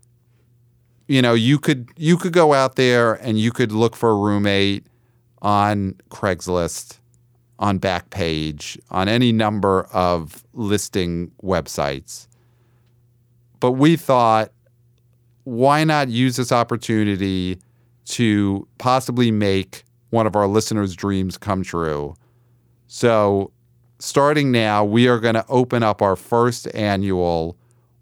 you 1.08 1.20
know 1.20 1.34
you 1.34 1.58
could 1.58 1.90
you 1.96 2.16
could 2.16 2.32
go 2.32 2.54
out 2.54 2.76
there 2.76 3.14
and 3.14 3.38
you 3.38 3.50
could 3.50 3.72
look 3.72 3.96
for 3.96 4.10
a 4.10 4.16
roommate 4.16 4.86
on 5.42 5.96
Craigslist, 6.10 6.98
on 7.58 7.80
Backpage, 7.80 8.78
on 8.90 9.08
any 9.08 9.32
number 9.32 9.84
of 9.92 10.44
listing 10.54 11.32
websites. 11.42 12.28
But 13.58 13.72
we 13.72 13.96
thought, 13.96 14.52
why 15.46 15.84
not 15.84 16.08
use 16.08 16.34
this 16.34 16.50
opportunity 16.50 17.56
to 18.06 18.66
possibly 18.78 19.30
make 19.30 19.84
one 20.10 20.26
of 20.26 20.34
our 20.34 20.48
listeners' 20.48 20.96
dreams 20.96 21.38
come 21.38 21.62
true? 21.62 22.16
So, 22.88 23.52
starting 24.00 24.50
now, 24.50 24.84
we 24.84 25.06
are 25.06 25.20
going 25.20 25.36
to 25.36 25.44
open 25.48 25.84
up 25.84 26.02
our 26.02 26.16
first 26.16 26.66
annual 26.74 27.56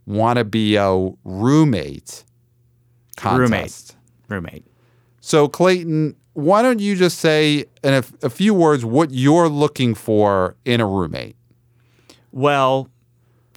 Wanna 0.07 0.45
Bo 0.45 1.19
roommate 1.25 2.25
contest. 3.19 3.97
Roommate. 4.31 4.55
Roommate. 4.55 4.67
So, 5.21 5.47
Clayton, 5.47 6.17
why 6.33 6.63
don't 6.63 6.81
you 6.81 6.97
just 6.97 7.19
say 7.19 7.67
in 7.83 7.93
a, 7.93 8.05
a 8.23 8.31
few 8.31 8.55
words 8.55 8.87
what 8.87 9.11
you're 9.11 9.51
looking 9.51 9.95
for 9.95 10.57
in 10.65 10.81
a 10.81 10.87
roommate? 10.87 11.37
Well, 12.33 12.89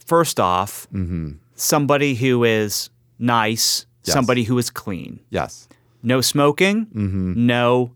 first 0.06 0.42
off, 0.42 0.88
mm-hmm. 0.94 1.34
somebody 1.56 2.16
who 2.16 2.44
is 2.44 2.90
nice, 3.19 3.85
Yes. 4.03 4.14
somebody 4.14 4.44
who 4.44 4.57
is 4.57 4.69
clean. 4.69 5.19
Yes. 5.30 5.68
No 6.03 6.22
smoking, 6.22 6.88
no 6.94 7.91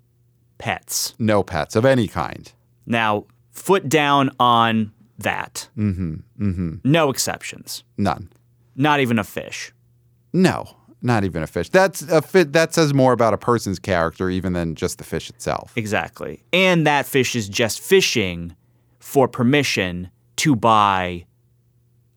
pets. 0.58 1.14
No 1.20 1.44
pets 1.44 1.76
of 1.76 1.86
any 1.86 2.08
kind. 2.08 2.52
Now, 2.86 3.26
foot 3.52 3.88
down 3.88 4.32
on 4.40 4.92
that. 5.20 5.70
Mm-hmm. 5.78 6.16
Mm-hmm. 6.40 6.76
No 6.84 7.10
exceptions. 7.10 7.84
None. 7.98 8.30
Not 8.76 9.00
even 9.00 9.20
a 9.20 9.24
fish. 9.24 9.72
No, 10.34 10.76
not 11.02 11.24
even 11.24 11.44
a 11.44 11.48
fish. 11.48 11.70
That's 11.70 12.02
a 12.04 12.22
fit. 12.22 12.54
That 12.54 12.74
says 12.74 12.94
more 12.94 13.14
about 13.14 13.34
a 13.34 13.38
person's 13.38 13.80
character 13.80 14.30
even 14.30 14.54
than 14.54 14.76
just 14.76 14.98
the 14.98 15.04
fish 15.04 15.30
itself. 15.30 15.72
Exactly. 15.76 16.44
And 16.52 16.86
that 16.88 17.06
fish 17.06 17.36
is 17.36 17.48
just 17.48 17.80
fishing 17.80 18.56
for 19.00 19.28
permission 19.28 20.10
to 20.38 20.56
buy 20.56 21.26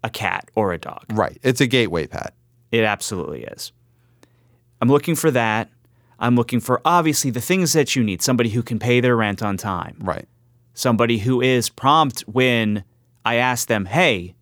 a 0.02 0.10
cat 0.10 0.51
or 0.55 0.72
a 0.72 0.78
dog. 0.78 1.05
Right. 1.12 1.39
It's 1.43 1.60
a 1.60 1.66
gateway 1.66 2.06
pet. 2.06 2.35
It 2.75 2.83
absolutely 2.85 3.45
is. 3.45 3.71
I'm 4.81 4.89
looking 4.89 5.15
for 5.15 5.31
that. 5.31 5.71
I'm 6.19 6.35
looking 6.35 6.59
for 6.59 6.81
obviously 6.85 7.31
the 7.31 7.41
things 7.41 7.73
that 7.73 7.95
you 7.95 8.03
need 8.03 8.21
somebody 8.21 8.51
who 8.51 8.63
can 8.65 8.79
pay 8.81 9.01
their 9.01 9.17
rent 9.17 9.43
on 9.43 9.57
time, 9.57 9.97
Right. 10.01 10.27
somebody 10.75 11.19
who 11.19 11.41
is 11.41 11.69
prompt 11.69 12.23
when 12.23 12.83
I 13.25 13.37
ask 13.37 13.69
them, 13.69 13.85
hey, 13.87 14.35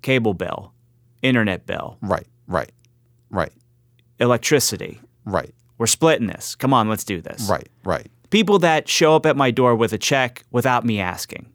cable 0.00 0.32
bill, 0.34 0.72
internet 1.20 1.66
bill, 1.66 1.98
Right. 2.00 2.26
Right. 2.46 2.72
Right. 3.30 3.52
electricity. 4.18 5.00
Right. 5.26 5.54
We're 5.76 5.86
splitting 5.86 6.26
this. 6.26 6.54
Come 6.54 6.72
on, 6.72 6.88
let's 6.88 7.04
do 7.04 7.20
this. 7.20 7.48
Right. 7.50 7.68
Right. 7.84 8.08
People 8.30 8.58
that 8.60 8.88
show 8.88 9.14
up 9.14 9.26
at 9.26 9.36
my 9.36 9.50
door 9.50 9.74
with 9.74 9.92
a 9.92 9.98
check 9.98 10.44
without 10.50 10.84
me 10.86 11.00
asking. 11.00 11.46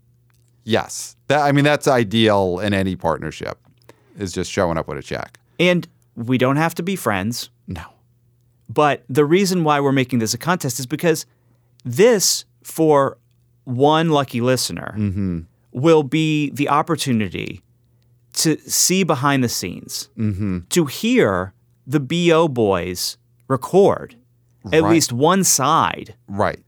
Yes. 0.63 1.15
That 1.27 1.41
I 1.41 1.51
mean 1.51 1.65
that's 1.65 1.87
ideal 1.87 2.59
in 2.59 2.73
any 2.73 2.95
partnership. 2.95 3.57
Is 4.17 4.31
just 4.31 4.51
showing 4.51 4.77
up 4.77 4.87
with 4.87 4.97
a 4.99 5.01
check. 5.03 5.39
And 5.59 5.87
we 6.15 6.37
don't 6.37 6.57
have 6.57 6.75
to 6.75 6.83
be 6.83 6.95
friends. 6.95 7.49
No. 7.67 7.83
But 8.69 9.03
the 9.09 9.25
reason 9.25 9.63
why 9.63 9.79
we're 9.79 9.91
making 9.91 10.19
this 10.19 10.33
a 10.33 10.37
contest 10.37 10.79
is 10.79 10.85
because 10.85 11.25
this, 11.83 12.45
for 12.63 13.17
one 13.65 14.09
lucky 14.09 14.41
listener, 14.41 14.95
mm-hmm. 14.97 15.41
will 15.71 16.03
be 16.03 16.49
the 16.51 16.69
opportunity 16.69 17.61
to 18.33 18.57
see 18.69 19.03
behind 19.03 19.43
the 19.43 19.49
scenes, 19.49 20.09
mm-hmm. 20.17 20.59
to 20.69 20.85
hear 20.85 21.53
the 21.85 21.99
BO 21.99 22.47
boys 22.47 23.17
record 23.47 24.15
at 24.71 24.81
Right. 24.81 24.91
least 24.91 25.11
one 25.11 25.43
side. 25.43 26.15
Right. 26.27 26.59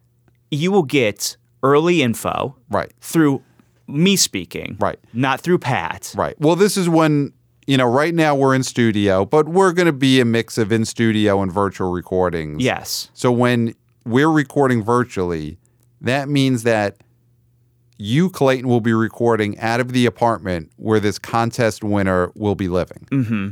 You 0.51 0.71
will 0.71 0.83
get 0.83 1.37
early 1.63 2.01
info 2.03 2.55
Right. 2.69 2.91
through 3.01 3.41
me 3.87 4.15
speaking, 4.15 4.77
Right. 4.79 4.99
not 5.13 5.41
through 5.41 5.59
Pat. 5.59 6.13
Right. 6.15 6.39
Well, 6.39 6.55
this 6.55 6.77
is 6.77 6.87
when, 6.89 7.33
you 7.67 7.77
know, 7.77 7.85
right 7.85 8.13
now 8.13 8.35
we're 8.35 8.53
in 8.55 8.63
studio, 8.63 9.25
but 9.25 9.49
we're 9.49 9.73
going 9.73 9.87
to 9.87 9.93
be 9.93 10.19
a 10.19 10.25
mix 10.25 10.57
of 10.57 10.71
in 10.71 10.85
studio 10.85 11.41
and 11.41 11.51
virtual 11.51 11.91
recordings. 11.91 12.63
Yes. 12.63 13.09
So 13.13 13.31
when 13.31 13.73
we're 14.05 14.29
recording 14.31 14.83
virtually, 14.83 15.57
that 16.01 16.29
means 16.29 16.63
that 16.63 16.97
you, 17.97 18.29
Clayton, 18.29 18.67
will 18.67 18.81
be 18.81 18.93
recording 18.93 19.57
out 19.59 19.79
of 19.79 19.93
the 19.93 20.05
apartment 20.05 20.71
where 20.75 20.99
this 20.99 21.17
contest 21.17 21.83
winner 21.83 22.31
will 22.35 22.55
be 22.55 22.67
living. 22.67 23.07
Mm-hmm. 23.11 23.49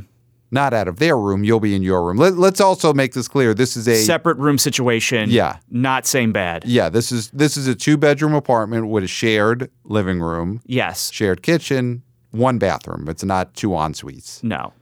Not 0.50 0.72
out 0.72 0.86
of 0.86 0.98
their 1.00 1.16
room. 1.18 1.42
You'll 1.42 1.58
be 1.58 1.74
in 1.74 1.82
your 1.82 2.04
room. 2.04 2.16
Let, 2.18 2.34
let's 2.34 2.60
also 2.60 2.92
make 2.94 3.12
this 3.14 3.26
clear. 3.26 3.54
This 3.54 3.76
is 3.76 3.88
a 3.88 3.96
Separate 3.96 4.36
room 4.38 4.56
situation. 4.58 5.28
Yeah. 5.30 5.56
Not 5.70 6.06
same 6.06 6.30
bed. 6.32 6.62
yeah. 6.66 6.88
This 6.88 7.10
is 7.10 7.30
this 7.30 7.56
is 7.56 7.66
a 7.66 7.74
two 7.74 7.96
bedroom 7.96 8.34
apartment 8.34 8.86
with 8.88 9.02
a 9.02 9.08
shared 9.08 9.68
living 9.82 10.20
room, 10.20 10.60
Yes. 10.66 11.10
shared 11.10 11.42
kitchen, 11.42 12.02
one 12.34 12.58
bathroom. 12.58 13.08
It's 13.08 13.24
not 13.24 13.54
two 13.54 13.74
en 13.76 13.94
suites. 13.94 14.42
No. 14.42 14.72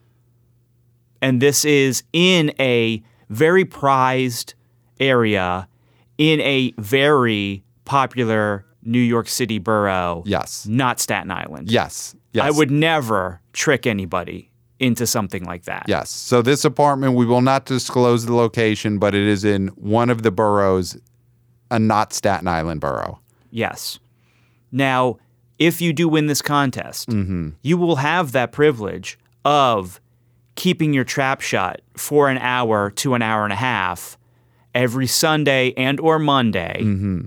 And 1.20 1.40
this 1.40 1.64
is 1.64 2.02
in 2.12 2.52
a 2.58 3.02
very 3.28 3.64
prized 3.64 4.54
area 4.98 5.68
in 6.18 6.40
a 6.40 6.72
very 6.78 7.62
popular 7.84 8.64
New 8.82 8.98
York 9.00 9.28
City 9.28 9.58
borough, 9.58 10.22
Yes. 10.26 10.66
not 10.66 10.98
Staten 11.00 11.30
Island. 11.30 11.70
Yes. 11.70 12.14
Yes. 12.32 12.44
I 12.44 12.50
would 12.50 12.70
never 12.70 13.40
trick 13.52 13.86
anybody 13.86 14.50
into 14.80 15.06
something 15.06 15.44
like 15.44 15.64
that. 15.64 15.84
Yes. 15.86 16.10
So 16.10 16.42
this 16.42 16.64
apartment, 16.64 17.14
we 17.14 17.24
will 17.24 17.40
not 17.42 17.66
disclose 17.66 18.26
the 18.26 18.34
location, 18.34 18.98
but 18.98 19.14
it 19.14 19.26
is 19.26 19.44
in 19.44 19.68
one 19.68 20.10
of 20.10 20.22
the 20.22 20.32
boroughs, 20.32 20.96
a 21.70 21.78
not 21.78 22.12
Staten 22.12 22.48
Island 22.48 22.80
borough. 22.80 23.20
Yes. 23.50 24.00
Now, 24.72 25.18
if 25.66 25.80
you 25.80 25.92
do 25.92 26.08
win 26.08 26.26
this 26.26 26.42
contest, 26.42 27.08
Mm-hmm. 27.08 27.50
you 27.62 27.76
will 27.76 27.96
have 27.96 28.32
that 28.32 28.52
privilege 28.52 29.18
of 29.44 30.00
keeping 30.54 30.92
your 30.92 31.04
trap 31.04 31.40
shut 31.40 31.80
for 31.96 32.28
an 32.28 32.38
hour 32.38 32.90
to 32.90 33.14
an 33.14 33.22
hour 33.22 33.44
and 33.44 33.52
a 33.52 33.56
half 33.56 34.18
every 34.74 35.06
Sunday 35.06 35.72
and 35.76 35.98
or 36.00 36.18
Monday 36.18 36.78
Mm-hmm. 36.80 37.20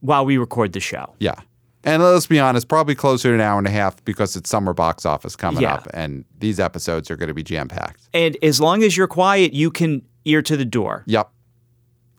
while 0.00 0.24
we 0.24 0.36
record 0.38 0.72
the 0.72 0.80
show. 0.80 1.14
Yeah. 1.18 1.34
And 1.82 2.02
let's 2.02 2.26
be 2.26 2.38
honest, 2.38 2.68
probably 2.68 2.94
closer 2.94 3.28
to 3.30 3.34
an 3.34 3.40
hour 3.40 3.56
and 3.58 3.66
a 3.66 3.70
half 3.70 4.04
because 4.04 4.36
it's 4.36 4.50
summer 4.50 4.74
box 4.74 5.06
office 5.06 5.34
coming 5.34 5.62
Yeah. 5.62 5.74
up, 5.76 5.88
and 5.94 6.24
these 6.38 6.60
episodes 6.60 7.10
are 7.10 7.16
going 7.16 7.28
to 7.28 7.34
be 7.34 7.42
jam 7.42 7.68
packed. 7.68 8.02
And 8.12 8.36
as 8.42 8.60
long 8.60 8.82
as 8.82 8.96
you're 8.98 9.06
quiet, 9.08 9.54
you 9.54 9.70
can 9.70 10.02
ear 10.26 10.42
to 10.42 10.56
the 10.58 10.66
door. 10.66 11.04
Yep. 11.06 11.30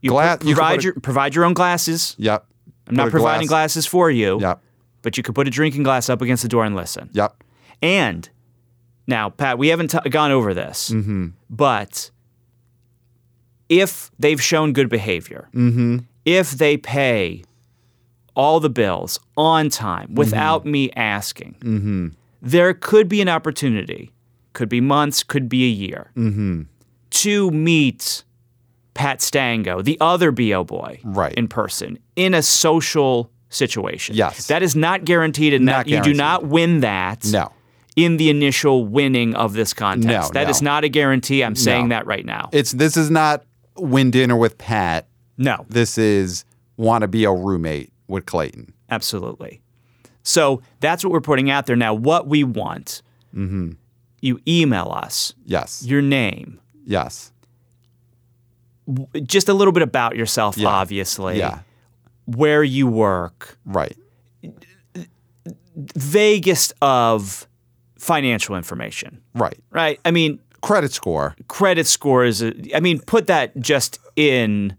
You 0.02 0.10
Gla- 0.10 0.38
pro- 0.40 0.48
you 0.49 0.56
provide 0.56 0.80
a- 0.80 0.84
your 0.84 0.94
provide 0.95 1.36
your 1.36 1.45
own 1.45 1.53
glasses. 1.53 2.15
Yep. 2.18 2.44
I'm 2.88 2.95
not 2.95 3.03
Put 3.03 3.07
a 3.10 3.11
providing 3.11 3.48
glass- 3.48 3.73
glasses 3.76 3.86
for 3.86 4.10
you, 4.10 4.40
Yep. 4.41 4.64
But 5.02 5.18
you 5.18 5.23
could 5.23 5.36
put 5.36 5.48
a 5.48 5.52
drinking 5.52 5.84
glass 5.84 6.10
up 6.10 6.22
against 6.22 6.44
the 6.44 6.49
door 6.49 6.64
and 6.65 6.76
listen. 6.76 7.10
Yep. 7.14 7.44
And 7.82 8.30
now, 9.07 9.30
Pat, 9.30 9.57
we 9.57 9.69
haven't 9.69 9.90
t- 9.91 10.10
gone 10.10 10.32
over 10.32 10.53
this, 10.53 10.90
Mm-hmm. 10.90 11.28
but 11.49 12.11
if 13.69 14.11
they've 14.19 14.41
shown 14.41 14.73
good 14.73 14.90
behavior, 14.90 15.49
Mm-hmm. 15.53 15.99
if 16.26 16.52
they 16.52 16.78
pay 16.78 17.44
all 18.36 18.60
the 18.60 18.69
bills 18.69 19.19
on 19.36 19.69
time 19.69 20.14
without 20.15 20.65
me 20.65 20.91
asking, 20.91 22.15
there 22.41 22.73
could 22.73 23.07
be 23.10 23.22
an 23.22 23.30
opportunity, 23.30 24.11
could 24.53 24.69
be 24.69 24.82
months, 24.82 25.23
could 25.23 25.49
be 25.49 25.65
a 25.65 25.69
year, 25.69 26.11
to 27.11 27.52
meet 27.52 28.23
Pat 28.94 29.22
Stango, 29.22 29.82
the 29.82 29.98
other 30.02 30.32
BO 30.32 30.64
boy, 30.64 30.99
Right. 31.03 31.34
in 31.36 31.48
person 31.48 31.98
in 32.15 32.34
a 32.34 32.41
social 32.41 33.32
situation. 33.52 34.15
Yes. 34.15 34.48
That 34.48 34.64
is 34.64 34.76
not 34.76 35.06
guaranteed, 35.06 35.53
and 35.53 35.65
Not 35.65 35.86
that 35.86 35.88
you 35.91 36.02
do 36.02 36.14
not 36.14 36.45
win 36.48 36.80
that 36.80 37.23
No. 37.32 37.52
in 37.95 38.18
the 38.18 38.30
initial 38.32 38.86
winning 38.86 39.36
of 39.36 39.53
this 39.53 39.73
contest. 39.73 40.34
No, 40.34 40.40
That 40.40 40.49
is 40.49 40.61
no. 40.64 40.72
not 40.72 40.84
a 40.84 40.90
guarantee. 40.90 41.44
I'm 41.44 41.56
saying 41.56 41.90
No. 41.90 41.95
that 41.95 42.07
right 42.07 42.26
now. 42.26 42.49
It's 42.52 42.72
this 42.72 42.98
is 42.98 43.11
not 43.11 43.44
win 43.78 44.10
dinner 44.11 44.36
with 44.36 44.57
Pat. 44.57 45.07
no. 45.38 45.65
This 45.69 45.98
is 45.99 46.44
want 46.78 47.03
to 47.03 47.07
be 47.07 47.23
a 47.26 47.32
roommate 47.32 47.91
with 48.07 48.26
Clayton. 48.26 48.73
Absolutely. 48.90 49.61
So 50.23 50.61
that's 50.80 51.03
what 51.03 51.11
we're 51.14 51.22
putting 51.22 51.49
out 51.49 51.65
there. 51.68 51.76
Now, 51.76 51.94
what 51.94 52.28
we 52.28 52.44
want, 52.44 53.02
Mm-hmm. 53.36 53.72
you 54.22 54.40
email 54.48 54.91
us 54.91 55.34
Yes. 55.45 55.84
your 55.86 56.02
name, 56.02 56.60
yes. 56.86 57.32
just 59.23 59.48
a 59.49 59.53
little 59.53 59.72
bit 59.72 59.84
about 59.84 60.15
yourself, 60.15 60.57
Yeah. 60.57 60.68
obviously, 60.69 61.38
Yeah. 61.38 61.60
Where 62.26 62.64
you 62.64 62.88
work, 62.88 63.57
Right. 63.65 63.98
vaguest 65.77 66.73
of 66.81 67.48
financial 67.98 68.56
information, 68.56 69.19
Right. 69.35 69.57
right? 69.72 69.99
I 70.06 70.11
mean, 70.11 70.39
Credit 70.61 70.91
score. 70.91 71.35
credit 71.48 71.88
score 71.88 72.23
is, 72.26 72.43
I 72.76 72.80
mean, 72.80 72.99
put 72.99 73.27
that 73.27 73.57
just 73.60 73.99
in, 74.15 74.76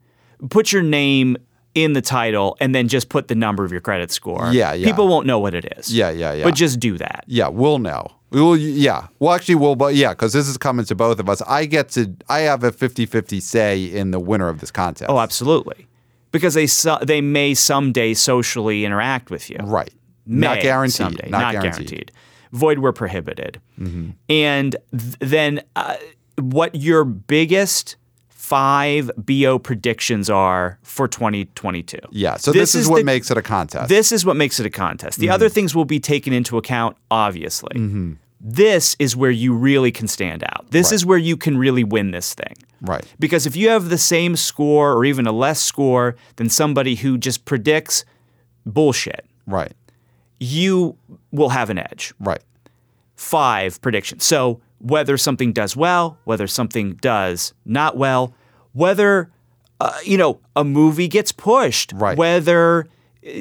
put 0.51 0.73
your 0.73 0.83
name 0.83 1.37
in 1.75 1.95
the 1.95 2.03
title 2.03 2.57
and 2.61 2.75
then 2.75 2.87
just 2.87 3.09
put 3.09 3.29
the 3.29 3.35
number 3.35 3.65
of 3.65 3.73
your 3.73 3.81
credit 3.81 4.11
score. 4.13 4.51
Yeah, 4.53 4.75
yeah. 4.75 4.87
People 4.87 5.09
won't 5.09 5.27
know 5.27 5.39
what 5.39 5.55
it 5.55 5.73
is. 5.79 5.93
Yeah, 5.93 6.11
yeah, 6.11 6.35
yeah. 6.35 6.45
But 6.45 6.55
just 6.55 6.79
do 6.79 6.99
that. 6.99 7.25
Yeah, 7.27 7.49
we'll 7.49 7.79
know. 7.79 8.07
We 8.31 8.41
will. 8.41 8.57
Yeah. 8.57 9.07
Well, 9.19 9.33
actually, 9.35 9.55
we'll. 9.57 9.75
But 9.77 9.95
yeah, 9.95 10.11
because 10.11 10.33
this 10.33 10.49
is 10.49 10.57
coming 10.57 10.85
to 10.87 10.95
both 10.95 11.19
of 11.19 11.29
us. 11.29 11.43
I 11.43 11.65
get 11.67 11.89
to. 11.91 12.15
I 12.29 12.41
have 12.41 12.63
a 12.65 12.71
50-50 12.73 13.41
say 13.41 13.85
in 13.85 14.11
the 14.11 14.21
winner 14.21 14.49
of 14.49 14.61
this 14.61 14.71
contest. 14.71 15.11
Oh, 15.11 15.19
absolutely. 15.19 15.87
Because 16.33 16.55
they 16.55 16.67
so, 16.67 16.99
they 17.03 17.21
may 17.21 17.55
someday 17.55 18.15
socially 18.15 18.85
interact 18.85 19.31
with 19.31 19.49
you. 19.51 19.59
Right. 19.63 19.93
May 20.27 20.47
not 20.47 20.61
guaranteed. 20.61 20.95
Someday. 20.97 21.29
Not, 21.31 21.41
Not, 21.41 21.53
guaranteed. 21.53 21.73
guaranteed. 21.89 22.13
Void 22.53 22.79
where 22.81 22.93
prohibited. 22.93 23.61
Mm-hmm. 23.79 24.11
And 24.29 24.77
th- 24.91 25.17
then 25.21 25.63
uh, 25.77 25.97
what 26.41 26.75
your 26.75 27.05
biggest 27.05 27.97
five 28.29 29.11
BO 29.17 29.59
predictions 29.59 30.29
are 30.29 30.79
for 30.83 31.09
2022. 31.09 31.99
Yeah. 32.11 32.37
So 32.37 32.53
this, 32.53 32.75
is, 32.75 32.89
what 32.89 32.99
the- 32.99 33.05
makes 33.05 33.31
it 33.31 33.39
a 33.39 33.43
contest. 33.43 33.89
This 33.89 34.13
is 34.13 34.27
what 34.27 34.37
makes 34.37 34.61
it 34.61 34.67
a 34.67 34.71
contest. 34.71 35.19
The 35.19 35.27
Mm-hmm. 35.27 35.35
other 35.35 35.49
things 35.49 35.75
will 35.75 35.85
be 35.87 36.01
taken 36.01 36.33
into 36.33 36.59
account, 36.59 36.97
obviously. 37.11 38.17
This 38.45 38.97
is 38.99 39.15
where 39.17 39.31
you 39.31 39.55
really 39.55 39.93
can 39.93 40.09
stand 40.09 40.43
out. 40.45 40.67
This 40.71 40.89
Right. 40.89 40.95
is 40.97 41.07
where 41.07 41.19
you 41.19 41.37
can 41.37 41.57
really 41.57 41.85
win 41.85 42.11
this 42.11 42.35
thing. 42.35 42.55
right. 42.81 43.05
Because 43.21 43.47
if 43.47 43.55
you 43.55 43.69
have 43.69 43.89
the 43.91 43.99
same 43.99 44.35
score 44.35 44.93
or 44.93 45.05
even 45.05 45.25
a 45.29 45.31
less 45.33 45.61
score 45.61 46.17
than 46.35 46.49
somebody 46.49 46.97
who 46.97 47.17
just 47.17 47.45
predicts 47.45 48.05
bullshit, 48.67 49.25
Right. 49.47 49.73
you 50.41 50.97
will 51.31 51.51
have 51.51 51.71
an 51.71 51.79
edge. 51.79 52.13
Right. 52.19 52.43
Five 53.15 53.81
predictions. 53.81 54.25
So 54.25 54.61
whether 54.81 55.17
something 55.17 55.53
does 55.53 55.77
well, 55.77 56.19
whether 56.25 56.49
something 56.49 56.95
does 56.95 57.55
not 57.65 57.97
well, 57.97 58.35
whether 58.73 59.31
uh, 59.81 59.93
you 60.05 60.17
know 60.19 60.41
a 60.57 60.65
movie 60.65 61.07
gets 61.09 61.31
pushed, 61.33 61.93
Right. 61.95 62.17
whether 62.19 62.87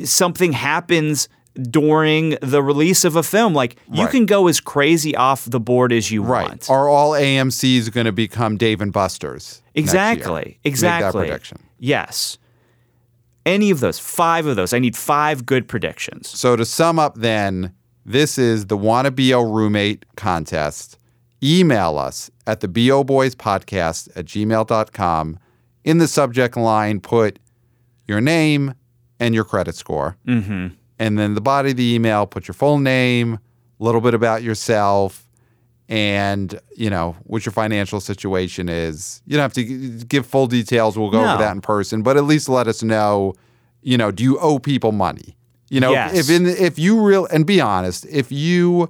something 0.04 0.54
happens 0.54 1.28
during 1.62 2.38
the 2.42 2.62
release 2.64 3.04
of 3.04 3.16
a 3.16 3.24
film, 3.24 3.54
like 3.54 3.76
you 3.92 4.04
Right. 4.04 4.12
can 4.12 4.26
go 4.26 4.48
as 4.48 4.60
crazy 4.60 5.16
off 5.16 5.46
the 5.46 5.60
board 5.60 5.92
as 5.92 6.10
you 6.12 6.24
Right. 6.24 6.48
want. 6.48 6.70
Are 6.70 6.88
all 6.88 7.12
AMC's 7.14 7.90
going 7.90 8.06
to 8.06 8.12
become 8.12 8.58
Dave 8.58 8.80
and 8.82 8.94
Buster's? 8.94 9.62
Exactly. 9.76 10.60
Exactly. 10.64 11.28
Prediction. 11.28 11.60
Yes. 11.80 12.38
Any 13.46 13.72
of 13.72 13.80
those, 13.80 13.98
five 14.00 14.46
of 14.46 14.56
those. 14.56 14.74
I 14.74 14.80
need 14.80 14.96
five 14.96 15.46
good 15.46 15.68
predictions. 15.68 16.30
So 16.30 16.56
to 16.56 16.64
sum 16.64 17.00
up, 17.00 17.16
then 17.16 17.74
this 18.06 18.38
is 18.38 18.68
the 18.68 18.78
Wanna 18.78 19.12
Bo 19.12 19.42
Roommate 19.42 20.06
contest. 20.16 20.98
Email 21.44 21.98
us 21.98 22.30
at 22.46 22.60
the 22.60 22.68
Bo 22.68 23.04
Boys 23.04 23.36
Podcast 23.36 24.10
at 24.16 24.26
gmail.com. 24.26 25.40
In 25.84 25.98
the 25.98 26.08
subject 26.08 26.56
line, 26.56 27.00
put 27.00 27.40
your 28.08 28.22
name 28.22 28.76
and 29.20 29.34
your 29.34 29.44
credit 29.44 29.76
score. 29.76 30.18
Mm-hmm. 30.28 30.68
And 31.02 31.18
then 31.18 31.34
the 31.34 31.42
body 31.42 31.72
of 31.72 31.78
the 31.78 31.94
email, 31.96 32.28
put 32.28 32.48
your 32.48 32.54
full 32.54 32.78
name, 32.78 33.40
a 33.80 33.84
little 33.84 34.02
bit 34.02 34.14
about 34.14 34.44
yourself, 34.44 35.28
and 35.90 36.60
you 36.78 36.90
know 36.90 37.16
what 37.24 37.44
your 37.46 37.52
financial 37.54 38.00
situation 38.00 38.70
is. 38.70 39.22
You 39.26 39.34
don't 39.38 39.42
have 39.42 39.54
to 39.54 39.64
give 39.64 40.26
full 40.26 40.46
details. 40.48 40.98
We'll 40.98 41.10
go 41.10 41.24
No. 41.24 41.34
over 41.34 41.44
that 41.44 41.52
in 41.54 41.62
person, 41.62 42.04
but 42.04 42.18
at 42.18 42.24
least 42.26 42.48
let 42.48 42.68
us 42.68 42.84
know. 42.84 43.34
You 43.82 43.98
know, 43.98 44.12
do 44.12 44.24
you 44.24 44.38
owe 44.40 44.60
people 44.60 44.92
money? 44.92 45.36
You 45.70 45.80
know, 45.80 45.92
Yes. 45.92 46.14
if 46.16 46.30
in 46.30 46.46
if 46.46 46.78
you 46.78 47.02
real 47.02 47.26
and 47.32 47.46
be 47.48 47.60
honest, 47.60 48.06
if 48.06 48.32
you 48.32 48.90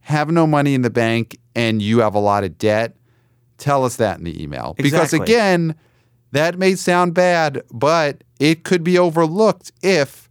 have 0.00 0.30
no 0.30 0.46
money 0.46 0.74
in 0.74 0.82
the 0.82 0.90
bank 0.90 1.38
and 1.54 1.80
you 1.80 2.00
have 2.00 2.14
a 2.14 2.18
lot 2.20 2.44
of 2.44 2.58
debt, 2.58 2.96
tell 3.58 3.82
us 3.84 3.96
that 3.96 4.18
in 4.18 4.24
the 4.24 4.42
email. 4.42 4.74
Because 4.76 5.14
again, 5.14 5.74
that 6.32 6.58
may 6.58 6.74
sound 6.74 7.14
bad, 7.14 7.62
but 7.72 8.22
it 8.38 8.62
could 8.62 8.84
be 8.84 8.98
overlooked 8.98 9.72
if 9.82 10.25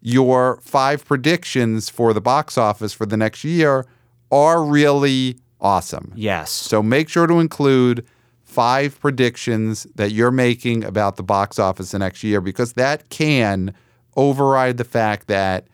your 0.00 0.60
five 0.62 1.04
predictions 1.04 1.88
for 1.88 2.12
the 2.12 2.20
box 2.20 2.56
office 2.56 2.92
for 2.92 3.06
the 3.06 3.16
next 3.16 3.44
year 3.44 3.86
are 4.30 4.62
really 4.62 5.38
awesome. 5.60 6.12
Yes. 6.14 6.50
So 6.50 6.82
make 6.82 7.08
sure 7.08 7.26
to 7.26 7.40
include 7.40 8.06
five 8.44 8.98
predictions 9.00 9.86
that 9.96 10.12
you're 10.12 10.30
making 10.30 10.84
about 10.84 11.16
the 11.16 11.22
box 11.22 11.58
office 11.58 11.90
the 11.90 11.98
next 11.98 12.22
year 12.24 12.40
because 12.40 12.74
that 12.74 13.08
can 13.10 13.74
override 14.16 14.76
the 14.78 14.84
fact 14.84 15.26
that 15.26 15.66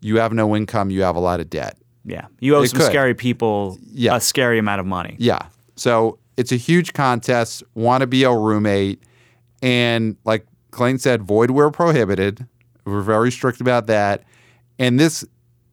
you 0.00 0.16
have 0.18 0.32
no 0.32 0.54
income, 0.56 0.90
you 0.90 1.02
have 1.02 1.16
a 1.16 1.20
lot 1.20 1.40
of 1.40 1.50
debt. 1.50 1.76
Yeah. 2.04 2.26
You 2.40 2.56
owe 2.56 2.62
It 2.62 2.68
some 2.70 2.78
could. 2.80 2.86
scary 2.86 3.14
people 3.14 3.78
Yeah. 3.92 4.16
a 4.16 4.20
scary 4.20 4.58
amount 4.58 4.80
of 4.80 4.86
money. 4.86 5.16
Yeah. 5.18 5.40
So 5.76 6.18
it's 6.36 6.52
a 6.52 6.56
huge 6.56 6.92
contest. 6.92 7.62
Want 7.74 8.00
to 8.00 8.06
be 8.06 8.22
a 8.24 8.32
roommate. 8.32 9.02
And 9.62 10.16
like 10.24 10.46
Clayton 10.70 10.98
said, 11.00 11.22
void 11.22 11.50
where 11.50 11.70
prohibited. 11.70 12.46
We're 12.88 13.02
very 13.02 13.30
strict 13.30 13.60
about 13.60 13.86
that. 13.86 14.24
And 14.78 14.98
this 14.98 15.24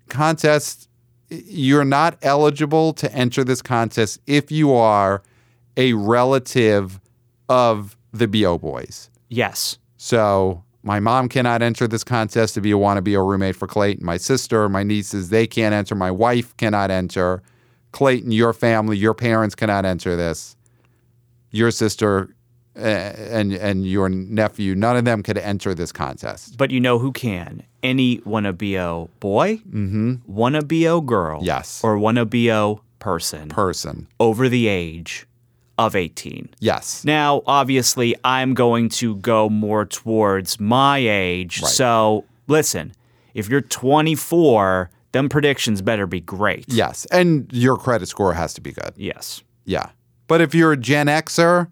contest, 0.09 0.89
you're 1.29 1.85
not 1.85 2.17
eligible 2.21 2.93
to 2.93 3.11
enter 3.13 3.43
this 3.43 3.61
contest 3.61 4.19
if 4.27 4.51
you 4.51 4.73
are 4.73 5.23
a 5.77 5.93
relative 5.93 6.99
of 7.49 7.97
the 8.11 8.27
BO 8.27 8.57
boys. 8.57 9.09
Yes. 9.29 9.77
So 9.97 10.63
my 10.83 10.99
mom 10.99 11.29
cannot 11.29 11.61
enter 11.61 11.87
this 11.87 12.03
contest 12.03 12.53
to 12.53 12.61
be 12.61 12.71
a 12.71 12.77
want 12.77 12.97
to 12.97 13.01
be 13.01 13.15
a 13.15 13.21
roommate 13.21 13.55
for 13.55 13.67
Clayton. 13.67 14.05
My 14.05 14.17
sister, 14.17 14.69
my 14.69 14.83
nieces, 14.83 15.29
they 15.29 15.47
can't 15.47 15.73
enter. 15.73 15.95
My 15.95 16.11
wife 16.11 16.55
cannot 16.57 16.91
enter. 16.91 17.41
Clayton, 17.91 18.31
your 18.31 18.53
family, 18.53 18.97
your 18.97 19.13
parents 19.13 19.55
cannot 19.55 19.85
enter 19.85 20.15
this. 20.15 20.55
Your 21.51 21.71
sister 21.71 22.35
and 22.75 23.53
and 23.53 23.85
your 23.85 24.09
nephew, 24.09 24.75
none 24.75 24.97
of 24.97 25.05
them 25.05 25.23
could 25.23 25.37
enter 25.37 25.73
this 25.73 25.91
contest. 25.91 26.57
But 26.57 26.71
you 26.71 26.79
know 26.79 26.99
who 26.99 27.11
can? 27.11 27.63
Any 27.83 28.21
wanna 28.25 28.53
BO 28.53 29.09
boy, 29.19 29.57
mm-hmm. 29.57 30.15
wanna 30.27 30.61
BO 30.63 31.01
girl, 31.01 31.39
Yes. 31.43 31.81
or 31.83 31.97
wanna 31.97 32.25
BO 32.25 32.81
person 32.99 33.49
Person. 33.49 34.07
over 34.19 34.49
the 34.49 34.67
age 34.67 35.27
of 35.77 35.95
18. 35.95 36.49
Yes. 36.59 37.03
Now, 37.03 37.43
obviously, 37.45 38.15
I'm 38.23 38.53
going 38.53 38.89
to 38.89 39.15
go 39.17 39.49
more 39.49 39.85
towards 39.85 40.59
my 40.59 40.97
age. 40.99 41.61
Right. 41.61 41.69
So, 41.69 42.23
listen, 42.47 42.93
if 43.33 43.49
you're 43.49 43.61
24, 43.61 44.89
them 45.11 45.27
predictions 45.29 45.81
better 45.81 46.07
be 46.07 46.21
great. 46.21 46.65
Yes. 46.69 47.05
And 47.11 47.47
your 47.51 47.75
credit 47.77 48.07
score 48.07 48.33
has 48.33 48.53
to 48.55 48.61
be 48.61 48.71
good. 48.71 48.93
Yes. 48.95 49.43
Yeah. 49.65 49.89
But 50.27 50.41
if 50.41 50.55
you're 50.55 50.71
a 50.71 50.77
Gen 50.77 51.07
Xer, 51.07 51.67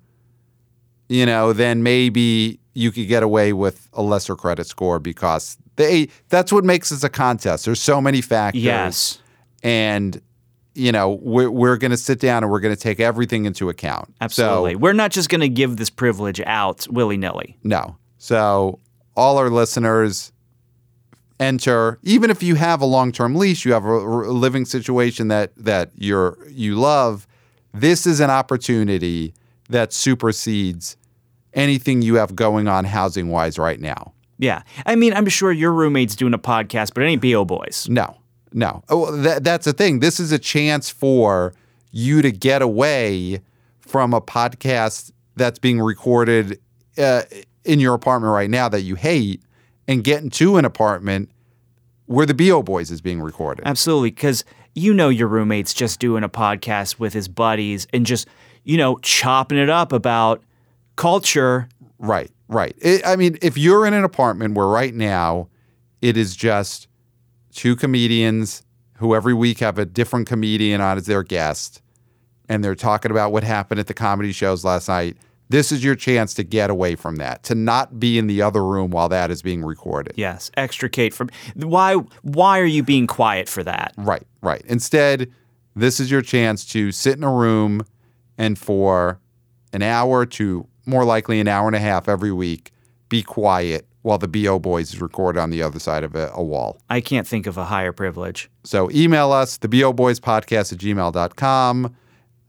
you 1.13 1.25
know, 1.25 1.53
then 1.53 1.83
maybe 1.83 2.59
you 2.73 2.91
could 2.91 3.07
get 3.07 3.23
away 3.23 3.53
with 3.53 3.87
a 3.93 4.01
lesser 4.01 4.35
credit 4.35 4.65
score 4.67 4.99
because 4.99 5.57
they 5.75 6.09
that's 6.29 6.51
what 6.51 6.63
makes 6.63 6.89
this 6.89 7.03
a 7.03 7.09
contest. 7.09 7.65
There's 7.65 7.81
so 7.81 8.01
many 8.01 8.21
factors. 8.21 8.63
Yes. 8.63 9.19
And 9.61 10.21
you 10.75 10.91
know, 10.91 11.19
we're, 11.21 11.51
we're 11.51 11.77
going 11.77 11.91
to 11.91 11.97
sit 11.97 12.19
down 12.19 12.43
and 12.43 12.51
we're 12.51 12.59
going 12.59 12.75
to 12.75 12.81
take 12.81 12.99
everything 12.99 13.45
into 13.45 13.69
account. 13.69 14.11
Absolutely. 14.21 14.73
So, 14.73 14.79
We're 14.79 14.93
not 14.93 15.11
just 15.11 15.29
going 15.29 15.41
to 15.41 15.49
give 15.49 15.77
this 15.77 15.91
privilege 15.91 16.41
out 16.47 16.87
willy 16.89 17.17
nilly. 17.17 17.57
no. 17.63 17.97
So, 18.17 18.79
all 19.15 19.37
our 19.37 19.51
listeners 19.51 20.31
enter 21.39 21.99
even 22.01 22.31
if 22.31 22.41
you 22.41 22.55
have 22.55 22.81
a 22.81 22.85
long-term 22.85 23.35
lease, 23.35 23.65
you 23.65 23.73
have 23.73 23.85
a, 23.85 23.89
a 23.89 24.33
living 24.33 24.65
situation 24.65 25.27
that 25.27 25.51
that 25.57 25.91
you're 25.95 26.37
you 26.49 26.75
love, 26.75 27.27
this 27.73 28.07
is 28.07 28.19
an 28.19 28.31
opportunity 28.31 29.33
that 29.69 29.93
supersedes 29.93 30.97
anything 31.53 32.01
you 32.01 32.15
have 32.15 32.35
going 32.35 32.67
on 32.67 32.85
housing 32.85 33.29
wise 33.29 33.57
right 33.57 33.79
now. 33.79 34.13
Yeah. 34.39 34.63
I 34.85 34.95
mean, 34.95 35.13
I'm 35.13 35.27
sure 35.27 35.51
your 35.51 35.71
roommate's 35.71 36.15
doing 36.15 36.33
a 36.33 36.39
podcast, 36.39 36.93
but 36.93 37.03
it 37.03 37.07
ain't 37.07 37.21
BO 37.21 37.45
Boys. 37.45 37.87
No, 37.89 38.17
no. 38.51 38.83
Oh, 38.89 39.15
that, 39.17 39.43
that's 39.43 39.65
the 39.65 39.73
thing. 39.73 39.99
This 39.99 40.19
is 40.19 40.31
a 40.31 40.39
chance 40.39 40.89
for 40.89 41.53
you 41.91 42.21
to 42.21 42.31
get 42.31 42.61
away 42.61 43.41
from 43.79 44.13
a 44.13 44.21
podcast 44.21 45.11
that's 45.35 45.59
being 45.59 45.79
recorded 45.79 46.59
uh, 46.97 47.21
in 47.63 47.79
your 47.79 47.93
apartment 47.93 48.31
right 48.33 48.49
now 48.49 48.67
that 48.69 48.81
you 48.81 48.95
hate 48.95 49.41
and 49.87 50.03
get 50.03 50.23
into 50.23 50.57
an 50.57 50.65
apartment 50.65 51.29
where 52.05 52.25
the 52.25 52.33
BO 52.33 52.63
Boys 52.63 52.91
is 52.91 53.01
being 53.01 53.21
recorded. 53.21 53.65
Absolutely. 53.65 54.11
Because 54.11 54.43
you 54.75 54.93
know 54.93 55.09
your 55.09 55.27
roommate's 55.27 55.73
just 55.73 55.99
doing 55.99 56.23
a 56.23 56.29
podcast 56.29 56.99
with 56.99 57.13
his 57.13 57.27
buddies 57.27 57.87
and 57.93 58.05
just, 58.05 58.27
you 58.63 58.77
know, 58.77 58.97
chopping 58.97 59.57
it 59.57 59.69
up 59.69 59.91
about 59.91 60.41
culture. 60.95 61.69
Right, 61.99 62.31
right. 62.47 62.75
It, 62.79 63.05
I 63.05 63.15
mean, 63.15 63.37
if 63.41 63.57
you're 63.57 63.85
in 63.85 63.93
an 63.93 64.03
apartment 64.03 64.55
where 64.55 64.67
right 64.67 64.93
now 64.93 65.49
it 66.01 66.17
is 66.17 66.35
just 66.35 66.87
two 67.51 67.75
comedians 67.75 68.63
who 68.97 69.15
every 69.15 69.33
week 69.33 69.59
have 69.59 69.77
a 69.77 69.85
different 69.85 70.27
comedian 70.27 70.81
on 70.81 70.97
as 70.97 71.05
their 71.05 71.23
guest, 71.23 71.81
and 72.49 72.63
they're 72.63 72.75
talking 72.75 73.11
about 73.11 73.31
what 73.31 73.43
happened 73.43 73.79
at 73.79 73.87
the 73.87 73.93
comedy 73.93 74.31
shows 74.31 74.63
last 74.65 74.87
night, 74.87 75.17
this 75.49 75.71
is 75.71 75.83
your 75.83 75.95
chance 75.95 76.33
to 76.33 76.43
get 76.43 76.69
away 76.69 76.95
from 76.95 77.17
that, 77.17 77.43
to 77.43 77.55
not 77.55 77.99
be 77.99 78.17
in 78.17 78.27
the 78.27 78.41
other 78.41 78.63
room 78.63 78.91
while 78.91 79.09
that 79.09 79.29
is 79.29 79.41
being 79.41 79.63
recorded. 79.63 80.13
Yes, 80.15 80.49
extricate 80.57 81.13
from 81.13 81.29
why 81.55 81.95
why 82.21 82.59
are 82.59 82.65
you 82.65 82.81
being 82.81 83.07
quiet 83.07 83.47
for 83.47 83.63
that? 83.63 83.93
Right, 83.97 84.25
right. 84.41 84.61
Instead, 84.65 85.31
this 85.75 85.99
is 85.99 86.09
your 86.09 86.21
chance 86.21 86.65
to 86.67 86.91
sit 86.91 87.17
in 87.17 87.23
a 87.23 87.31
room 87.31 87.85
and 88.37 88.57
for 88.57 89.19
an 89.73 89.81
hour 89.81 90.25
to 90.25 90.67
more 90.85 91.05
likely 91.05 91.39
an 91.39 91.47
hour 91.47 91.67
and 91.67 91.75
a 91.75 91.79
half 91.79 92.07
every 92.07 92.31
week, 92.31 92.71
be 93.09 93.23
quiet 93.23 93.87
while 94.01 94.17
the 94.17 94.27
BO 94.27 94.59
Boys 94.59 94.93
is 94.93 95.01
recorded 95.01 95.39
on 95.39 95.49
the 95.49 95.61
other 95.61 95.79
side 95.79 96.03
of 96.03 96.13
a, 96.15 96.29
a 96.33 96.43
wall. 96.43 96.77
I 96.89 97.01
can't 97.01 97.27
think 97.27 97.47
of 97.47 97.57
a 97.57 97.65
higher 97.65 97.93
privilege. 97.93 98.49
So 98.63 98.91
email 98.91 99.31
us, 99.31 99.57
the 99.57 99.69
BO 99.69 99.93
Boys 99.93 100.19
podcast 100.19 100.73
at 100.73 100.79
gmail.com. 100.79 101.95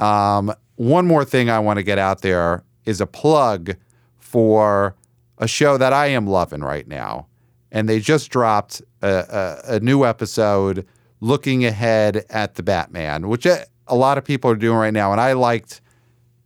Um, 0.01 0.55
one 0.77 1.07
more 1.07 1.25
thing 1.25 1.49
I 1.49 1.61
want 1.61 1.79
to 1.79 1.83
get 1.83 1.99
out 1.99 2.23
there 2.23 2.65
is 2.85 3.01
a 3.01 3.07
plug 3.07 3.77
for 4.19 4.97
a 5.39 5.47
show 5.47 5.79
that 5.79 5.93
I 5.93 6.07
am 6.07 6.27
loving 6.27 6.61
right 6.61 6.87
now. 6.87 7.29
And 7.71 7.89
they 7.89 8.01
just 8.01 8.31
dropped 8.31 8.83
a, 9.03 9.63
a, 9.69 9.75
a 9.77 9.81
new 9.81 10.05
episode 10.05 10.87
looking 11.21 11.65
ahead 11.65 12.25
at 12.31 12.57
the 12.57 12.63
Batman, 12.63 13.29
which 13.29 13.47
a, 13.47 13.65
a 13.87 13.97
lot 13.97 14.19
of 14.19 14.25
people 14.25 14.51
are 14.51 14.57
doing 14.57 14.77
right 14.79 14.93
now. 14.93 15.13
And 15.13 15.21
I 15.21 15.33
liked 15.33 15.81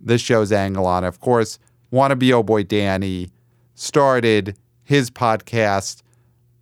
this 0.00 0.20
show's 0.20 0.52
angle 0.52 0.86
on 0.86 1.04
it. 1.04 1.08
Of 1.08 1.20
course, 1.20 1.58
wannabe 1.92 2.32
oh 2.32 2.42
boy 2.42 2.62
Danny 2.62 3.30
started 3.74 4.56
his 4.84 5.10
podcast, 5.10 6.02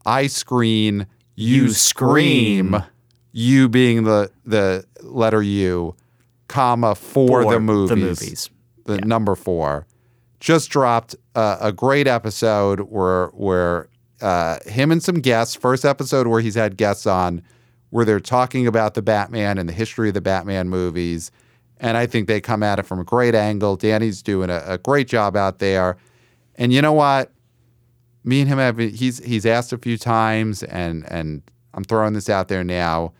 I 0.04 0.26
Screen, 0.26 1.06
You, 1.36 1.64
You 1.64 1.68
Scream, 1.70 2.68
Scream. 2.72 2.84
you 3.32 3.68
being 3.68 4.04
the 4.04 4.30
the 4.44 4.84
letter 5.02 5.42
U, 5.42 5.94
comma 6.48 6.94
for, 6.94 7.42
For 7.42 7.52
the 7.52 7.60
movies. 7.60 7.88
the 7.90 7.96
movies. 7.96 8.50
The 8.84 8.98
number 8.98 9.34
four. 9.34 9.86
Just 10.38 10.70
dropped 10.70 11.16
a, 11.34 11.56
a 11.60 11.72
great 11.72 12.06
episode 12.06 12.80
where 12.80 13.28
where 13.28 13.88
uh, 14.20 14.58
him 14.66 14.90
and 14.92 15.02
some 15.02 15.16
guests, 15.20 15.54
first 15.54 15.84
episode 15.84 16.26
where 16.26 16.40
he's 16.40 16.54
had 16.54 16.76
guests 16.76 17.06
on, 17.06 17.42
where 17.90 18.04
they're 18.04 18.20
talking 18.20 18.66
about 18.66 18.94
the 18.94 19.02
Batman 19.02 19.58
and 19.58 19.68
the 19.68 19.72
history 19.72 20.08
of 20.08 20.14
the 20.14 20.20
Batman 20.20 20.68
movies. 20.68 21.30
And 21.78 21.96
I 21.96 22.06
think 22.06 22.26
they 22.26 22.40
come 22.40 22.62
at 22.62 22.78
it 22.78 22.84
from 22.86 23.00
a 23.00 23.04
great 23.04 23.34
angle. 23.34 23.76
Danny's 23.76 24.22
doing 24.22 24.48
a, 24.50 24.62
a 24.66 24.78
great 24.78 25.08
job 25.08 25.36
out 25.36 25.58
there. 25.58 25.96
And 26.56 26.72
you 26.72 26.80
know 26.80 26.92
what? 26.94 27.30
Me 28.24 28.40
and 28.40 28.48
him 28.48 28.58
have 28.58 28.78
he's 28.78 29.22
he's 29.24 29.46
asked 29.46 29.72
a 29.72 29.78
few 29.78 29.96
times, 29.96 30.62
and 30.64 31.04
and 31.12 31.42
I'm 31.74 31.84
throwing 31.84 32.14
this 32.14 32.28
out 32.28 32.48
there 32.48 32.64
now 32.64 33.12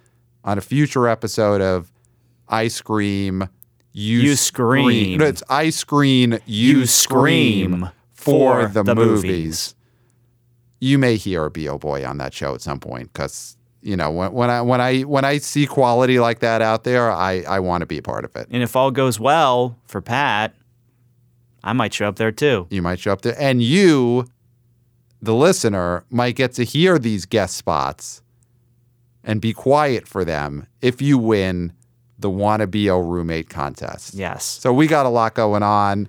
on 0.42 0.58
a 0.58 0.60
future 0.60 1.06
episode 1.06 1.60
of 1.60 1.92
Ice 2.48 2.80
Cream, 2.80 3.48
You, 3.92 4.20
You 4.20 4.36
Scream. 4.36 5.18
No, 5.18 5.26
it's 5.26 5.42
Ice 5.48 5.84
Cream, 5.84 6.32
You, 6.46 6.78
You 6.78 6.86
scream, 6.86 7.72
Scream 7.72 7.90
for, 8.14 8.66
for 8.66 8.72
the, 8.72 8.82
the 8.82 8.94
movies. 8.94 9.22
movies. 9.22 9.74
You 10.80 10.98
may 10.98 11.16
hear 11.16 11.44
a 11.44 11.50
bo 11.50 11.78
boy 11.78 12.04
on 12.04 12.18
that 12.18 12.34
show 12.34 12.54
at 12.54 12.60
some 12.62 12.80
point 12.80 13.12
because 13.12 13.56
you 13.86 13.96
know 13.96 14.10
when, 14.10 14.32
when 14.32 14.50
I 14.50 14.60
when 14.62 14.80
I 14.80 15.02
when 15.02 15.24
I 15.24 15.38
see 15.38 15.64
quality 15.64 16.18
like 16.18 16.40
that 16.40 16.60
out 16.60 16.82
there, 16.82 17.10
I 17.10 17.42
I 17.42 17.60
want 17.60 17.82
to 17.82 17.86
be 17.86 17.98
a 17.98 18.02
part 18.02 18.24
of 18.24 18.34
it. 18.34 18.48
And 18.50 18.62
if 18.62 18.74
all 18.74 18.90
goes 18.90 19.20
well 19.20 19.78
for 19.86 20.00
Pat, 20.00 20.54
I 21.62 21.72
might 21.72 21.94
show 21.94 22.08
up 22.08 22.16
there 22.16 22.32
too. 22.32 22.66
You 22.70 22.82
might 22.82 22.98
show 22.98 23.12
up 23.12 23.22
there, 23.22 23.36
and 23.38 23.62
you, 23.62 24.26
the 25.22 25.34
listener, 25.34 26.04
might 26.10 26.34
get 26.34 26.52
to 26.54 26.64
hear 26.64 26.98
these 26.98 27.26
guest 27.26 27.56
spots 27.56 28.22
and 29.22 29.40
be 29.40 29.52
quiet 29.52 30.08
for 30.08 30.24
them 30.24 30.66
if 30.82 31.00
you 31.00 31.16
win 31.16 31.72
the 32.18 32.30
Wanna 32.30 32.66
Be 32.66 32.88
a 32.88 32.96
Roommate 32.96 33.48
contest. 33.48 34.14
Yes. 34.14 34.44
So 34.44 34.72
we 34.72 34.88
got 34.88 35.06
a 35.06 35.10
lot 35.10 35.34
going 35.34 35.62
on. 35.62 36.08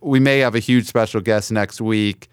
We 0.00 0.18
may 0.18 0.40
have 0.40 0.56
a 0.56 0.60
huge 0.60 0.86
special 0.86 1.20
guest 1.20 1.52
next 1.52 1.80
week. 1.80 2.28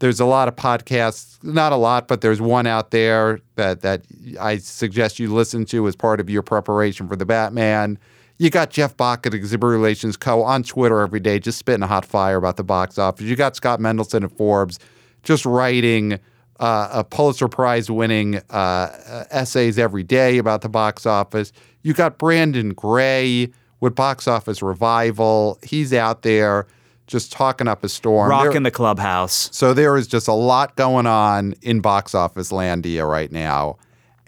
There's 0.00 0.20
a 0.20 0.24
lot 0.24 0.46
of 0.46 0.54
podcasts, 0.54 1.42
not 1.42 1.72
a 1.72 1.76
lot, 1.76 2.06
but 2.06 2.20
there's 2.20 2.40
one 2.40 2.66
out 2.66 2.92
there 2.92 3.40
that 3.56 3.80
that 3.82 4.02
I 4.40 4.58
suggest 4.58 5.18
you 5.18 5.32
listen 5.34 5.64
to 5.66 5.88
as 5.88 5.96
part 5.96 6.20
of 6.20 6.30
your 6.30 6.42
preparation 6.42 7.08
for 7.08 7.16
the 7.16 7.26
Batman. 7.26 7.98
You 8.38 8.50
got 8.50 8.70
Jeff 8.70 8.96
Bock 8.96 9.26
at 9.26 9.34
Exhibit 9.34 9.68
Relations 9.68 10.16
Co. 10.16 10.44
on 10.44 10.62
Twitter 10.62 11.00
every 11.00 11.18
day, 11.18 11.40
just 11.40 11.58
spitting 11.58 11.82
a 11.82 11.88
hot 11.88 12.04
fire 12.04 12.36
about 12.36 12.56
the 12.56 12.62
box 12.62 12.96
office. 12.96 13.26
You 13.26 13.34
got 13.34 13.56
Scott 13.56 13.80
Mendelson 13.80 14.22
at 14.22 14.30
Forbes, 14.30 14.78
just 15.24 15.44
writing 15.44 16.20
uh, 16.60 16.88
a 16.92 17.04
Pulitzer 17.04 17.48
Prize 17.48 17.90
winning 17.90 18.36
uh, 18.50 19.24
essays 19.30 19.78
every 19.78 20.04
day 20.04 20.38
about 20.38 20.60
the 20.60 20.68
box 20.68 21.06
office. 21.06 21.52
You 21.82 21.94
got 21.94 22.18
Brandon 22.18 22.70
Gray 22.70 23.50
with 23.80 23.96
Box 23.96 24.28
Office 24.28 24.62
Revival. 24.62 25.58
He's 25.62 25.92
out 25.92 26.22
there 26.22 26.66
just 27.08 27.32
talking 27.32 27.66
up 27.66 27.82
a 27.82 27.88
storm. 27.88 28.30
Rocking 28.30 28.62
the 28.62 28.70
clubhouse. 28.70 29.48
so 29.52 29.74
there 29.74 29.96
is 29.96 30.06
just 30.06 30.28
a 30.28 30.32
lot 30.32 30.76
going 30.76 31.06
on 31.06 31.54
in 31.62 31.80
box 31.80 32.14
office 32.14 32.52
landia 32.52 33.08
right 33.08 33.32
now. 33.32 33.78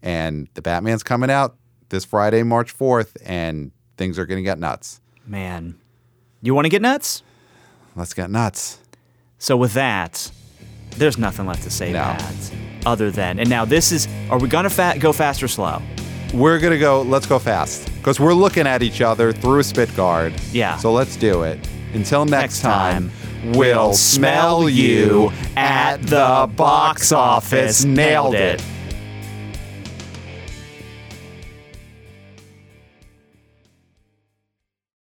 And 0.02 0.48
the 0.54 0.62
Batman's 0.62 1.02
coming 1.04 1.30
out 1.30 1.56
this 1.90 2.04
Friday, 2.04 2.42
March 2.42 2.76
4th, 2.76 3.16
and 3.24 3.70
things 3.96 4.18
are 4.18 4.24
going 4.26 4.38
to 4.38 4.42
get 4.42 4.58
nuts. 4.58 5.00
Man. 5.26 5.78
You 6.42 6.54
want 6.54 6.64
to 6.64 6.70
get 6.70 6.80
nuts? 6.82 7.22
Let's 7.94 8.14
get 8.14 8.30
nuts. 8.30 8.78
So 9.38 9.56
with 9.58 9.74
that, 9.74 10.30
there's 10.96 11.18
nothing 11.18 11.46
left 11.46 11.62
to 11.64 11.70
say, 11.70 11.92
No. 11.92 11.98
Matt. 12.00 12.52
Other 12.86 13.10
than, 13.10 13.38
and 13.38 13.50
now 13.50 13.66
this 13.66 13.92
is, 13.92 14.08
are 14.30 14.38
we 14.38 14.48
gonna 14.48 14.70
fa- 14.70 14.96
go 14.98 15.12
fast 15.12 15.42
or 15.42 15.48
slow? 15.48 15.82
We're 16.32 16.58
going 16.58 16.72
to 16.72 16.78
go, 16.78 17.02
let's 17.02 17.26
go 17.26 17.38
fast 17.38 17.92
because 17.96 18.18
we're 18.20 18.32
looking 18.34 18.66
at 18.66 18.82
each 18.82 19.00
other 19.02 19.32
through 19.32 19.58
a 19.58 19.64
spit 19.64 19.94
guard. 19.96 20.32
Yeah. 20.52 20.76
So 20.78 20.92
let's 20.92 21.16
do 21.16 21.42
it. 21.42 21.58
Until 21.94 22.24
next, 22.24 22.42
Next 22.42 22.60
time, 22.60 23.10
time, 23.10 23.52
we'll 23.54 23.94
smell 23.94 24.68
you 24.68 25.32
at 25.56 25.98
the 26.02 26.50
box 26.56 27.12
office. 27.12 27.84
Nailed 27.84 28.34
it. 28.34 28.62